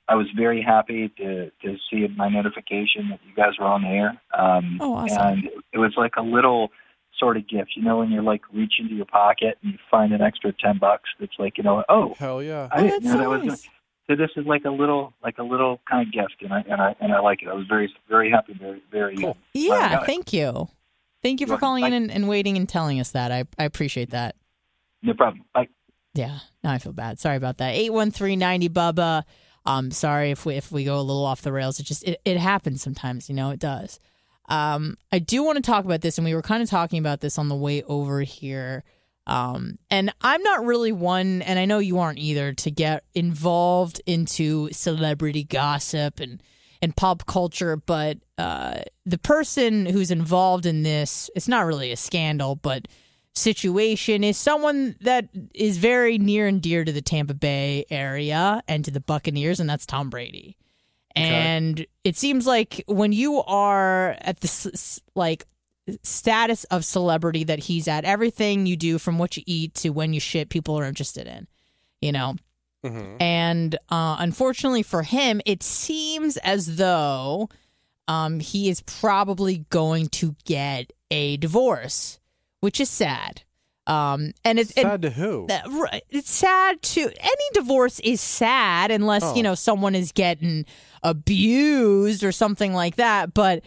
I 0.08 0.16
was 0.16 0.28
very 0.34 0.62
happy 0.62 1.10
to 1.18 1.52
to 1.62 1.76
see 1.91 2.08
my 2.16 2.30
notification 2.30 3.10
that 3.10 3.20
you 3.28 3.36
guys 3.36 3.60
were 3.60 3.66
on 3.66 3.82
the 3.82 3.89
air. 3.89 4.22
Um, 4.34 4.78
Oh, 4.80 4.93
awesome. 4.96 5.22
And 5.22 5.50
it 5.74 5.78
was 5.78 5.93
like 5.98 6.14
a 6.16 6.22
little 6.22 6.72
sort 7.20 7.38
of 7.38 7.47
gift, 7.47 7.72
you 7.76 7.84
know, 7.84 7.99
when 7.99 8.11
you're 8.11 8.24
like 8.24 8.41
reach 8.53 8.74
into 8.80 8.93
your 8.95 9.05
pocket 9.05 9.57
and 9.63 9.74
you 9.74 9.78
find 9.89 10.13
an 10.13 10.22
extra 10.22 10.51
10 10.53 10.78
bucks. 10.80 11.09
It's 11.20 11.34
like, 11.39 11.57
you 11.57 11.63
know, 11.63 11.84
oh, 11.89 12.13
Hell 12.18 12.41
yeah. 12.43 12.68
I 12.72 12.80
Oh, 12.80 12.84
didn't 12.84 13.03
that's 13.03 13.16
know 13.16 13.20
that 13.22 13.30
was. 13.39 13.45
nice. 13.45 13.70
So 14.07 14.16
this 14.16 14.30
is 14.36 14.45
like 14.45 14.66
a 14.66 14.70
little, 14.70 15.13
like 15.24 15.38
a 15.39 15.43
little 15.43 15.80
kind 15.89 16.07
of 16.07 16.13
gift, 16.13 16.36
and 16.41 16.53
I 16.53 16.59
and 16.70 16.80
I 16.80 16.95
and 16.99 17.11
I 17.11 17.20
like 17.22 17.41
it. 17.41 17.47
I 17.47 17.53
was 17.53 17.66
very, 17.68 17.91
very 18.07 18.30
happy, 18.30 18.53
very, 18.53 18.84
very. 18.91 19.18
Cool. 19.18 19.36
Yeah, 19.53 19.93
got 19.95 20.03
it. 20.03 20.05
thank 20.05 20.32
you. 20.32 20.68
Thank 21.24 21.39
you 21.41 21.47
for 21.47 21.53
You're 21.53 21.55
welcome. 21.55 21.59
calling 21.82 21.86
in 21.86 21.93
and, 21.93 22.11
and 22.11 22.30
waiting 22.30 22.55
and 22.55 22.70
telling 22.70 22.99
us 22.99 23.11
that. 23.11 23.32
I, 23.32 23.45
I 23.57 23.63
appreciate 23.63 24.11
that. 24.11 24.36
no 25.01 25.16
problem. 25.16 25.43
Bye. 25.55 25.70
Yeah, 26.13 26.38
now 26.63 26.72
I 26.74 26.78
feel 26.78 26.93
bad. 26.93 27.20
Sorry 27.20 27.36
about 27.36 27.57
that. 27.57 27.74
81390 27.74 28.70
Bubba. 28.70 29.24
Um, 29.66 29.89
sorry 29.89 30.30
if 30.30 30.45
we 30.45 30.53
if 30.53 30.72
we 30.72 30.84
go 30.84 30.99
a 30.99 31.01
little 31.01 31.26
off 31.26 31.41
the 31.41 31.51
rails. 31.51 31.80
It 31.80 31.84
just 31.88 32.03
it, 32.03 32.22
it 32.26 32.38
happens 32.38 32.84
sometimes, 32.84 33.28
you 33.28 33.34
know, 33.34 33.49
it 33.49 33.59
does. 33.59 33.99
Um, 34.50 34.98
I 35.12 35.20
do 35.20 35.43
want 35.43 35.58
to 35.58 35.62
talk 35.62 35.86
about 35.86 36.02
this, 36.02 36.18
and 36.18 36.26
we 36.26 36.36
were 36.36 36.41
kind 36.41 36.62
of 36.62 36.70
talking 36.70 37.00
about 37.00 37.22
this 37.22 37.38
on 37.38 37.50
the 37.50 37.56
way 37.56 37.84
over 37.84 38.22
here. 38.22 38.84
Um, 39.28 39.80
and 39.89 40.14
I'm 40.22 40.43
not 40.43 40.66
really 40.66 40.91
one, 40.91 41.41
and 41.41 41.58
I 41.58 41.66
know 41.66 41.80
you 41.80 42.00
aren't 42.00 42.20
either, 42.20 42.54
to 42.54 42.72
get 42.72 43.04
involved 43.14 44.02
into 44.06 44.72
celebrity 44.72 45.43
gossip 45.43 46.20
and 46.20 46.41
and 46.82 46.96
pop 46.96 47.26
culture. 47.26 47.78
But 47.78 48.20
uh, 48.38 48.82
the 49.06 49.18
person 49.18 49.86
who's 49.86 50.12
involved 50.12 50.66
in 50.66 50.84
this, 50.84 51.30
it's 51.36 51.48
not 51.48 51.66
really 51.66 51.91
a 51.91 51.98
scandal, 51.98 52.56
but 52.56 52.88
situation 53.34 54.24
is 54.24 54.38
someone 54.38 54.96
that 55.02 55.28
is 55.54 55.78
very 55.78 56.18
near 56.18 56.48
and 56.48 56.62
dear 56.62 56.86
to 56.86 56.91
the 56.91 57.02
Tampa 57.02 57.34
Bay 57.34 57.86
area 57.89 58.62
and 58.68 58.86
to 58.86 58.91
the 58.91 59.00
Buccaneers, 59.00 59.60
and 59.60 59.70
that's 59.70 59.86
Tom 59.86 60.10
Brady. 60.10 60.58
And 61.24 61.86
it 62.03 62.18
seems 62.18 62.45
like 62.45 62.84
when 62.88 63.11
you 63.13 63.41
are 63.43 64.18
at 64.22 64.39
the 64.41 64.47
s- 64.47 64.66
s- 64.68 64.99
like 65.16 65.45
status 66.03 66.63
of 66.66 66.84
celebrity 66.84 67.43
that 67.45 67.59
he's 67.59 67.88
at, 67.88 68.05
everything 68.05 68.66
you 68.66 68.76
do 68.76 68.97
from 68.97 69.18
what 69.18 69.38
you 69.38 69.43
eat 69.45 69.74
to 69.76 69.89
when 69.89 70.13
you 70.13 70.20
shit, 70.20 70.49
people 70.49 70.78
are 70.80 70.86
interested 70.86 71.28
in. 71.28 71.47
You 72.01 72.11
know, 72.11 72.36
hmm 72.84 73.16
and 73.20 73.76
uh, 73.89 74.18
unfortunately 74.20 74.84
for 74.84 75.03
him, 75.03 75.41
it 75.45 75.63
seems 75.63 76.38
as 76.38 76.76
though 76.76 77.49
um, 78.07 78.39
he 78.39 78.70
is 78.70 78.82
probably 78.82 79.66
going 79.70 80.07
to 80.09 80.36
get 80.45 80.91
a 81.09 81.38
divorce, 81.38 82.20
which 82.59 82.80
is 82.80 82.89
sad. 82.89 83.41
Um, 83.88 84.32
and 84.44 84.58
it's 84.60 84.74
Sad 84.74 85.04
to 85.04 85.10
who? 85.12 85.48
right. 85.48 86.04
It's 86.10 86.32
sad 86.32 86.82
to 86.82 87.02
any 87.02 87.50
divorce 87.54 88.00
is 88.00 88.20
sad 88.22 88.90
unless 88.92 89.24
Oh. 89.24 89.36
you 89.36 89.44
know 89.44 89.54
someone 89.56 89.94
is 89.96 90.12
getting 90.12 90.66
abused 91.04 92.24
or 92.24 92.32
something 92.32 92.74
like 92.74 92.96
that. 92.96 93.34
But 93.34 93.64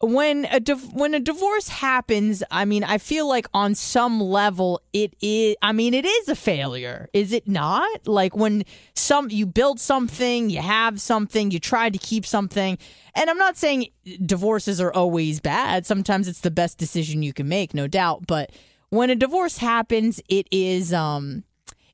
when 0.00 0.44
a 0.50 0.60
div- 0.60 0.92
when 0.92 1.14
a 1.14 1.20
divorce 1.20 1.68
happens, 1.68 2.42
I 2.50 2.64
mean, 2.66 2.84
I 2.84 2.98
feel 2.98 3.26
like 3.26 3.46
on 3.54 3.74
some 3.74 4.20
level 4.20 4.82
it 4.92 5.14
is. 5.22 5.56
I 5.62 5.72
mean, 5.72 5.94
it 5.94 6.04
is 6.04 6.28
a 6.28 6.34
failure, 6.36 7.08
is 7.14 7.32
it 7.32 7.48
not? 7.48 8.06
Like 8.06 8.36
when 8.36 8.64
some 8.94 9.30
you 9.30 9.46
build 9.46 9.80
something, 9.80 10.50
you 10.50 10.60
have 10.60 11.00
something, 11.00 11.50
you 11.50 11.58
try 11.58 11.88
to 11.88 11.98
keep 11.98 12.26
something. 12.26 12.76
And 13.14 13.30
I'm 13.30 13.38
not 13.38 13.56
saying 13.56 13.86
divorces 14.26 14.80
are 14.80 14.92
always 14.92 15.40
bad. 15.40 15.86
Sometimes 15.86 16.28
it's 16.28 16.40
the 16.40 16.50
best 16.50 16.76
decision 16.76 17.22
you 17.22 17.32
can 17.32 17.48
make, 17.48 17.72
no 17.72 17.86
doubt. 17.86 18.26
But 18.26 18.50
when 18.94 19.10
a 19.10 19.14
divorce 19.16 19.58
happens, 19.58 20.20
it 20.28 20.46
is 20.50 20.92
um 20.92 21.44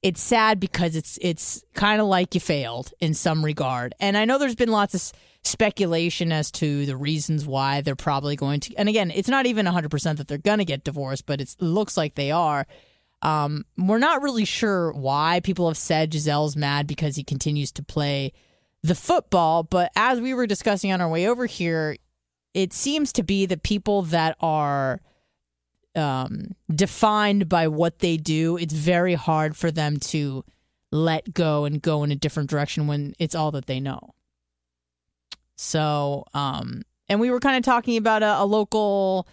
it's 0.03 0.23
sad 0.23 0.61
because 0.61 0.97
it's 0.97 1.19
it's 1.21 1.63
kind 1.75 2.01
of 2.01 2.07
like 2.07 2.35
you 2.35 2.41
failed 2.41 2.93
in 3.01 3.15
some 3.15 3.45
regard. 3.45 3.95
And 4.01 4.17
I 4.17 4.25
know 4.25 4.39
there's 4.39 4.55
been 4.55 4.71
lots 4.71 4.95
of 4.95 5.13
speculation 5.43 6.33
as 6.33 6.51
to 6.51 6.87
the 6.87 6.97
reasons 6.97 7.47
why 7.47 7.81
they're 7.81 7.97
probably 7.97 8.37
going 8.37 8.61
to. 8.61 8.75
And 8.77 8.89
again, 8.89 9.11
it's 9.11 9.29
not 9.29 9.47
even 9.47 9.67
100% 9.67 10.17
that 10.17 10.29
they're 10.29 10.39
going 10.39 10.59
to 10.59 10.65
get 10.65 10.85
divorced, 10.85 11.27
but 11.27 11.41
it 11.41 11.57
looks 11.61 11.97
like 11.97 12.15
they 12.15 12.31
are. 12.31 12.67
Um, 13.23 13.65
we're 13.77 13.99
not 13.99 14.23
really 14.23 14.45
sure 14.45 14.93
why 14.93 15.41
people 15.41 15.69
have 15.69 15.77
said 15.77 16.11
Gisele's 16.11 16.57
mad 16.57 16.87
because 16.87 17.17
he 17.17 17.25
continues 17.25 17.73
to 17.73 17.83
play 17.83 18.33
the 18.83 18.95
football. 18.95 19.63
But 19.63 19.93
as 19.97 20.21
we 20.21 20.35
were 20.35 20.47
discussing 20.47 20.93
on 20.93 21.01
our 21.01 21.09
way 21.09 21.29
over 21.29 21.47
here, 21.47 21.97
it 22.55 22.73
seems 22.73 23.13
to 23.15 23.23
be 23.23 23.47
the 23.47 23.59
people 23.59 24.03
that 24.03 24.37
are 24.41 25.01
um, 25.97 26.55
defined 26.75 27.49
by 27.49 27.69
what 27.69 27.99
they 28.01 28.17
do, 28.17 28.57
it's 28.57 28.73
very 28.75 29.15
hard 29.15 29.57
for 29.57 29.71
them 29.71 29.99
to 29.99 30.45
let 30.93 31.33
go 31.35 31.65
and 31.65 31.81
go 31.83 32.03
in 32.05 32.11
a 32.13 32.17
different 32.17 32.51
direction 32.51 32.87
when 32.87 33.15
it's 33.19 33.35
all 33.35 33.51
that 33.53 33.67
they 33.67 33.81
know. 33.81 34.15
So, 35.57 36.25
um, 36.35 36.83
and 37.09 37.21
we 37.21 37.31
were 37.31 37.41
kind 37.41 37.57
of 37.57 37.63
talking 37.65 37.97
about 37.97 38.23
a, 38.23 38.43
a 38.43 38.45
local 38.45 39.27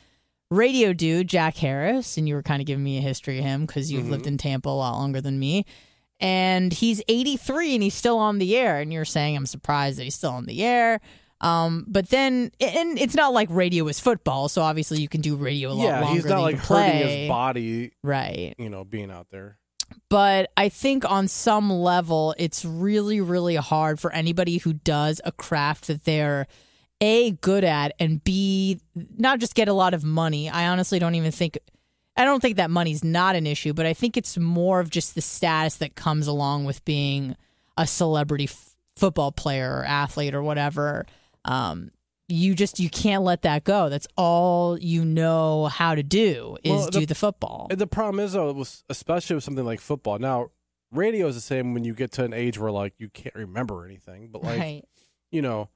radio 0.49 0.93
dude, 0.93 1.27
Jack 1.27 1.57
Harris, 1.57 2.17
and 2.17 2.27
you 2.27 2.35
were 2.35 2.43
kind 2.43 2.61
of 2.61 2.65
giving 2.67 2.83
me 2.83 2.97
a 2.97 3.01
history 3.01 3.39
of 3.39 3.45
him 3.45 3.65
because 3.65 3.91
you've 3.91 4.05
Mhm. 4.05 4.09
lived 4.11 4.27
in 4.27 4.37
Tampa 4.37 4.69
a 4.69 4.71
lot 4.71 4.97
longer 4.97 5.21
than 5.21 5.39
me. 5.39 5.65
And 6.19 6.73
he's 6.73 7.01
83 7.07 7.75
and 7.75 7.83
he's 7.83 7.93
still 7.93 8.17
on 8.17 8.39
the 8.39 8.57
air. 8.57 8.79
And 8.79 8.91
you're 8.91 9.05
saying, 9.05 9.35
I'm 9.35 9.45
surprised 9.45 9.99
that 9.99 10.03
he's 10.05 10.15
still 10.15 10.31
on 10.31 10.45
the 10.47 10.63
air. 10.63 10.99
Um, 11.39 11.85
but 11.87 12.09
then, 12.09 12.51
and 12.59 12.97
it's 12.97 13.13
not 13.15 13.31
like 13.33 13.47
radio 13.51 13.87
is 13.87 13.99
football, 13.99 14.49
so 14.49 14.61
obviously 14.63 14.99
you 15.01 15.07
can 15.07 15.21
do 15.21 15.35
radio 15.35 15.69
a 15.69 15.73
lot 15.73 15.83
yeah, 15.83 15.99
longer 16.01 16.15
he's 16.15 16.25
not 16.25 16.41
like 16.41 16.57
hurting 16.57 17.07
his 17.07 17.29
body, 17.29 17.91
Right. 18.03 18.55
you 18.57 18.69
know, 18.69 18.83
being 18.83 19.11
out 19.11 19.27
there. 19.29 19.57
but 20.09 20.49
I 20.57 20.69
think 20.69 21.09
on 21.09 21.27
some 21.27 21.69
level, 21.71 22.33
it's 22.39 22.65
really, 22.65 23.21
really 23.21 23.55
hard 23.55 23.99
for 23.99 24.11
anybody 24.11 24.57
who 24.57 24.73
does 24.73 25.21
a 25.23 25.31
craft 25.31 25.87
that 25.87 26.05
they're 26.05 26.47
A, 27.01 27.31
good 27.31 27.63
at, 27.63 27.93
and 27.99 28.23
B, 28.23 28.79
not 29.17 29.39
just 29.39 29.53
get 29.53 29.67
a 29.67 29.73
lot 29.73 29.93
of 29.93 30.03
money. 30.03 30.49
I 30.49 30.67
honestly 30.69 30.97
don't 30.97 31.13
even 31.15 31.31
think. 31.31 31.57
I 32.15 32.25
don't 32.25 32.41
think 32.41 32.57
that 32.57 32.71
money's 32.71 33.03
not 33.03 33.35
an 33.35 33.45
issue, 33.45 33.73
but 33.73 33.85
I 33.85 33.93
think 33.93 34.17
it's 34.17 34.39
more 34.39 34.79
of 34.79 34.89
just 34.89 35.13
the 35.13 35.21
status 35.21 35.75
that 35.75 35.93
comes 35.93 36.25
along 36.25 36.65
with 36.65 36.83
being 36.83 37.35
a 37.77 37.85
celebrity 37.85 38.45
f- 38.45 38.71
football 38.95 39.31
player 39.31 39.71
or 39.77 39.85
athlete 39.85 40.33
or 40.33 40.41
whatever. 40.41 41.05
Um, 41.47 41.91
you 42.29 42.55
just 42.55 42.79
you 42.79 42.89
can't 42.89 43.23
let 43.23 43.43
that 43.43 43.63
go. 43.63 43.87
That's 43.89 44.07
all 44.17 44.77
you 44.77 45.05
know 45.05 45.67
how 45.67 45.95
to 45.95 46.03
do 46.03 46.57
is 46.63 46.71
Well, 46.71 46.85
the- 46.85 46.99
do 46.99 47.05
the 47.05 47.15
football. 47.15 47.67
The 47.73 47.87
problem 47.87 48.19
is 48.23 48.33
though, 48.33 48.51
with, 48.53 48.83
especially 48.89 49.35
with 49.35 49.43
something 49.45 49.63
like 49.65 49.79
football. 49.79 50.19
Now, 50.19 50.47
radio 50.91 51.27
is 51.27 51.35
the 51.35 51.41
same 51.41 51.73
when 51.73 51.83
you 51.85 51.93
get 51.93 52.11
to 52.13 52.23
an 52.25 52.33
age 52.33 52.57
where 52.59 52.71
like 52.71 52.93
you 52.97 53.09
can't 53.09 53.33
remember 53.35 53.85
anything, 53.85 54.27
but 54.31 54.43
like 54.43 54.59
right, 54.59 54.83
you 55.31 55.41
know, 55.41 55.69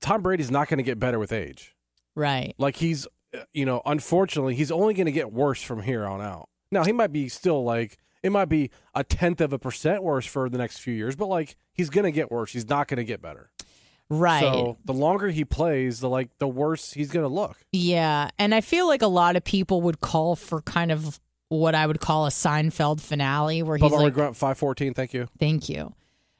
Tom 0.00 0.22
Brady's 0.22 0.50
not 0.50 0.68
going 0.68 0.78
to 0.78 0.82
get 0.84 0.98
better 0.98 1.18
with 1.18 1.32
age. 1.32 1.74
right. 2.14 2.54
Like 2.58 2.76
he's, 2.76 3.06
uh, 3.34 3.40
you 3.52 3.66
know, 3.66 3.82
unfortunately, 3.84 4.54
he's 4.54 4.70
only 4.70 4.94
going 4.94 5.06
to 5.06 5.12
get 5.12 5.32
worse 5.32 5.62
from 5.62 5.82
here 5.82 6.06
on 6.06 6.20
out. 6.20 6.48
Now 6.70 6.84
he 6.84 6.92
might 6.92 7.12
be 7.12 7.28
still 7.28 7.64
like 7.64 7.98
it 8.22 8.30
might 8.32 8.46
be 8.48 8.70
a 8.94 9.04
tenth 9.04 9.40
of 9.40 9.52
a 9.52 9.58
percent 9.58 10.02
worse 10.02 10.26
for 10.26 10.48
the 10.48 10.58
next 10.58 10.78
few 10.78 10.94
years, 10.94 11.14
but 11.16 11.26
like 11.26 11.56
he's 11.72 11.90
going 11.90 12.04
to 12.04 12.12
get 12.12 12.30
worse. 12.30 12.52
He's 12.52 12.68
not 12.68 12.88
going 12.88 12.98
to 12.98 13.04
get 13.04 13.20
better. 13.22 13.50
Right. 14.10 14.40
So 14.40 14.78
the 14.84 14.94
longer 14.94 15.28
he 15.28 15.44
plays, 15.44 16.00
the 16.00 16.08
like 16.08 16.30
the 16.38 16.48
worse 16.48 16.92
he's 16.92 17.10
going 17.10 17.24
to 17.24 17.32
look. 17.32 17.56
Yeah, 17.72 18.30
and 18.38 18.54
I 18.54 18.60
feel 18.62 18.86
like 18.86 19.02
a 19.02 19.06
lot 19.08 19.36
of 19.36 19.44
people 19.44 19.82
would 19.82 20.00
call 20.00 20.34
for 20.34 20.62
kind 20.62 20.90
of 20.90 21.20
what 21.50 21.74
I 21.74 21.86
would 21.86 22.00
call 22.00 22.26
a 22.26 22.30
Seinfeld 22.30 23.00
finale, 23.00 23.62
where 23.62 23.76
he's 23.76 23.90
Bubba 23.90 24.00
like, 24.02 24.14
Grunt 24.14 24.36
five 24.36 24.56
fourteen. 24.58 24.94
Thank 24.94 25.12
you. 25.14 25.28
"Thank 25.38 25.68
you." 25.68 25.94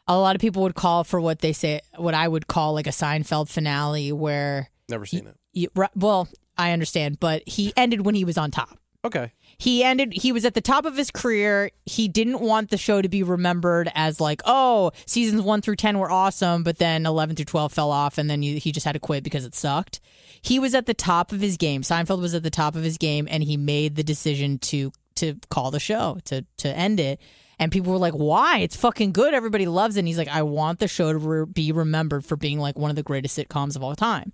A 0.06 0.18
lot 0.18 0.34
of 0.34 0.40
people 0.40 0.62
would 0.62 0.74
call 0.74 1.04
for 1.04 1.20
what 1.20 1.40
they 1.40 1.52
say, 1.52 1.82
what 1.96 2.14
I 2.14 2.26
would 2.26 2.46
call 2.46 2.72
like 2.72 2.86
a 2.86 2.90
Seinfeld 2.90 3.50
finale, 3.50 4.10
where, 4.12 4.70
Never 4.88 5.04
seen 5.04 5.26
it. 5.26 5.36
you, 5.52 5.68
well, 5.94 6.26
I 6.56 6.72
understand, 6.72 7.20
but 7.20 7.46
he 7.46 7.74
ended 7.76 8.06
when 8.06 8.14
he 8.14 8.24
was 8.24 8.38
on 8.38 8.50
top. 8.50 8.78
Okay. 9.04 9.32
He 9.58 9.84
ended. 9.84 10.12
He 10.12 10.32
was 10.32 10.44
at 10.44 10.54
the 10.54 10.60
top 10.60 10.84
of 10.84 10.96
his 10.96 11.10
career. 11.10 11.70
He 11.86 12.08
didn't 12.08 12.40
want 12.40 12.70
the 12.70 12.76
show 12.76 13.00
to 13.00 13.08
be 13.08 13.22
remembered 13.22 13.90
as 13.94 14.20
like, 14.20 14.42
oh, 14.44 14.90
seasons 15.06 15.42
one 15.42 15.62
through 15.62 15.76
ten 15.76 15.98
were 15.98 16.10
awesome, 16.10 16.62
but 16.62 16.78
then 16.78 17.06
eleven 17.06 17.36
through 17.36 17.44
twelve 17.44 17.72
fell 17.72 17.90
off, 17.90 18.18
and 18.18 18.28
then 18.28 18.42
he 18.42 18.72
just 18.72 18.84
had 18.84 18.92
to 18.92 19.00
quit 19.00 19.24
because 19.24 19.44
it 19.44 19.54
sucked. 19.54 20.00
He 20.42 20.58
was 20.58 20.74
at 20.74 20.86
the 20.86 20.94
top 20.94 21.32
of 21.32 21.40
his 21.40 21.56
game. 21.56 21.82
Seinfeld 21.82 22.20
was 22.20 22.34
at 22.34 22.42
the 22.42 22.50
top 22.50 22.74
of 22.76 22.82
his 22.82 22.98
game, 22.98 23.28
and 23.30 23.42
he 23.42 23.56
made 23.56 23.96
the 23.96 24.04
decision 24.04 24.58
to 24.58 24.92
to 25.16 25.34
call 25.48 25.70
the 25.70 25.80
show 25.80 26.18
to 26.26 26.44
to 26.58 26.68
end 26.68 27.00
it. 27.00 27.20
And 27.60 27.72
people 27.72 27.92
were 27.92 27.98
like, 27.98 28.14
"Why? 28.14 28.58
It's 28.58 28.76
fucking 28.76 29.12
good. 29.12 29.32
Everybody 29.34 29.66
loves 29.66 29.96
it." 29.96 30.00
And 30.00 30.08
he's 30.08 30.18
like, 30.18 30.28
"I 30.28 30.42
want 30.42 30.78
the 30.80 30.88
show 30.88 31.12
to 31.12 31.18
re- 31.18 31.46
be 31.46 31.72
remembered 31.72 32.24
for 32.24 32.36
being 32.36 32.58
like 32.58 32.78
one 32.78 32.90
of 32.90 32.96
the 32.96 33.02
greatest 33.02 33.38
sitcoms 33.38 33.74
of 33.76 33.82
all 33.82 33.94
time." 33.96 34.32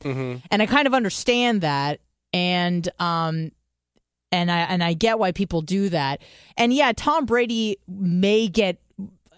And 0.50 0.62
I 0.62 0.66
kind 0.66 0.86
of 0.86 0.94
understand 0.94 1.60
that. 1.60 2.00
And 2.34 2.86
um, 2.98 3.52
and 4.34 4.50
I 4.50 4.58
and 4.60 4.82
I 4.82 4.92
get 4.94 5.18
why 5.18 5.32
people 5.32 5.62
do 5.62 5.88
that. 5.90 6.20
And 6.56 6.72
yeah, 6.72 6.92
Tom 6.94 7.24
Brady 7.26 7.76
may 7.88 8.48
get 8.48 8.78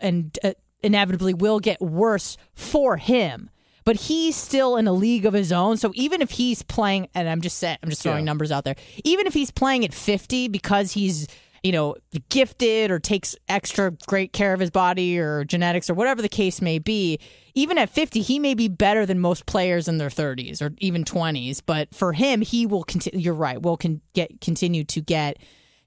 and 0.00 0.36
uh, 0.42 0.52
inevitably 0.82 1.34
will 1.34 1.60
get 1.60 1.80
worse 1.80 2.36
for 2.54 2.96
him. 2.96 3.50
But 3.84 3.94
he's 3.96 4.34
still 4.34 4.76
in 4.76 4.88
a 4.88 4.92
league 4.92 5.26
of 5.26 5.32
his 5.32 5.52
own. 5.52 5.76
So 5.76 5.92
even 5.94 6.20
if 6.20 6.30
he's 6.32 6.62
playing, 6.62 7.06
and 7.14 7.28
I'm 7.28 7.40
just 7.40 7.58
saying, 7.58 7.78
I'm 7.84 7.88
just 7.88 8.02
throwing 8.02 8.18
Yeah. 8.24 8.24
numbers 8.24 8.50
out 8.50 8.64
there. 8.64 8.74
Even 9.04 9.28
if 9.28 9.34
he's 9.34 9.52
playing 9.52 9.84
at 9.84 9.94
50 9.94 10.48
because 10.48 10.90
he's 10.90 11.28
you 11.66 11.72
know 11.72 11.96
gifted 12.28 12.92
or 12.92 13.00
takes 13.00 13.34
extra 13.48 13.90
great 14.06 14.32
care 14.32 14.54
of 14.54 14.60
his 14.60 14.70
body 14.70 15.18
or 15.18 15.44
genetics 15.44 15.90
or 15.90 15.94
whatever 15.94 16.22
the 16.22 16.28
case 16.28 16.62
may 16.62 16.78
be, 16.78 17.18
even 17.54 17.76
at 17.76 17.90
50, 17.90 18.20
he 18.20 18.38
may 18.38 18.54
be 18.54 18.68
better 18.68 19.04
than 19.04 19.18
most 19.18 19.46
players 19.46 19.88
in 19.88 19.98
their 19.98 20.08
30s 20.08 20.62
or 20.62 20.72
even 20.78 21.02
20s. 21.02 21.60
But 21.66 21.92
for 21.92 22.12
him, 22.12 22.40
he 22.40 22.66
will 22.66 22.84
continue. 22.84 23.18
You're 23.18 23.34
right. 23.34 23.60
Will 23.60 23.76
con- 23.76 24.00
get 24.12 24.40
continue 24.40 24.84
to 24.84 25.00
get 25.00 25.38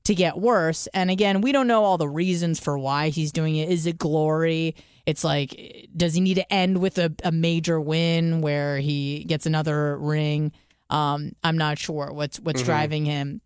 to 0.04 0.16
get 0.16 0.38
worse. 0.38 0.88
And 0.94 1.10
again, 1.10 1.40
we 1.40 1.54
don't 1.54 1.68
know 1.68 1.86
all 1.86 1.98
the 1.98 2.10
reasons 2.10 2.60
for 2.60 2.78
why 2.78 3.10
he's 3.10 3.32
doing 3.32 3.56
it. 3.56 3.70
Is 3.70 3.86
it 3.86 3.98
glory? 3.98 4.76
It's 5.06 5.24
like, 5.24 5.88
does 5.96 6.14
he 6.14 6.22
need 6.22 6.36
to 6.36 6.54
end 6.54 6.80
with 6.80 6.98
a, 6.98 7.14
a 7.24 7.32
major 7.32 7.80
win 7.80 8.42
where 8.42 8.80
he 8.80 9.24
gets 9.24 9.46
another 9.46 9.98
ring? 9.98 10.52
Um, 10.90 11.34
I'm 11.44 11.58
not 11.58 11.78
sure 11.78 12.12
what's 12.12 12.40
what's 12.40 12.64
driving 12.64 13.06
him, 13.06 13.42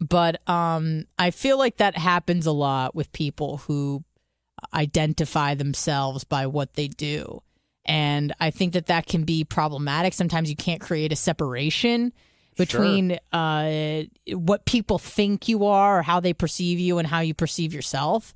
but 0.00 0.48
um, 0.48 1.06
I 1.18 1.30
feel 1.30 1.58
like 1.58 1.78
that 1.78 1.96
happens 1.96 2.46
a 2.46 2.52
lot 2.52 2.94
with 2.94 3.12
people 3.12 3.58
who 3.58 4.04
identify 4.72 5.54
themselves 5.54 6.24
by 6.24 6.46
what 6.46 6.74
they 6.74 6.88
do. 6.88 7.42
And 7.84 8.32
I 8.38 8.50
think 8.50 8.74
that 8.74 8.86
that 8.86 9.06
can 9.06 9.24
be 9.24 9.44
problematic. 9.44 10.14
Sometimes 10.14 10.48
you 10.48 10.56
can't 10.56 10.80
create 10.80 11.12
a 11.12 11.16
separation 11.16 12.12
between 12.56 13.18
uh, 13.32 14.02
what 14.34 14.64
people 14.66 14.98
think 14.98 15.48
you 15.48 15.64
are 15.64 15.98
or 15.98 16.02
how 16.02 16.20
they 16.20 16.32
perceive 16.32 16.78
you 16.78 16.98
and 16.98 17.08
how 17.08 17.20
you 17.20 17.34
perceive 17.34 17.74
yourself. 17.74 18.34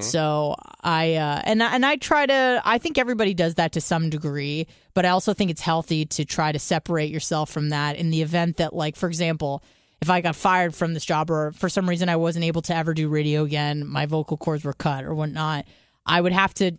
So 0.00 0.56
I 0.82 1.14
uh, 1.14 1.42
and 1.44 1.62
I, 1.62 1.74
and 1.74 1.86
I 1.86 1.96
try 1.96 2.26
to. 2.26 2.62
I 2.64 2.78
think 2.78 2.98
everybody 2.98 3.34
does 3.34 3.54
that 3.56 3.72
to 3.72 3.80
some 3.80 4.10
degree, 4.10 4.66
but 4.94 5.04
I 5.04 5.10
also 5.10 5.32
think 5.32 5.50
it's 5.50 5.60
healthy 5.60 6.06
to 6.06 6.24
try 6.24 6.50
to 6.50 6.58
separate 6.58 7.10
yourself 7.10 7.50
from 7.50 7.68
that 7.68 7.96
in 7.96 8.10
the 8.10 8.22
event 8.22 8.56
that, 8.56 8.74
like, 8.74 8.96
for 8.96 9.08
example, 9.08 9.62
if 10.00 10.08
I 10.08 10.20
got 10.20 10.36
fired 10.36 10.74
from 10.74 10.94
this 10.94 11.04
job 11.04 11.30
or 11.30 11.52
for 11.52 11.68
some 11.68 11.88
reason 11.88 12.08
I 12.08 12.16
wasn't 12.16 12.44
able 12.44 12.62
to 12.62 12.74
ever 12.74 12.94
do 12.94 13.08
radio 13.08 13.44
again, 13.44 13.86
my 13.86 14.06
vocal 14.06 14.36
cords 14.36 14.64
were 14.64 14.72
cut 14.72 15.04
or 15.04 15.14
whatnot, 15.14 15.66
I 16.06 16.20
would 16.20 16.32
have 16.32 16.54
to 16.54 16.72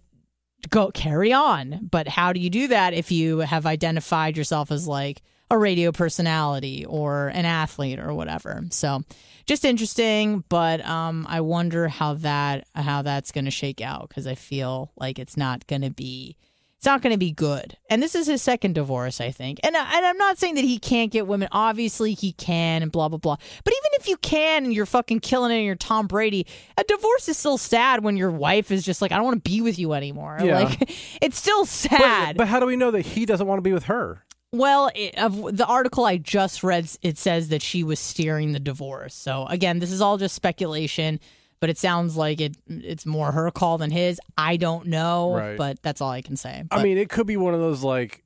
go 0.69 0.91
carry 0.91 1.31
on. 1.31 1.87
But 1.91 2.07
how 2.07 2.33
do 2.33 2.39
you 2.39 2.49
do 2.49 2.67
that 2.69 2.93
if 2.93 3.11
you 3.11 3.39
have 3.39 3.65
identified 3.65 4.37
yourself 4.37 4.71
as 4.71 4.87
like 4.87 5.21
a 5.49 5.57
radio 5.57 5.91
personality 5.91 6.85
or 6.85 7.27
an 7.27 7.45
athlete 7.45 7.99
or 7.99 8.13
whatever? 8.13 8.63
So 8.71 9.03
just 9.45 9.65
interesting, 9.65 10.43
but 10.49 10.83
um, 10.85 11.27
I 11.29 11.41
wonder 11.41 11.87
how 11.87 12.15
that 12.15 12.67
how 12.73 13.03
that's 13.03 13.31
going 13.31 13.45
to 13.45 13.51
shake 13.51 13.81
out 13.81 14.09
because 14.09 14.25
I 14.25 14.35
feel 14.35 14.91
like 14.97 15.19
it's 15.19 15.37
not 15.37 15.67
going 15.67 15.81
to 15.83 15.91
be 15.91 16.37
it's 16.81 16.87
not 16.87 17.03
going 17.03 17.13
to 17.13 17.19
be 17.19 17.31
good. 17.31 17.77
And 17.91 18.01
this 18.01 18.15
is 18.15 18.25
his 18.25 18.41
second 18.41 18.73
divorce, 18.73 19.21
I 19.21 19.29
think. 19.29 19.59
And, 19.63 19.75
and 19.75 20.03
I'm 20.03 20.17
not 20.17 20.39
saying 20.39 20.55
that 20.55 20.63
he 20.63 20.79
can't 20.79 21.11
get 21.11 21.27
women. 21.27 21.47
Obviously, 21.51 22.15
he 22.15 22.31
can, 22.33 22.81
and 22.81 22.91
blah, 22.91 23.07
blah, 23.07 23.19
blah. 23.19 23.35
But 23.63 23.71
even 23.71 23.99
if 23.99 24.07
you 24.07 24.17
can 24.17 24.63
and 24.63 24.73
you're 24.73 24.87
fucking 24.87 25.19
killing 25.19 25.51
it 25.51 25.57
and 25.57 25.65
you're 25.67 25.75
Tom 25.75 26.07
Brady, 26.07 26.47
a 26.79 26.83
divorce 26.85 27.29
is 27.29 27.37
still 27.37 27.59
sad 27.59 28.03
when 28.03 28.17
your 28.17 28.31
wife 28.31 28.71
is 28.71 28.83
just 28.83 28.99
like, 28.99 29.11
I 29.11 29.17
don't 29.17 29.25
want 29.25 29.43
to 29.43 29.47
be 29.47 29.61
with 29.61 29.77
you 29.77 29.93
anymore. 29.93 30.39
Yeah. 30.43 30.55
Like, 30.57 30.91
it's 31.21 31.37
still 31.37 31.65
But, 31.65 31.69
sad. 31.69 32.37
but 32.37 32.47
how 32.47 32.59
do 32.59 32.65
we 32.65 32.77
know 32.77 32.89
that 32.89 33.05
he 33.05 33.27
doesn't 33.27 33.45
want 33.45 33.59
to 33.59 33.63
be 33.63 33.73
with 33.73 33.83
her? 33.83 34.23
Well, 34.51 34.89
it, 34.95 35.15
of 35.19 35.55
the 35.55 35.67
article 35.67 36.05
I 36.05 36.17
just 36.17 36.63
read, 36.63 36.89
it 37.03 37.19
says 37.19 37.49
that 37.49 37.61
she 37.61 37.83
was 37.83 37.99
steering 37.99 38.53
the 38.53 38.59
divorce. 38.59 39.13
So 39.13 39.45
again, 39.45 39.77
this 39.77 39.91
is 39.91 40.01
all 40.01 40.17
just 40.17 40.33
speculation, 40.33 41.19
but 41.61 41.69
it 41.69 41.77
sounds 41.77 42.17
like 42.17 42.41
it 42.41 42.57
it's 42.67 43.05
more 43.05 43.31
her 43.31 43.49
call 43.51 43.77
than 43.77 43.89
his. 43.91 44.19
I 44.37 44.57
don't 44.57 44.87
know, 44.87 45.33
Right. 45.33 45.57
but 45.57 45.81
that's 45.81 46.01
all 46.01 46.09
I 46.11 46.21
can 46.21 46.35
say. 46.35 46.63
I 46.69 46.83
mean, 46.83 46.97
it 46.97 47.09
could 47.09 47.25
be 47.27 47.37
one 47.37 47.53
of 47.53 47.61
those 47.61 47.81
like, 47.83 48.23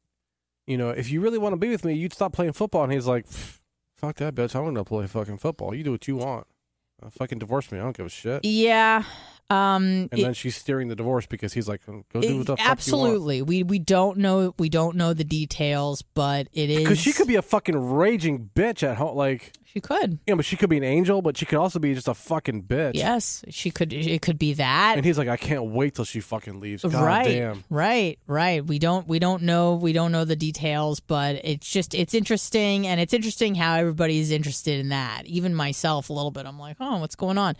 you 0.65 0.77
know, 0.79 0.89
if 0.89 1.11
you 1.11 1.21
really 1.21 1.37
want 1.37 1.53
to 1.53 1.57
be 1.57 1.69
with 1.69 1.85
me, 1.85 1.93
you'd 1.93 2.13
stop 2.13 2.33
playing 2.33 2.53
football. 2.53 2.83
And 2.83 2.91
he's 2.91 3.05
like, 3.05 3.27
fuck 3.27 4.15
that 4.15 4.33
bitch. 4.33 4.55
I'm 4.55 4.63
going 4.63 4.73
to 4.75 4.83
play 4.83 5.05
fucking 5.05 5.37
football. 5.37 5.75
You 5.75 5.83
do 5.83 5.91
what 5.91 6.07
you 6.07 6.15
want. 6.15 6.47
Uh, 7.03 7.09
fucking 7.09 7.37
divorce 7.39 7.71
me. 7.71 7.77
I 7.77 7.83
don't 7.83 7.95
give 7.95 8.05
a 8.07 8.09
shit. 8.09 8.43
yeah, 8.45 9.03
um, 9.49 9.83
And 9.83 10.09
it- 10.13 10.21
then 10.23 10.33
she's 10.33 10.55
steering 10.55 10.87
the 10.87 10.95
divorce 10.95 11.25
because 11.27 11.53
he's 11.53 11.67
like, 11.67 11.85
go 11.85 12.03
do 12.13 12.19
it- 12.19 12.37
what 12.37 12.47
the 12.47 12.57
fuck 12.57 12.67
absolutely. 12.69 13.41
We 13.41 13.63
we 13.63 13.79
don't 13.79 14.17
know 14.17 14.53
we 14.57 14.69
don't 14.69 14.95
know 14.95 15.13
the 15.13 15.23
details, 15.23 16.01
but 16.01 16.47
it 16.53 16.69
is 16.69 16.79
Because 16.79 16.99
she 16.99 17.13
could 17.13 17.27
be 17.27 17.35
a 17.35 17.41
fucking 17.41 17.75
raging 17.93 18.49
bitch 18.55 18.81
at 18.83 18.97
home. 18.97 19.15
Like, 19.15 19.53
she 19.65 19.81
could 19.81 20.11
you 20.25 20.31
know, 20.33 20.37
but 20.37 20.45
she 20.45 20.55
could 20.55 20.69
be 20.69 20.77
an 20.77 20.83
angel, 20.83 21.21
but 21.21 21.37
she 21.37 21.45
could 21.45 21.59
also 21.59 21.79
be 21.79 21.93
just 21.93 22.07
a 22.07 22.13
fucking 22.13 22.63
bitch. 22.63 22.93
yes 22.95 23.43
she 23.49 23.69
could 23.71 23.91
it 23.93 24.21
could 24.21 24.39
be 24.39 24.53
that 24.53 24.93
And 24.97 25.05
he's 25.05 25.17
like, 25.17 25.27
I 25.27 25.37
can't 25.37 25.65
wait 25.65 25.95
till 25.95 26.05
she 26.05 26.21
fucking 26.21 26.59
leaves. 26.59 26.83
God 26.83 26.93
right 27.03 27.25
damn. 27.27 27.63
right 27.69 28.17
right 28.25 28.65
we 28.65 28.79
don't 28.79 29.05
we 29.07 29.19
don't 29.19 29.43
know 29.43 29.75
we 29.75 29.91
don't 29.93 30.11
know 30.11 30.23
the 30.25 30.35
details 30.37 31.01
but 31.01 31.35
it's 31.43 31.69
just 31.69 31.93
it's 31.93 32.13
interesting 32.13 32.87
and 32.87 32.99
it's 33.01 33.13
interesting 33.13 33.53
how 33.53 33.75
everybody's 33.75 34.31
interested 34.31 34.79
in 34.79 34.89
that 34.89 35.23
even 35.25 35.53
myself 35.53 36.09
a 36.09 36.13
little 36.13 36.31
bit 36.31 36.45
i'm 36.45 36.57
like 36.57 36.77
oh 36.79 36.97
what's 36.99 37.15
going 37.15 37.37
on 37.37 37.55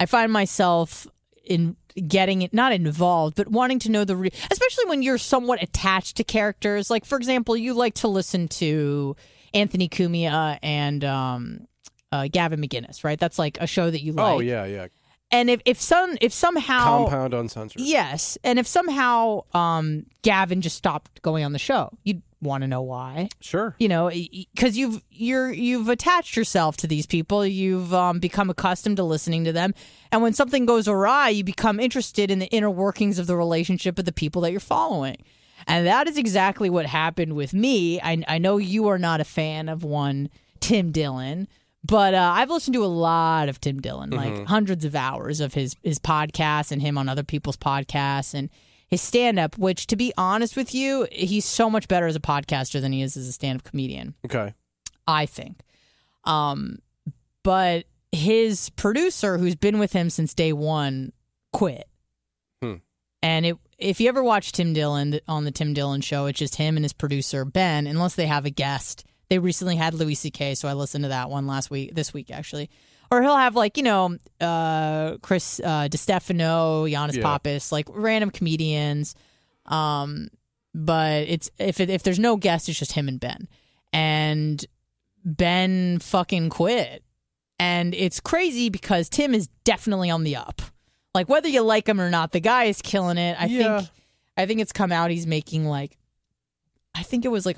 i 0.00 0.06
find 0.06 0.32
myself 0.32 1.06
in 1.46 1.76
getting 2.06 2.42
it 2.42 2.52
not 2.52 2.72
involved 2.72 3.36
but 3.36 3.48
wanting 3.48 3.78
to 3.78 3.90
know 3.90 4.04
the 4.04 4.16
re- 4.16 4.30
especially 4.50 4.84
when 4.86 5.02
you're 5.02 5.16
somewhat 5.16 5.62
attached 5.62 6.16
to 6.16 6.24
characters 6.24 6.90
like 6.90 7.06
for 7.06 7.16
example 7.16 7.56
you 7.56 7.72
like 7.72 7.94
to 7.94 8.08
listen 8.08 8.48
to 8.48 9.16
anthony 9.54 9.88
cumia 9.88 10.58
and 10.62 11.04
um 11.04 11.66
uh, 12.12 12.28
Gavin 12.30 12.60
McInnes, 12.60 13.04
right? 13.04 13.18
That's 13.18 13.38
like 13.38 13.58
a 13.60 13.66
show 13.66 13.90
that 13.90 14.00
you 14.00 14.12
like. 14.12 14.34
Oh, 14.34 14.38
yeah, 14.38 14.64
yeah. 14.64 14.86
And 15.30 15.50
if 15.50 15.60
if 15.64 15.80
some 15.80 16.16
if 16.20 16.32
somehow 16.32 17.04
Compound 17.04 17.34
uncensored. 17.34 17.82
yes, 17.82 18.38
and 18.44 18.58
if 18.58 18.66
somehow 18.66 19.42
um 19.54 20.06
Gavin 20.22 20.60
just 20.60 20.76
stopped 20.76 21.22
going 21.22 21.44
on 21.44 21.52
the 21.52 21.58
show, 21.58 21.90
you'd 22.04 22.22
want 22.42 22.62
to 22.62 22.68
know 22.68 22.82
why. 22.82 23.28
Sure. 23.40 23.74
You 23.78 23.88
know, 23.88 24.10
because 24.10 24.76
you've 24.76 25.02
you're 25.10 25.52
you've 25.52 25.88
attached 25.88 26.36
yourself 26.36 26.76
to 26.78 26.86
these 26.86 27.06
people. 27.06 27.46
You've 27.46 27.92
um, 27.94 28.18
become 28.18 28.50
accustomed 28.50 28.98
to 28.98 29.04
listening 29.04 29.44
to 29.44 29.52
them, 29.52 29.74
and 30.12 30.22
when 30.22 30.32
something 30.32 30.66
goes 30.66 30.86
awry, 30.86 31.30
you 31.30 31.44
become 31.44 31.80
interested 31.80 32.30
in 32.30 32.38
the 32.38 32.46
inner 32.46 32.70
workings 32.70 33.18
of 33.18 33.26
the 33.26 33.36
relationship 33.36 33.98
of 33.98 34.04
the 34.04 34.12
people 34.12 34.42
that 34.42 34.50
you're 34.52 34.60
following. 34.60 35.16
And 35.66 35.86
that 35.86 36.06
is 36.06 36.18
exactly 36.18 36.70
what 36.70 36.86
happened 36.86 37.34
with 37.34 37.52
me. 37.52 38.00
I, 38.00 38.22
I 38.28 38.38
know 38.38 38.58
you 38.58 38.86
are 38.88 38.98
not 38.98 39.20
a 39.20 39.24
fan 39.24 39.68
of 39.68 39.82
one 39.82 40.28
Tim 40.60 40.92
Dillon, 40.92 41.48
but 41.86 42.14
uh, 42.14 42.32
I've 42.34 42.50
listened 42.50 42.74
to 42.74 42.84
a 42.84 42.86
lot 42.86 43.48
of 43.48 43.60
Tim 43.60 43.80
Dillon, 43.80 44.10
like 44.10 44.46
hundreds 44.46 44.84
of 44.84 44.94
hours 44.94 45.40
of 45.40 45.54
his 45.54 45.76
his 45.82 45.98
podcasts 45.98 46.72
and 46.72 46.80
him 46.82 46.98
on 46.98 47.08
other 47.08 47.22
people's 47.22 47.56
podcasts 47.56 48.34
and 48.34 48.50
his 48.88 49.00
stand 49.00 49.38
up. 49.38 49.56
Which, 49.58 49.86
to 49.88 49.96
be 49.96 50.12
honest 50.16 50.56
with 50.56 50.74
you, 50.74 51.06
he's 51.12 51.44
so 51.44 51.70
much 51.70 51.88
better 51.88 52.06
as 52.06 52.16
a 52.16 52.20
podcaster 52.20 52.80
than 52.80 52.92
he 52.92 53.02
is 53.02 53.16
as 53.16 53.28
a 53.28 53.32
stand 53.32 53.60
up 53.60 53.64
comedian. 53.64 54.14
Okay. 54.24 54.54
I 55.06 55.26
think. 55.26 55.60
Um, 56.24 56.78
but 57.42 57.84
his 58.10 58.70
producer, 58.70 59.38
who's 59.38 59.54
been 59.54 59.78
with 59.78 59.92
him 59.92 60.10
since 60.10 60.34
day 60.34 60.52
one, 60.52 61.12
quit. 61.52 61.88
Hmm. 62.62 62.76
And 63.22 63.46
it, 63.46 63.56
if 63.78 64.00
you 64.00 64.08
ever 64.08 64.22
watch 64.22 64.52
Tim 64.52 64.72
Dillon 64.72 65.20
on 65.28 65.44
the 65.44 65.50
Tim 65.50 65.74
Dillon 65.74 66.00
show, 66.00 66.26
it's 66.26 66.38
just 66.38 66.56
him 66.56 66.76
and 66.76 66.84
his 66.84 66.92
producer 66.92 67.44
Ben, 67.44 67.86
unless 67.86 68.14
they 68.14 68.26
have 68.26 68.46
a 68.46 68.50
guest. 68.50 69.04
They 69.28 69.38
recently 69.38 69.76
had 69.76 69.92
Louis 69.94 70.14
C.K., 70.14 70.54
so 70.54 70.68
I 70.68 70.72
listened 70.74 71.04
to 71.04 71.08
that 71.08 71.30
one 71.30 71.46
last 71.46 71.70
week, 71.70 71.94
this 71.94 72.14
week 72.14 72.30
actually. 72.30 72.70
Or 73.10 73.22
he'll 73.22 73.36
have 73.36 73.54
like 73.54 73.76
you 73.76 73.82
know 73.82 74.16
uh, 74.40 75.16
Chris 75.22 75.60
uh, 75.60 75.88
DiStefano, 75.90 76.90
Yannis 76.90 77.16
Yeah. 77.16 77.22
Pappas, 77.22 77.70
like 77.72 77.86
random 77.90 78.30
comedians. 78.30 79.14
Um, 79.66 80.28
but 80.74 81.22
it's 81.28 81.50
if 81.58 81.80
it, 81.80 81.88
if 81.90 82.02
there's 82.02 82.18
no 82.18 82.36
guest, 82.36 82.68
it's 82.68 82.78
just 82.78 82.92
him 82.92 83.08
and 83.08 83.18
Ben. 83.20 83.48
And 83.92 84.64
Ben 85.24 85.98
fucking 86.00 86.50
quit. 86.50 87.02
And 87.58 87.94
it's 87.94 88.20
crazy 88.20 88.68
because 88.68 89.08
Tim 89.08 89.34
is 89.34 89.48
definitely 89.64 90.10
on 90.10 90.24
the 90.24 90.36
up. 90.36 90.60
Like 91.14 91.28
whether 91.28 91.48
you 91.48 91.62
like 91.62 91.88
him 91.88 92.00
or 92.00 92.10
not, 92.10 92.32
the 92.32 92.40
guy 92.40 92.64
is 92.64 92.82
killing 92.82 93.18
it. 93.18 93.36
I 93.40 93.46
Yeah. 93.46 93.78
think 93.80 93.90
I 94.36 94.46
think 94.46 94.60
it's 94.60 94.72
come 94.72 94.92
out 94.92 95.10
he's 95.10 95.26
making 95.26 95.64
like 95.64 95.96
I 96.94 97.02
think 97.02 97.24
it 97.24 97.28
was 97.28 97.46
like 97.46 97.56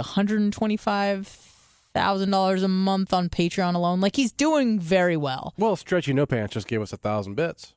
$125,000 1.98 2.64
a 2.64 2.68
month 2.68 3.12
on 3.12 3.28
Patreon 3.28 3.74
alone. 3.74 4.00
Like 4.00 4.16
he's 4.16 4.32
doing 4.32 4.78
very 4.78 5.16
well. 5.16 5.54
Well, 5.58 5.76
Stretchy 5.76 6.12
No 6.12 6.26
Pants 6.26 6.54
just 6.54 6.68
gave 6.68 6.80
us 6.80 6.92
a 6.92 6.96
thousand 6.96 7.34
bits. 7.34 7.74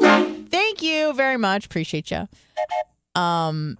Woo! 0.00 0.46
Thank 0.46 0.82
you 0.82 1.12
very 1.14 1.36
much. 1.36 1.66
Appreciate 1.66 2.10
you. 2.10 2.28
Um, 3.14 3.78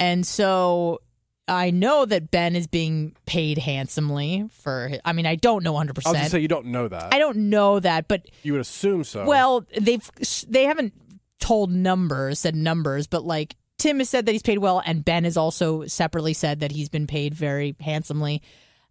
and 0.00 0.26
so 0.26 1.00
I 1.48 1.70
know 1.70 2.04
that 2.06 2.30
Ben 2.30 2.56
is 2.56 2.66
being 2.66 3.14
paid 3.26 3.58
handsomely 3.58 4.48
for. 4.50 4.90
I 5.04 5.12
mean, 5.12 5.26
I 5.26 5.36
don't 5.36 5.62
know 5.62 5.76
hundred 5.76 5.94
percent. 5.94 6.16
I 6.16 6.22
was 6.22 6.30
say 6.32 6.40
you 6.40 6.48
don't 6.48 6.66
know 6.66 6.88
that. 6.88 7.12
I 7.12 7.18
don't 7.18 7.50
know 7.50 7.80
that, 7.80 8.08
but 8.08 8.26
you 8.42 8.52
would 8.52 8.60
assume 8.60 9.04
so. 9.04 9.26
well, 9.26 9.64
they've 9.78 10.08
they 10.48 10.64
haven't 10.64 10.94
told 11.40 11.70
numbers, 11.70 12.40
said 12.40 12.56
numbers, 12.56 13.06
but 13.06 13.24
like 13.24 13.56
Tim 13.78 13.98
has 13.98 14.08
said 14.08 14.26
that 14.26 14.32
he's 14.32 14.42
paid 14.42 14.58
well, 14.58 14.82
and 14.84 15.04
Ben 15.04 15.24
has 15.24 15.36
also 15.36 15.86
separately 15.86 16.32
said 16.32 16.60
that 16.60 16.72
he's 16.72 16.88
been 16.88 17.06
paid 17.06 17.34
very 17.34 17.76
handsomely. 17.80 18.42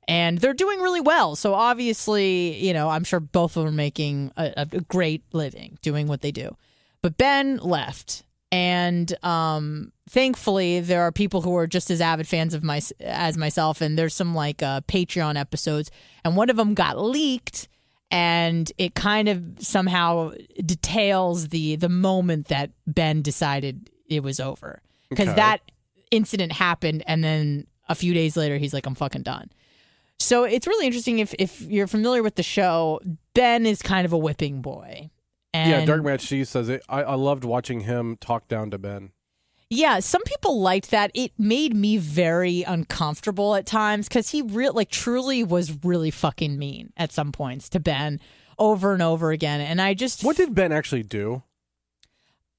And 0.07 0.37
they're 0.37 0.53
doing 0.53 0.79
really 0.79 0.99
well. 0.99 1.35
So 1.35 1.53
obviously, 1.53 2.57
you 2.57 2.73
know, 2.73 2.89
I'm 2.89 3.05
sure 3.05 3.21
both 3.21 3.55
of 3.55 3.63
them 3.63 3.73
are 3.73 3.75
making 3.75 4.31
a, 4.35 4.53
a 4.57 4.65
great 4.65 5.23
living 5.31 5.77
doing 5.81 6.07
what 6.07 6.21
they 6.21 6.31
do. 6.31 6.57
But 7.01 7.17
Ben 7.17 7.57
left. 7.57 8.23
And 8.51 9.11
um, 9.25 9.91
thankfully, 10.09 10.79
there 10.79 11.01
are 11.01 11.11
people 11.11 11.41
who 11.41 11.55
are 11.55 11.65
just 11.65 11.89
as 11.89 12.01
avid 12.01 12.27
fans 12.27 12.53
of 12.53 12.63
my 12.63 12.81
as 12.99 13.35
myself, 13.35 13.81
and 13.81 13.97
there's 13.97 14.13
some 14.13 14.35
like 14.35 14.61
uh, 14.61 14.81
Patreon 14.81 15.39
episodes, 15.39 15.89
and 16.23 16.35
one 16.35 16.51
of 16.51 16.55
them 16.55 16.75
got 16.75 17.01
leaked, 17.01 17.67
and 18.11 18.71
it 18.77 18.93
kind 18.93 19.27
of 19.27 19.43
somehow 19.57 20.33
details 20.63 21.47
the 21.47 21.77
the 21.77 21.89
moment 21.89 22.49
that 22.49 22.69
Ben 22.85 23.23
decided 23.23 23.89
it 24.07 24.21
was 24.23 24.39
over 24.39 24.81
because 25.09 25.27
Okay. 25.29 25.35
that 25.35 25.59
incident 26.11 26.51
happened, 26.51 27.03
and 27.07 27.23
then 27.23 27.67
a 27.89 27.95
few 27.95 28.13
days 28.13 28.35
later, 28.37 28.57
he's 28.57 28.73
like, 28.73 28.85
"I'm 28.85 28.95
fucking 28.95 29.23
done." 29.23 29.49
So 30.19 30.43
it's 30.43 30.67
really 30.67 30.85
interesting 30.85 31.19
if 31.19 31.33
if 31.39 31.61
you're 31.61 31.87
familiar 31.87 32.23
with 32.23 32.35
the 32.35 32.43
show. 32.43 32.99
Ben 33.33 33.65
is 33.65 33.81
kind 33.81 34.05
of 34.05 34.13
a 34.13 34.17
whipping 34.17 34.61
boy. 34.61 35.09
And 35.55 35.69
yeah, 35.69 35.85
Dark 35.85 36.03
Match 36.03 36.21
she 36.21 36.45
says 36.45 36.69
it. 36.69 36.83
I, 36.87 37.03
I 37.03 37.15
loved 37.15 37.43
watching 37.43 37.81
him 37.81 38.17
talk 38.17 38.47
down 38.47 38.71
to 38.71 38.77
Ben. 38.77 39.11
Yeah, 39.69 39.99
some 40.01 40.21
people 40.23 40.61
liked 40.61 40.91
that. 40.91 41.09
It 41.15 41.31
made 41.39 41.75
me 41.75 41.97
very 41.97 42.61
uncomfortable 42.61 43.55
at 43.55 43.65
times 43.65 44.07
because 44.07 44.29
he 44.29 44.43
real 44.43 44.73
like 44.73 44.89
truly 44.91 45.43
was 45.43 45.83
really 45.83 46.11
fucking 46.11 46.59
mean 46.59 46.93
at 46.95 47.11
some 47.11 47.31
points 47.31 47.69
to 47.69 47.79
Ben 47.79 48.19
over 48.59 48.93
and 48.93 49.01
over 49.01 49.31
again. 49.31 49.61
And 49.61 49.81
I 49.81 49.95
just 49.95 50.23
What 50.23 50.37
did 50.37 50.53
Ben 50.53 50.71
actually 50.71 51.03
do? 51.03 51.41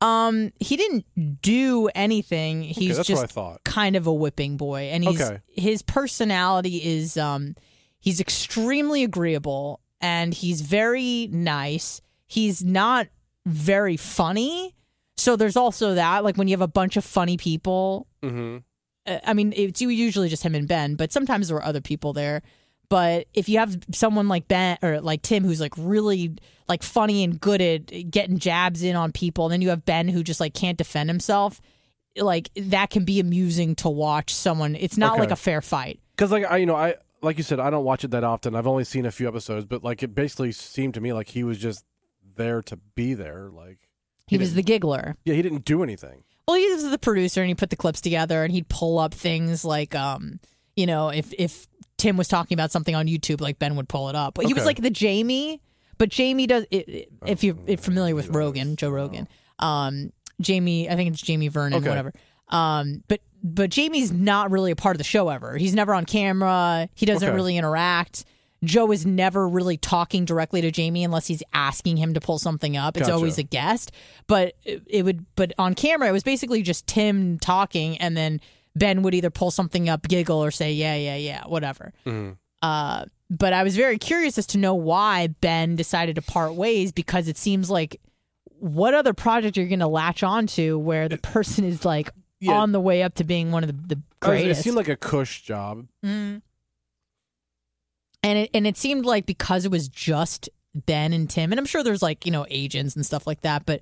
Um 0.04 0.52
he 0.60 0.76
didn't 0.76 1.04
do 1.42 1.88
anything. 1.94 2.62
He's 2.62 2.96
that's 2.96 3.08
just 3.08 3.22
what 3.22 3.30
I 3.30 3.32
thought. 3.32 3.64
kind 3.64 3.96
of 3.96 4.06
a 4.06 4.12
whipping 4.12 4.56
boy, 4.56 4.90
and 4.92 5.02
he's 5.04 5.20
Okay. 5.20 5.38
his 5.48 5.82
personality 5.82 6.76
is 6.76 7.16
um 7.16 7.54
he's 8.00 8.20
extremely 8.20 9.02
agreeable 9.04 9.80
and 10.00 10.34
he's 10.34 10.60
very 10.60 11.28
nice. 11.32 12.00
He's 12.26 12.62
not 12.64 13.08
very 13.46 13.96
funny. 13.96 14.74
So 15.16 15.36
there's 15.36 15.56
also 15.56 15.94
that 15.94 16.24
like 16.24 16.36
when 16.36 16.48
you 16.48 16.52
have 16.52 16.60
a 16.60 16.68
bunch 16.68 16.96
of 16.96 17.04
funny 17.04 17.36
people 17.36 18.06
Mm-hmm. 18.22 18.58
uh, 19.06 19.18
I 19.24 19.34
mean, 19.34 19.52
it's 19.56 19.80
usually 19.82 20.28
just 20.28 20.42
him 20.42 20.54
and 20.54 20.66
Ben, 20.68 20.94
but 20.96 21.12
sometimes 21.12 21.48
there 21.48 21.56
were 21.56 21.64
other 21.64 21.80
people 21.82 22.12
there. 22.14 22.42
But 22.88 23.26
if 23.34 23.48
you 23.48 23.58
have 23.58 23.76
someone 23.92 24.28
like 24.28 24.46
Ben 24.48 24.78
or 24.82 25.00
like 25.00 25.22
Tim 25.22 25.42
who's 25.44 25.60
like 25.60 25.72
really 25.76 26.34
like 26.68 26.82
funny 26.82 27.24
and 27.24 27.40
good 27.40 27.60
at 27.60 28.10
getting 28.10 28.38
jabs 28.38 28.82
in 28.82 28.94
on 28.96 29.12
people, 29.12 29.46
and 29.46 29.52
then 29.52 29.62
you 29.62 29.70
have 29.70 29.84
Ben 29.84 30.08
who 30.08 30.22
just 30.22 30.40
like 30.40 30.54
can't 30.54 30.78
defend 30.78 31.08
himself, 31.10 31.60
like 32.16 32.50
that 32.56 32.90
can 32.90 33.04
be 33.04 33.20
amusing 33.20 33.74
to 33.76 33.88
watch 33.88 34.32
someone. 34.34 34.76
It's 34.76 34.96
not 34.96 35.12
Okay. 35.14 35.20
like 35.20 35.30
a 35.30 35.36
fair 35.36 35.60
fight. 35.60 36.00
Because 36.16 36.30
like 36.30 36.44
I, 36.50 36.58
you 36.58 36.66
know, 36.66 36.76
I 36.76 36.94
like 37.22 37.38
you 37.38 37.42
said, 37.42 37.58
I 37.58 37.70
don't 37.70 37.84
watch 37.84 38.04
it 38.04 38.10
that 38.12 38.22
often. 38.24 38.54
I've 38.54 38.66
only 38.66 38.84
seen 38.84 39.06
a 39.06 39.10
few 39.10 39.26
episodes, 39.26 39.64
but 39.64 39.82
like 39.82 40.02
it 40.02 40.14
basically 40.14 40.52
seemed 40.52 40.94
to 40.94 41.00
me 41.00 41.12
like 41.12 41.28
he 41.28 41.42
was 41.42 41.58
just 41.58 41.84
there 42.36 42.62
to 42.62 42.76
be 42.94 43.14
there. 43.14 43.48
Like 43.50 43.78
He, 44.26 44.36
He 44.36 44.38
was 44.40 44.54
the 44.54 44.62
giggler. 44.62 45.16
yeah, 45.24 45.34
he 45.34 45.42
didn't 45.42 45.64
do 45.64 45.82
anything. 45.82 46.24
Well, 46.46 46.58
he 46.58 46.68
was 46.70 46.88
the 46.90 46.98
producer 46.98 47.40
and 47.40 47.48
he 47.48 47.54
put 47.54 47.70
the 47.70 47.76
clips 47.76 48.02
together 48.02 48.44
and 48.44 48.52
he'd 48.52 48.68
pull 48.68 48.98
up 48.98 49.14
things 49.14 49.64
like, 49.64 49.94
um, 49.94 50.40
you 50.76 50.86
know, 50.86 51.08
if 51.08 51.32
if 51.38 51.66
Tim 51.98 52.16
was 52.16 52.28
talking 52.28 52.56
about 52.56 52.70
something 52.70 52.94
on 52.94 53.06
YouTube, 53.06 53.40
like 53.40 53.58
Ben 53.58 53.76
would 53.76 53.88
pull 53.88 54.08
it 54.08 54.14
up. 54.16 54.34
But 54.34 54.46
he 54.46 54.54
was 54.54 54.62
Okay. 54.62 54.66
like 54.68 54.82
the 54.82 54.90
Jamie, 54.90 55.60
but 55.98 56.08
Jamie 56.08 56.46
does. 56.46 56.66
If 56.70 57.44
you're 57.44 57.56
if 57.66 57.80
familiar 57.80 58.14
with 58.14 58.28
Rogan, 58.28 58.76
Joe 58.76 58.90
Rogan, 58.90 59.28
um, 59.58 60.12
Jamie, 60.40 60.90
I 60.90 60.96
think 60.96 61.12
it's 61.12 61.22
Jamie 61.22 61.48
Vernon, 61.48 61.78
Okay. 61.78 61.88
whatever. 61.88 62.12
Um, 62.48 63.02
but 63.08 63.20
but 63.42 63.70
Jamie's 63.70 64.10
not 64.10 64.50
really 64.50 64.70
a 64.70 64.76
part 64.76 64.94
of 64.96 64.98
the 64.98 65.04
show 65.04 65.28
ever. 65.28 65.56
He's 65.56 65.74
never 65.74 65.92
on 65.94 66.04
camera. 66.06 66.88
He 66.94 67.04
doesn't 67.06 67.28
Okay. 67.28 67.34
really 67.34 67.56
interact. 67.56 68.24
Joe 68.64 68.90
is 68.92 69.04
never 69.04 69.46
really 69.46 69.76
talking 69.76 70.24
directly 70.24 70.62
to 70.62 70.70
Jamie 70.70 71.04
unless 71.04 71.26
he's 71.26 71.42
asking 71.52 71.98
him 71.98 72.14
to 72.14 72.20
pull 72.20 72.38
something 72.38 72.76
up. 72.78 72.96
It's 72.96 73.06
Gotcha. 73.06 73.14
always 73.16 73.36
a 73.36 73.42
guest. 73.42 73.92
But 74.26 74.54
it, 74.64 74.82
it 74.86 75.04
would 75.04 75.26
but 75.36 75.52
on 75.58 75.74
camera 75.74 76.08
it 76.08 76.12
was 76.12 76.22
basically 76.22 76.62
just 76.62 76.86
Tim 76.86 77.38
talking 77.38 77.98
and 77.98 78.16
then 78.16 78.40
Ben 78.76 79.02
would 79.02 79.14
either 79.14 79.30
pull 79.30 79.50
something 79.50 79.88
up, 79.88 80.08
giggle, 80.08 80.42
or 80.42 80.50
say, 80.50 80.72
Yeah, 80.72 80.96
yeah, 80.96 81.16
yeah, 81.16 81.44
whatever. 81.46 81.92
Mhm. 82.06 82.36
Uh 82.62 83.04
but 83.30 83.52
I 83.52 83.62
was 83.62 83.74
very 83.76 83.98
curious 83.98 84.36
as 84.38 84.46
to 84.48 84.58
know 84.58 84.74
why 84.74 85.28
Ben 85.28 85.76
decided 85.76 86.16
to 86.16 86.22
part 86.22 86.54
ways 86.54 86.92
because 86.92 87.26
it 87.28 87.36
seems 87.38 87.70
like 87.70 88.00
what 88.58 88.94
other 88.94 89.12
project 89.14 89.56
you're 89.56 89.66
gonna 89.66 89.88
latch 89.88 90.22
onto 90.22 90.78
where 90.78 91.08
the 91.08 91.18
person 91.18 91.64
is 91.64 91.84
like 91.84 92.10
Yeah. 92.40 92.52
on 92.60 92.72
the 92.72 92.80
way 92.80 93.02
up 93.02 93.14
to 93.16 93.24
being 93.24 93.50
one 93.50 93.64
of 93.64 93.68
the, 93.88 93.96
the 93.96 94.02
greatest. 94.20 94.60
It 94.60 94.62
seemed 94.64 94.76
like 94.76 94.88
a 94.88 94.96
cush 94.96 95.42
job. 95.42 95.86
Mm. 96.04 96.42
And 98.22 98.38
it 98.38 98.50
and 98.54 98.66
it 98.66 98.76
seemed 98.76 99.04
like 99.04 99.26
because 99.26 99.64
it 99.64 99.70
was 99.70 99.88
just 99.88 100.48
Ben 100.74 101.12
and 101.12 101.28
Tim, 101.28 101.52
and 101.52 101.58
I'm 101.58 101.66
sure 101.66 101.82
there's 101.82 102.02
like 102.02 102.24
you 102.26 102.32
know 102.32 102.46
agents 102.48 102.96
and 102.96 103.04
stuff 103.04 103.26
like 103.26 103.42
that, 103.42 103.66
but 103.66 103.80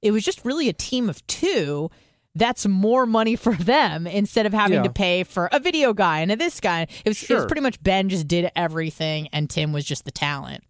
it 0.00 0.10
was 0.12 0.24
just 0.24 0.44
really 0.44 0.68
a 0.68 0.72
team 0.72 1.08
of 1.08 1.24
two. 1.26 1.90
That's 2.34 2.66
more 2.66 3.04
money 3.06 3.36
for 3.36 3.54
them 3.54 4.06
instead 4.06 4.46
of 4.46 4.52
having 4.54 4.78
Yeah. 4.78 4.82
to 4.84 4.90
pay 4.90 5.24
for 5.24 5.48
a 5.52 5.58
video 5.60 5.92
guy 5.92 6.20
and 6.20 6.32
a 6.32 6.36
this 6.36 6.60
guy. 6.60 6.82
It 7.04 7.08
was, 7.10 7.22
it 7.22 7.34
was 7.34 7.46
pretty 7.46 7.60
much 7.62 7.82
Ben 7.82 8.08
just 8.08 8.26
did 8.28 8.50
everything, 8.56 9.28
and 9.32 9.50
Tim 9.50 9.72
was 9.72 9.84
just 9.84 10.04
the 10.04 10.10
talent. 10.10 10.64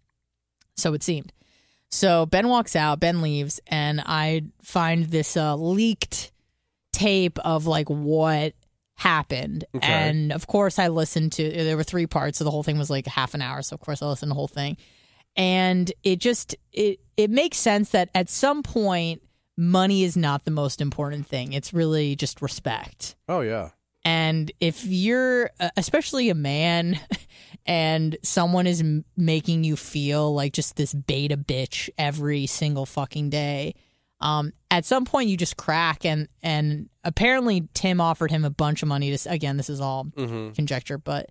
So 0.75 0.93
it 0.93 1.03
seemed. 1.03 1.31
So 1.89 2.25
Ben 2.25 2.47
walks 2.49 2.75
out, 2.75 2.99
Ben 2.99 3.21
leaves, 3.21 3.59
and 3.67 4.01
I 4.05 4.41
find 4.61 5.05
this 5.05 5.37
uh, 5.37 5.55
leaked 5.55 6.31
tape 6.91 7.37
of 7.39 7.65
like 7.67 7.87
what 7.89 8.53
happened. 8.95 9.65
Okay. 9.75 9.87
And 9.87 10.31
of 10.31 10.47
course, 10.47 10.79
I 10.79 10.87
listened 10.89 11.33
to. 11.33 11.49
There 11.49 11.77
were 11.77 11.83
three 11.83 12.07
parts, 12.07 12.39
so 12.39 12.43
the 12.43 12.51
whole 12.51 12.63
thing 12.63 12.77
was 12.77 12.89
like 12.89 13.05
half 13.07 13.33
an 13.35 13.41
hour. 13.41 13.61
So 13.61 13.75
of 13.75 13.79
course, 13.79 14.01
I 14.01 14.07
listened 14.07 14.29
to 14.29 14.33
the 14.33 14.35
whole 14.35 14.47
thing. 14.47 14.75
and 15.35 15.91
it 16.03 16.19
just 16.19 16.55
it 16.71 16.99
it 17.17 17.29
makes 17.29 17.57
sense 17.57 17.89
that 17.91 18.09
at 18.13 18.29
some 18.29 18.61
point 18.63 19.21
money 19.57 20.03
is 20.03 20.15
not 20.17 20.45
the 20.45 20.51
most 20.51 20.81
important 20.81 21.27
thing. 21.27 21.53
It's 21.53 21.73
really 21.73 22.15
just 22.15 22.41
respect. 22.41 23.15
Oh 23.27 23.41
yeah. 23.41 23.69
And 24.05 24.51
if 24.59 24.85
you're, 24.85 25.49
uh, 25.61 25.69
especially 25.77 26.29
a 26.29 26.35
man, 26.35 26.99
and 27.65 28.17
someone 28.21 28.67
is 28.67 28.81
m- 28.81 29.05
making 29.15 29.63
you 29.63 29.75
feel 29.77 30.33
like 30.33 30.51
just 30.53 30.75
this 30.75 30.93
beta 30.93 31.37
bitch 31.37 31.89
every 31.97 32.45
single 32.45 32.85
fucking 32.85 33.29
day, 33.29 33.75
um, 34.19 34.51
at 34.69 34.83
some 34.85 35.05
point 35.05 35.29
you 35.29 35.37
just 35.37 35.55
crack. 35.55 36.03
And 36.05 36.27
and 36.41 36.89
apparently 37.05 37.67
Tim 37.73 38.01
offered 38.01 38.31
him 38.31 38.43
a 38.43 38.49
bunch 38.49 38.81
of 38.81 38.89
money 38.89 39.15
to. 39.15 39.31
Again, 39.31 39.55
this 39.57 39.69
is 39.69 39.79
all 39.79 40.05
Mm-hmm. 40.05 40.51
conjecture, 40.51 40.97
but 40.97 41.29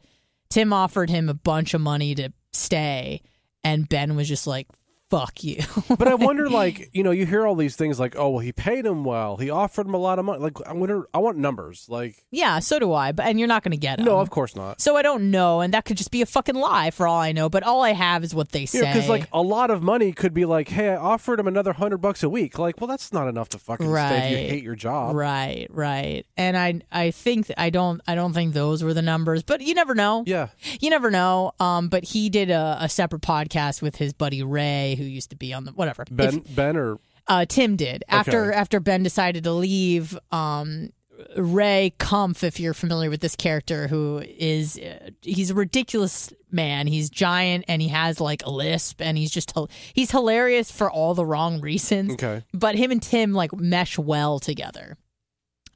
Tim 0.48 0.72
offered 0.72 1.10
him 1.10 1.28
a 1.28 1.34
bunch 1.34 1.74
of 1.74 1.80
money 1.82 2.14
to 2.14 2.32
stay, 2.54 3.20
and 3.64 3.86
Ben 3.88 4.16
was 4.16 4.28
just 4.28 4.46
like, 4.46 4.66
"Fuck 5.12 5.44
you." 5.44 5.62
But 6.02 6.08
I 6.08 6.14
wonder, 6.14 6.48
like, 6.48 6.88
you 6.92 7.02
know, 7.04 7.10
you 7.10 7.26
hear 7.26 7.46
all 7.46 7.54
these 7.54 7.76
things 7.76 8.00
like, 8.00 8.16
oh, 8.16 8.30
well, 8.30 8.38
he 8.40 8.50
paid 8.52 8.84
him 8.86 9.04
well. 9.04 9.36
He 9.36 9.50
offered 9.50 9.86
him 9.86 9.94
a 9.94 9.98
lot 9.98 10.18
of 10.18 10.24
money. 10.24 10.40
Like, 10.40 10.56
I 10.66 10.72
wonder, 10.72 11.06
I 11.14 11.18
want 11.18 11.36
numbers. 11.36 11.86
Like, 11.88 12.24
yeah, 12.30 12.58
so 12.58 12.78
do 12.78 12.92
I. 12.92 13.12
But 13.12 13.26
and 13.26 13.38
you're 13.38 13.46
not 13.48 13.62
going 13.62 13.72
to 13.72 13.76
get 13.76 13.96
them. 13.98 14.06
no, 14.06 14.18
of 14.18 14.30
course 14.30 14.56
not. 14.56 14.80
So 14.80 14.96
I 14.96 15.02
don't 15.02 15.30
know, 15.30 15.60
and 15.60 15.74
that 15.74 15.84
could 15.84 15.96
just 15.98 16.10
be 16.10 16.22
a 16.22 16.26
fucking 16.26 16.54
lie 16.54 16.90
for 16.90 17.06
all 17.06 17.20
I 17.20 17.32
know. 17.32 17.48
But 17.48 17.62
all 17.62 17.82
I 17.82 17.92
have 17.92 18.24
is 18.24 18.34
what 18.34 18.50
they 18.50 18.66
say. 18.66 18.80
Yeah, 18.82 18.92
because 18.94 19.08
like 19.08 19.28
a 19.32 19.42
lot 19.42 19.70
of 19.70 19.82
money 19.82 20.12
could 20.12 20.32
be 20.34 20.44
like, 20.44 20.68
hey, 20.68 20.88
I 20.90 20.96
offered 20.96 21.38
him 21.38 21.46
another 21.46 21.72
hundred 21.74 21.98
bucks 21.98 22.22
a 22.22 22.28
week. 22.28 22.58
Like, 22.58 22.80
well, 22.80 22.88
that's 22.88 23.12
not 23.12 23.28
enough 23.28 23.50
to 23.50 23.58
fucking 23.58 23.86
stay 23.86 24.16
if 24.24 24.30
you 24.30 24.36
hate 24.48 24.64
your 24.64 24.74
job. 24.76 25.14
Right, 25.14 25.66
right. 25.70 26.24
And 26.36 26.56
I 26.56 26.80
I 26.90 27.10
think 27.10 27.50
I 27.56 27.70
don't 27.70 28.00
I 28.06 28.14
don't 28.14 28.32
think 28.32 28.54
those 28.54 28.82
were 28.82 28.94
the 28.94 29.02
numbers, 29.02 29.42
but 29.42 29.60
you 29.60 29.74
never 29.74 29.94
know. 29.94 30.24
Yeah, 30.26 30.48
You 30.80 30.90
never 30.90 31.10
know. 31.10 31.52
Um 31.60 31.88
but 31.88 32.04
he 32.04 32.30
did 32.30 32.50
a, 32.50 32.78
a 32.80 32.88
separate 32.88 33.22
podcast 33.22 33.82
with 33.82 33.96
his 33.96 34.12
buddy 34.12 34.42
Ray 34.42 34.94
who 35.02 35.08
used 35.10 35.30
to 35.30 35.36
be 35.36 35.52
on 35.52 35.64
the 35.64 35.72
whatever. 35.72 36.04
Ben, 36.10 36.38
If- 36.38 36.54
Ben, 36.56 36.76
or 36.76 36.98
uh 37.28 37.44
Tim 37.48 37.76
did. 37.76 38.04
After 38.08 38.46
Okay. 38.50 38.56
after 38.58 38.80
Ben 38.80 39.02
decided 39.02 39.44
to 39.44 39.52
leave 39.52 40.18
um 40.32 40.90
Ray 41.36 41.94
Kumpf, 42.00 42.42
if 42.42 42.58
you're 42.58 42.74
familiar 42.74 43.08
with 43.08 43.20
this 43.20 43.36
character, 43.36 43.86
who 43.86 44.22
is 44.26 44.76
uh, 44.78 45.10
he's 45.22 45.50
a 45.50 45.54
ridiculous 45.54 46.32
man. 46.50 46.88
He's 46.88 47.10
giant 47.10 47.64
and 47.68 47.80
he 47.80 47.88
has 47.88 48.20
like 48.20 48.44
a 48.44 48.50
lisp, 48.50 49.00
and 49.00 49.16
he's 49.16 49.30
just 49.30 49.52
he's 49.94 50.10
hilarious 50.10 50.70
for 50.72 50.90
all 50.90 51.14
the 51.14 51.24
wrong 51.24 51.60
reasons 51.60 52.12
okay, 52.14 52.42
but 52.52 52.74
him 52.74 52.90
and 52.90 53.00
Tim 53.00 53.32
like 53.34 53.54
mesh 53.54 53.98
well 53.98 54.40
together. 54.40 54.96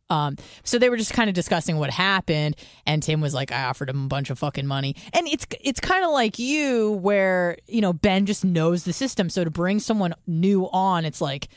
Um, 0.09 0.37
so 0.63 0.79
they 0.79 0.89
were 0.89 0.97
just 0.97 1.13
kind 1.13 1.29
of 1.29 1.35
discussing 1.35 1.79
what 1.79 1.91
happened, 1.91 2.57
and 2.87 3.03
Tim 3.03 3.21
was 3.21 3.35
like, 3.35 3.51
"I 3.51 3.65
offered 3.65 3.91
him 3.91 4.05
a 4.05 4.09
bunch 4.09 4.31
of 4.31 4.39
fucking 4.39 4.67
money," 4.67 4.95
and 5.13 5.27
it's 5.27 5.47
it's 5.61 5.81
kind 5.81 6.05
of 6.05 6.11
like 6.13 6.39
you, 6.39 6.93
where 6.93 7.57
you 7.67 7.81
know 7.81 7.93
Ben 7.93 8.27
just 8.27 8.45
knows 8.45 8.85
the 8.85 8.93
system. 8.93 9.29
So 9.29 9.43
to 9.45 9.51
bring 9.51 9.81
someone 9.81 10.15
new 10.27 10.69
on, 10.71 11.05
it's 11.05 11.21
like 11.21 11.49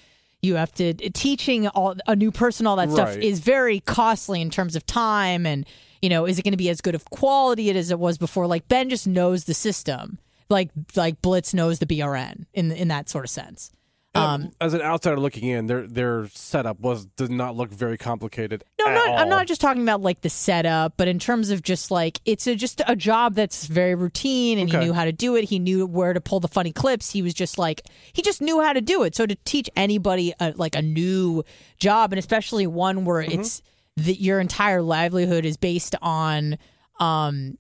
you 0.42 0.56
have 0.56 0.72
to 0.74 0.94
teaching 0.94 1.68
all 1.68 1.96
a 2.08 2.16
new 2.16 2.32
person 2.32 2.66
all 2.66 2.78
that 2.78 2.90
stuff 2.92 3.10
is 3.18 3.40
very 3.40 3.82
costly 3.82 4.42
in 4.42 4.50
terms 4.50 4.76
of 4.76 4.86
time, 4.86 5.46
and 5.46 5.66
you 6.02 6.10
know, 6.10 6.26
is 6.26 6.40
it 6.40 6.44
going 6.44 6.54
to 6.54 6.58
be 6.58 6.70
as 6.70 6.82
good 6.82 6.96
of 6.96 7.06
quality 7.12 7.70
as 7.70 7.92
it 7.92 8.00
was 8.00 8.18
before? 8.18 8.48
Like 8.48 8.68
Ben 8.68 8.90
just 8.90 9.06
knows 9.06 9.44
the 9.44 9.54
system, 9.54 10.18
like 10.50 10.70
like 10.96 11.22
Blitz 11.22 11.54
knows 11.54 11.78
the 11.80 11.86
BRN 11.86 12.46
in 12.54 12.72
in 12.72 12.88
that 12.88 13.10
sort 13.10 13.26
of 13.26 13.30
sense. 13.30 13.72
Um, 14.20 14.52
as 14.62 14.74
an 14.74 14.82
outsider 14.82 15.20
looking 15.20 15.44
in, 15.46 15.68
their 15.68 15.88
their 15.88 16.28
setup 16.30 16.80
was 16.80 17.06
did 17.06 17.32
not 17.32 17.56
look 17.56 17.70
very 17.72 17.98
complicated. 17.98 18.64
No, 18.80 18.86
I'm 18.88 18.94
not. 18.94 19.20
I'm 19.20 19.30
not 19.30 19.48
just 19.48 19.62
talking 19.62 19.82
about 19.84 20.02
like 20.02 20.22
the 20.22 20.30
setup, 20.30 20.94
but 20.98 21.08
in 21.08 21.20
terms 21.20 21.50
of 21.50 21.62
just 21.64 21.92
like 21.92 22.20
it's 22.26 22.48
a, 22.48 22.56
just 22.56 22.82
a 22.88 22.96
job 22.96 23.36
that's 23.36 23.66
very 23.66 23.96
routine, 23.96 24.60
and 24.60 24.70
Okay. 24.70 24.80
he 24.80 24.86
knew 24.86 24.94
how 24.94 25.06
to 25.06 25.12
do 25.12 25.36
it. 25.36 25.46
He 25.46 25.60
knew 25.60 25.86
where 25.86 26.14
to 26.14 26.22
pull 26.22 26.40
the 26.40 26.48
funny 26.48 26.72
clips. 26.72 27.12
He 27.12 27.22
was 27.22 27.34
just 27.34 27.58
like 27.58 27.82
he 28.14 28.22
just 28.22 28.42
knew 28.42 28.62
how 28.62 28.74
to 28.74 28.82
do 28.82 29.04
it. 29.04 29.16
So 29.16 29.26
to 29.26 29.36
teach 29.46 29.70
anybody 29.76 30.34
a, 30.40 30.54
like 30.56 30.76
a 30.76 30.82
new 30.82 31.44
job, 31.78 32.12
and 32.12 32.20
especially 32.20 32.68
one 32.68 33.06
where 33.06 33.22
Mm-hmm. 33.24 33.40
it's 33.42 33.62
that 33.98 34.22
your 34.22 34.40
entire 34.40 34.82
livelihood 34.82 35.44
is 35.46 35.58
based 35.58 35.96
on 36.02 36.58
um 37.00 37.58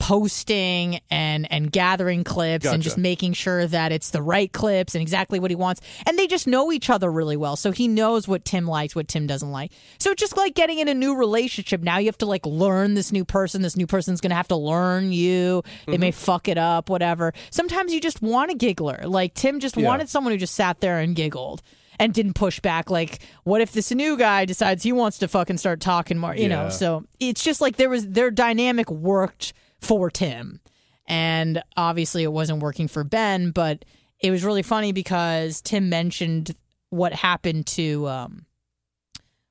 posting 0.00 0.98
and 1.10 1.46
and 1.52 1.70
gathering 1.70 2.24
clips 2.24 2.64
and 2.64 2.82
just 2.82 2.96
making 2.96 3.34
sure 3.34 3.66
that 3.66 3.92
it's 3.92 4.10
the 4.10 4.22
right 4.22 4.50
clips 4.50 4.94
and 4.94 5.02
exactly 5.02 5.38
what 5.38 5.50
he 5.50 5.54
wants. 5.54 5.82
And 6.06 6.18
they 6.18 6.26
just 6.26 6.46
know 6.46 6.72
each 6.72 6.88
other 6.88 7.12
really 7.12 7.36
well. 7.36 7.54
So 7.54 7.70
he 7.70 7.86
knows 7.86 8.26
what 8.26 8.44
tim 8.46 8.66
likes 8.66 8.96
what 8.96 9.08
tim 9.08 9.26
doesn't 9.26 9.52
like. 9.52 9.72
So 9.98 10.10
it's 10.10 10.20
just 10.20 10.38
like 10.38 10.54
getting 10.54 10.78
in 10.78 10.88
a 10.88 10.94
new 10.94 11.14
relationship. 11.14 11.82
Now 11.82 11.98
you 11.98 12.06
have 12.06 12.18
to 12.18 12.26
like 12.26 12.46
learn 12.46 12.94
this 12.94 13.12
new 13.12 13.26
person. 13.26 13.60
This 13.60 13.76
new 13.76 13.86
person's 13.86 14.22
gonna 14.22 14.34
have 14.34 14.48
to 14.48 14.56
learn 14.56 15.12
you. 15.12 15.62
They 15.86 15.98
may 15.98 16.10
mm-hmm. 16.10 16.18
fuck 16.18 16.48
it 16.48 16.56
up 16.56 16.88
whatever. 16.88 17.34
Sometimes 17.50 17.92
you 17.92 18.00
just 18.00 18.22
want 18.22 18.50
a 18.50 18.54
giggler. 18.54 19.02
Like 19.04 19.34
tim 19.34 19.60
just 19.60 19.76
Yeah. 19.76 19.86
wanted 19.86 20.08
someone 20.08 20.32
who 20.32 20.38
just 20.38 20.54
sat 20.54 20.80
there 20.80 20.98
and 20.98 21.14
giggled 21.14 21.60
and 21.98 22.14
didn't 22.14 22.34
push 22.34 22.58
back. 22.58 22.88
Like 22.88 23.18
what 23.44 23.60
if 23.60 23.72
this 23.72 23.90
new 23.90 24.16
guy 24.16 24.46
decides 24.46 24.82
he 24.82 24.92
wants 24.92 25.18
to 25.18 25.28
fucking 25.28 25.58
start 25.58 25.80
talking 25.80 26.16
more? 26.16 26.34
You 26.34 26.48
know 26.48 26.70
so 26.70 27.04
it's 27.20 27.44
just 27.44 27.60
like 27.60 27.76
there 27.76 27.90
was 27.90 28.08
their 28.08 28.30
dynamic 28.30 28.90
worked 28.90 29.52
for 29.80 30.10
tim 30.10 30.60
and 31.06 31.62
obviously 31.76 32.22
it 32.22 32.32
wasn't 32.32 32.62
working 32.62 32.88
for 32.88 33.04
ben 33.04 33.50
but 33.50 33.84
it 34.20 34.30
was 34.30 34.44
really 34.44 34.62
funny 34.62 34.92
because 34.92 35.60
tim 35.60 35.88
mentioned 35.88 36.54
what 36.90 37.12
happened 37.12 37.66
to 37.66 38.06
um 38.08 38.44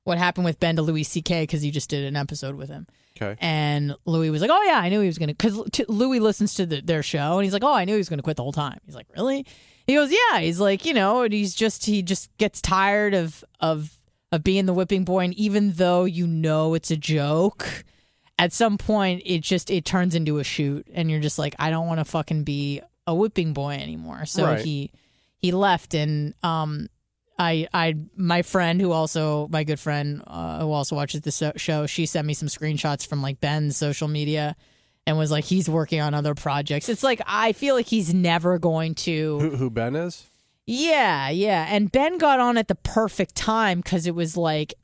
what 0.04 0.18
happened 0.18 0.44
with 0.44 0.60
ben 0.60 0.76
to 0.76 0.82
louis 0.82 1.04
ck 1.04 1.24
because 1.28 1.62
he 1.62 1.70
just 1.70 1.90
did 1.90 2.04
an 2.04 2.16
episode 2.16 2.54
with 2.54 2.68
him 2.68 2.86
Okay. 3.20 3.36
and 3.40 3.94
Louis 4.06 4.30
was 4.30 4.40
like, 4.40 4.52
"Oh 4.52 4.62
yeah, 4.62 4.78
I 4.78 4.88
knew 4.88 5.00
he 5.00 5.06
was 5.06 5.18
gonna." 5.18 5.34
Because 5.34 5.60
t- 5.72 5.84
Louis 5.88 6.20
listens 6.20 6.54
to 6.54 6.64
the, 6.64 6.80
their 6.80 7.02
show, 7.02 7.36
and 7.36 7.44
he's 7.44 7.52
like, 7.52 7.64
"Oh, 7.64 7.74
I 7.74 7.84
knew 7.84 7.92
he 7.92 7.98
was 7.98 8.08
gonna 8.08 8.22
quit 8.22 8.38
the 8.38 8.42
whole 8.42 8.52
time." 8.52 8.78
He's 8.86 8.94
like, 8.94 9.08
"Really?" 9.14 9.44
He 9.86 9.94
goes, 9.94 10.10
"Yeah." 10.10 10.38
He's 10.40 10.58
like, 10.58 10.86
you 10.86 10.94
know, 10.94 11.22
and 11.22 11.32
he's 11.32 11.54
just 11.54 11.84
he 11.84 12.00
just 12.00 12.34
gets 12.38 12.62
tired 12.62 13.12
of 13.12 13.44
of 13.58 13.98
of 14.32 14.42
being 14.42 14.64
the 14.64 14.72
whipping 14.72 15.04
boy, 15.04 15.24
and 15.24 15.34
even 15.34 15.72
though 15.72 16.04
you 16.04 16.26
know 16.26 16.72
it's 16.72 16.90
a 16.90 16.96
joke, 16.96 17.84
at 18.40 18.52
some 18.52 18.76
point 18.78 19.22
it 19.24 19.42
just 19.42 19.70
it 19.70 19.84
turns 19.84 20.16
into 20.16 20.38
a 20.38 20.44
shoot, 20.44 20.86
and 20.92 21.08
you're 21.10 21.20
just 21.20 21.38
like, 21.38 21.54
I 21.60 21.70
don't 21.70 21.86
want 21.86 22.00
to 22.00 22.04
fucking 22.04 22.42
be 22.42 22.80
a 23.06 23.14
whipping 23.14 23.52
boy 23.52 23.74
anymore. 23.74 24.26
So 24.26 24.44
Right. 24.44 24.64
he 24.64 24.90
he 25.38 25.52
left, 25.52 25.94
and 25.94 26.34
um. 26.42 26.88
I, 27.42 27.66
I, 27.72 27.94
my 28.16 28.42
friend 28.42 28.78
who 28.82 28.92
also, 28.92 29.48
my 29.48 29.64
good 29.64 29.80
friend 29.80 30.22
uh, 30.26 30.60
who 30.60 30.72
also 30.72 30.94
watches 30.94 31.22
the 31.22 31.32
so- 31.32 31.54
show, 31.56 31.86
she 31.86 32.04
sent 32.04 32.26
me 32.26 32.34
some 32.34 32.48
screenshots 32.48 33.06
from 33.06 33.22
like 33.22 33.40
Ben's 33.40 33.78
social 33.78 34.08
media, 34.08 34.56
and 35.06 35.16
was 35.16 35.30
like, 35.30 35.44
he's 35.46 35.66
working 35.66 36.02
on 36.02 36.12
other 36.12 36.34
projects. 36.34 36.90
It's 36.90 37.02
like 37.02 37.22
I 37.26 37.52
feel 37.52 37.74
like 37.74 37.86
he's 37.86 38.12
never 38.12 38.58
going 38.58 38.94
to. 39.06 39.38
Who, 39.40 39.56
who 39.56 39.70
Ben 39.70 39.96
is? 39.96 40.26
Yeah, 40.66 41.30
yeah. 41.30 41.66
And 41.70 41.90
Ben 41.90 42.18
got 42.18 42.40
on 42.40 42.58
at 42.58 42.68
the 42.68 42.74
perfect 42.74 43.36
time 43.36 43.80
because 43.80 44.06
it 44.06 44.14
was 44.14 44.36
like 44.36 44.74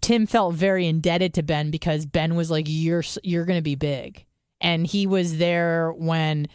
Tim 0.00 0.26
felt 0.26 0.54
very 0.54 0.86
indebted 0.86 1.34
to 1.34 1.42
Ben 1.42 1.70
because 1.70 2.06
Ben 2.06 2.34
was 2.34 2.50
like, 2.50 2.66
"You're 2.68 3.04
you're 3.22 3.44
going 3.44 3.58
to 3.58 3.62
be 3.62 3.74
big," 3.74 4.26
and 4.60 4.86
he 4.86 5.06
was 5.06 5.38
there 5.38 5.92
when 5.92 6.48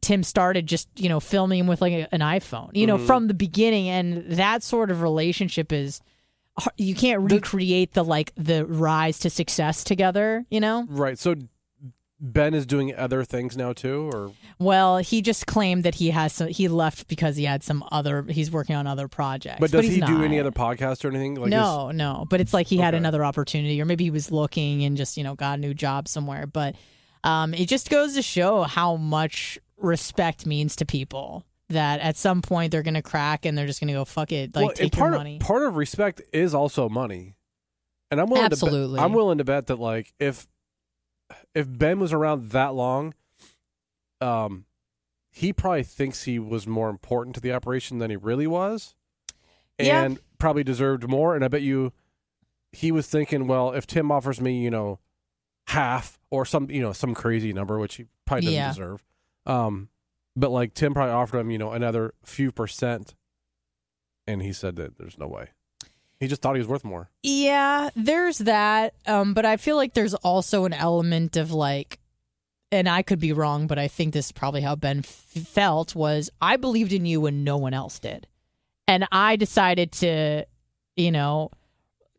Tim 0.00 0.22
started 0.22 0.66
just 0.66 0.88
you 0.96 1.08
know 1.08 1.20
filming 1.20 1.60
him 1.60 1.66
with 1.66 1.80
like 1.80 1.92
a, 1.92 2.14
an 2.14 2.20
iPhone, 2.20 2.70
you 2.74 2.86
know, 2.86 2.96
mm-hmm. 2.96 3.06
from 3.06 3.28
the 3.28 3.34
beginning, 3.34 3.88
and 3.88 4.24
that 4.32 4.62
sort 4.62 4.90
of 4.90 5.02
relationship 5.02 5.72
is 5.72 6.00
you 6.76 6.94
can't 6.94 7.30
recreate 7.30 7.92
the 7.92 8.04
like 8.04 8.32
the 8.36 8.66
rise 8.66 9.18
to 9.20 9.30
success 9.30 9.84
together, 9.84 10.44
you 10.50 10.60
know. 10.60 10.86
Right. 10.88 11.18
So 11.18 11.36
Ben 12.24 12.54
is 12.54 12.66
doing 12.66 12.94
other 12.94 13.24
things 13.24 13.56
now 13.56 13.72
too, 13.72 14.08
or 14.14 14.30
Well, 14.60 14.98
he 14.98 15.22
just 15.22 15.48
claimed 15.48 15.82
that 15.82 15.96
he 15.96 16.10
has 16.10 16.32
some. 16.32 16.46
He 16.46 16.68
left 16.68 17.08
because 17.08 17.34
he 17.34 17.42
had 17.42 17.64
some 17.64 17.84
other. 17.90 18.22
He's 18.22 18.48
working 18.48 18.76
on 18.76 18.86
other 18.86 19.08
projects. 19.08 19.58
but 19.58 19.72
does 19.72 19.86
he 19.86 20.00
do 20.00 20.22
any 20.22 20.38
other 20.38 20.52
podcasts 20.52 21.04
or 21.04 21.08
anything? 21.08 21.34
Like 21.34 21.50
no, 21.50 21.90
no. 21.90 22.24
But 22.30 22.40
it's 22.40 22.54
like 22.54 22.68
he 22.68 22.76
had 22.76 22.94
another 22.94 23.24
opportunity, 23.24 23.82
or 23.82 23.84
maybe 23.84 24.04
he 24.04 24.10
was 24.10 24.30
looking 24.30 24.84
and 24.84 24.96
just 24.96 25.16
you 25.16 25.24
know 25.24 25.34
got 25.34 25.58
a 25.58 25.60
new 25.60 25.74
job 25.74 26.06
somewhere. 26.06 26.46
But 26.46 26.76
um, 27.24 27.54
it 27.54 27.66
just 27.66 27.90
goes 27.90 28.14
to 28.14 28.22
show 28.22 28.62
how 28.62 28.94
much 28.94 29.58
respect 29.76 30.46
means 30.46 30.76
to 30.76 30.86
people. 30.86 31.44
That 31.70 32.00
at 32.00 32.16
some 32.16 32.40
point 32.40 32.70
they're 32.70 32.82
gonna 32.84 33.02
crack 33.02 33.46
and 33.46 33.58
they're 33.58 33.66
just 33.66 33.80
gonna 33.80 33.94
go 33.94 34.04
fuck 34.04 34.30
it, 34.30 34.54
like 34.54 34.66
well, 34.66 34.74
take 34.74 34.92
part 34.92 35.10
your 35.10 35.18
money. 35.18 35.36
Of, 35.36 35.40
part 35.40 35.62
of 35.64 35.74
respect 35.74 36.22
is 36.32 36.54
also 36.54 36.88
money, 36.88 37.34
and 38.12 38.20
I'm 38.20 38.28
willing 38.28 38.44
Absolutely. 38.44 38.96
to 38.96 39.00
bet, 39.00 39.04
I'm 39.04 39.12
willing 39.12 39.38
to 39.38 39.44
bet 39.44 39.66
that 39.68 39.80
like 39.80 40.12
if 40.20 40.46
if 41.54 41.66
Ben 41.68 41.98
was 42.00 42.12
around 42.12 42.50
that 42.50 42.74
long, 42.74 43.14
um, 44.20 44.64
he 45.30 45.52
probably 45.52 45.82
thinks 45.82 46.24
he 46.24 46.38
was 46.38 46.66
more 46.66 46.90
important 46.90 47.34
to 47.36 47.40
the 47.40 47.52
operation 47.52 47.98
than 47.98 48.10
he 48.10 48.16
really 48.16 48.46
was, 48.46 48.94
Yeah. 49.78 50.02
and 50.04 50.18
probably 50.38 50.64
deserved 50.64 51.08
more. 51.08 51.34
And 51.34 51.44
I 51.44 51.48
bet 51.48 51.62
you 51.62 51.92
he 52.72 52.92
was 52.92 53.06
thinking, 53.08 53.46
well, 53.46 53.72
if 53.72 53.86
Tim 53.86 54.10
offers 54.10 54.40
me, 54.40 54.62
you 54.62 54.70
know, 54.70 54.98
half 55.68 56.18
or 56.30 56.44
some, 56.44 56.70
you 56.70 56.80
know, 56.82 56.92
some 56.92 57.14
crazy 57.14 57.52
number, 57.52 57.78
which 57.78 57.96
he 57.96 58.06
probably 58.26 58.46
doesn't 58.46 58.54
Yeah. 58.58 58.68
deserve. 58.68 59.04
Um, 59.46 59.88
but 60.36 60.50
like 60.50 60.74
Tim 60.74 60.94
probably 60.94 61.12
offered 61.12 61.38
him, 61.38 61.50
you 61.50 61.58
know, 61.58 61.72
another 61.72 62.14
few 62.24 62.52
percent, 62.52 63.14
and 64.26 64.42
he 64.42 64.52
said 64.52 64.76
that 64.76 64.98
there's 64.98 65.18
no 65.18 65.26
way. 65.28 65.48
He 66.22 66.28
just 66.28 66.40
thought 66.40 66.54
he 66.54 66.60
was 66.60 66.68
worth 66.68 66.84
more. 66.84 67.10
Yeah, 67.24 67.90
there's 67.96 68.38
that. 68.38 68.94
Um, 69.06 69.34
but 69.34 69.44
I 69.44 69.56
feel 69.56 69.76
like 69.76 69.94
there's 69.94 70.14
also 70.14 70.64
an 70.64 70.72
element 70.72 71.36
of 71.36 71.50
like 71.52 71.98
and 72.70 72.88
I 72.88 73.02
could 73.02 73.18
be 73.20 73.32
wrong, 73.34 73.66
but 73.66 73.78
I 73.78 73.86
think 73.88 74.14
this 74.14 74.26
is 74.26 74.32
probably 74.32 74.62
how 74.62 74.76
Ben 74.76 75.00
f- 75.00 75.06
felt 75.06 75.94
was 75.94 76.30
I 76.40 76.56
believed 76.56 76.92
in 76.92 77.04
you 77.04 77.20
when 77.20 77.44
no 77.44 77.58
one 77.58 77.74
else 77.74 77.98
did. 77.98 78.26
And 78.88 79.06
I 79.12 79.36
decided 79.36 79.92
to, 79.92 80.46
you 80.96 81.10
know, 81.10 81.50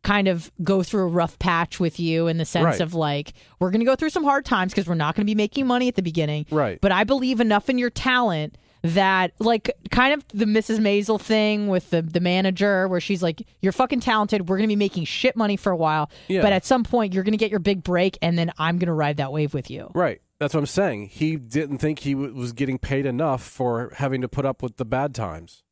kind 0.02 0.28
of 0.28 0.52
go 0.62 0.82
through 0.82 1.04
a 1.04 1.08
rough 1.08 1.38
patch 1.38 1.80
with 1.80 1.98
you 1.98 2.26
in 2.28 2.36
the 2.36 2.44
sense 2.44 2.64
Right. 2.64 2.80
of 2.80 2.94
like, 2.94 3.32
we're 3.58 3.70
going 3.70 3.80
to 3.80 3.86
go 3.86 3.96
through 3.96 4.10
some 4.10 4.22
hard 4.24 4.44
times 4.44 4.72
because 4.72 4.86
we're 4.86 4.94
not 4.94 5.14
going 5.16 5.22
to 5.22 5.30
be 5.30 5.34
making 5.34 5.66
money 5.66 5.88
at 5.88 5.94
the 5.96 6.02
beginning. 6.02 6.46
Right. 6.50 6.78
But 6.80 6.92
I 6.92 7.04
believe 7.04 7.40
enough 7.40 7.68
in 7.70 7.78
your 7.78 7.90
talent 7.90 8.56
that, 8.84 9.32
like, 9.38 9.70
kind 9.90 10.12
of 10.14 10.24
the 10.28 10.44
Mrs. 10.44 10.78
Maisel 10.78 11.20
thing 11.20 11.68
with 11.68 11.88
the, 11.90 12.02
the 12.02 12.20
manager 12.20 12.86
where 12.86 13.00
she's 13.00 13.22
like, 13.22 13.46
you're 13.62 13.72
fucking 13.72 14.00
talented. 14.00 14.48
We're 14.48 14.58
going 14.58 14.68
to 14.68 14.72
be 14.72 14.76
making 14.76 15.06
shit 15.06 15.36
money 15.36 15.56
for 15.56 15.72
a 15.72 15.76
while. 15.76 16.10
Yeah. 16.28 16.42
But 16.42 16.52
at 16.52 16.66
some 16.66 16.84
point, 16.84 17.14
you're 17.14 17.24
going 17.24 17.32
to 17.32 17.38
get 17.38 17.50
your 17.50 17.60
big 17.60 17.82
break, 17.82 18.18
and 18.20 18.38
then 18.38 18.52
I'm 18.58 18.78
going 18.78 18.88
to 18.88 18.92
ride 18.92 19.16
that 19.16 19.32
wave 19.32 19.54
with 19.54 19.70
you. 19.70 19.90
Right. 19.94 20.20
That's 20.38 20.52
what 20.52 20.60
I'm 20.60 20.66
saying. 20.66 21.08
He 21.08 21.36
didn't 21.36 21.78
think 21.78 22.00
he 22.00 22.12
w- 22.12 22.34
was 22.34 22.52
getting 22.52 22.78
paid 22.78 23.06
enough 23.06 23.42
for 23.42 23.92
having 23.96 24.20
to 24.20 24.28
put 24.28 24.44
up 24.44 24.62
with 24.62 24.76
the 24.76 24.84
bad 24.84 25.14
times. 25.14 25.62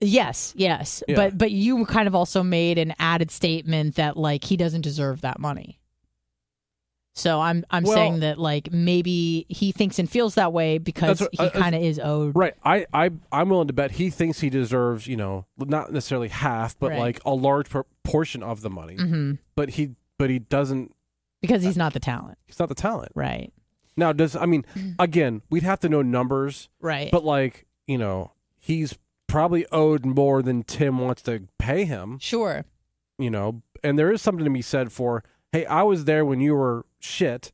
Yes, 0.00 0.52
yes. 0.56 1.02
Yeah. 1.06 1.16
But 1.16 1.38
but 1.38 1.50
you 1.50 1.84
kind 1.84 2.06
of 2.08 2.14
also 2.14 2.42
made 2.42 2.78
an 2.78 2.94
added 2.98 3.30
statement 3.30 3.96
that 3.96 4.16
like 4.16 4.44
he 4.44 4.56
doesn't 4.56 4.82
deserve 4.82 5.20
that 5.22 5.38
money. 5.38 5.78
So 7.18 7.40
I'm 7.40 7.64
I'm 7.70 7.82
Well- 7.82 7.94
saying 7.94 8.20
that 8.20 8.38
like 8.38 8.72
maybe 8.72 9.44
he 9.48 9.72
thinks 9.72 9.98
and 9.98 10.08
feels 10.08 10.34
that 10.36 10.52
way 10.52 10.78
because 10.78 11.20
what- 11.20 11.30
he 11.32 11.38
uh, 11.38 11.46
uh, 11.46 11.50
kind 11.50 11.74
of 11.74 11.82
is 11.82 11.98
owed. 11.98 12.36
Right. 12.36 12.54
I, 12.64 12.86
I, 12.92 13.10
I'm 13.32 13.48
willing 13.48 13.66
to 13.68 13.72
bet 13.72 13.92
he 13.92 14.10
thinks 14.10 14.40
he 14.40 14.50
deserves, 14.50 15.06
you 15.06 15.16
know, 15.16 15.46
not 15.58 15.92
necessarily 15.92 16.28
half, 16.28 16.78
but 16.78 16.90
Right. 16.90 16.98
like 16.98 17.20
a 17.24 17.34
large 17.34 17.68
proportion 17.68 18.42
of 18.42 18.60
the 18.60 18.70
money. 18.70 18.96
hmm 18.96 19.32
But 19.56 19.70
he, 19.70 19.90
but 20.18 20.30
he 20.30 20.38
doesn't. 20.38 20.94
Because 21.40 21.62
he's 21.62 21.76
not 21.76 21.92
the 21.92 22.00
talent. 22.00 22.38
He's 22.46 22.58
not 22.58 22.68
the 22.68 22.74
talent. 22.74 23.12
Right. 23.14 23.52
Now, 23.96 24.12
does 24.12 24.34
I 24.36 24.46
mean, 24.46 24.64
again, 24.98 25.42
we'd 25.50 25.62
have 25.64 25.80
to 25.80 25.88
know 25.88 26.02
numbers, 26.02 26.68
Right. 26.80 27.10
but 27.10 27.24
like, 27.24 27.66
you 27.86 27.98
know, 27.98 28.32
he's 28.58 28.96
probably 29.26 29.66
owed 29.72 30.04
more 30.06 30.40
than 30.42 30.62
Tim 30.62 30.98
wants 30.98 31.22
to 31.22 31.42
pay 31.58 31.84
him. 31.84 32.18
sure. 32.20 32.64
you 33.18 33.30
know, 33.30 33.62
and 33.84 33.98
there 33.98 34.10
is 34.12 34.22
something 34.22 34.44
to 34.44 34.50
be 34.50 34.62
said 34.62 34.90
for, 34.92 35.22
hey, 35.52 35.64
I 35.66 35.82
was 35.82 36.04
there 36.04 36.24
when 36.24 36.40
you 36.40 36.54
were 36.54 36.84
shit, 37.00 37.52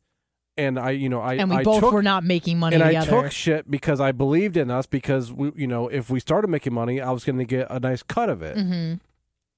and 0.57 0.79
I, 0.79 0.91
you 0.91 1.09
know, 1.09 1.21
I 1.21 1.35
And 1.35 1.51
we 1.51 1.57
I 1.57 1.63
both 1.65 1.81
took, 1.81 1.93
were 1.93 2.03
not 2.03 2.25
making 2.25 2.59
money 2.59 2.75
and 2.77 2.83
I 2.85 3.05
took 3.05 3.33
shit 3.33 3.71
because 3.71 4.01
I 4.01 4.13
believed 4.13 4.57
in 4.57 4.71
us 4.71 4.87
because 4.87 5.33
we, 5.33 5.51
you 5.57 5.67
know, 5.67 5.89
if 5.89 6.11
we 6.11 6.21
started 6.21 6.49
making 6.49 6.73
money, 6.75 7.01
I 7.01 7.11
was 7.11 7.25
going 7.25 7.39
to 7.39 7.45
get 7.45 7.67
a 7.71 7.81
nice 7.81 8.03
cut 8.03 8.29
of 8.29 8.43
it. 8.43 8.57
hmm 8.57 8.95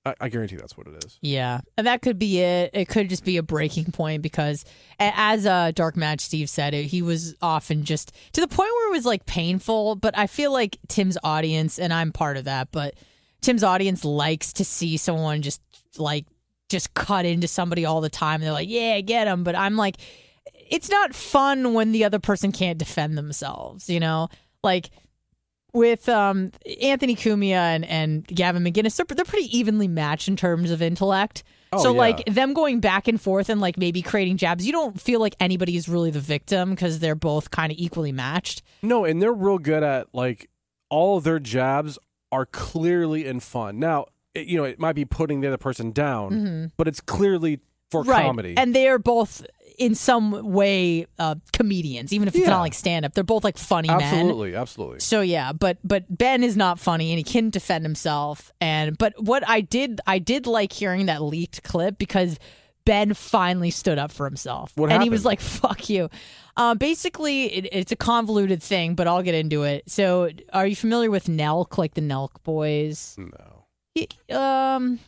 I, 0.07 0.15
I 0.21 0.29
guarantee 0.29 0.55
that's 0.55 0.77
what 0.77 0.87
it 0.87 1.05
is. 1.05 1.19
Yeah, 1.21 1.61
and 1.77 1.87
that 1.89 2.01
could 2.01 2.17
be 2.19 2.39
it. 2.41 2.71
It 2.75 2.89
could 2.89 3.09
just 3.09 3.25
be 3.25 3.39
a 3.39 3.43
breaking 3.43 3.87
point 3.87 4.23
because, 4.23 4.65
a- 5.01 5.13
as 5.17 5.45
uh, 5.47 5.73
Dark 5.75 5.97
Match 5.97 6.21
Steve 6.21 6.49
said, 6.49 6.75
it, 6.75 6.85
he 6.85 7.03
was 7.03 7.35
often 7.43 7.83
just 7.85 8.13
to 8.33 8.41
the 8.41 8.47
point 8.47 8.71
where 8.73 8.89
it 8.89 8.93
was 8.93 9.05
like 9.05 9.27
painful. 9.27 9.97
But 9.97 10.17
I 10.17 10.29
feel 10.29 10.53
like 10.53 10.79
Tim's 10.87 11.19
audience, 11.25 11.79
and 11.81 11.93
I'm 11.93 12.13
part 12.13 12.37
of 12.37 12.45
that, 12.45 12.69
but 12.71 12.95
Tim's 13.41 13.65
audience 13.65 14.05
likes 14.05 14.53
to 14.55 14.65
see 14.65 14.97
someone 14.97 15.43
just 15.43 15.61
like 15.99 16.25
just 16.69 16.95
cut 16.95 17.25
into 17.25 17.49
somebody 17.49 17.85
all 17.85 18.01
the 18.01 18.11
time. 18.11 18.41
They're 18.41 18.53
like, 18.53 18.69
"Yeah, 18.69 19.01
get 19.01 19.27
him," 19.27 19.45
but 19.45 19.55
I'm 19.55 19.77
like, 19.77 19.97
it's 20.69 20.91
not 20.91 21.15
fun 21.15 21.75
when 21.75 21.93
the 21.93 22.05
other 22.05 22.19
person 22.19 22.53
can't 22.53 22.79
defend 22.79 23.17
themselves. 23.17 23.89
You 23.89 24.01
know, 24.01 24.29
like 24.63 24.91
with 25.77 26.09
um, 26.09 26.53
Anthony 26.81 27.15
Cumia 27.15 27.53
and, 27.53 27.85
and 27.85 28.27
Gavin 28.27 28.65
McInnes, 28.65 28.97
they're, 28.97 29.07
they're 29.15 29.25
pretty 29.25 29.57
evenly 29.57 29.89
matched 29.89 30.27
in 30.27 30.37
terms 30.37 30.71
of 30.71 30.81
intellect. 30.83 31.45
Oh, 31.73 31.83
so 31.83 31.93
yeah. 31.93 31.99
like 31.99 32.25
them 32.27 32.55
going 32.55 32.81
back 32.81 33.09
and 33.09 33.21
forth 33.21 33.49
and 33.49 33.61
like 33.61 33.77
maybe 33.77 34.01
creating 34.01 34.39
jabs, 34.39 34.67
you 34.67 34.73
don't 34.73 35.01
feel 35.01 35.21
like 35.21 35.37
anybody 35.39 35.77
is 35.77 35.89
really 35.89 36.11
the 36.11 36.21
victim 36.21 36.71
because 36.71 36.99
they're 36.99 37.15
both 37.15 37.51
kind 37.51 37.71
of 37.71 37.79
equally 37.79 38.13
matched. 38.13 38.63
No, 38.83 39.05
and 39.05 39.21
they're 39.21 39.33
real 39.33 39.59
good 39.59 39.83
at 39.83 40.09
like 40.15 40.49
all 40.89 41.19
of 41.19 41.25
their 41.25 41.39
jabs 41.39 41.99
are 42.33 42.47
clearly 42.47 43.27
in 43.27 43.41
fun. 43.41 43.79
Now, 43.79 44.07
it, 44.37 44.47
you 44.47 44.57
know, 44.57 44.65
it 44.65 44.79
might 44.79 44.95
be 44.95 45.05
putting 45.05 45.41
the 45.41 45.49
other 45.49 45.57
person 45.59 45.93
down, 45.93 46.73
but 46.77 46.89
it's 46.89 47.01
clearly 47.01 47.61
for 47.91 48.03
Mm-hmm. 48.03 48.11
right. 48.11 48.25
comedy. 48.27 48.55
And 48.57 48.75
they 48.75 48.89
are 48.89 48.99
both 48.99 49.47
in 49.79 49.95
some 49.95 50.53
way 50.53 51.07
uh, 51.19 51.37
comedians, 51.53 52.13
even 52.13 52.27
if 52.29 52.35
it's 52.35 52.45
Yeah. 52.45 52.51
not 52.51 52.61
like 52.61 52.75
stand 52.75 53.05
up. 53.05 53.15
They're 53.15 53.23
both 53.25 53.45
like 53.45 53.57
funny 53.59 53.89
men. 53.89 54.01
absolutely, 54.03 54.55
absolutely. 54.57 55.01
So 55.01 55.21
yeah, 55.21 55.53
but 55.53 55.79
but 55.85 56.05
Ben 56.11 56.43
is 56.43 56.57
not 56.57 56.81
funny 56.81 57.11
and 57.13 57.19
he 57.19 57.23
can 57.25 57.51
defend 57.51 57.85
himself. 57.85 58.51
And 58.61 58.97
but 58.99 59.15
what 59.23 59.49
I 59.49 59.61
did 59.61 60.01
I 60.07 60.19
did 60.19 60.47
like 60.47 60.73
hearing 60.73 61.07
that 61.07 61.23
leaked 61.23 61.63
clip 61.63 61.97
because 61.99 62.39
Ben 62.85 63.15
finally 63.15 63.71
stood 63.71 63.99
up 63.99 64.11
for 64.11 64.27
himself. 64.27 64.73
What 64.77 64.91
and 64.91 65.03
he 65.03 65.11
was 65.11 65.25
like, 65.25 65.41
"Fuck 65.41 65.89
you." 65.91 66.09
Uh, 66.57 66.75
basically, 66.75 67.45
it, 67.53 67.69
it's 67.73 67.93
a 67.93 67.97
convoluted 67.97 68.63
thing, 68.63 68.95
but 68.95 69.07
I'll 69.07 69.23
get 69.23 69.35
into 69.35 69.65
it. 69.65 69.91
So, 69.91 70.31
are 70.53 70.67
you 70.67 70.75
familiar 70.77 71.11
with 71.11 71.27
Nelk, 71.27 71.77
like 71.79 71.95
the 71.95 72.01
Nelk 72.01 72.31
boys? 72.45 73.15
No. 73.19 73.56
Um, 74.31 74.99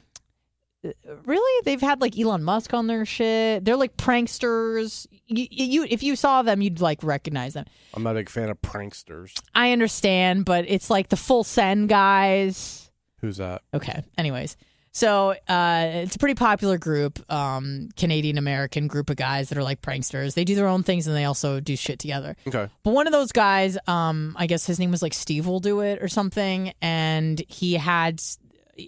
really, 1.24 1.62
they've 1.64 1.80
had 1.80 2.01
like 2.01 2.18
Elon 2.18 2.43
Musk 2.43 2.74
on 2.74 2.86
their 2.86 3.05
shit. 3.05 3.64
They're 3.64 3.76
like 3.76 3.97
pranksters. 3.97 5.07
You, 5.26 5.47
you 5.51 5.86
if 5.89 6.03
you 6.03 6.16
saw 6.16 6.43
them, 6.43 6.62
you'd 6.62 6.80
like 6.80 7.03
recognize 7.03 7.55
them. 7.55 7.66
I'm 7.95 8.03
not 8.03 8.12
a 8.12 8.14
big 8.14 8.28
fan 8.28 8.49
of 8.49 8.61
pranksters. 8.61 9.32
I 9.55 9.72
understand, 9.72 10.45
but 10.45 10.64
it's 10.68 10.91
like 10.91 11.09
the 11.09 11.16
full 11.16 11.45
send 11.45 11.89
guys. 11.89 12.91
Who's 13.20 13.39
that? 13.39 13.62
Okay. 13.74 14.05
Anyways, 14.16 14.57
so 14.93 15.34
uh, 15.49 15.91
it's 15.93 16.16
a 16.16 16.18
pretty 16.18 16.34
popular 16.34 16.78
group, 16.78 17.20
um, 17.30 17.89
Canadian 17.97 18.39
American 18.39 18.86
group 18.86 19.11
of 19.11 19.16
guys 19.16 19.49
that 19.49 19.59
are 19.59 19.62
like 19.62 19.80
pranksters. 19.80 20.34
They 20.34 20.45
do 20.45 20.55
their 20.55 20.68
own 20.68 20.82
things 20.82 21.07
and 21.07 21.14
they 21.16 21.24
also 21.24 21.61
do 21.61 21.76
shit 21.76 21.99
together. 21.99 22.36
Okay. 22.47 22.68
But 22.82 22.95
one 22.95 23.07
of 23.07 23.12
those 23.12 23.32
guys, 23.32 23.76
um, 23.86 24.34
I 24.39 24.47
guess 24.47 24.66
his 24.66 24.78
name 24.78 24.91
was 24.91 25.03
like 25.03 25.14
Steve 25.14 25.47
will 25.47 25.61
do 25.61 25.80
it 25.80 26.03
or 26.03 26.09
something, 26.09 26.72
and 26.80 27.41
he 27.49 27.74
had 27.74 28.20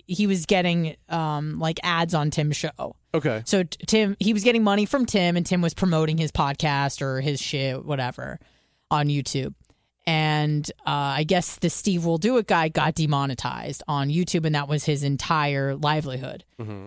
he 0.06 0.26
was 0.26 0.46
getting 0.46 0.96
um 1.08 1.58
like 1.58 1.78
ads 1.82 2.14
on 2.14 2.30
Tim's 2.30 2.56
show. 2.56 2.96
Okay. 3.12 3.42
So 3.44 3.64
t- 3.64 3.84
Tim, 3.86 4.16
he 4.20 4.32
was 4.32 4.44
getting 4.44 4.62
money 4.62 4.86
from 4.86 5.04
Tim, 5.04 5.36
and 5.36 5.44
Tim 5.44 5.60
was 5.62 5.74
promoting 5.74 6.16
his 6.16 6.30
podcast 6.30 7.02
or 7.02 7.20
his 7.20 7.40
shit, 7.40 7.84
whatever, 7.84 8.38
on 8.90 9.08
YouTube. 9.08 9.54
And 10.06 10.68
uh, 10.86 10.90
I 11.18 11.24
guess 11.24 11.56
the 11.56 11.70
Steve 11.70 12.04
Will 12.04 12.18
Do 12.18 12.38
It 12.38 12.46
guy 12.46 12.68
got 12.68 12.94
demonetized 12.94 13.82
on 13.86 14.08
YouTube, 14.08 14.44
and 14.46 14.54
that 14.54 14.66
was 14.66 14.84
his 14.84 15.02
entire 15.04 15.76
livelihood. 15.76 16.44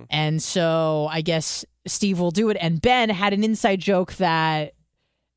And 0.10 0.42
so 0.42 1.08
I 1.12 1.22
guess 1.22 1.64
Steve 1.86 2.20
Will 2.20 2.32
Do 2.32 2.50
It 2.50 2.58
and 2.60 2.82
Ben 2.82 3.10
had 3.10 3.34
an 3.34 3.44
inside 3.44 3.80
joke 3.80 4.14
that 4.16 4.74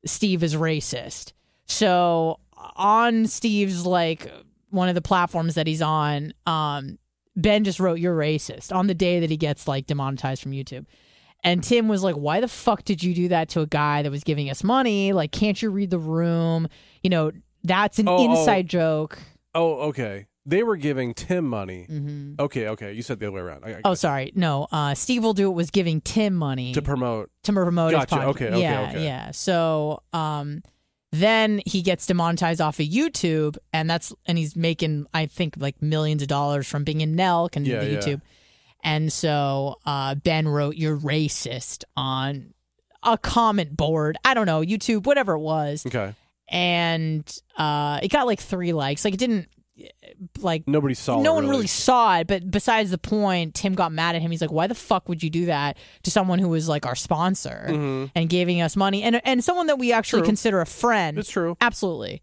Steve 0.05 0.43
is 0.43 0.55
racist. 0.55 1.33
So 1.65 2.39
on 2.75 3.27
Steve's 3.27 3.85
like 3.85 4.31
one 4.69 4.89
of 4.89 4.95
the 4.95 5.01
platforms 5.01 5.55
that 5.55 5.67
he's 5.67 5.81
on, 5.81 6.33
um, 6.45 6.97
Ben 7.37 7.63
just 7.63 7.79
wrote 7.79 7.99
"You're 7.99 8.17
racist" 8.17 8.75
on 8.75 8.87
the 8.87 8.93
day 8.95 9.19
that 9.21 9.29
he 9.29 9.37
gets 9.37 9.67
like 9.67 9.85
demonetized 9.87 10.41
from 10.43 10.51
YouTube. 10.51 10.85
And 11.43 11.63
Tim 11.63 11.87
was 11.87 12.03
like, 12.03 12.15
"Why 12.15 12.41
the 12.41 12.47
fuck 12.47 12.83
did 12.83 13.03
you 13.03 13.13
do 13.13 13.27
that 13.29 13.49
to 13.49 13.61
a 13.61 13.67
guy 13.67 14.01
that 14.01 14.09
was 14.11 14.23
giving 14.23 14.49
us 14.49 14.63
money? 14.63 15.13
Like, 15.13 15.31
can't 15.31 15.61
you 15.61 15.69
read 15.69 15.91
the 15.91 15.99
room? 15.99 16.67
You 17.03 17.09
know, 17.11 17.31
that's 17.63 17.99
an 17.99 18.09
Oh, 18.09 18.17
oh. 18.17 18.31
inside 18.39 18.67
joke." 18.67 19.19
Oh, 19.55 19.73
okay. 19.89 20.25
They 20.45 20.63
were 20.63 20.77
giving 20.77 21.13
Tim 21.13 21.45
money. 21.45 21.83
hmm 21.83 22.33
Okay, 22.39 22.69
okay. 22.69 22.93
You 22.93 23.01
said 23.01 23.19
the 23.19 23.27
other 23.27 23.33
way 23.35 23.41
around. 23.41 23.65
I, 23.65 23.69
I, 23.71 23.81
Oh, 23.83 23.93
sorry, 23.95 24.31
no. 24.33 24.65
Uh, 24.71 24.95
Steve 24.95 25.21
will 25.21 25.33
do 25.33 25.49
it 25.49 25.53
was 25.53 25.69
giving 25.71 25.99
Tim 25.99 26.35
money 26.35 26.71
To 26.73 26.81
promote. 26.81 27.29
to 27.43 27.51
promote 27.53 27.91
Gotcha. 27.91 28.15
his 28.15 28.23
podcast. 28.23 28.27
Okay, 28.29 28.45
okay, 28.47 28.61
yeah, 28.61 28.87
okay. 28.89 29.03
yeah. 29.03 29.31
So, 29.31 30.03
um, 30.13 30.63
then 31.11 31.61
he 31.65 31.81
gets 31.81 32.05
demonetized 32.05 32.59
off 32.61 32.79
of 32.79 32.85
YouTube, 32.85 33.57
and 33.73 33.89
that's 33.89 34.13
and 34.25 34.37
he's 34.37 34.55
making 34.55 35.05
I 35.13 35.25
think 35.25 35.55
like 35.57 35.81
millions 35.81 36.21
of 36.21 36.27
dollars 36.27 36.67
from 36.67 36.83
being 36.83 37.01
in 37.01 37.15
Nelk 37.15 37.55
and 37.55 37.65
Yeah, 37.65 37.79
the 37.79 37.91
yeah. 37.91 37.97
YouTube. 37.99 38.21
And 38.83 39.11
so 39.11 39.75
uh, 39.85 40.15
Ben 40.15 40.47
wrote 40.47 40.75
"You're 40.75 40.97
racist" 40.97 41.83
on 41.95 42.53
a 43.03 43.17
comment 43.17 43.75
board. 43.75 44.17
I 44.25 44.33
don't 44.33 44.45
know 44.45 44.61
YouTube, 44.61 45.05
whatever 45.05 45.33
it 45.33 45.39
was, 45.39 45.85
Okay. 45.85 46.13
and 46.49 47.25
uh, 47.57 47.99
it 48.03 48.09
got 48.09 48.25
like 48.27 48.39
three 48.39 48.73
likes. 48.73 49.03
Like 49.05 49.13
it 49.13 49.19
didn't 49.19 49.47
like 50.39 50.67
Nobody 50.67 50.93
saw. 50.93 51.19
It. 51.19 51.23
No 51.23 51.31
it, 51.33 51.35
one 51.35 51.43
really. 51.45 51.55
really 51.57 51.67
saw 51.67 52.17
it, 52.19 52.27
but 52.27 52.49
besides 52.49 52.91
the 52.91 52.97
point, 52.97 53.53
Tim 53.55 53.73
got 53.75 53.91
mad 53.91 54.15
at 54.15 54.21
him. 54.21 54.31
He's 54.31 54.41
like, 54.41 54.51
"Why 54.51 54.67
the 54.67 54.75
fuck 54.75 55.07
would 55.09 55.21
you 55.21 55.29
do 55.29 55.45
that 55.45 55.77
to 56.03 56.11
someone 56.11 56.39
who 56.39 56.49
was 56.49 56.67
like 56.67 56.85
our 56.85 56.95
sponsor 56.95 57.67
Mhm. 57.69 58.11
and 58.15 58.29
giving 58.29 58.61
us 58.61 58.75
money 58.75 59.03
and 59.03 59.21
and 59.25 59.43
someone 59.43 59.67
that 59.67 59.77
we 59.79 59.91
actually 59.93 60.21
True. 60.21 60.27
consider 60.27 60.61
a 60.61 60.65
friend?" 60.65 61.17
It's 61.19 61.29
true. 61.29 61.55
Absolutely. 61.61 62.21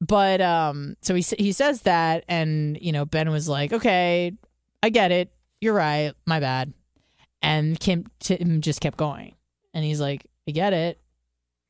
But 0.00 0.40
um, 0.40 0.96
so 1.02 1.14
he 1.14 1.22
he 1.38 1.52
says 1.52 1.82
that, 1.82 2.24
and 2.28 2.78
you 2.80 2.92
know, 2.92 3.04
Ben 3.04 3.30
was 3.30 3.48
like, 3.48 3.72
"Okay, 3.72 4.32
I 4.82 4.90
get 4.90 5.12
it. 5.12 5.32
You're 5.60 5.74
right. 5.74 6.12
My 6.26 6.40
bad." 6.40 6.72
And 7.42 7.78
Kim 7.78 8.06
Tim 8.20 8.60
just 8.60 8.80
kept 8.80 8.96
going, 8.96 9.34
and 9.74 9.84
he's 9.84 10.00
like, 10.00 10.26
"I 10.48 10.52
get 10.52 10.72
it. 10.72 11.00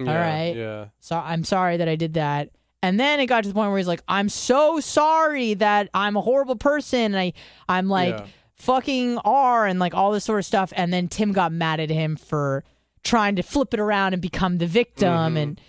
Yeah, 0.01 0.15
right. 0.15 0.57
Yeah. 0.57 0.85
So 1.01 1.17
I'm 1.17 1.45
sorry 1.45 1.77
that 1.79 1.89
I 1.89 1.97
did 1.97 2.15
that." 2.15 2.51
And 2.85 3.01
then 3.01 3.19
it 3.21 3.27
got 3.27 3.43
to 3.43 3.49
the 3.49 3.55
point 3.55 3.71
where 3.71 3.79
he's 3.79 3.87
like, 3.89 4.03
"I'm 4.07 4.29
so 4.29 4.79
sorry 4.81 5.55
that 5.55 5.89
I'm 5.95 6.17
a 6.17 6.21
horrible 6.21 6.57
person." 6.57 7.01
And 7.15 7.17
I 7.19 7.33
I'm 7.69 7.89
like 7.89 8.19
Yeah. 8.19 8.27
fucking 8.57 9.19
R 9.25 9.67
and 9.67 9.79
like 9.79 9.95
all 9.95 10.13
this 10.13 10.25
sort 10.25 10.39
of 10.39 10.45
stuff. 10.47 10.73
And 10.77 10.93
then 10.93 11.09
Tim 11.09 11.33
got 11.33 11.53
mad 11.53 11.81
at 11.81 11.91
him 11.91 12.17
for 12.17 12.63
trying 13.03 13.37
to 13.37 13.43
flip 13.43 13.75
it 13.75 13.81
around 13.81 14.13
and 14.13 14.23
become 14.23 14.59
the 14.59 14.67
victim. 14.67 15.35
Mhm. 15.35 15.37
And 15.43 15.61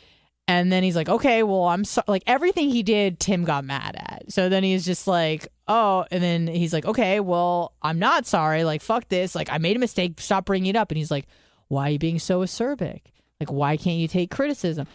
And 0.47 0.71
then 0.71 0.83
he's 0.83 0.95
like, 0.95 1.09
okay, 1.09 1.41
well, 1.41 1.63
I'm 1.63 1.83
so 1.83 2.03
like 2.07 2.21
everything 2.27 2.69
he 2.69 2.83
did, 2.83 3.19
Tim 3.19 3.45
got 3.45 3.65
mad 3.65 3.95
at. 3.97 4.31
So 4.31 4.47
then 4.47 4.63
he's 4.63 4.85
just 4.85 5.07
like, 5.07 5.47
oh, 5.67 6.05
and 6.11 6.21
then 6.21 6.45
he's 6.45 6.71
like, 6.71 6.85
okay, 6.85 7.19
well, 7.19 7.73
I'm 7.81 7.97
not 7.97 8.27
sorry. 8.27 8.63
Like, 8.63 8.83
fuck 8.83 9.09
this. 9.09 9.33
Like, 9.33 9.49
I 9.51 9.57
made 9.57 9.75
a 9.75 9.79
mistake. 9.79 10.19
Stop 10.21 10.45
bringing 10.45 10.69
it 10.69 10.75
up. 10.75 10.91
And 10.91 10.99
he's 10.99 11.09
like, 11.09 11.25
why 11.67 11.87
are 11.87 11.91
you 11.93 11.97
being 11.99 12.19
so 12.19 12.41
acerbic? 12.41 13.01
Like, 13.39 13.51
why 13.51 13.75
can't 13.75 13.97
you 13.97 14.07
take 14.07 14.29
criticism? 14.29 14.85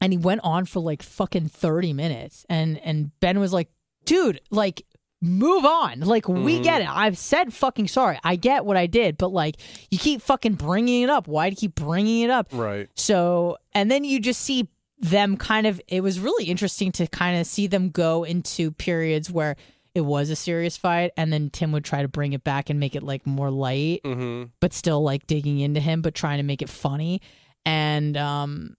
And 0.00 0.12
he 0.12 0.18
went 0.18 0.40
on 0.44 0.64
for 0.64 0.80
like 0.80 1.02
fucking 1.02 1.48
30 1.48 1.92
minutes. 1.92 2.46
And 2.48 2.78
and 2.84 3.10
Ben 3.20 3.38
was 3.40 3.52
like, 3.52 3.68
dude, 4.04 4.40
like, 4.50 4.82
move 5.20 5.64
on. 5.64 6.00
Like, 6.00 6.28
we 6.28 6.60
get 6.60 6.80
it. 6.82 6.88
I've 6.88 7.18
said 7.18 7.52
fucking 7.52 7.88
sorry. 7.88 8.18
I 8.22 8.36
get 8.36 8.64
what 8.64 8.76
I 8.76 8.86
did, 8.86 9.18
but 9.18 9.28
like, 9.32 9.56
you 9.90 9.98
keep 9.98 10.22
fucking 10.22 10.54
bringing 10.54 11.02
it 11.02 11.10
up. 11.10 11.26
Why 11.26 11.48
do 11.50 11.54
you 11.54 11.56
keep 11.56 11.74
bringing 11.74 12.22
it 12.22 12.30
up? 12.30 12.48
Right. 12.52 12.88
So, 12.94 13.56
and 13.72 13.90
then 13.90 14.04
you 14.04 14.20
just 14.20 14.40
see 14.42 14.68
them 15.00 15.36
kind 15.36 15.66
of, 15.66 15.80
it 15.88 16.00
was 16.02 16.20
really 16.20 16.44
interesting 16.44 16.92
to 16.92 17.06
kind 17.08 17.38
of 17.40 17.46
see 17.46 17.66
them 17.66 17.90
go 17.90 18.22
into 18.24 18.70
periods 18.70 19.30
where 19.30 19.56
it 19.94 20.02
was 20.02 20.30
a 20.30 20.36
serious 20.36 20.76
fight, 20.76 21.10
and 21.16 21.32
then 21.32 21.50
Tim 21.50 21.72
would 21.72 21.84
try 21.84 22.02
to 22.02 22.08
bring 22.08 22.32
it 22.32 22.44
back 22.44 22.70
and 22.70 22.78
make 22.78 22.94
it 22.94 23.02
like 23.02 23.26
more 23.26 23.50
light, 23.50 24.00
Mm-hmm. 24.04 24.44
but 24.60 24.72
still 24.72 25.02
like 25.02 25.26
digging 25.26 25.58
into 25.58 25.80
him, 25.80 26.02
but 26.02 26.14
trying 26.14 26.36
to 26.38 26.44
make 26.44 26.62
it 26.62 26.68
funny. 26.68 27.20
And, 27.66 28.16
um, 28.16 28.76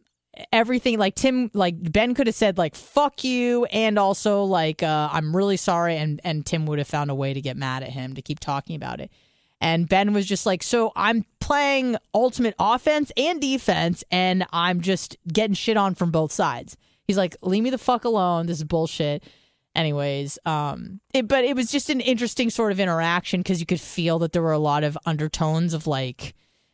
everything 0.52 0.98
like 0.98 1.16
tim 1.16 1.50
like 1.54 1.76
ben 1.92 2.14
could 2.14 2.28
have 2.28 2.36
said 2.36 2.58
like 2.58 2.76
fuck 2.76 3.24
you 3.24 3.66
and 3.66 4.00
also 4.00 4.44
like 4.44 4.82
uh 4.84 5.10
i'm 5.12 5.36
really 5.36 5.58
sorry 5.58 5.98
and 5.98 6.22
and 6.24 6.46
tim 6.46 6.66
would 6.66 6.80
have 6.80 6.88
found 6.88 7.10
a 7.10 7.16
way 7.16 7.34
to 7.34 7.42
get 7.42 7.58
mad 7.58 7.84
at 7.84 7.90
him 7.90 8.16
to 8.16 8.22
keep 8.22 8.40
talking 8.40 8.76
about 8.76 9.00
it 9.00 9.12
and 9.62 9.90
Ben 9.90 10.14
was 10.14 10.26
just 10.26 10.46
like, 10.46 10.64
So 10.64 10.92
I'm 10.96 11.26
playing 11.40 11.98
ultimate 12.14 12.56
offense 12.60 13.12
and 13.18 13.42
defense, 13.42 14.04
and 14.12 14.46
I'm 14.52 14.82
just 14.82 15.18
getting 15.32 15.54
shit 15.54 15.78
on 15.78 15.96
from 15.96 16.12
both 16.12 16.32
sides. 16.32 16.78
He's 17.06 17.18
like, 17.18 17.36
Leave 17.42 17.64
me 17.64 17.70
the 17.70 17.78
fuck 17.78 18.06
alone. 18.06 18.48
This 18.48 18.58
is 18.58 18.64
bullshit. 18.64 19.24
Anyways, 19.76 20.40
um, 20.46 21.00
it, 21.14 21.28
but 21.28 21.44
it 21.44 21.56
was 21.56 21.72
just 21.72 21.90
an 21.90 22.02
interesting 22.02 22.50
sort 22.50 22.72
of 22.72 22.80
interaction 22.80 23.42
because 23.42 23.60
you 23.60 23.66
could 23.66 23.80
feel 23.80 24.20
that 24.20 24.34
there 24.34 24.42
were 24.42 24.52
a 24.52 24.60
lot 24.60 24.84
of 24.84 24.98
undertones 25.06 25.74
of 25.74 25.88
like, 25.88 26.34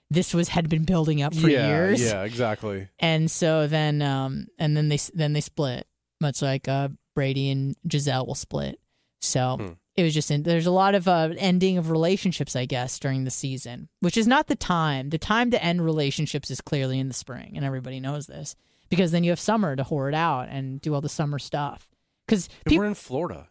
this 0.09 0.33
was 0.33 0.49
had 0.49 0.69
been 0.69 0.83
building 0.83 1.21
up 1.21 1.33
for 1.33 1.49
yeah, 1.49 1.67
years 1.67 2.01
Yeah, 2.01 2.23
exactly. 2.23 2.87
and 2.99 3.29
so 3.29 3.67
then 3.67 4.01
um 4.01 4.47
and 4.59 4.75
then 4.77 4.89
they 4.89 4.97
then 5.13 5.33
they 5.33 5.41
split 5.41 5.87
much 6.21 6.41
like 6.41 6.67
uh 6.67 6.89
brady 7.15 7.49
and 7.51 7.75
Gisele 7.87 8.25
will 8.25 8.35
split 8.35 8.79
so 9.21 9.57
Hmm. 9.59 9.73
it 9.95 10.03
was 10.03 10.13
just 10.13 10.29
in, 10.31 10.43
there's 10.43 10.65
a 10.67 10.71
lot 10.71 10.95
of 10.95 11.07
uh 11.07 11.29
ending 11.37 11.77
of 11.77 11.89
relationships 11.89 12.55
i 12.55 12.65
guess 12.65 12.99
during 12.99 13.23
the 13.23 13.31
season 13.31 13.87
which 14.01 14.17
is 14.17 14.27
not 14.27 14.47
the 14.47 14.55
time 14.55 15.09
the 15.09 15.17
time 15.17 15.49
to 15.51 15.63
end 15.63 15.83
relationships 15.83 16.51
is 16.51 16.61
clearly 16.61 16.99
in 16.99 17.07
the 17.07 17.13
spring 17.13 17.53
and 17.55 17.63
everybody 17.65 17.99
knows 17.99 18.27
this 18.27 18.55
because 18.89 19.11
then 19.11 19.23
you 19.23 19.31
have 19.31 19.39
summer 19.39 19.75
to 19.75 19.83
whore 19.83 20.07
it 20.09 20.15
out 20.15 20.47
and 20.49 20.81
do 20.81 20.93
all 20.93 21.01
the 21.01 21.09
summer 21.09 21.39
stuff 21.39 21.87
because 22.27 22.49
And 22.65 22.77
we're 22.77 22.85
in 22.85 22.93
Florida. 22.95 23.49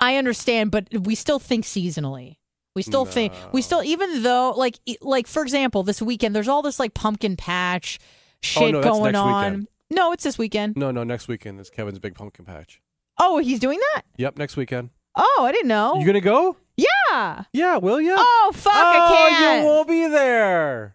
I 0.00 0.16
understand, 0.16 0.70
but 0.70 0.88
we 0.92 1.14
still 1.14 1.38
think 1.40 1.64
seasonally. 1.64 2.36
We 2.78 2.82
still 2.84 3.04
think 3.04 3.32
we 3.52 3.60
still 3.60 3.82
even 3.82 4.22
though 4.22 4.52
like 4.56 4.78
like 5.00 5.26
for 5.26 5.42
example, 5.42 5.82
this 5.82 6.00
weekend 6.00 6.36
there's 6.36 6.46
all 6.46 6.62
this 6.62 6.78
like 6.78 6.94
pumpkin 6.94 7.34
patch 7.36 7.98
oh, 8.00 8.06
shit 8.40 8.62
Oh, 8.62 8.80
no, 8.80 8.82
going 8.82 9.16
on. 9.16 9.44
weekend. 9.52 9.68
No, 9.90 10.12
it's 10.12 10.22
this 10.22 10.38
weekend. 10.38 10.76
No, 10.76 10.92
no. 10.92 11.02
Next 11.02 11.26
weekend 11.26 11.58
is 11.58 11.70
Kevin's 11.70 11.98
big 11.98 12.14
pumpkin 12.14 12.44
patch. 12.44 12.80
Oh, 13.18 13.38
he's 13.38 13.58
doing 13.58 13.80
that? 13.94 14.02
Yep, 14.16 14.38
next 14.38 14.56
weekend. 14.56 14.90
Oh, 15.16 15.44
I 15.44 15.50
didn't 15.50 15.66
know. 15.66 15.96
You 15.98 16.06
gonna 16.06 16.20
go? 16.20 16.56
yeah. 16.76 17.42
Yeah, 17.52 17.78
will 17.78 18.00
you? 18.00 18.14
Oh 18.16 18.52
fuck, 18.54 18.72
oh, 18.72 18.78
I 18.78 19.30
can't. 19.30 19.62
you 19.62 19.66
won't 19.66 19.88
be 19.88 20.06
there. 20.06 20.94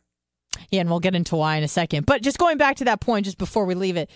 Yeah, 0.70 0.82
and 0.82 0.90
we'll 0.90 1.02
get 1.02 1.16
into 1.16 1.36
why 1.36 1.58
in 1.58 1.64
a 1.64 1.68
second. 1.68 2.06
But 2.06 2.22
just 2.22 2.38
going 2.38 2.58
back 2.58 2.78
to 2.78 2.86
that 2.86 3.02
point, 3.02 3.26
just 3.26 3.38
before 3.38 3.66
we 3.66 3.76
leave 3.76 3.98
it, 3.98 4.10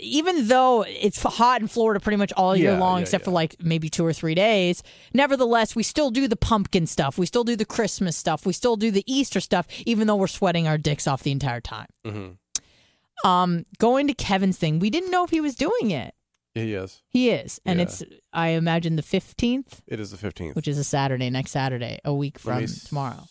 even 0.00 0.48
though 0.48 0.82
it's 0.86 1.22
hot 1.22 1.60
in 1.60 1.68
Florida 1.68 2.00
pretty 2.00 2.16
much 2.16 2.32
all 2.36 2.56
year 2.56 2.72
Yeah, 2.72 2.78
long, 2.78 2.98
yeah, 2.98 3.02
except 3.02 3.24
for 3.24 3.30
like 3.30 3.56
maybe 3.62 3.88
two 3.88 4.04
or 4.04 4.12
three 4.12 4.34
days, 4.34 4.82
nevertheless, 5.14 5.74
we 5.74 5.82
still 5.82 6.10
do 6.10 6.28
the 6.28 6.36
pumpkin 6.36 6.86
stuff. 6.86 7.16
We 7.18 7.26
still 7.26 7.44
do 7.44 7.56
the 7.56 7.64
Christmas 7.64 8.16
stuff. 8.16 8.44
We 8.46 8.52
still 8.52 8.76
do 8.76 8.90
the 8.90 9.04
Easter 9.06 9.40
stuff, 9.40 9.66
even 9.86 10.06
though 10.06 10.16
we're 10.16 10.26
sweating 10.26 10.68
our 10.68 10.78
dicks 10.78 11.06
off 11.06 11.22
the 11.22 11.30
entire 11.32 11.60
time. 11.60 11.86
Mm-hmm. 12.06 13.28
Um, 13.28 13.66
going 13.78 14.06
to 14.06 14.14
Kevin's 14.14 14.56
thing, 14.58 14.78
we 14.78 14.90
didn't 14.90 15.10
know 15.10 15.24
if 15.24 15.30
he 15.30 15.40
was 15.40 15.54
doing 15.54 15.90
it. 15.90 16.14
He 16.54 16.74
is. 16.74 17.02
He 17.08 17.30
is, 17.30 17.60
and 17.64 17.78
Yeah. 17.78 17.84
it's 17.84 18.02
I 18.32 18.48
imagine 18.48 18.96
the 18.96 19.02
fifteenth, 19.02 19.82
It 19.86 20.00
is 20.00 20.10
the 20.10 20.16
fifteenth. 20.16 20.56
which 20.56 20.66
is 20.66 20.78
a 20.78 20.84
Saturday, 20.84 21.30
next 21.30 21.52
Saturday, 21.52 22.00
a 22.04 22.12
week 22.12 22.38
from 22.40 22.62
s- 22.64 22.84
tomorrow. 22.88 23.24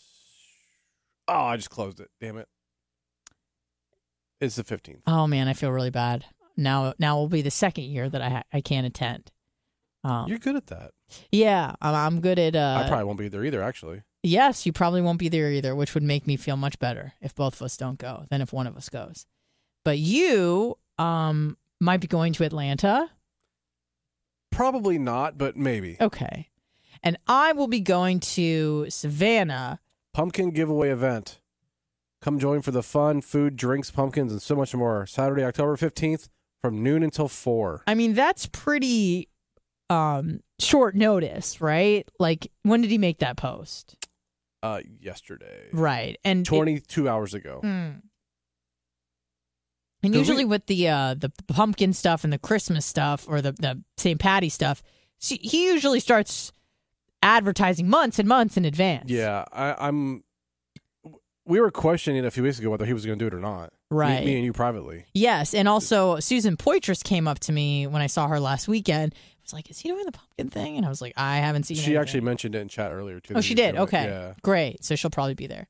Oh, 1.27 1.33
I 1.33 1.57
just 1.57 1.69
closed 1.69 1.99
it. 1.99 2.07
Damn 2.21 2.37
it. 2.37 2.47
It's 4.39 4.55
the 4.55 4.63
fifteenth. 4.63 5.01
Oh 5.05 5.27
man, 5.27 5.49
I 5.49 5.53
feel 5.53 5.69
really 5.71 5.89
bad. 5.89 6.23
Now, 6.59 6.93
now 6.99 7.17
will 7.17 7.27
be 7.29 7.41
the 7.41 7.51
second 7.51 7.85
year 7.85 8.09
that 8.09 8.21
I 8.21 8.29
ha- 8.29 8.43
I 8.53 8.61
can't 8.61 8.85
attend. 8.85 9.31
Um, 10.03 10.27
You're 10.27 10.39
good 10.39 10.55
at 10.55 10.67
that. 10.67 10.91
yeah, 11.31 11.73
I'm, 11.81 11.95
I'm 11.95 12.21
good 12.21 12.37
at. 12.39 12.55
Uh, 12.55 12.81
I 12.83 12.87
probably 12.87 13.05
won't 13.05 13.19
be 13.19 13.27
there 13.29 13.43
either. 13.43 13.61
Actually. 13.63 14.03
yes, 14.23 14.65
you 14.65 14.71
probably 14.73 15.01
won't 15.01 15.19
be 15.19 15.29
there 15.29 15.51
either, 15.51 15.75
which 15.75 15.93
would 15.93 16.03
make 16.03 16.27
me 16.27 16.37
feel 16.37 16.55
much 16.57 16.77
better 16.79 17.13
if 17.21 17.33
both 17.35 17.55
of 17.55 17.61
us 17.63 17.77
don't 17.77 17.97
go 17.97 18.25
than 18.29 18.41
if 18.41 18.53
one 18.53 18.67
of 18.67 18.77
us 18.77 18.89
goes. 18.89 19.25
But 19.83 19.97
you 19.97 20.77
um 20.97 21.57
might 21.81 22.01
be 22.01 22.07
going 22.07 22.33
to 22.33 22.43
Atlanta. 22.43 23.09
Probably 24.51 24.97
not, 24.97 25.37
but 25.37 25.55
maybe. 25.55 25.97
Okay, 26.01 26.49
and 27.03 27.17
I 27.27 27.53
will 27.53 27.67
be 27.67 27.79
going 27.79 28.19
to 28.21 28.85
Savannah. 28.89 29.79
Pumpkin 30.13 30.51
giveaway 30.51 30.89
event. 30.89 31.39
Come 32.21 32.39
join 32.39 32.61
for 32.61 32.71
the 32.71 32.83
fun, 32.83 33.21
food, 33.21 33.55
drinks, 33.55 33.91
pumpkins, 33.91 34.31
and 34.33 34.41
so 34.41 34.55
much 34.55 34.75
more. 34.75 35.05
Saturday, 35.05 35.43
October 35.45 35.77
fifteenth, 35.77 36.29
from 36.61 36.83
noon 36.83 37.03
until 37.03 37.27
four. 37.27 37.83
I 37.87 37.95
mean, 37.95 38.13
that's 38.13 38.45
pretty 38.47 39.29
um 39.89 40.41
short 40.59 40.95
notice, 40.95 41.61
right? 41.61 42.07
Like, 42.19 42.51
when 42.63 42.81
did 42.81 42.91
he 42.91 42.97
make 42.97 43.19
that 43.19 43.37
post? 43.37 43.95
Uh, 44.61 44.81
yesterday, 44.99 45.69
Right, 45.71 46.17
and 46.25 46.41
it- 46.41 46.45
twenty-two 46.49 47.07
hours 47.07 47.33
ago. 47.33 47.61
Mm. 47.63 48.01
And 50.03 50.15
usually 50.15 50.45
we- 50.45 50.49
with 50.51 50.65
the 50.67 50.87
uh, 50.89 51.13
the 51.15 51.31
pumpkin 51.47 51.93
stuff 51.93 52.23
and 52.23 52.31
the 52.31 52.37
Christmas 52.37 52.85
stuff 52.85 53.25
or 53.27 53.41
the 53.41 53.51
the 53.53 53.81
St. 53.97 54.19
Patty 54.19 54.49
stuff, 54.49 54.81
he 55.17 55.65
usually 55.67 55.99
starts 55.99 56.51
advertising 57.21 57.89
months 57.89 58.19
and 58.19 58.27
months 58.27 58.55
in 58.57 58.63
advance. 58.65 59.09
Yeah, 59.09 59.43
I, 59.51 59.75
I'm. 59.87 60.23
We 61.49 61.59
were 61.59 61.71
questioning 61.71 62.23
a 62.25 62.31
few 62.31 62.43
weeks 62.43 62.59
ago 62.59 62.69
whether 62.69 62.85
he 62.85 62.93
was 62.93 63.05
going 63.05 63.17
to 63.17 63.23
do 63.23 63.27
it 63.27 63.33
or 63.37 63.41
not. 63.41 63.73
Right. 63.89 64.23
Me, 64.23 64.35
and 64.35 64.45
you 64.45 64.53
privately. 64.53 65.05
Yes, 65.15 65.55
and 65.55 65.67
also 65.67 66.19
Susan 66.19 66.55
Poitras 66.55 67.03
came 67.03 67.27
up 67.27 67.39
to 67.39 67.51
me 67.51 67.87
when 67.87 68.03
I 68.03 68.07
saw 68.07 68.27
her 68.27 68.39
last 68.39 68.67
weekend. 68.67 69.15
I 69.15 69.41
was 69.43 69.53
like, 69.53 69.69
"Is 69.71 69.79
he 69.79 69.89
doing 69.89 70.05
the 70.05 70.11
pumpkin 70.11 70.49
thing?" 70.51 70.77
And 70.77 70.85
I 70.85 70.89
was 70.89 71.01
like, 71.01 71.13
"I 71.17 71.37
haven't 71.37 71.63
seen." 71.63 71.75
She 71.75 71.85
anything." 71.85 71.97
actually 72.01 72.21
mentioned 72.21 72.53
it 72.53 72.59
in 72.59 72.67
chat 72.69 72.91
earlier 72.91 73.19
too. 73.19 73.33
Oh, 73.35 73.41
she 73.41 73.55
did. 73.55 73.75
Okay, 73.75 74.03
Yeah. 74.03 74.33
great. 74.43 74.85
So 74.85 74.95
she'll 74.95 75.09
probably 75.09 75.33
be 75.33 75.47
there. 75.47 75.67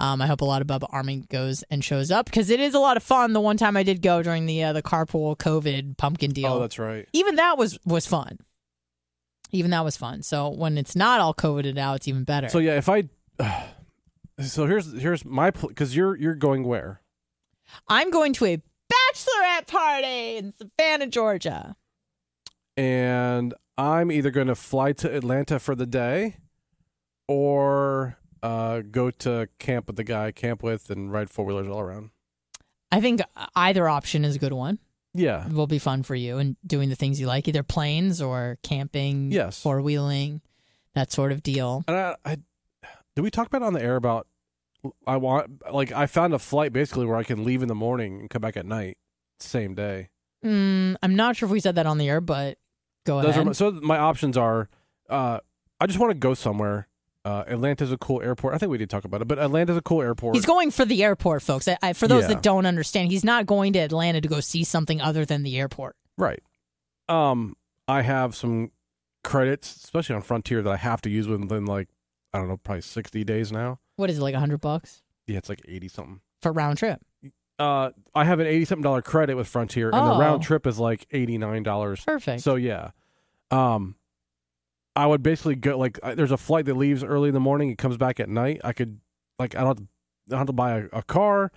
Um, 0.00 0.20
I 0.20 0.26
hope 0.26 0.40
a 0.40 0.44
lot 0.44 0.60
of 0.60 0.66
Bubba 0.66 0.88
Army 0.90 1.22
goes 1.30 1.62
and 1.70 1.84
shows 1.84 2.10
up 2.10 2.26
because 2.26 2.50
it 2.50 2.58
is 2.58 2.74
a 2.74 2.80
lot 2.80 2.96
of 2.96 3.04
fun. 3.04 3.32
The 3.32 3.40
one 3.40 3.56
time 3.56 3.76
I 3.76 3.84
did 3.84 4.02
go 4.02 4.24
during 4.24 4.46
the 4.46 4.64
uh, 4.64 4.72
the 4.72 4.82
carpool 4.82 5.38
COVID 5.38 5.96
pumpkin 5.98 6.32
deal. 6.32 6.54
Oh, 6.54 6.58
that's 6.60 6.80
right. 6.80 7.08
even 7.12 7.36
that 7.36 7.56
was 7.56 7.78
was 7.86 8.08
fun. 8.08 8.38
Even 9.52 9.70
that 9.70 9.84
was 9.84 9.96
fun. 9.96 10.22
So 10.22 10.48
when 10.48 10.76
it's 10.78 10.96
not 10.96 11.20
all 11.20 11.32
coveted 11.32 11.78
out, 11.78 11.94
it's 11.94 12.08
even 12.08 12.24
better. 12.24 12.48
So 12.48 12.58
yeah, 12.58 12.76
if 12.76 12.88
I. 12.88 13.04
so 14.44 14.66
here's 14.66 14.92
here's 15.00 15.24
my 15.24 15.50
because 15.50 15.94
you're 15.96 16.16
you're 16.16 16.34
going 16.34 16.64
where? 16.64 17.00
I'm 17.88 18.10
going 18.10 18.32
to 18.34 18.44
a 18.46 18.62
bachelorette 18.92 19.66
party 19.66 20.36
in 20.36 20.52
Savannah, 20.52 21.06
Georgia. 21.06 21.76
and 22.76 23.54
I'm 23.78 24.12
either 24.12 24.30
going 24.30 24.48
to 24.48 24.54
fly 24.54 24.92
to 24.92 25.14
Atlanta 25.14 25.58
for 25.58 25.74
the 25.74 25.86
day 25.86 26.36
or 27.28 28.18
uh, 28.42 28.80
go 28.90 29.10
to 29.10 29.48
camp 29.58 29.86
with 29.86 29.96
the 29.96 30.04
guy 30.04 30.26
I 30.26 30.32
camp 30.32 30.62
with 30.62 30.90
and 30.90 31.12
ride 31.12 31.30
four 31.30 31.44
wheelers 31.44 31.68
all 31.68 31.80
around. 31.80 32.10
I 32.90 33.00
think 33.00 33.22
either 33.56 33.88
option 33.88 34.24
is 34.24 34.36
a 34.36 34.38
good 34.38 34.52
one. 34.52 34.78
Yeah. 35.14 35.46
It 35.46 35.52
will 35.52 35.66
be 35.66 35.78
fun 35.78 36.02
for 36.02 36.14
you 36.14 36.38
and 36.38 36.56
doing 36.66 36.88
the 36.90 36.94
things 36.96 37.20
you 37.20 37.26
like, 37.26 37.48
either 37.48 37.62
planes 37.62 38.20
or 38.20 38.58
camping, 38.62 39.30
Yes. 39.32 39.62
four 39.62 39.80
wheeling, 39.80 40.40
that 40.94 41.10
sort 41.12 41.32
of 41.32 41.42
deal. 41.42 41.84
And 41.88 41.96
I, 41.96 42.16
I 42.24 42.36
did 43.14 43.22
we 43.22 43.30
talk 43.30 43.46
about 43.46 43.62
on 43.62 43.72
the 43.72 43.82
air 43.82 43.96
about 43.96 44.26
I 45.06 45.16
want 45.16 45.62
like 45.72 45.92
I 45.92 46.06
found 46.06 46.34
a 46.34 46.38
flight 46.38 46.72
basically 46.72 47.06
where 47.06 47.16
I 47.16 47.22
can 47.24 47.44
leave 47.44 47.62
in 47.62 47.68
the 47.68 47.74
morning 47.74 48.20
and 48.20 48.30
come 48.30 48.42
back 48.42 48.56
at 48.56 48.66
night 48.66 48.98
same 49.40 49.74
day. 49.74 50.08
Mm, 50.44 50.96
I'm 51.02 51.14
not 51.14 51.36
sure 51.36 51.46
if 51.46 51.52
we 51.52 51.60
said 51.60 51.76
that 51.76 51.86
on 51.86 51.98
the 51.98 52.08
air, 52.08 52.20
but 52.20 52.58
go 53.06 53.20
Those 53.22 53.30
ahead. 53.30 53.42
are 53.42 53.44
my, 53.46 53.52
so 53.52 53.70
my 53.70 53.98
options 53.98 54.36
are 54.36 54.68
uh, 55.08 55.38
I 55.80 55.86
just 55.86 55.98
want 55.98 56.10
to 56.10 56.18
go 56.18 56.34
somewhere. 56.34 56.88
Uh, 57.24 57.44
Atlanta's 57.46 57.92
a 57.92 57.96
cool 57.98 58.20
airport. 58.20 58.52
I 58.54 58.58
think 58.58 58.70
we 58.72 58.78
did 58.78 58.90
talk 58.90 59.04
about 59.04 59.22
it, 59.22 59.28
but 59.28 59.38
Atlanta's 59.38 59.76
a 59.76 59.82
cool 59.82 60.02
airport. 60.02 60.34
He's 60.34 60.44
going 60.44 60.72
for 60.72 60.84
the 60.84 61.04
airport, 61.04 61.42
folks. 61.42 61.68
I, 61.68 61.78
I, 61.80 61.92
for 61.92 62.08
those 62.08 62.22
Yeah. 62.22 62.28
that 62.34 62.42
don't 62.42 62.66
understand, 62.66 63.12
he's 63.12 63.22
not 63.22 63.46
going 63.46 63.74
to 63.74 63.78
Atlanta 63.78 64.20
to 64.20 64.26
go 64.28 64.40
see 64.40 64.64
something 64.64 65.00
other 65.00 65.24
than 65.24 65.44
the 65.44 65.56
airport. 65.56 65.94
Right. 66.18 66.42
Um, 67.08 67.54
I 67.86 68.02
have 68.02 68.34
some 68.34 68.72
credits, 69.22 69.76
especially 69.84 70.16
on 70.16 70.22
Frontier, 70.22 70.62
that 70.62 70.72
I 70.72 70.76
have 70.76 71.00
to 71.02 71.10
use 71.10 71.28
within 71.28 71.64
like 71.64 71.88
I 72.32 72.38
don't 72.38 72.48
know, 72.48 72.56
probably 72.56 72.80
sixty 72.82 73.22
days 73.22 73.52
now. 73.52 73.78
What 73.96 74.10
is 74.10 74.18
it, 74.18 74.22
like 74.22 74.34
a 74.34 74.40
hundred 74.40 74.60
bucks 74.60 75.02
Yeah, 75.26 75.38
it's 75.38 75.48
like 75.48 75.60
eighty 75.68 75.88
something. 75.88 76.20
for 76.40 76.52
round 76.52 76.78
trip? 76.78 77.00
Uh, 77.58 77.90
I 78.14 78.24
have 78.24 78.40
an 78.40 78.46
eighty 78.46 78.64
something 78.64 78.82
dollar 78.82 79.02
credit 79.02 79.34
with 79.36 79.46
Frontier, 79.46 79.88
and 79.90 79.96
Oh. 79.96 80.14
the 80.14 80.20
round 80.20 80.42
trip 80.42 80.66
is 80.66 80.78
like 80.78 81.06
eighty 81.12 81.38
nine 81.38 81.62
dollars. 81.62 82.04
Perfect. 82.04 82.42
So 82.42 82.56
yeah, 82.56 82.90
um, 83.50 83.94
I 84.96 85.06
would 85.06 85.22
basically 85.22 85.54
go 85.56 85.78
like 85.78 85.98
uh, 86.02 86.14
there's 86.14 86.32
a 86.32 86.36
flight 86.36 86.64
that 86.66 86.76
leaves 86.76 87.04
early 87.04 87.28
in 87.28 87.34
the 87.34 87.40
morning, 87.40 87.70
it 87.70 87.78
comes 87.78 87.96
back 87.96 88.18
at 88.20 88.28
night. 88.28 88.60
I 88.64 88.72
could 88.72 89.00
like 89.38 89.54
I 89.54 89.58
don't 89.60 89.68
have 89.68 89.76
to, 89.76 89.82
I 89.82 90.30
don't 90.30 90.38
have 90.38 90.46
to 90.48 90.52
buy 90.52 90.78
a, 90.78 90.84
a 90.92 91.02
car. 91.02 91.52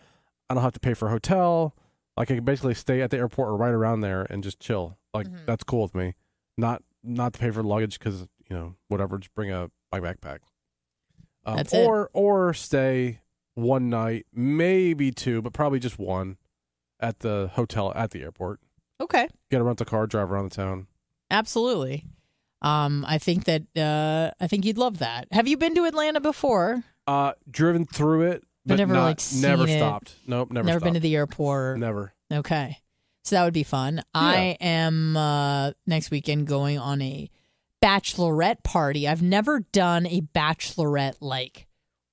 I 0.49 0.53
don't 0.53 0.63
have 0.63 0.73
to 0.73 0.79
pay 0.79 0.93
for 0.93 1.07
a 1.07 1.11
hotel. 1.11 1.75
Like 2.17 2.29
I 2.31 2.35
can 2.35 2.45
basically 2.45 2.75
stay 2.75 3.01
at 3.01 3.09
the 3.09 3.17
airport 3.17 3.49
or 3.49 3.57
right 3.57 3.73
around 3.73 4.01
there 4.01 4.27
and 4.29 4.43
just 4.43 4.59
chill. 4.59 4.97
Like 5.13 5.27
Mhm. 5.27 5.45
that's 5.45 5.63
cool 5.63 5.81
with 5.83 5.95
me. 5.95 6.13
Not 6.57 6.83
not 7.03 7.33
to 7.33 7.39
pay 7.39 7.49
for 7.51 7.63
luggage 7.63 7.97
because 7.99 8.21
you 8.49 8.55
know 8.55 8.75
whatever. 8.89 9.17
Just 9.17 9.33
bring 9.33 9.51
a 9.51 9.71
my 9.91 9.99
backpack. 9.99 10.39
Um, 11.45 11.57
That's 11.57 11.73
it. 11.73 11.85
or 11.85 12.09
or 12.13 12.53
stay 12.53 13.19
one 13.53 13.89
night, 13.89 14.25
maybe 14.33 15.11
two, 15.11 15.41
but 15.41 15.53
probably 15.53 15.79
just 15.79 15.99
one 15.99 16.37
at 16.99 17.19
the 17.19 17.51
hotel 17.53 17.91
at 17.95 18.11
the 18.11 18.21
airport. 18.23 18.59
okay. 19.01 19.27
Get 19.51 19.61
a 19.61 19.63
rental 19.63 19.85
car, 19.85 20.07
drive 20.07 20.31
around 20.31 20.49
the 20.51 20.55
town. 20.55 20.87
Absolutely. 21.29 22.05
Um, 22.61 23.05
I 23.07 23.17
think 23.17 23.45
that 23.45 23.63
uh, 23.77 24.31
I 24.43 24.47
think 24.47 24.65
you'd 24.65 24.77
love 24.77 24.99
that. 24.99 25.27
Have 25.31 25.47
you 25.47 25.57
been 25.57 25.75
to 25.75 25.85
Atlanta 25.85 26.19
before? 26.19 26.83
Uh, 27.05 27.33
driven 27.49 27.85
through 27.85 28.23
it, 28.23 28.43
but 28.65 28.77
never, 28.77 28.93
not, 28.93 29.03
like, 29.03 29.21
never 29.35 29.67
it. 29.67 29.77
stopped. 29.77 30.15
Nope, 30.25 30.51
never. 30.51 30.65
Never 30.65 30.79
been 30.79 30.95
to 30.95 30.99
the 30.99 31.15
airport. 31.15 31.77
Never. 31.79 32.13
Okay. 32.33 32.79
So 33.23 33.35
that 33.35 33.43
would 33.43 33.53
be 33.53 33.63
fun. 33.63 34.03
I 34.13 34.57
am 34.61 35.17
uh, 35.17 35.71
next 35.85 36.11
weekend 36.11 36.47
going 36.47 36.77
on 36.79 37.01
a 37.01 37.29
bachelorette 37.85 38.63
party. 38.63 39.07
I've 39.07 39.21
never 39.21 39.61
done 39.71 40.07
a 40.07 40.21
bachelorette 40.21 41.17
like 41.21 41.67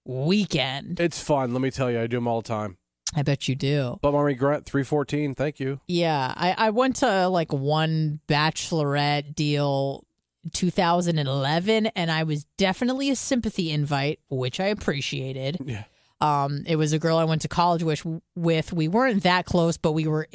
weekend. 0.04 1.00
It's 1.00 1.20
fun. 1.20 1.52
Let 1.52 1.62
me 1.62 1.70
tell 1.70 1.90
you, 1.90 2.00
I 2.00 2.06
do 2.06 2.18
them 2.18 2.28
all 2.28 2.42
the 2.42 2.48
time. 2.48 2.76
I 3.14 3.22
bet 3.22 3.48
you 3.48 3.54
do. 3.54 3.98
But 4.00 4.12
my 4.12 4.20
regret, 4.20 4.64
three 4.64 4.84
fourteen. 4.84 5.34
Thank 5.34 5.60
you. 5.60 5.80
Yeah, 5.86 6.32
I, 6.36 6.54
I 6.56 6.70
went 6.70 6.96
to 6.96 7.28
like 7.28 7.52
one 7.52 8.20
bachelorette 8.26 9.34
deal 9.34 10.04
2011 10.52 11.86
and 11.86 12.10
I 12.10 12.24
was 12.24 12.44
definitely 12.56 13.10
a 13.10 13.16
sympathy 13.16 13.70
invite, 13.70 14.18
which 14.28 14.60
I 14.60 14.66
appreciated. 14.66 15.58
Yeah. 15.64 15.84
Um, 16.20 16.62
it 16.66 16.76
was 16.76 16.92
a 16.92 16.98
girl 16.98 17.18
I 17.18 17.24
went 17.24 17.42
to 17.42 17.48
college 17.48 17.82
with. 17.82 18.06
With 18.34 18.72
we 18.72 18.88
weren't 18.88 19.24
that 19.24 19.44
close, 19.44 19.76
but 19.76 19.92
we 19.92 20.06
were 20.06 20.28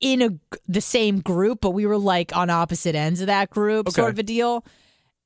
in 0.00 0.22
a 0.22 0.58
the 0.66 0.80
same 0.80 1.20
group, 1.20 1.60
but 1.60 1.70
we 1.70 1.86
were 1.86 1.98
like 1.98 2.36
on 2.36 2.50
opposite 2.50 2.94
ends 2.94 3.20
of 3.20 3.26
that 3.26 3.50
group, 3.50 3.88
sort 3.90 4.10
of 4.10 4.18
a 4.18 4.22
deal. 4.22 4.64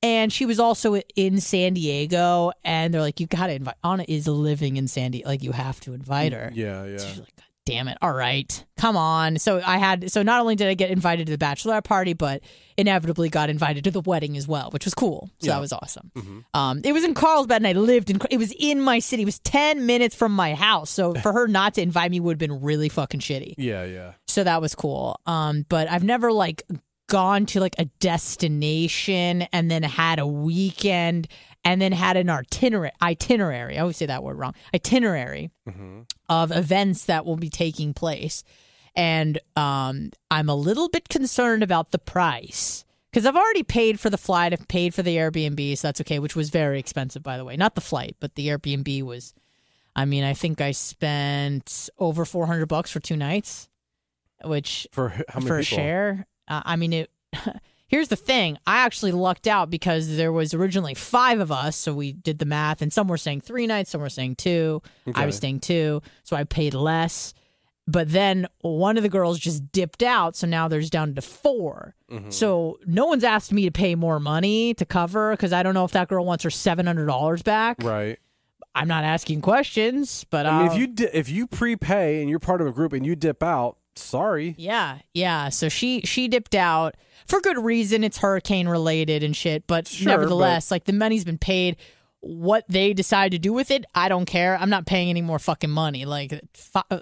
And 0.05 0.33
she 0.33 0.47
was 0.47 0.59
also 0.59 1.01
in 1.15 1.41
San 1.41 1.75
Diego, 1.75 2.51
and 2.65 2.93
they're 2.93 3.01
like, 3.01 3.21
"You 3.21 3.27
got 3.29 3.47
to 3.47 3.55
invite." 3.55 3.77
Anna 3.85 4.05
is 4.09 4.27
living 4.27 4.77
in 4.77 4.89
San 4.89 5.13
Diego, 5.13 5.29
like 5.29 5.43
you 5.45 5.53
have 5.53 5.79
to 5.81 5.95
invite 5.95 6.33
mm, 6.33 6.37
her. 6.37 6.51
Yeah, 6.53 6.85
yeah. 6.87 6.99
So 6.99 7.07
she's 7.07 7.19
like, 7.21 7.29
damn 7.65 7.87
it. 7.89 7.97
All 8.03 8.13
right. 8.13 8.65
Come 8.77 8.97
on. 8.97 9.39
So 9.39 9.61
I 9.65 9.79
had, 9.79 10.11
so 10.11 10.23
not 10.23 10.41
only 10.41 10.57
did 10.57 10.67
I 10.69 10.75
get 10.75 10.91
invited 10.91 11.27
to 11.27 11.37
the 11.37 11.45
bachelorette 11.45 11.85
party, 11.85 12.13
but 12.13 12.43
inevitably 12.77 13.29
got 13.29 13.51
invited 13.51 13.85
to 13.85 13.91
the 13.91 14.01
wedding 14.01 14.37
as 14.37 14.49
well, 14.49 14.71
which 14.71 14.85
was 14.85 14.95
cool. 14.95 15.31
So 15.41 15.47
Yeah. 15.47 15.55
that 15.55 15.61
was 15.61 15.73
awesome. 15.73 16.11
Mhm. 16.17 16.45
Um, 16.55 16.81
it 16.85 16.93
was 16.93 17.05
in 17.05 17.15
Carlsbad 17.15 17.59
and 17.63 17.67
I 17.69 17.73
lived 17.73 18.11
in, 18.11 18.21
it 18.31 18.39
was 18.39 18.53
in 18.59 18.81
my 18.81 18.99
city. 18.99 19.23
It 19.23 19.27
was 19.27 19.39
10 19.41 19.87
minutes 19.87 20.15
from 20.17 20.35
my 20.35 20.55
house. 20.55 20.91
So 20.91 21.15
for 21.23 21.33
her 21.33 21.47
not 21.47 21.75
to 21.75 21.83
invite 21.83 22.11
me 22.11 22.19
would 22.21 22.33
have 22.33 22.39
been 22.39 22.61
really 22.63 22.89
fucking 22.89 23.21
shitty. 23.21 23.55
Yeah, 23.59 23.85
yeah. 23.85 24.13
So 24.27 24.43
that 24.45 24.61
was 24.61 24.75
cool. 24.75 25.21
Um, 25.27 25.65
but 25.69 25.89
I've 25.91 26.05
never 26.05 26.33
like 26.33 26.63
gone 27.09 27.45
to 27.47 27.61
like 27.61 27.75
a 27.79 27.85
destination 28.57 29.43
and 29.53 29.71
then 29.71 29.83
had 29.83 30.19
a 30.19 30.27
weekend 30.27 31.29
and 31.65 31.81
then 31.81 31.93
had 31.93 32.17
an 32.17 32.29
itinerary 32.31 32.93
itinerary. 33.01 33.77
I 33.79 33.81
always 33.83 33.97
say 33.97 34.07
that 34.07 34.23
word 34.23 34.39
wrong. 34.39 34.55
Itinerary 34.75 35.51
hmm 35.69 36.01
of 36.29 36.51
events 36.51 37.05
that 37.07 37.27
will 37.27 37.37
be 37.37 37.51
taking 37.51 37.93
place. 37.93 38.43
And 38.95 39.39
um, 39.57 40.11
I'm 40.31 40.49
a 40.49 40.55
little 40.55 40.89
bit 40.89 41.09
concerned 41.11 41.63
about 41.63 41.91
the 41.91 41.99
price 41.99 42.85
because 43.11 43.27
I've 43.27 43.37
already 43.37 43.63
paid 43.63 44.01
for 44.01 44.09
the 44.09 44.17
flight, 44.17 44.53
I've 44.55 44.67
paid 44.69 44.95
for 44.95 45.03
the 45.03 45.17
Airbnb, 45.17 45.77
so 45.77 45.89
that's 45.89 46.01
okay, 46.01 46.19
which 46.19 46.35
was 46.35 46.49
very 46.49 46.79
expensive, 46.79 47.23
by 47.23 47.37
the 47.37 47.45
way. 47.45 47.57
Not 47.57 47.75
the 47.75 47.81
flight, 47.83 48.17
but 48.21 48.35
the 48.35 48.49
Airbnb 48.49 49.03
was. 49.03 49.35
I 49.95 50.07
mean, 50.07 50.25
I 50.25 50.33
think 50.33 50.63
I 50.63 50.71
spent 50.73 51.91
over 51.99 52.25
400 52.25 52.65
bucks 52.67 52.91
for 52.91 53.01
two 53.01 53.17
nights, 53.17 53.69
which 54.45 54.87
For 54.93 55.11
how 55.11 55.25
many 55.37 55.47
for 55.47 55.59
a 55.59 55.63
people? 55.63 55.77
share. 55.77 56.27
Uh, 56.49 56.63
I 56.65 56.77
mean, 56.77 56.93
it. 56.95 57.11
Here's 57.93 58.09
the 58.09 58.17
thing: 58.17 58.57
I 58.67 58.79
actually 58.79 59.13
lucked 59.13 59.47
out 59.47 59.71
because 59.71 60.17
there 60.17 60.33
was 60.33 60.55
originally 60.55 60.95
five 60.95 61.39
of 61.41 61.53
us, 61.53 61.77
so 61.77 61.93
we 61.95 62.13
did 62.15 62.39
the 62.41 62.47
math, 62.47 62.81
and 62.83 62.91
some 62.93 63.07
were 63.07 63.19
saying 63.19 63.43
three 63.43 63.67
nights, 63.69 63.91
some 63.91 64.01
were 64.01 64.09
saying 64.09 64.37
two. 64.37 64.83
I 65.15 65.27
was 65.27 65.35
Okay. 65.35 65.37
staying 65.37 65.61
two, 65.61 66.01
so 66.25 66.35
I 66.35 66.45
paid 66.45 66.73
less. 66.75 67.35
But 67.87 68.11
then 68.11 68.47
one 68.63 68.97
of 68.97 69.03
the 69.03 69.09
girls 69.09 69.39
just 69.39 69.71
dipped 69.73 70.03
out, 70.03 70.37
so 70.37 70.47
now 70.47 70.69
there's 70.69 70.89
down 70.89 71.15
to 71.17 71.21
4 71.21 71.95
Mhm. 72.11 72.33
So 72.33 72.79
no 72.87 73.07
one's 73.07 73.25
asked 73.25 73.53
me 73.53 73.65
to 73.65 73.73
pay 73.73 73.95
more 73.97 74.21
money 74.21 74.73
to 74.75 74.85
cover 74.87 75.33
because 75.33 75.53
I 75.53 75.63
don't 75.65 75.75
know 75.75 75.85
if 75.85 75.91
that 75.93 76.09
girl 76.09 76.25
wants 76.25 76.45
her 76.45 76.51
seven 76.51 76.87
hundred 76.87 77.07
dollars 77.07 77.43
back. 77.43 77.77
Right. 77.83 78.19
I'm 78.75 78.89
not 78.89 79.05
asking 79.05 79.43
questions, 79.43 80.25
but 80.31 80.47
I 80.47 80.63
mean, 80.63 80.73
if 80.73 80.79
you 80.79 80.87
di- 80.87 81.11
if 81.13 81.29
you 81.29 81.47
prepay 81.47 82.23
and 82.23 82.31
you're 82.31 82.39
part 82.39 82.63
of 82.63 82.67
a 82.67 82.73
group 82.73 82.95
and 82.95 83.05
you 83.05 83.15
dip 83.17 83.43
out, 83.43 83.77
sorry. 83.97 84.55
Yeah, 84.59 84.99
yeah. 85.15 85.49
So 85.49 85.69
she 85.69 86.01
she 86.03 86.29
dipped 86.29 86.55
out 86.55 86.97
for 87.27 87.41
good 87.41 87.59
reason. 87.59 88.05
It's 88.05 88.19
hurricane 88.19 88.69
related 88.69 89.23
and 89.23 89.37
shit, 89.37 89.67
but 89.67 89.87
Sure, 89.89 90.09
nevertheless, 90.09 90.71
like 90.71 90.85
the 90.85 90.93
money's 90.93 91.25
been 91.25 91.39
paid. 91.39 91.77
What 92.25 92.65
they 92.69 92.93
decide 92.93 93.33
to 93.33 93.39
do 93.41 93.53
with 93.53 93.73
it, 93.73 93.85
I 93.97 94.09
don't 94.09 94.27
care. 94.27 94.57
I'm 94.57 94.71
not 94.71 94.87
paying 94.87 95.11
any 95.11 95.23
more 95.23 95.41
fucking 95.41 95.71
money. 95.71 96.05
Like 96.05 96.33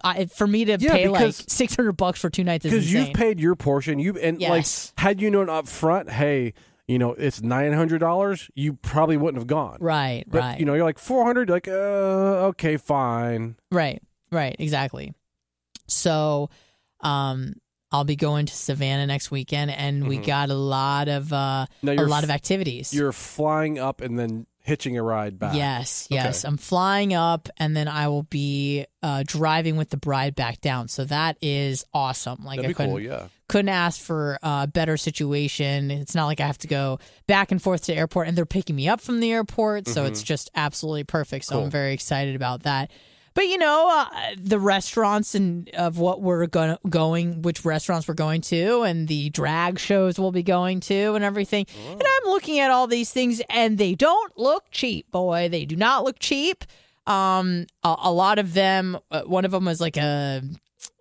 I, 0.02 0.24
for 0.24 0.46
me 0.46 0.64
to 0.64 0.78
Yeah, 0.80 0.94
pay 0.94 1.08
like 1.08 1.34
six 1.34 1.76
hundred 1.76 1.92
bucks 1.92 2.18
for 2.20 2.30
two 2.30 2.42
nights 2.42 2.64
is 2.64 2.72
Because 2.72 2.90
you've 2.90 3.12
paid 3.12 3.38
your 3.38 3.54
portion. 3.54 3.98
You 3.98 4.16
and 4.18 4.40
Yes. 4.40 4.92
like 4.96 5.00
had 5.02 5.20
you 5.20 5.30
known 5.30 5.50
up 5.50 5.68
front, 5.68 6.08
hey, 6.10 6.54
you 6.88 6.98
know 6.98 7.12
it's 7.12 7.42
nine 7.42 7.74
hundred 7.74 7.98
dollars. 7.98 8.50
You 8.54 8.72
probably 8.74 9.18
wouldn't 9.18 9.38
have 9.38 9.46
gone. 9.46 9.76
right, 9.80 10.24
But 10.26 10.38
right, 10.38 10.58
you 10.58 10.64
know 10.64 10.72
you're 10.72 10.84
like 10.84 10.98
four 10.98 11.24
hundred. 11.26 11.50
Like, 11.50 11.68
uh, 11.68 12.48
okay, 12.50 12.78
fine. 12.78 13.56
right, 13.70 14.02
right. 14.32 14.56
Exactly. 14.58 15.12
So, 15.86 16.48
um, 17.00 17.54
I'll 17.92 18.04
be 18.04 18.16
going 18.16 18.46
to 18.46 18.54
Savannah 18.54 19.06
next 19.06 19.30
weekend, 19.32 19.70
and 19.72 20.06
we 20.06 20.18
Mhm. 20.18 20.26
got 20.26 20.50
a 20.50 20.54
lot 20.54 21.08
of 21.08 21.32
uh, 21.32 21.66
a 21.84 21.94
lot 22.04 22.22
of 22.24 22.30
activities. 22.30 22.94
You're 22.94 23.10
flying 23.12 23.78
up 23.78 24.00
and 24.00 24.18
then 24.18 24.46
hitching 24.62 24.96
a 24.96 25.02
ride 25.02 25.38
back. 25.38 25.54
Yes, 25.56 26.06
Okay. 26.12 26.16
yes. 26.22 26.44
I'm 26.44 26.58
flying 26.58 27.14
up 27.14 27.48
and 27.56 27.74
then 27.74 27.88
I 27.88 28.08
will 28.08 28.24
be 28.24 28.84
uh, 29.02 29.24
driving 29.26 29.76
with 29.76 29.88
the 29.88 29.96
bride 29.96 30.34
back 30.34 30.60
down. 30.60 30.86
So 30.88 31.04
that 31.06 31.38
is 31.40 31.84
awesome. 31.94 32.44
Like 32.44 32.56
that'd 32.58 32.66
I 32.66 32.68
be 32.68 32.74
couldn't, 32.74 32.90
cool. 32.92 33.00
Yeah. 33.00 33.28
couldn't 33.48 33.70
ask 33.70 33.98
for 34.00 34.38
a 34.42 34.66
better 34.68 34.98
situation. 34.98 35.90
It's 35.90 36.14
not 36.14 36.26
like 36.26 36.40
I 36.40 36.46
have 36.46 36.58
to 36.58 36.68
go 36.68 36.98
back 37.26 37.50
and 37.50 37.60
forth 37.60 37.80
to 37.86 37.92
the 37.92 37.98
airport 37.98 38.28
and 38.28 38.36
they're 38.36 38.44
picking 38.46 38.76
me 38.76 38.86
up 38.86 39.00
from 39.00 39.20
the 39.20 39.32
airport. 39.32 39.88
So 39.88 40.04
it's 40.04 40.22
just 40.22 40.50
absolutely 40.54 41.04
perfect. 41.04 41.46
So 41.46 41.52
Mm-hmm. 41.54 41.58
Cool. 41.58 41.64
I'm 41.64 41.70
very 41.70 41.94
excited 41.94 42.36
about 42.36 42.62
that. 42.64 42.90
But 43.34 43.46
you 43.46 43.58
know, 43.58 43.88
uh, 43.90 44.34
the 44.36 44.58
restaurants 44.58 45.34
and 45.34 45.68
of 45.70 45.98
what 45.98 46.20
we're 46.20 46.46
going 46.46 46.76
going, 46.88 47.42
which 47.42 47.64
restaurants 47.64 48.08
we're 48.08 48.14
going 48.14 48.40
to, 48.42 48.82
and 48.82 49.06
the 49.08 49.30
drag 49.30 49.78
shows 49.78 50.18
we'll 50.18 50.32
be 50.32 50.42
going 50.42 50.80
to, 50.80 51.14
and 51.14 51.24
everything. 51.24 51.66
And 51.90 52.02
I'm 52.02 52.30
looking 52.30 52.58
at 52.58 52.70
all 52.70 52.86
these 52.86 53.10
things, 53.10 53.40
and 53.48 53.78
they 53.78 53.94
don't 53.94 54.36
look 54.36 54.64
cheap, 54.70 55.10
boy. 55.10 55.48
They 55.48 55.64
do 55.64 55.76
not 55.76 56.04
look 56.04 56.18
cheap. 56.18 56.64
Um, 57.06 57.66
a, 57.82 57.94
a 58.04 58.12
lot 58.12 58.38
of 58.38 58.52
them. 58.54 58.98
Uh, 59.10 59.22
one 59.22 59.44
of 59.44 59.52
them 59.52 59.64
was 59.64 59.80
like 59.80 59.96
a 59.96 60.42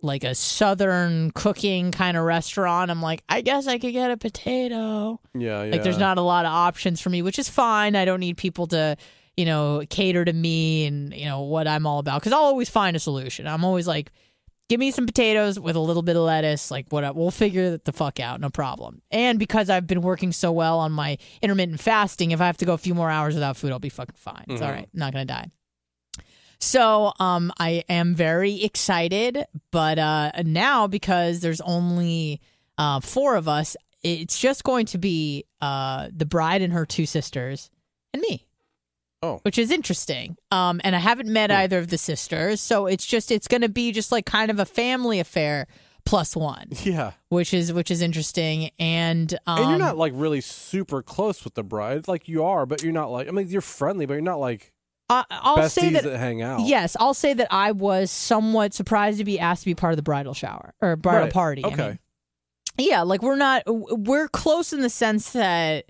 like 0.01 0.23
a 0.23 0.35
southern 0.35 1.31
cooking 1.31 1.91
kind 1.91 2.15
of 2.15 2.23
restaurant. 2.23 2.91
I'm 2.91 3.01
like, 3.01 3.23
I 3.27 3.41
guess 3.41 3.67
I 3.67 3.77
could 3.79 3.91
get 3.91 4.11
a 4.11 4.17
potato. 4.17 5.19
Yeah. 5.33 5.63
Yeah. 5.63 5.71
Like 5.71 5.83
there's 5.83 5.97
not 5.97 6.17
a 6.17 6.21
lot 6.21 6.45
of 6.45 6.51
options 6.51 7.01
for 7.01 7.09
me, 7.09 7.21
which 7.21 7.39
is 7.39 7.49
fine. 7.49 7.95
I 7.95 8.05
don't 8.05 8.19
need 8.19 8.37
people 8.37 8.67
to, 8.67 8.97
you 9.39 9.45
know, 9.45 9.83
cater 9.89 10.23
to 10.25 10.33
me 10.33 10.85
and, 10.85 11.13
you 11.13 11.25
know, 11.25 11.41
what 11.41 11.65
I'm 11.67 11.85
all 11.87 11.99
about 11.99 12.21
cuz 12.21 12.33
I'll 12.33 12.39
always 12.51 12.69
find 12.69 12.95
a 12.95 12.99
solution. 12.99 13.47
I'm 13.47 13.63
always 13.63 13.87
like 13.87 14.11
give 14.67 14.79
me 14.79 14.91
some 14.91 15.05
potatoes 15.07 15.59
with 15.59 15.75
a 15.75 15.79
little 15.79 16.03
bit 16.03 16.15
of 16.15 16.21
lettuce, 16.23 16.69
like 16.69 16.85
what 16.89 17.15
we'll 17.15 17.31
figure 17.31 17.77
the 17.77 17.91
fuck 17.91 18.19
out, 18.19 18.39
no 18.39 18.49
problem. 18.49 19.01
And 19.09 19.39
because 19.39 19.67
I've 19.69 19.87
been 19.87 20.01
working 20.01 20.31
so 20.31 20.51
well 20.51 20.77
on 20.79 20.91
my 20.91 21.17
intermittent 21.41 21.79
fasting, 21.79 22.31
if 22.31 22.41
I 22.41 22.45
have 22.45 22.57
to 22.57 22.65
go 22.65 22.73
a 22.73 22.77
few 22.77 22.93
more 22.93 23.09
hours 23.09 23.33
without 23.33 23.57
food, 23.57 23.71
I'll 23.71 23.79
be 23.79 23.89
fucking 23.89 24.15
fine. 24.17 24.45
It's 24.47 24.61
all 24.61 24.67
Mhm. 24.67 24.73
right. 24.75 24.89
I'm 24.93 24.99
not 24.99 25.13
going 25.13 25.25
to 25.27 25.33
die. 25.33 25.47
So, 26.61 27.13
um, 27.19 27.51
I 27.59 27.83
am 27.89 28.15
very 28.15 28.63
excited, 28.63 29.45
but 29.71 29.97
uh, 29.97 30.31
now 30.43 30.87
because 30.87 31.39
there's 31.39 31.61
only 31.61 32.41
uh, 32.77 32.99
four 32.99 33.35
of 33.37 33.47
us, 33.47 33.75
it's 34.03 34.37
just 34.39 34.63
going 34.63 34.85
to 34.87 34.97
be 34.97 35.45
uh, 35.61 36.09
the 36.15 36.25
bride 36.25 36.61
and 36.61 36.73
her 36.73 36.85
two 36.85 37.05
sisters 37.05 37.69
and 38.13 38.21
me. 38.21 38.45
Oh. 39.21 39.39
which 39.43 39.57
is 39.57 39.69
interesting. 39.71 40.37
Um, 40.51 40.79
and 40.83 40.95
I 40.95 40.99
haven't 40.99 41.27
met 41.29 41.49
Hmm. 41.51 41.57
either 41.57 41.77
of 41.77 41.89
the 41.89 41.97
sisters, 41.97 42.61
so 42.61 42.85
it's 42.85 43.05
just 43.05 43.31
it's 43.31 43.47
going 43.47 43.61
to 43.61 43.69
be 43.69 43.91
just 43.91 44.11
like 44.11 44.25
kind 44.25 44.49
of 44.49 44.59
a 44.59 44.65
family 44.65 45.19
affair 45.19 45.67
plus 46.05 46.35
one, 46.35 46.69
Yeah. 46.83 47.11
which 47.29 47.53
is 47.53 47.73
which 47.73 47.91
is 47.91 48.01
interesting. 48.01 48.71
And 48.79 49.33
um, 49.45 49.59
and 49.59 49.69
you're 49.71 49.79
not 49.79 49.97
like 49.97 50.13
really 50.15 50.41
super 50.41 51.01
close 51.03 51.43
with 51.43 51.55
the 51.55 51.63
bride. 51.63 52.07
Like 52.07 52.27
you 52.29 52.43
are, 52.45 52.65
but 52.65 52.81
you're 52.83 52.93
not 52.93 53.11
like. 53.11 53.27
I 53.27 53.31
mean, 53.31 53.47
you're 53.49 53.61
friendly, 53.61 54.05
but 54.05 54.13
you're 54.13 54.21
not 54.21 54.39
like 54.39 54.71
Uh, 55.09 55.23
I'll 55.29 55.69
say 55.69 55.89
that. 55.91 56.03
that, 56.03 56.17
hang 56.17 56.41
out. 56.41 56.61
Yes, 56.61 56.95
I'll 56.99 57.13
say 57.13 57.33
that 57.33 57.47
I 57.51 57.71
was 57.73 58.11
somewhat 58.11 58.73
surprised 58.73 59.17
to 59.17 59.25
be 59.25 59.37
asked 59.39 59.63
to 59.63 59.65
be 59.65 59.75
part 59.75 59.91
of 59.91 59.97
the 59.97 60.03
bridal 60.03 60.33
shower 60.33 60.73
or 60.81 60.95
bridal 60.95 61.23
Right. 61.25 61.33
party. 61.33 61.63
I 61.65 61.67
Okay. 61.67 61.87
mean. 61.87 61.99
Yeah, 62.77 63.01
like 63.01 63.21
we're 63.21 63.35
not 63.35 63.63
we're 63.67 64.29
close 64.29 64.71
in 64.71 64.79
the 64.81 64.89
sense 64.89 65.31
that 65.31 65.85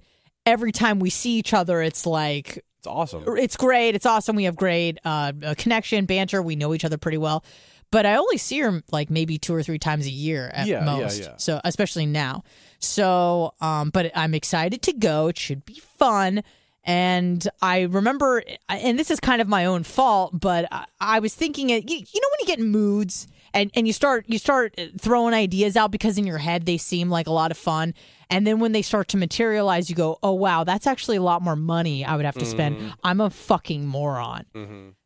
every 0.47 0.71
time 0.71 0.99
we 0.99 1.11
see 1.11 1.37
each 1.37 1.53
other 1.53 1.83
it's 1.83 2.07
like 2.07 2.65
It's 2.79 2.87
awesome. 2.87 3.23
it's 3.37 3.57
great, 3.57 3.93
it's 3.95 4.05
awesome, 4.05 4.35
we 4.35 4.45
have 4.45 4.55
great 4.55 4.97
uh 5.05 5.33
uh, 5.43 5.53
connection, 5.57 6.05
banter, 6.05 6.41
we 6.41 6.55
know 6.55 6.73
each 6.73 6.85
other 6.85 6.97
pretty 6.97 7.17
well. 7.17 7.43
But 7.91 8.05
I 8.05 8.15
only 8.15 8.37
see 8.37 8.59
her 8.59 8.81
like 8.91 9.09
maybe 9.09 9.37
two 9.37 9.53
or 9.53 9.63
three 9.63 9.79
times 9.79 10.05
a 10.05 10.11
year 10.11 10.49
at 10.53 10.67
Yeah, 10.67 10.79
yeah, 10.79 10.85
most. 10.85 11.19
yeah. 11.21 11.33
So 11.37 11.59
especially 11.63 12.05
now. 12.05 12.43
So 12.79 13.53
um 13.61 13.89
but 13.89 14.11
I'm 14.15 14.33
excited 14.33 14.81
to 14.83 14.93
go. 14.93 15.27
It 15.27 15.37
should 15.37 15.65
be 15.65 15.81
fun. 15.97 16.43
And 16.85 17.45
I 17.61 17.81
remember, 17.81 18.41
and 18.69 18.97
this 18.97 19.11
is 19.11 19.19
kind 19.19 19.41
of 19.41 19.47
my 19.47 19.65
own 19.65 19.83
fault, 19.83 20.39
but 20.39 20.65
I, 20.71 20.85
I 20.99 21.19
was 21.19 21.35
thinking, 21.35 21.69
it. 21.69 21.87
You, 21.89 21.97
you 21.97 22.21
know, 22.21 22.27
when 22.31 22.39
you 22.39 22.45
get 22.47 22.59
in 22.59 22.69
moods 22.69 23.27
and, 23.53 23.71
and 23.75 23.87
you 23.87 23.93
start 23.93 24.25
you 24.27 24.37
start 24.37 24.79
throwing 24.97 25.33
ideas 25.33 25.75
out 25.75 25.91
because 25.91 26.17
in 26.17 26.25
your 26.27 26.37
head 26.37 26.65
they 26.65 26.77
seem 26.77 27.09
like 27.09 27.27
a 27.27 27.31
lot 27.31 27.51
of 27.51 27.57
fun, 27.57 27.93
and 28.29 28.45
then 28.45 28.59
when 28.59 28.71
they 28.71 28.81
start 28.81 29.07
to 29.09 29.17
materialize, 29.17 29.89
you 29.89 29.95
go, 29.95 30.17
"Oh 30.23 30.33
wow, 30.33 30.63
that's 30.63 30.87
actually 30.87 31.17
a 31.17 31.21
lot 31.21 31.41
more 31.41 31.55
money 31.55 32.05
I 32.05 32.15
would 32.15 32.25
have 32.25 32.35
to 32.35 32.45
spend." 32.45 32.93
I'm 33.03 33.21
a 33.21 33.29
fucking 33.29 33.85
moron. 33.85 34.45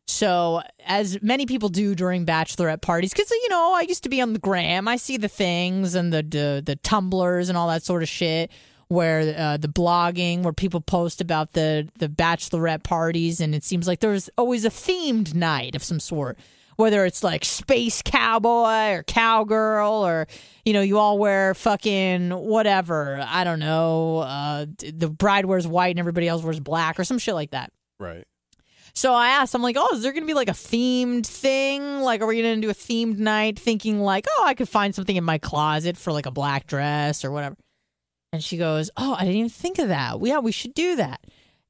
So, 0.06 0.60
as 0.86 1.22
many 1.22 1.46
people 1.46 1.70
do 1.70 1.94
during 1.94 2.26
bachelorette 2.26 2.82
parties, 2.82 3.12
because 3.12 3.30
you 3.30 3.48
know, 3.48 3.72
I 3.74 3.82
used 3.88 4.02
to 4.02 4.10
be 4.10 4.20
on 4.20 4.34
the 4.34 4.38
gram. 4.38 4.86
I 4.86 4.96
see 4.96 5.16
the 5.16 5.28
things 5.28 5.94
and 5.94 6.12
the 6.12 6.22
the, 6.22 6.62
the 6.64 6.76
tumblers 6.76 7.48
and 7.48 7.56
all 7.56 7.68
that 7.68 7.82
sort 7.82 8.02
of 8.02 8.08
shit. 8.08 8.50
Where 8.88 9.34
uh, 9.36 9.56
the 9.56 9.66
blogging, 9.66 10.42
where 10.42 10.52
people 10.52 10.82
post 10.82 11.22
about 11.22 11.52
the 11.52 11.88
the 11.98 12.08
bachelorette 12.08 12.82
parties, 12.82 13.40
and 13.40 13.54
it 13.54 13.64
seems 13.64 13.88
like 13.88 14.00
there's 14.00 14.28
always 14.36 14.66
a 14.66 14.70
themed 14.70 15.34
night 15.34 15.74
of 15.74 15.82
some 15.82 15.98
sort. 15.98 16.38
Whether 16.76 17.04
it's 17.04 17.22
like 17.22 17.44
space 17.44 18.02
cowboy 18.02 18.96
or 18.96 19.02
cowgirl, 19.04 20.06
or 20.06 20.26
you 20.64 20.72
know, 20.72 20.80
you 20.82 20.98
all 20.98 21.18
wear 21.18 21.54
fucking 21.54 22.30
whatever. 22.30 23.24
I 23.26 23.44
don't 23.44 23.60
know. 23.60 24.18
Uh, 24.18 24.66
the 24.78 25.08
bride 25.08 25.46
wears 25.46 25.66
white 25.66 25.90
and 25.90 25.98
everybody 25.98 26.28
else 26.28 26.42
wears 26.42 26.60
black, 26.60 26.98
or 26.98 27.04
some 27.04 27.18
shit 27.18 27.34
like 27.34 27.50
that. 27.50 27.72
Right. 28.00 28.24
So 28.96 29.12
I 29.12 29.28
asked, 29.30 29.54
I'm 29.54 29.62
like, 29.62 29.76
oh, 29.76 29.88
is 29.94 30.02
there 30.02 30.12
going 30.12 30.22
to 30.22 30.26
be 30.26 30.34
like 30.34 30.48
a 30.48 30.52
themed 30.52 31.26
thing? 31.26 32.00
Like, 32.00 32.20
are 32.20 32.26
we 32.26 32.40
going 32.40 32.54
to 32.54 32.60
do 32.60 32.70
a 32.70 32.74
themed 32.74 33.18
night? 33.18 33.58
Thinking 33.58 34.00
like, 34.00 34.24
oh, 34.30 34.44
I 34.46 34.54
could 34.54 34.68
find 34.68 34.94
something 34.94 35.16
in 35.16 35.24
my 35.24 35.38
closet 35.38 35.96
for 35.96 36.12
like 36.12 36.26
a 36.26 36.30
black 36.30 36.68
dress 36.68 37.24
or 37.24 37.32
whatever. 37.32 37.56
And 38.32 38.42
she 38.42 38.56
goes, 38.56 38.90
oh, 38.96 39.14
I 39.14 39.24
didn't 39.24 39.36
even 39.36 39.48
think 39.48 39.80
of 39.80 39.88
that. 39.88 40.20
Yeah, 40.20 40.38
we 40.38 40.52
should 40.52 40.74
do 40.74 40.96
that. 40.96 41.20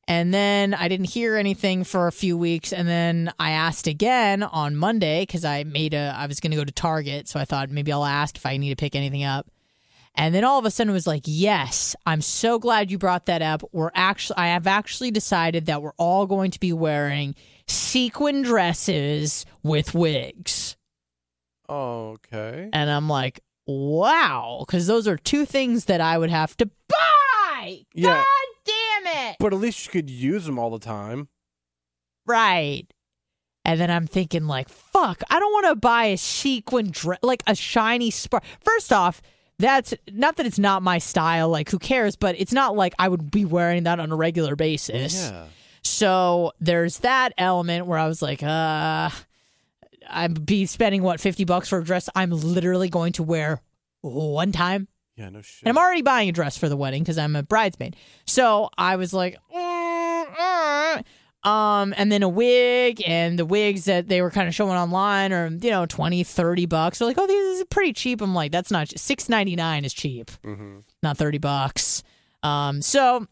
And 0.07 0.35
then 0.35 0.75
I 0.75 0.89
didn't 0.89 1.07
hear 1.07 1.37
anything 1.37 1.85
for 1.85 2.07
a 2.07 2.13
few 2.13 2.37
weeks. 2.37 2.73
And 2.73 2.87
then 2.87 3.33
I 3.39 3.53
asked 3.53 3.87
again 3.87 4.43
on 4.43 4.77
Monday 4.77 5.23
because 5.23 5.45
I 5.45 5.65
made 5.65 5.95
a, 5.95 6.15
I 6.17 6.27
was 6.27 6.41
going 6.41 6.51
to 6.51 6.57
go 6.57 6.65
to 6.65 6.73
Target. 6.73 7.29
So 7.29 7.41
I 7.41 7.45
thought 7.45 7.71
maybe 7.71 7.93
I'll 7.93 8.05
ask 8.05 8.37
if 8.37 8.45
I 8.45 8.57
need 8.57 8.71
to 8.71 8.77
pick 8.77 8.95
anything 8.95 9.25
up. 9.25 9.51
And 10.15 10.35
then 10.35 10.45
all 10.45 10.59
of 10.59 10.65
a 10.65 10.71
sudden 10.71 10.91
it 10.91 10.95
was 10.95 11.07
like, 11.07 11.23
yes, 11.25 11.97
I'm 12.07 12.21
so 12.21 12.59
glad 12.59 12.91
you 12.91 12.99
brought 12.99 13.27
that 13.27 13.43
up. 13.43 13.63
We're 13.73 13.91
actually, 13.95 14.37
I 14.37 14.49
have 14.49 14.67
actually 14.67 15.11
decided 15.11 15.67
that 15.67 15.83
we're 15.83 15.95
all 15.97 16.27
going 16.27 16.53
to 16.53 16.61
be 16.61 16.73
wearing 16.73 17.35
sequin 17.67 18.43
dresses 18.43 19.45
with 19.63 19.95
wigs. 19.95 20.77
Okay. 21.69 22.69
And 22.73 22.91
I'm 22.91 23.09
like, 23.09 23.41
wow, 23.67 24.65
because 24.67 24.87
those 24.87 25.09
are 25.09 25.17
two 25.17 25.47
things 25.47 25.87
that 25.87 26.01
I 26.01 26.17
would 26.17 26.31
have 26.31 26.57
to 26.59 26.71
buy. 26.89 27.81
Yeah. 27.95 28.17
God 28.19 28.54
it. 29.07 29.37
But 29.39 29.53
at 29.53 29.61
least 29.61 29.87
you 29.87 29.93
could 29.93 30.11
use 30.11 30.45
them 30.45 30.59
all 30.59 30.71
the 30.71 30.79
time. 30.79 31.29
Right. 32.27 32.87
And 33.65 33.81
then 33.81 33.91
I'm 33.91 34.07
thinking, 34.07 34.47
like, 34.47 34.69
fuck, 34.69 35.23
I 35.31 35.39
don't 35.39 35.53
want 35.53 35.67
to 35.69 35.77
buy 35.77 36.07
a 36.07 36.19
sequin 36.19 36.91
dress, 36.91 37.19
like 37.23 37.43
a 37.47 37.55
shiny 37.55 38.11
spark. 38.11 38.45
First 38.61 38.93
off, 38.93 39.23
that's 39.59 39.95
not 40.11 40.37
that 40.37 40.47
it's 40.47 40.59
not 40.59 40.83
my 40.83 40.99
style. 40.99 41.49
Like, 41.49 41.71
who 41.71 41.79
cares? 41.79 42.17
But 42.17 42.39
it's 42.39 42.53
not 42.53 42.77
like 42.77 42.95
I 42.99 43.09
would 43.09 43.31
be 43.31 43.45
wearing 43.45 43.85
that 43.85 44.01
on 44.01 44.13
a 44.13 44.17
regular 44.17 44.55
basis. 44.57 45.31
Yeah. 45.31 45.47
So 45.83 46.53
there's 46.61 46.99
that 47.01 47.33
element 47.39 47.87
where 47.87 47.99
I 47.99 48.07
was 48.07 48.21
like, 48.21 48.43
uh, 48.43 49.11
I'd 50.11 50.47
be 50.47 50.67
spending 50.67 51.03
what, 51.03 51.21
50 51.21 51.45
bucks 51.45 51.69
for 51.69 51.79
a 51.79 51.85
dress 51.85 52.09
I'm 52.15 52.31
literally 52.31 52.89
going 52.89 53.13
to 53.15 53.23
wear 53.23 53.63
one 54.01 54.53
time. 54.53 54.89
Yeah, 55.17 55.29
no 55.31 55.43
shit. 55.43 55.63
And 55.65 55.77
I'm 55.79 55.83
already 55.83 56.03
buying 56.03 56.29
a 56.29 56.33
dress 56.33 56.59
for 56.59 56.69
the 56.69 56.77
wedding 56.77 57.03
because 57.03 57.19
I'm 57.19 57.37
a 57.37 57.43
bridesmaid. 57.43 57.97
So 58.27 58.71
I 58.77 58.97
was 58.97 59.13
like, 59.15 59.37
"Mm, 59.55 60.27
uh." 60.39 61.03
um, 61.49 61.95
and 61.97 62.11
then 62.11 62.23
a 62.23 62.29
wig 62.29 63.03
and 63.07 63.39
the 63.39 63.45
wigs 63.45 63.85
that 63.85 64.09
they 64.09 64.23
were 64.23 64.31
kind 64.31 64.49
of 64.49 64.55
showing 64.55 64.77
online 64.77 65.33
are, 65.33 65.49
you 65.49 65.71
know, 65.71 65.87
20, 65.87 66.25
30 66.25 66.67
bucks. 66.67 66.99
They're 66.99 67.07
like, 67.09 67.19
oh, 67.19 67.27
these 67.27 67.61
are 67.61 67.67
pretty 67.67 67.93
cheap. 67.93 68.23
I'm 68.23 68.35
like, 68.35 68.51
that's 68.51 68.71
not, 68.71 68.89
six 68.99 69.29
ninety 69.29 69.55
nine 69.55 69.85
is 69.85 69.93
cheap, 69.93 70.31
hmm 70.43 70.79
not 71.03 71.19
30 71.19 71.37
bucks. 71.39 72.03
Um, 72.43 72.81
so 72.81 73.27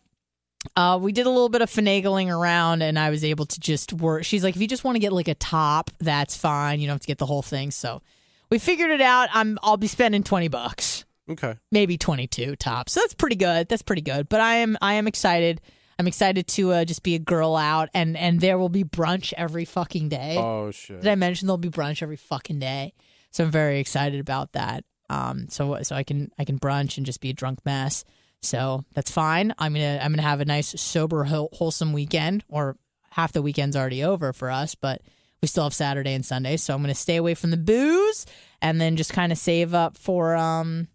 uh, 0.76 0.98
we 1.00 1.10
did 1.12 1.26
a 1.26 1.30
little 1.30 1.48
bit 1.48 1.62
of 1.62 1.70
finagling 1.70 2.28
around 2.28 2.82
and 2.82 2.98
I 2.98 3.08
was 3.08 3.24
able 3.24 3.46
to 3.46 3.58
just 3.58 3.94
work. 3.94 4.24
She's 4.24 4.44
like, 4.44 4.54
if 4.54 4.60
you 4.60 4.68
just 4.68 4.84
want 4.84 4.96
to 4.96 5.00
get 5.00 5.12
like 5.12 5.28
a 5.28 5.34
top, 5.34 5.90
that's 5.98 6.36
fine. 6.36 6.80
You 6.80 6.86
don't 6.86 6.94
have 6.94 7.00
to 7.00 7.06
get 7.06 7.16
the 7.18 7.26
whole 7.26 7.40
thing. 7.42 7.70
So 7.70 8.02
we 8.50 8.58
figured 8.58 8.90
it 8.90 9.00
out. 9.00 9.30
I'm, 9.32 9.58
I'll 9.62 9.78
be 9.78 9.86
spending 9.86 10.22
20 10.22 10.48
bucks 10.48 11.06
Okay. 11.30 11.54
maybe 11.70 11.96
22 11.96 12.56
tops. 12.56 12.92
So 12.92 13.00
that's 13.00 13.14
pretty 13.14 13.36
good. 13.36 13.68
That's 13.68 13.82
pretty 13.82 14.02
good. 14.02 14.28
But 14.28 14.40
I 14.40 14.56
am 14.56 14.76
I 14.82 14.94
am 14.94 15.06
excited. 15.06 15.60
I'm 15.98 16.06
excited 16.08 16.48
to 16.48 16.72
uh, 16.72 16.84
just 16.84 17.02
be 17.02 17.14
a 17.14 17.18
girl 17.20 17.54
out 17.54 17.88
and 17.94 18.16
and 18.16 18.40
there 18.40 18.58
will 18.58 18.68
be 18.68 18.82
brunch 18.84 19.32
every 19.36 19.64
fucking 19.64 20.08
day. 20.08 20.36
Oh 20.38 20.70
shit. 20.70 21.00
Did 21.00 21.10
I 21.10 21.14
mention 21.14 21.46
there'll 21.46 21.58
be 21.58 21.70
brunch 21.70 22.02
every 22.02 22.16
fucking 22.16 22.58
day? 22.58 22.92
So 23.30 23.44
I'm 23.44 23.50
very 23.50 23.78
excited 23.78 24.20
about 24.20 24.52
that. 24.52 24.84
Um 25.08 25.48
so 25.48 25.78
so 25.82 25.94
I 25.94 26.02
can 26.02 26.30
I 26.38 26.44
can 26.44 26.58
brunch 26.58 26.96
and 26.96 27.06
just 27.06 27.20
be 27.20 27.30
a 27.30 27.34
drunk 27.34 27.60
mess. 27.64 28.04
So 28.40 28.84
that's 28.94 29.10
fine. 29.10 29.54
I'm 29.58 29.74
going 29.74 29.98
to 29.98 30.04
I'm 30.04 30.10
going 30.10 30.16
to 30.16 30.28
have 30.28 30.40
a 30.40 30.44
nice 30.44 30.80
sober 30.80 31.22
wholesome 31.24 31.92
weekend 31.92 32.42
or 32.48 32.76
half 33.10 33.32
the 33.32 33.42
weekend's 33.42 33.76
already 33.76 34.02
over 34.02 34.32
for 34.32 34.50
us, 34.50 34.74
but 34.74 35.00
we 35.40 35.46
still 35.46 35.62
have 35.64 35.74
Saturday 35.74 36.12
and 36.14 36.26
Sunday. 36.26 36.56
So 36.56 36.74
I'm 36.74 36.80
going 36.82 36.92
to 36.92 36.98
stay 36.98 37.16
away 37.16 37.34
from 37.34 37.50
the 37.50 37.56
booze 37.56 38.26
and 38.60 38.80
then 38.80 38.96
just 38.96 39.12
kind 39.12 39.30
of 39.30 39.38
save 39.38 39.74
up 39.74 39.96
for 39.96 40.34
um 40.34 40.88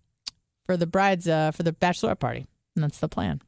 for 0.67 0.77
the 0.77 0.85
bride's 0.85 1.27
uh 1.27 1.49
for 1.51 1.63
the 1.63 1.73
bachelorette 1.73 2.19
party. 2.19 2.45
And 2.75 2.83
that's 2.83 2.99
the 2.99 3.07
plan. 3.09 3.41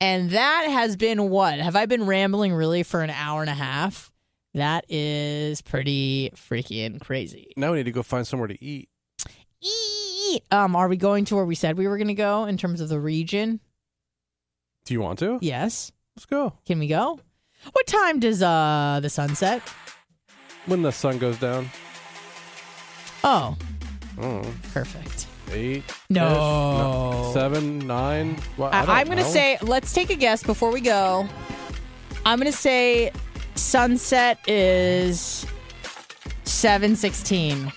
And 0.00 0.30
that 0.30 0.66
has 0.70 0.96
been 0.96 1.28
what? 1.28 1.58
Have 1.58 1.74
I 1.76 1.86
been 1.86 2.06
rambling 2.06 2.52
really 2.54 2.84
for 2.84 3.02
an 3.02 3.10
hour 3.10 3.40
and 3.40 3.50
a 3.50 3.54
half? 3.54 4.12
That 4.54 4.84
is 4.88 5.60
pretty 5.62 6.30
freaking 6.36 7.00
crazy. 7.00 7.52
now 7.56 7.72
we 7.72 7.78
need 7.78 7.84
to 7.84 7.92
go 7.92 8.02
find 8.04 8.26
somewhere 8.26 8.48
to 8.48 8.64
eat. 8.64 8.88
Eee. 9.62 10.40
Um, 10.52 10.76
are 10.76 10.88
we 10.88 10.96
going 10.96 11.24
to 11.26 11.34
where 11.36 11.44
we 11.44 11.54
said 11.54 11.76
we 11.76 11.88
were 11.88 11.98
going 11.98 12.08
to 12.08 12.14
go 12.14 12.44
in 12.44 12.56
terms 12.56 12.80
of 12.80 12.88
the 12.88 13.00
region? 13.00 13.60
Do 14.84 14.94
you 14.94 15.00
want 15.00 15.18
to? 15.18 15.38
Yes. 15.42 15.90
Let's 16.16 16.26
go. 16.26 16.52
Can 16.66 16.78
we 16.78 16.86
go? 16.86 17.18
What 17.72 17.86
time 17.86 18.20
does 18.20 18.42
uh 18.42 19.00
the 19.02 19.10
sunset? 19.10 19.62
When 20.66 20.82
the 20.82 20.92
sun 20.92 21.18
goes 21.18 21.38
down. 21.38 21.68
Oh, 23.24 23.56
Oh, 24.20 24.42
perfect. 24.72 25.26
Eight. 25.52 25.84
No. 26.08 27.30
Seven, 27.32 27.78
nine. 27.86 28.36
Well, 28.56 28.70
I 28.72 28.80
don't 28.80 28.90
I, 28.90 29.00
am 29.00 29.06
going 29.06 29.18
to 29.18 29.24
say, 29.24 29.58
let's 29.62 29.92
take 29.92 30.10
a 30.10 30.16
guess 30.16 30.42
before 30.42 30.72
we 30.72 30.80
go. 30.80 31.28
I'm 32.24 32.38
going 32.38 32.50
to 32.50 32.56
say 32.56 33.12
sunset 33.54 34.38
is 34.48 35.46
716. 36.44 37.58
When 37.58 37.72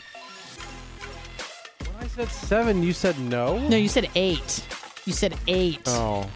I 1.99 2.07
said 2.07 2.29
seven, 2.29 2.83
you 2.83 2.93
said 2.93 3.19
no. 3.19 3.57
No, 3.67 3.77
you 3.77 3.87
said 3.87 4.09
8. 4.15 4.65
You 5.05 5.13
said 5.13 5.37
8. 5.47 5.81
Oh, 5.87 6.29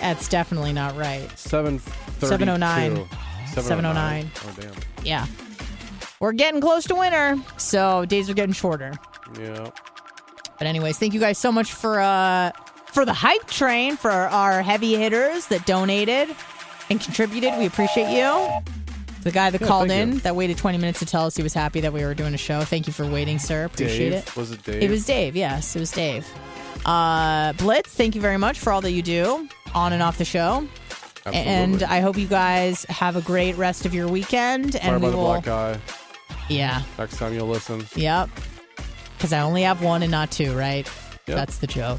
That's 0.00 0.28
definitely 0.28 0.72
not 0.72 0.96
right. 0.96 1.28
seven. 1.38 1.80
709. 2.20 3.08
709. 3.54 4.30
Oh 4.34 4.54
damn. 4.60 4.72
Yeah. 5.04 5.26
We're 6.20 6.32
getting 6.32 6.60
close 6.60 6.84
to 6.84 6.94
winter, 6.94 7.36
so 7.56 8.04
days 8.04 8.30
are 8.30 8.34
getting 8.34 8.54
shorter. 8.54 8.92
Yeah. 9.38 9.70
But 10.58 10.66
anyways, 10.66 10.98
thank 10.98 11.14
you 11.14 11.20
guys 11.20 11.38
so 11.38 11.50
much 11.52 11.72
for 11.72 12.00
uh 12.00 12.52
for 12.86 13.04
the 13.04 13.12
hype 13.14 13.46
train 13.48 13.96
for 13.96 14.10
our 14.10 14.62
heavy 14.62 14.94
hitters 14.94 15.46
that 15.48 15.66
donated 15.66 16.34
and 16.90 17.00
contributed. 17.00 17.58
We 17.58 17.66
appreciate 17.66 18.10
you. 18.16 18.48
The 19.22 19.30
guy 19.32 19.48
that 19.50 19.60
Yeah, 19.60 19.66
called 19.66 19.90
in 19.90 20.12
you. 20.14 20.18
that 20.20 20.36
waited 20.36 20.58
20 20.58 20.76
minutes 20.78 20.98
to 21.00 21.06
tell 21.06 21.24
us 21.26 21.34
he 21.36 21.42
was 21.42 21.54
happy 21.54 21.80
that 21.80 21.92
we 21.94 22.04
were 22.04 22.12
doing 22.14 22.34
a 22.34 22.38
show. 22.38 22.60
Thank 22.60 22.86
you 22.86 22.92
for 22.92 23.06
waiting, 23.06 23.38
sir. 23.38 23.64
Appreciate 23.64 24.10
Dave. 24.10 24.22
it. 24.28 24.36
Was 24.36 24.50
it 24.52 24.62
Dave? 24.62 24.82
It 24.82 24.90
was 24.90 25.06
Dave. 25.06 25.34
Yes, 25.34 25.74
it 25.74 25.80
was 25.80 25.90
Dave. 25.90 26.26
Uh, 26.84 27.54
Blitz, 27.54 27.90
thank 27.94 28.14
you 28.14 28.20
very 28.20 28.36
much 28.36 28.60
for 28.60 28.70
all 28.70 28.82
that 28.82 28.92
you 28.92 29.00
do 29.02 29.48
on 29.74 29.92
and 29.94 30.02
off 30.02 30.18
the 30.18 30.24
show. 30.26 30.68
Absolutely. 31.26 31.50
And 31.50 31.82
I 31.84 32.00
hope 32.00 32.18
you 32.18 32.26
guys 32.26 32.84
have 32.90 33.16
a 33.16 33.22
great 33.22 33.56
rest 33.56 33.86
of 33.86 33.94
your 33.94 34.08
weekend. 34.08 34.74
Sorry 34.74 34.84
and 34.84 35.02
we 35.02 35.08
about 35.08 35.42
the 35.44 35.50
will, 35.50 35.80
yeah, 36.50 36.82
Next 36.98 37.16
time 37.16 37.32
you'll 37.32 37.48
listen. 37.48 37.86
yep. 37.96 38.28
Because 39.24 39.32
I 39.32 39.40
only 39.40 39.62
have 39.62 39.80
one 39.80 40.02
and 40.02 40.10
not 40.10 40.30
two, 40.30 40.52
right? 40.54 40.86
Yep. 41.26 41.36
That's 41.38 41.56
the 41.56 41.66
joke. 41.66 41.98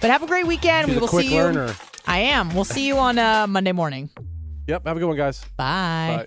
But 0.00 0.10
have 0.10 0.24
a 0.24 0.26
great 0.26 0.44
weekend. 0.44 0.86
She's 0.88 0.96
we 0.96 1.00
will 1.00 1.06
see 1.06 1.32
you. 1.32 1.40
learner. 1.40 1.72
I 2.04 2.18
am. 2.18 2.52
We'll 2.52 2.64
see 2.64 2.88
you 2.88 2.96
on 2.98 3.16
uh, 3.16 3.46
Monday 3.46 3.70
morning. 3.70 4.10
Yep. 4.66 4.84
Have 4.84 4.96
a 4.96 4.98
good 4.98 5.06
one, 5.06 5.16
guys. 5.16 5.44
Bye. 5.56 6.26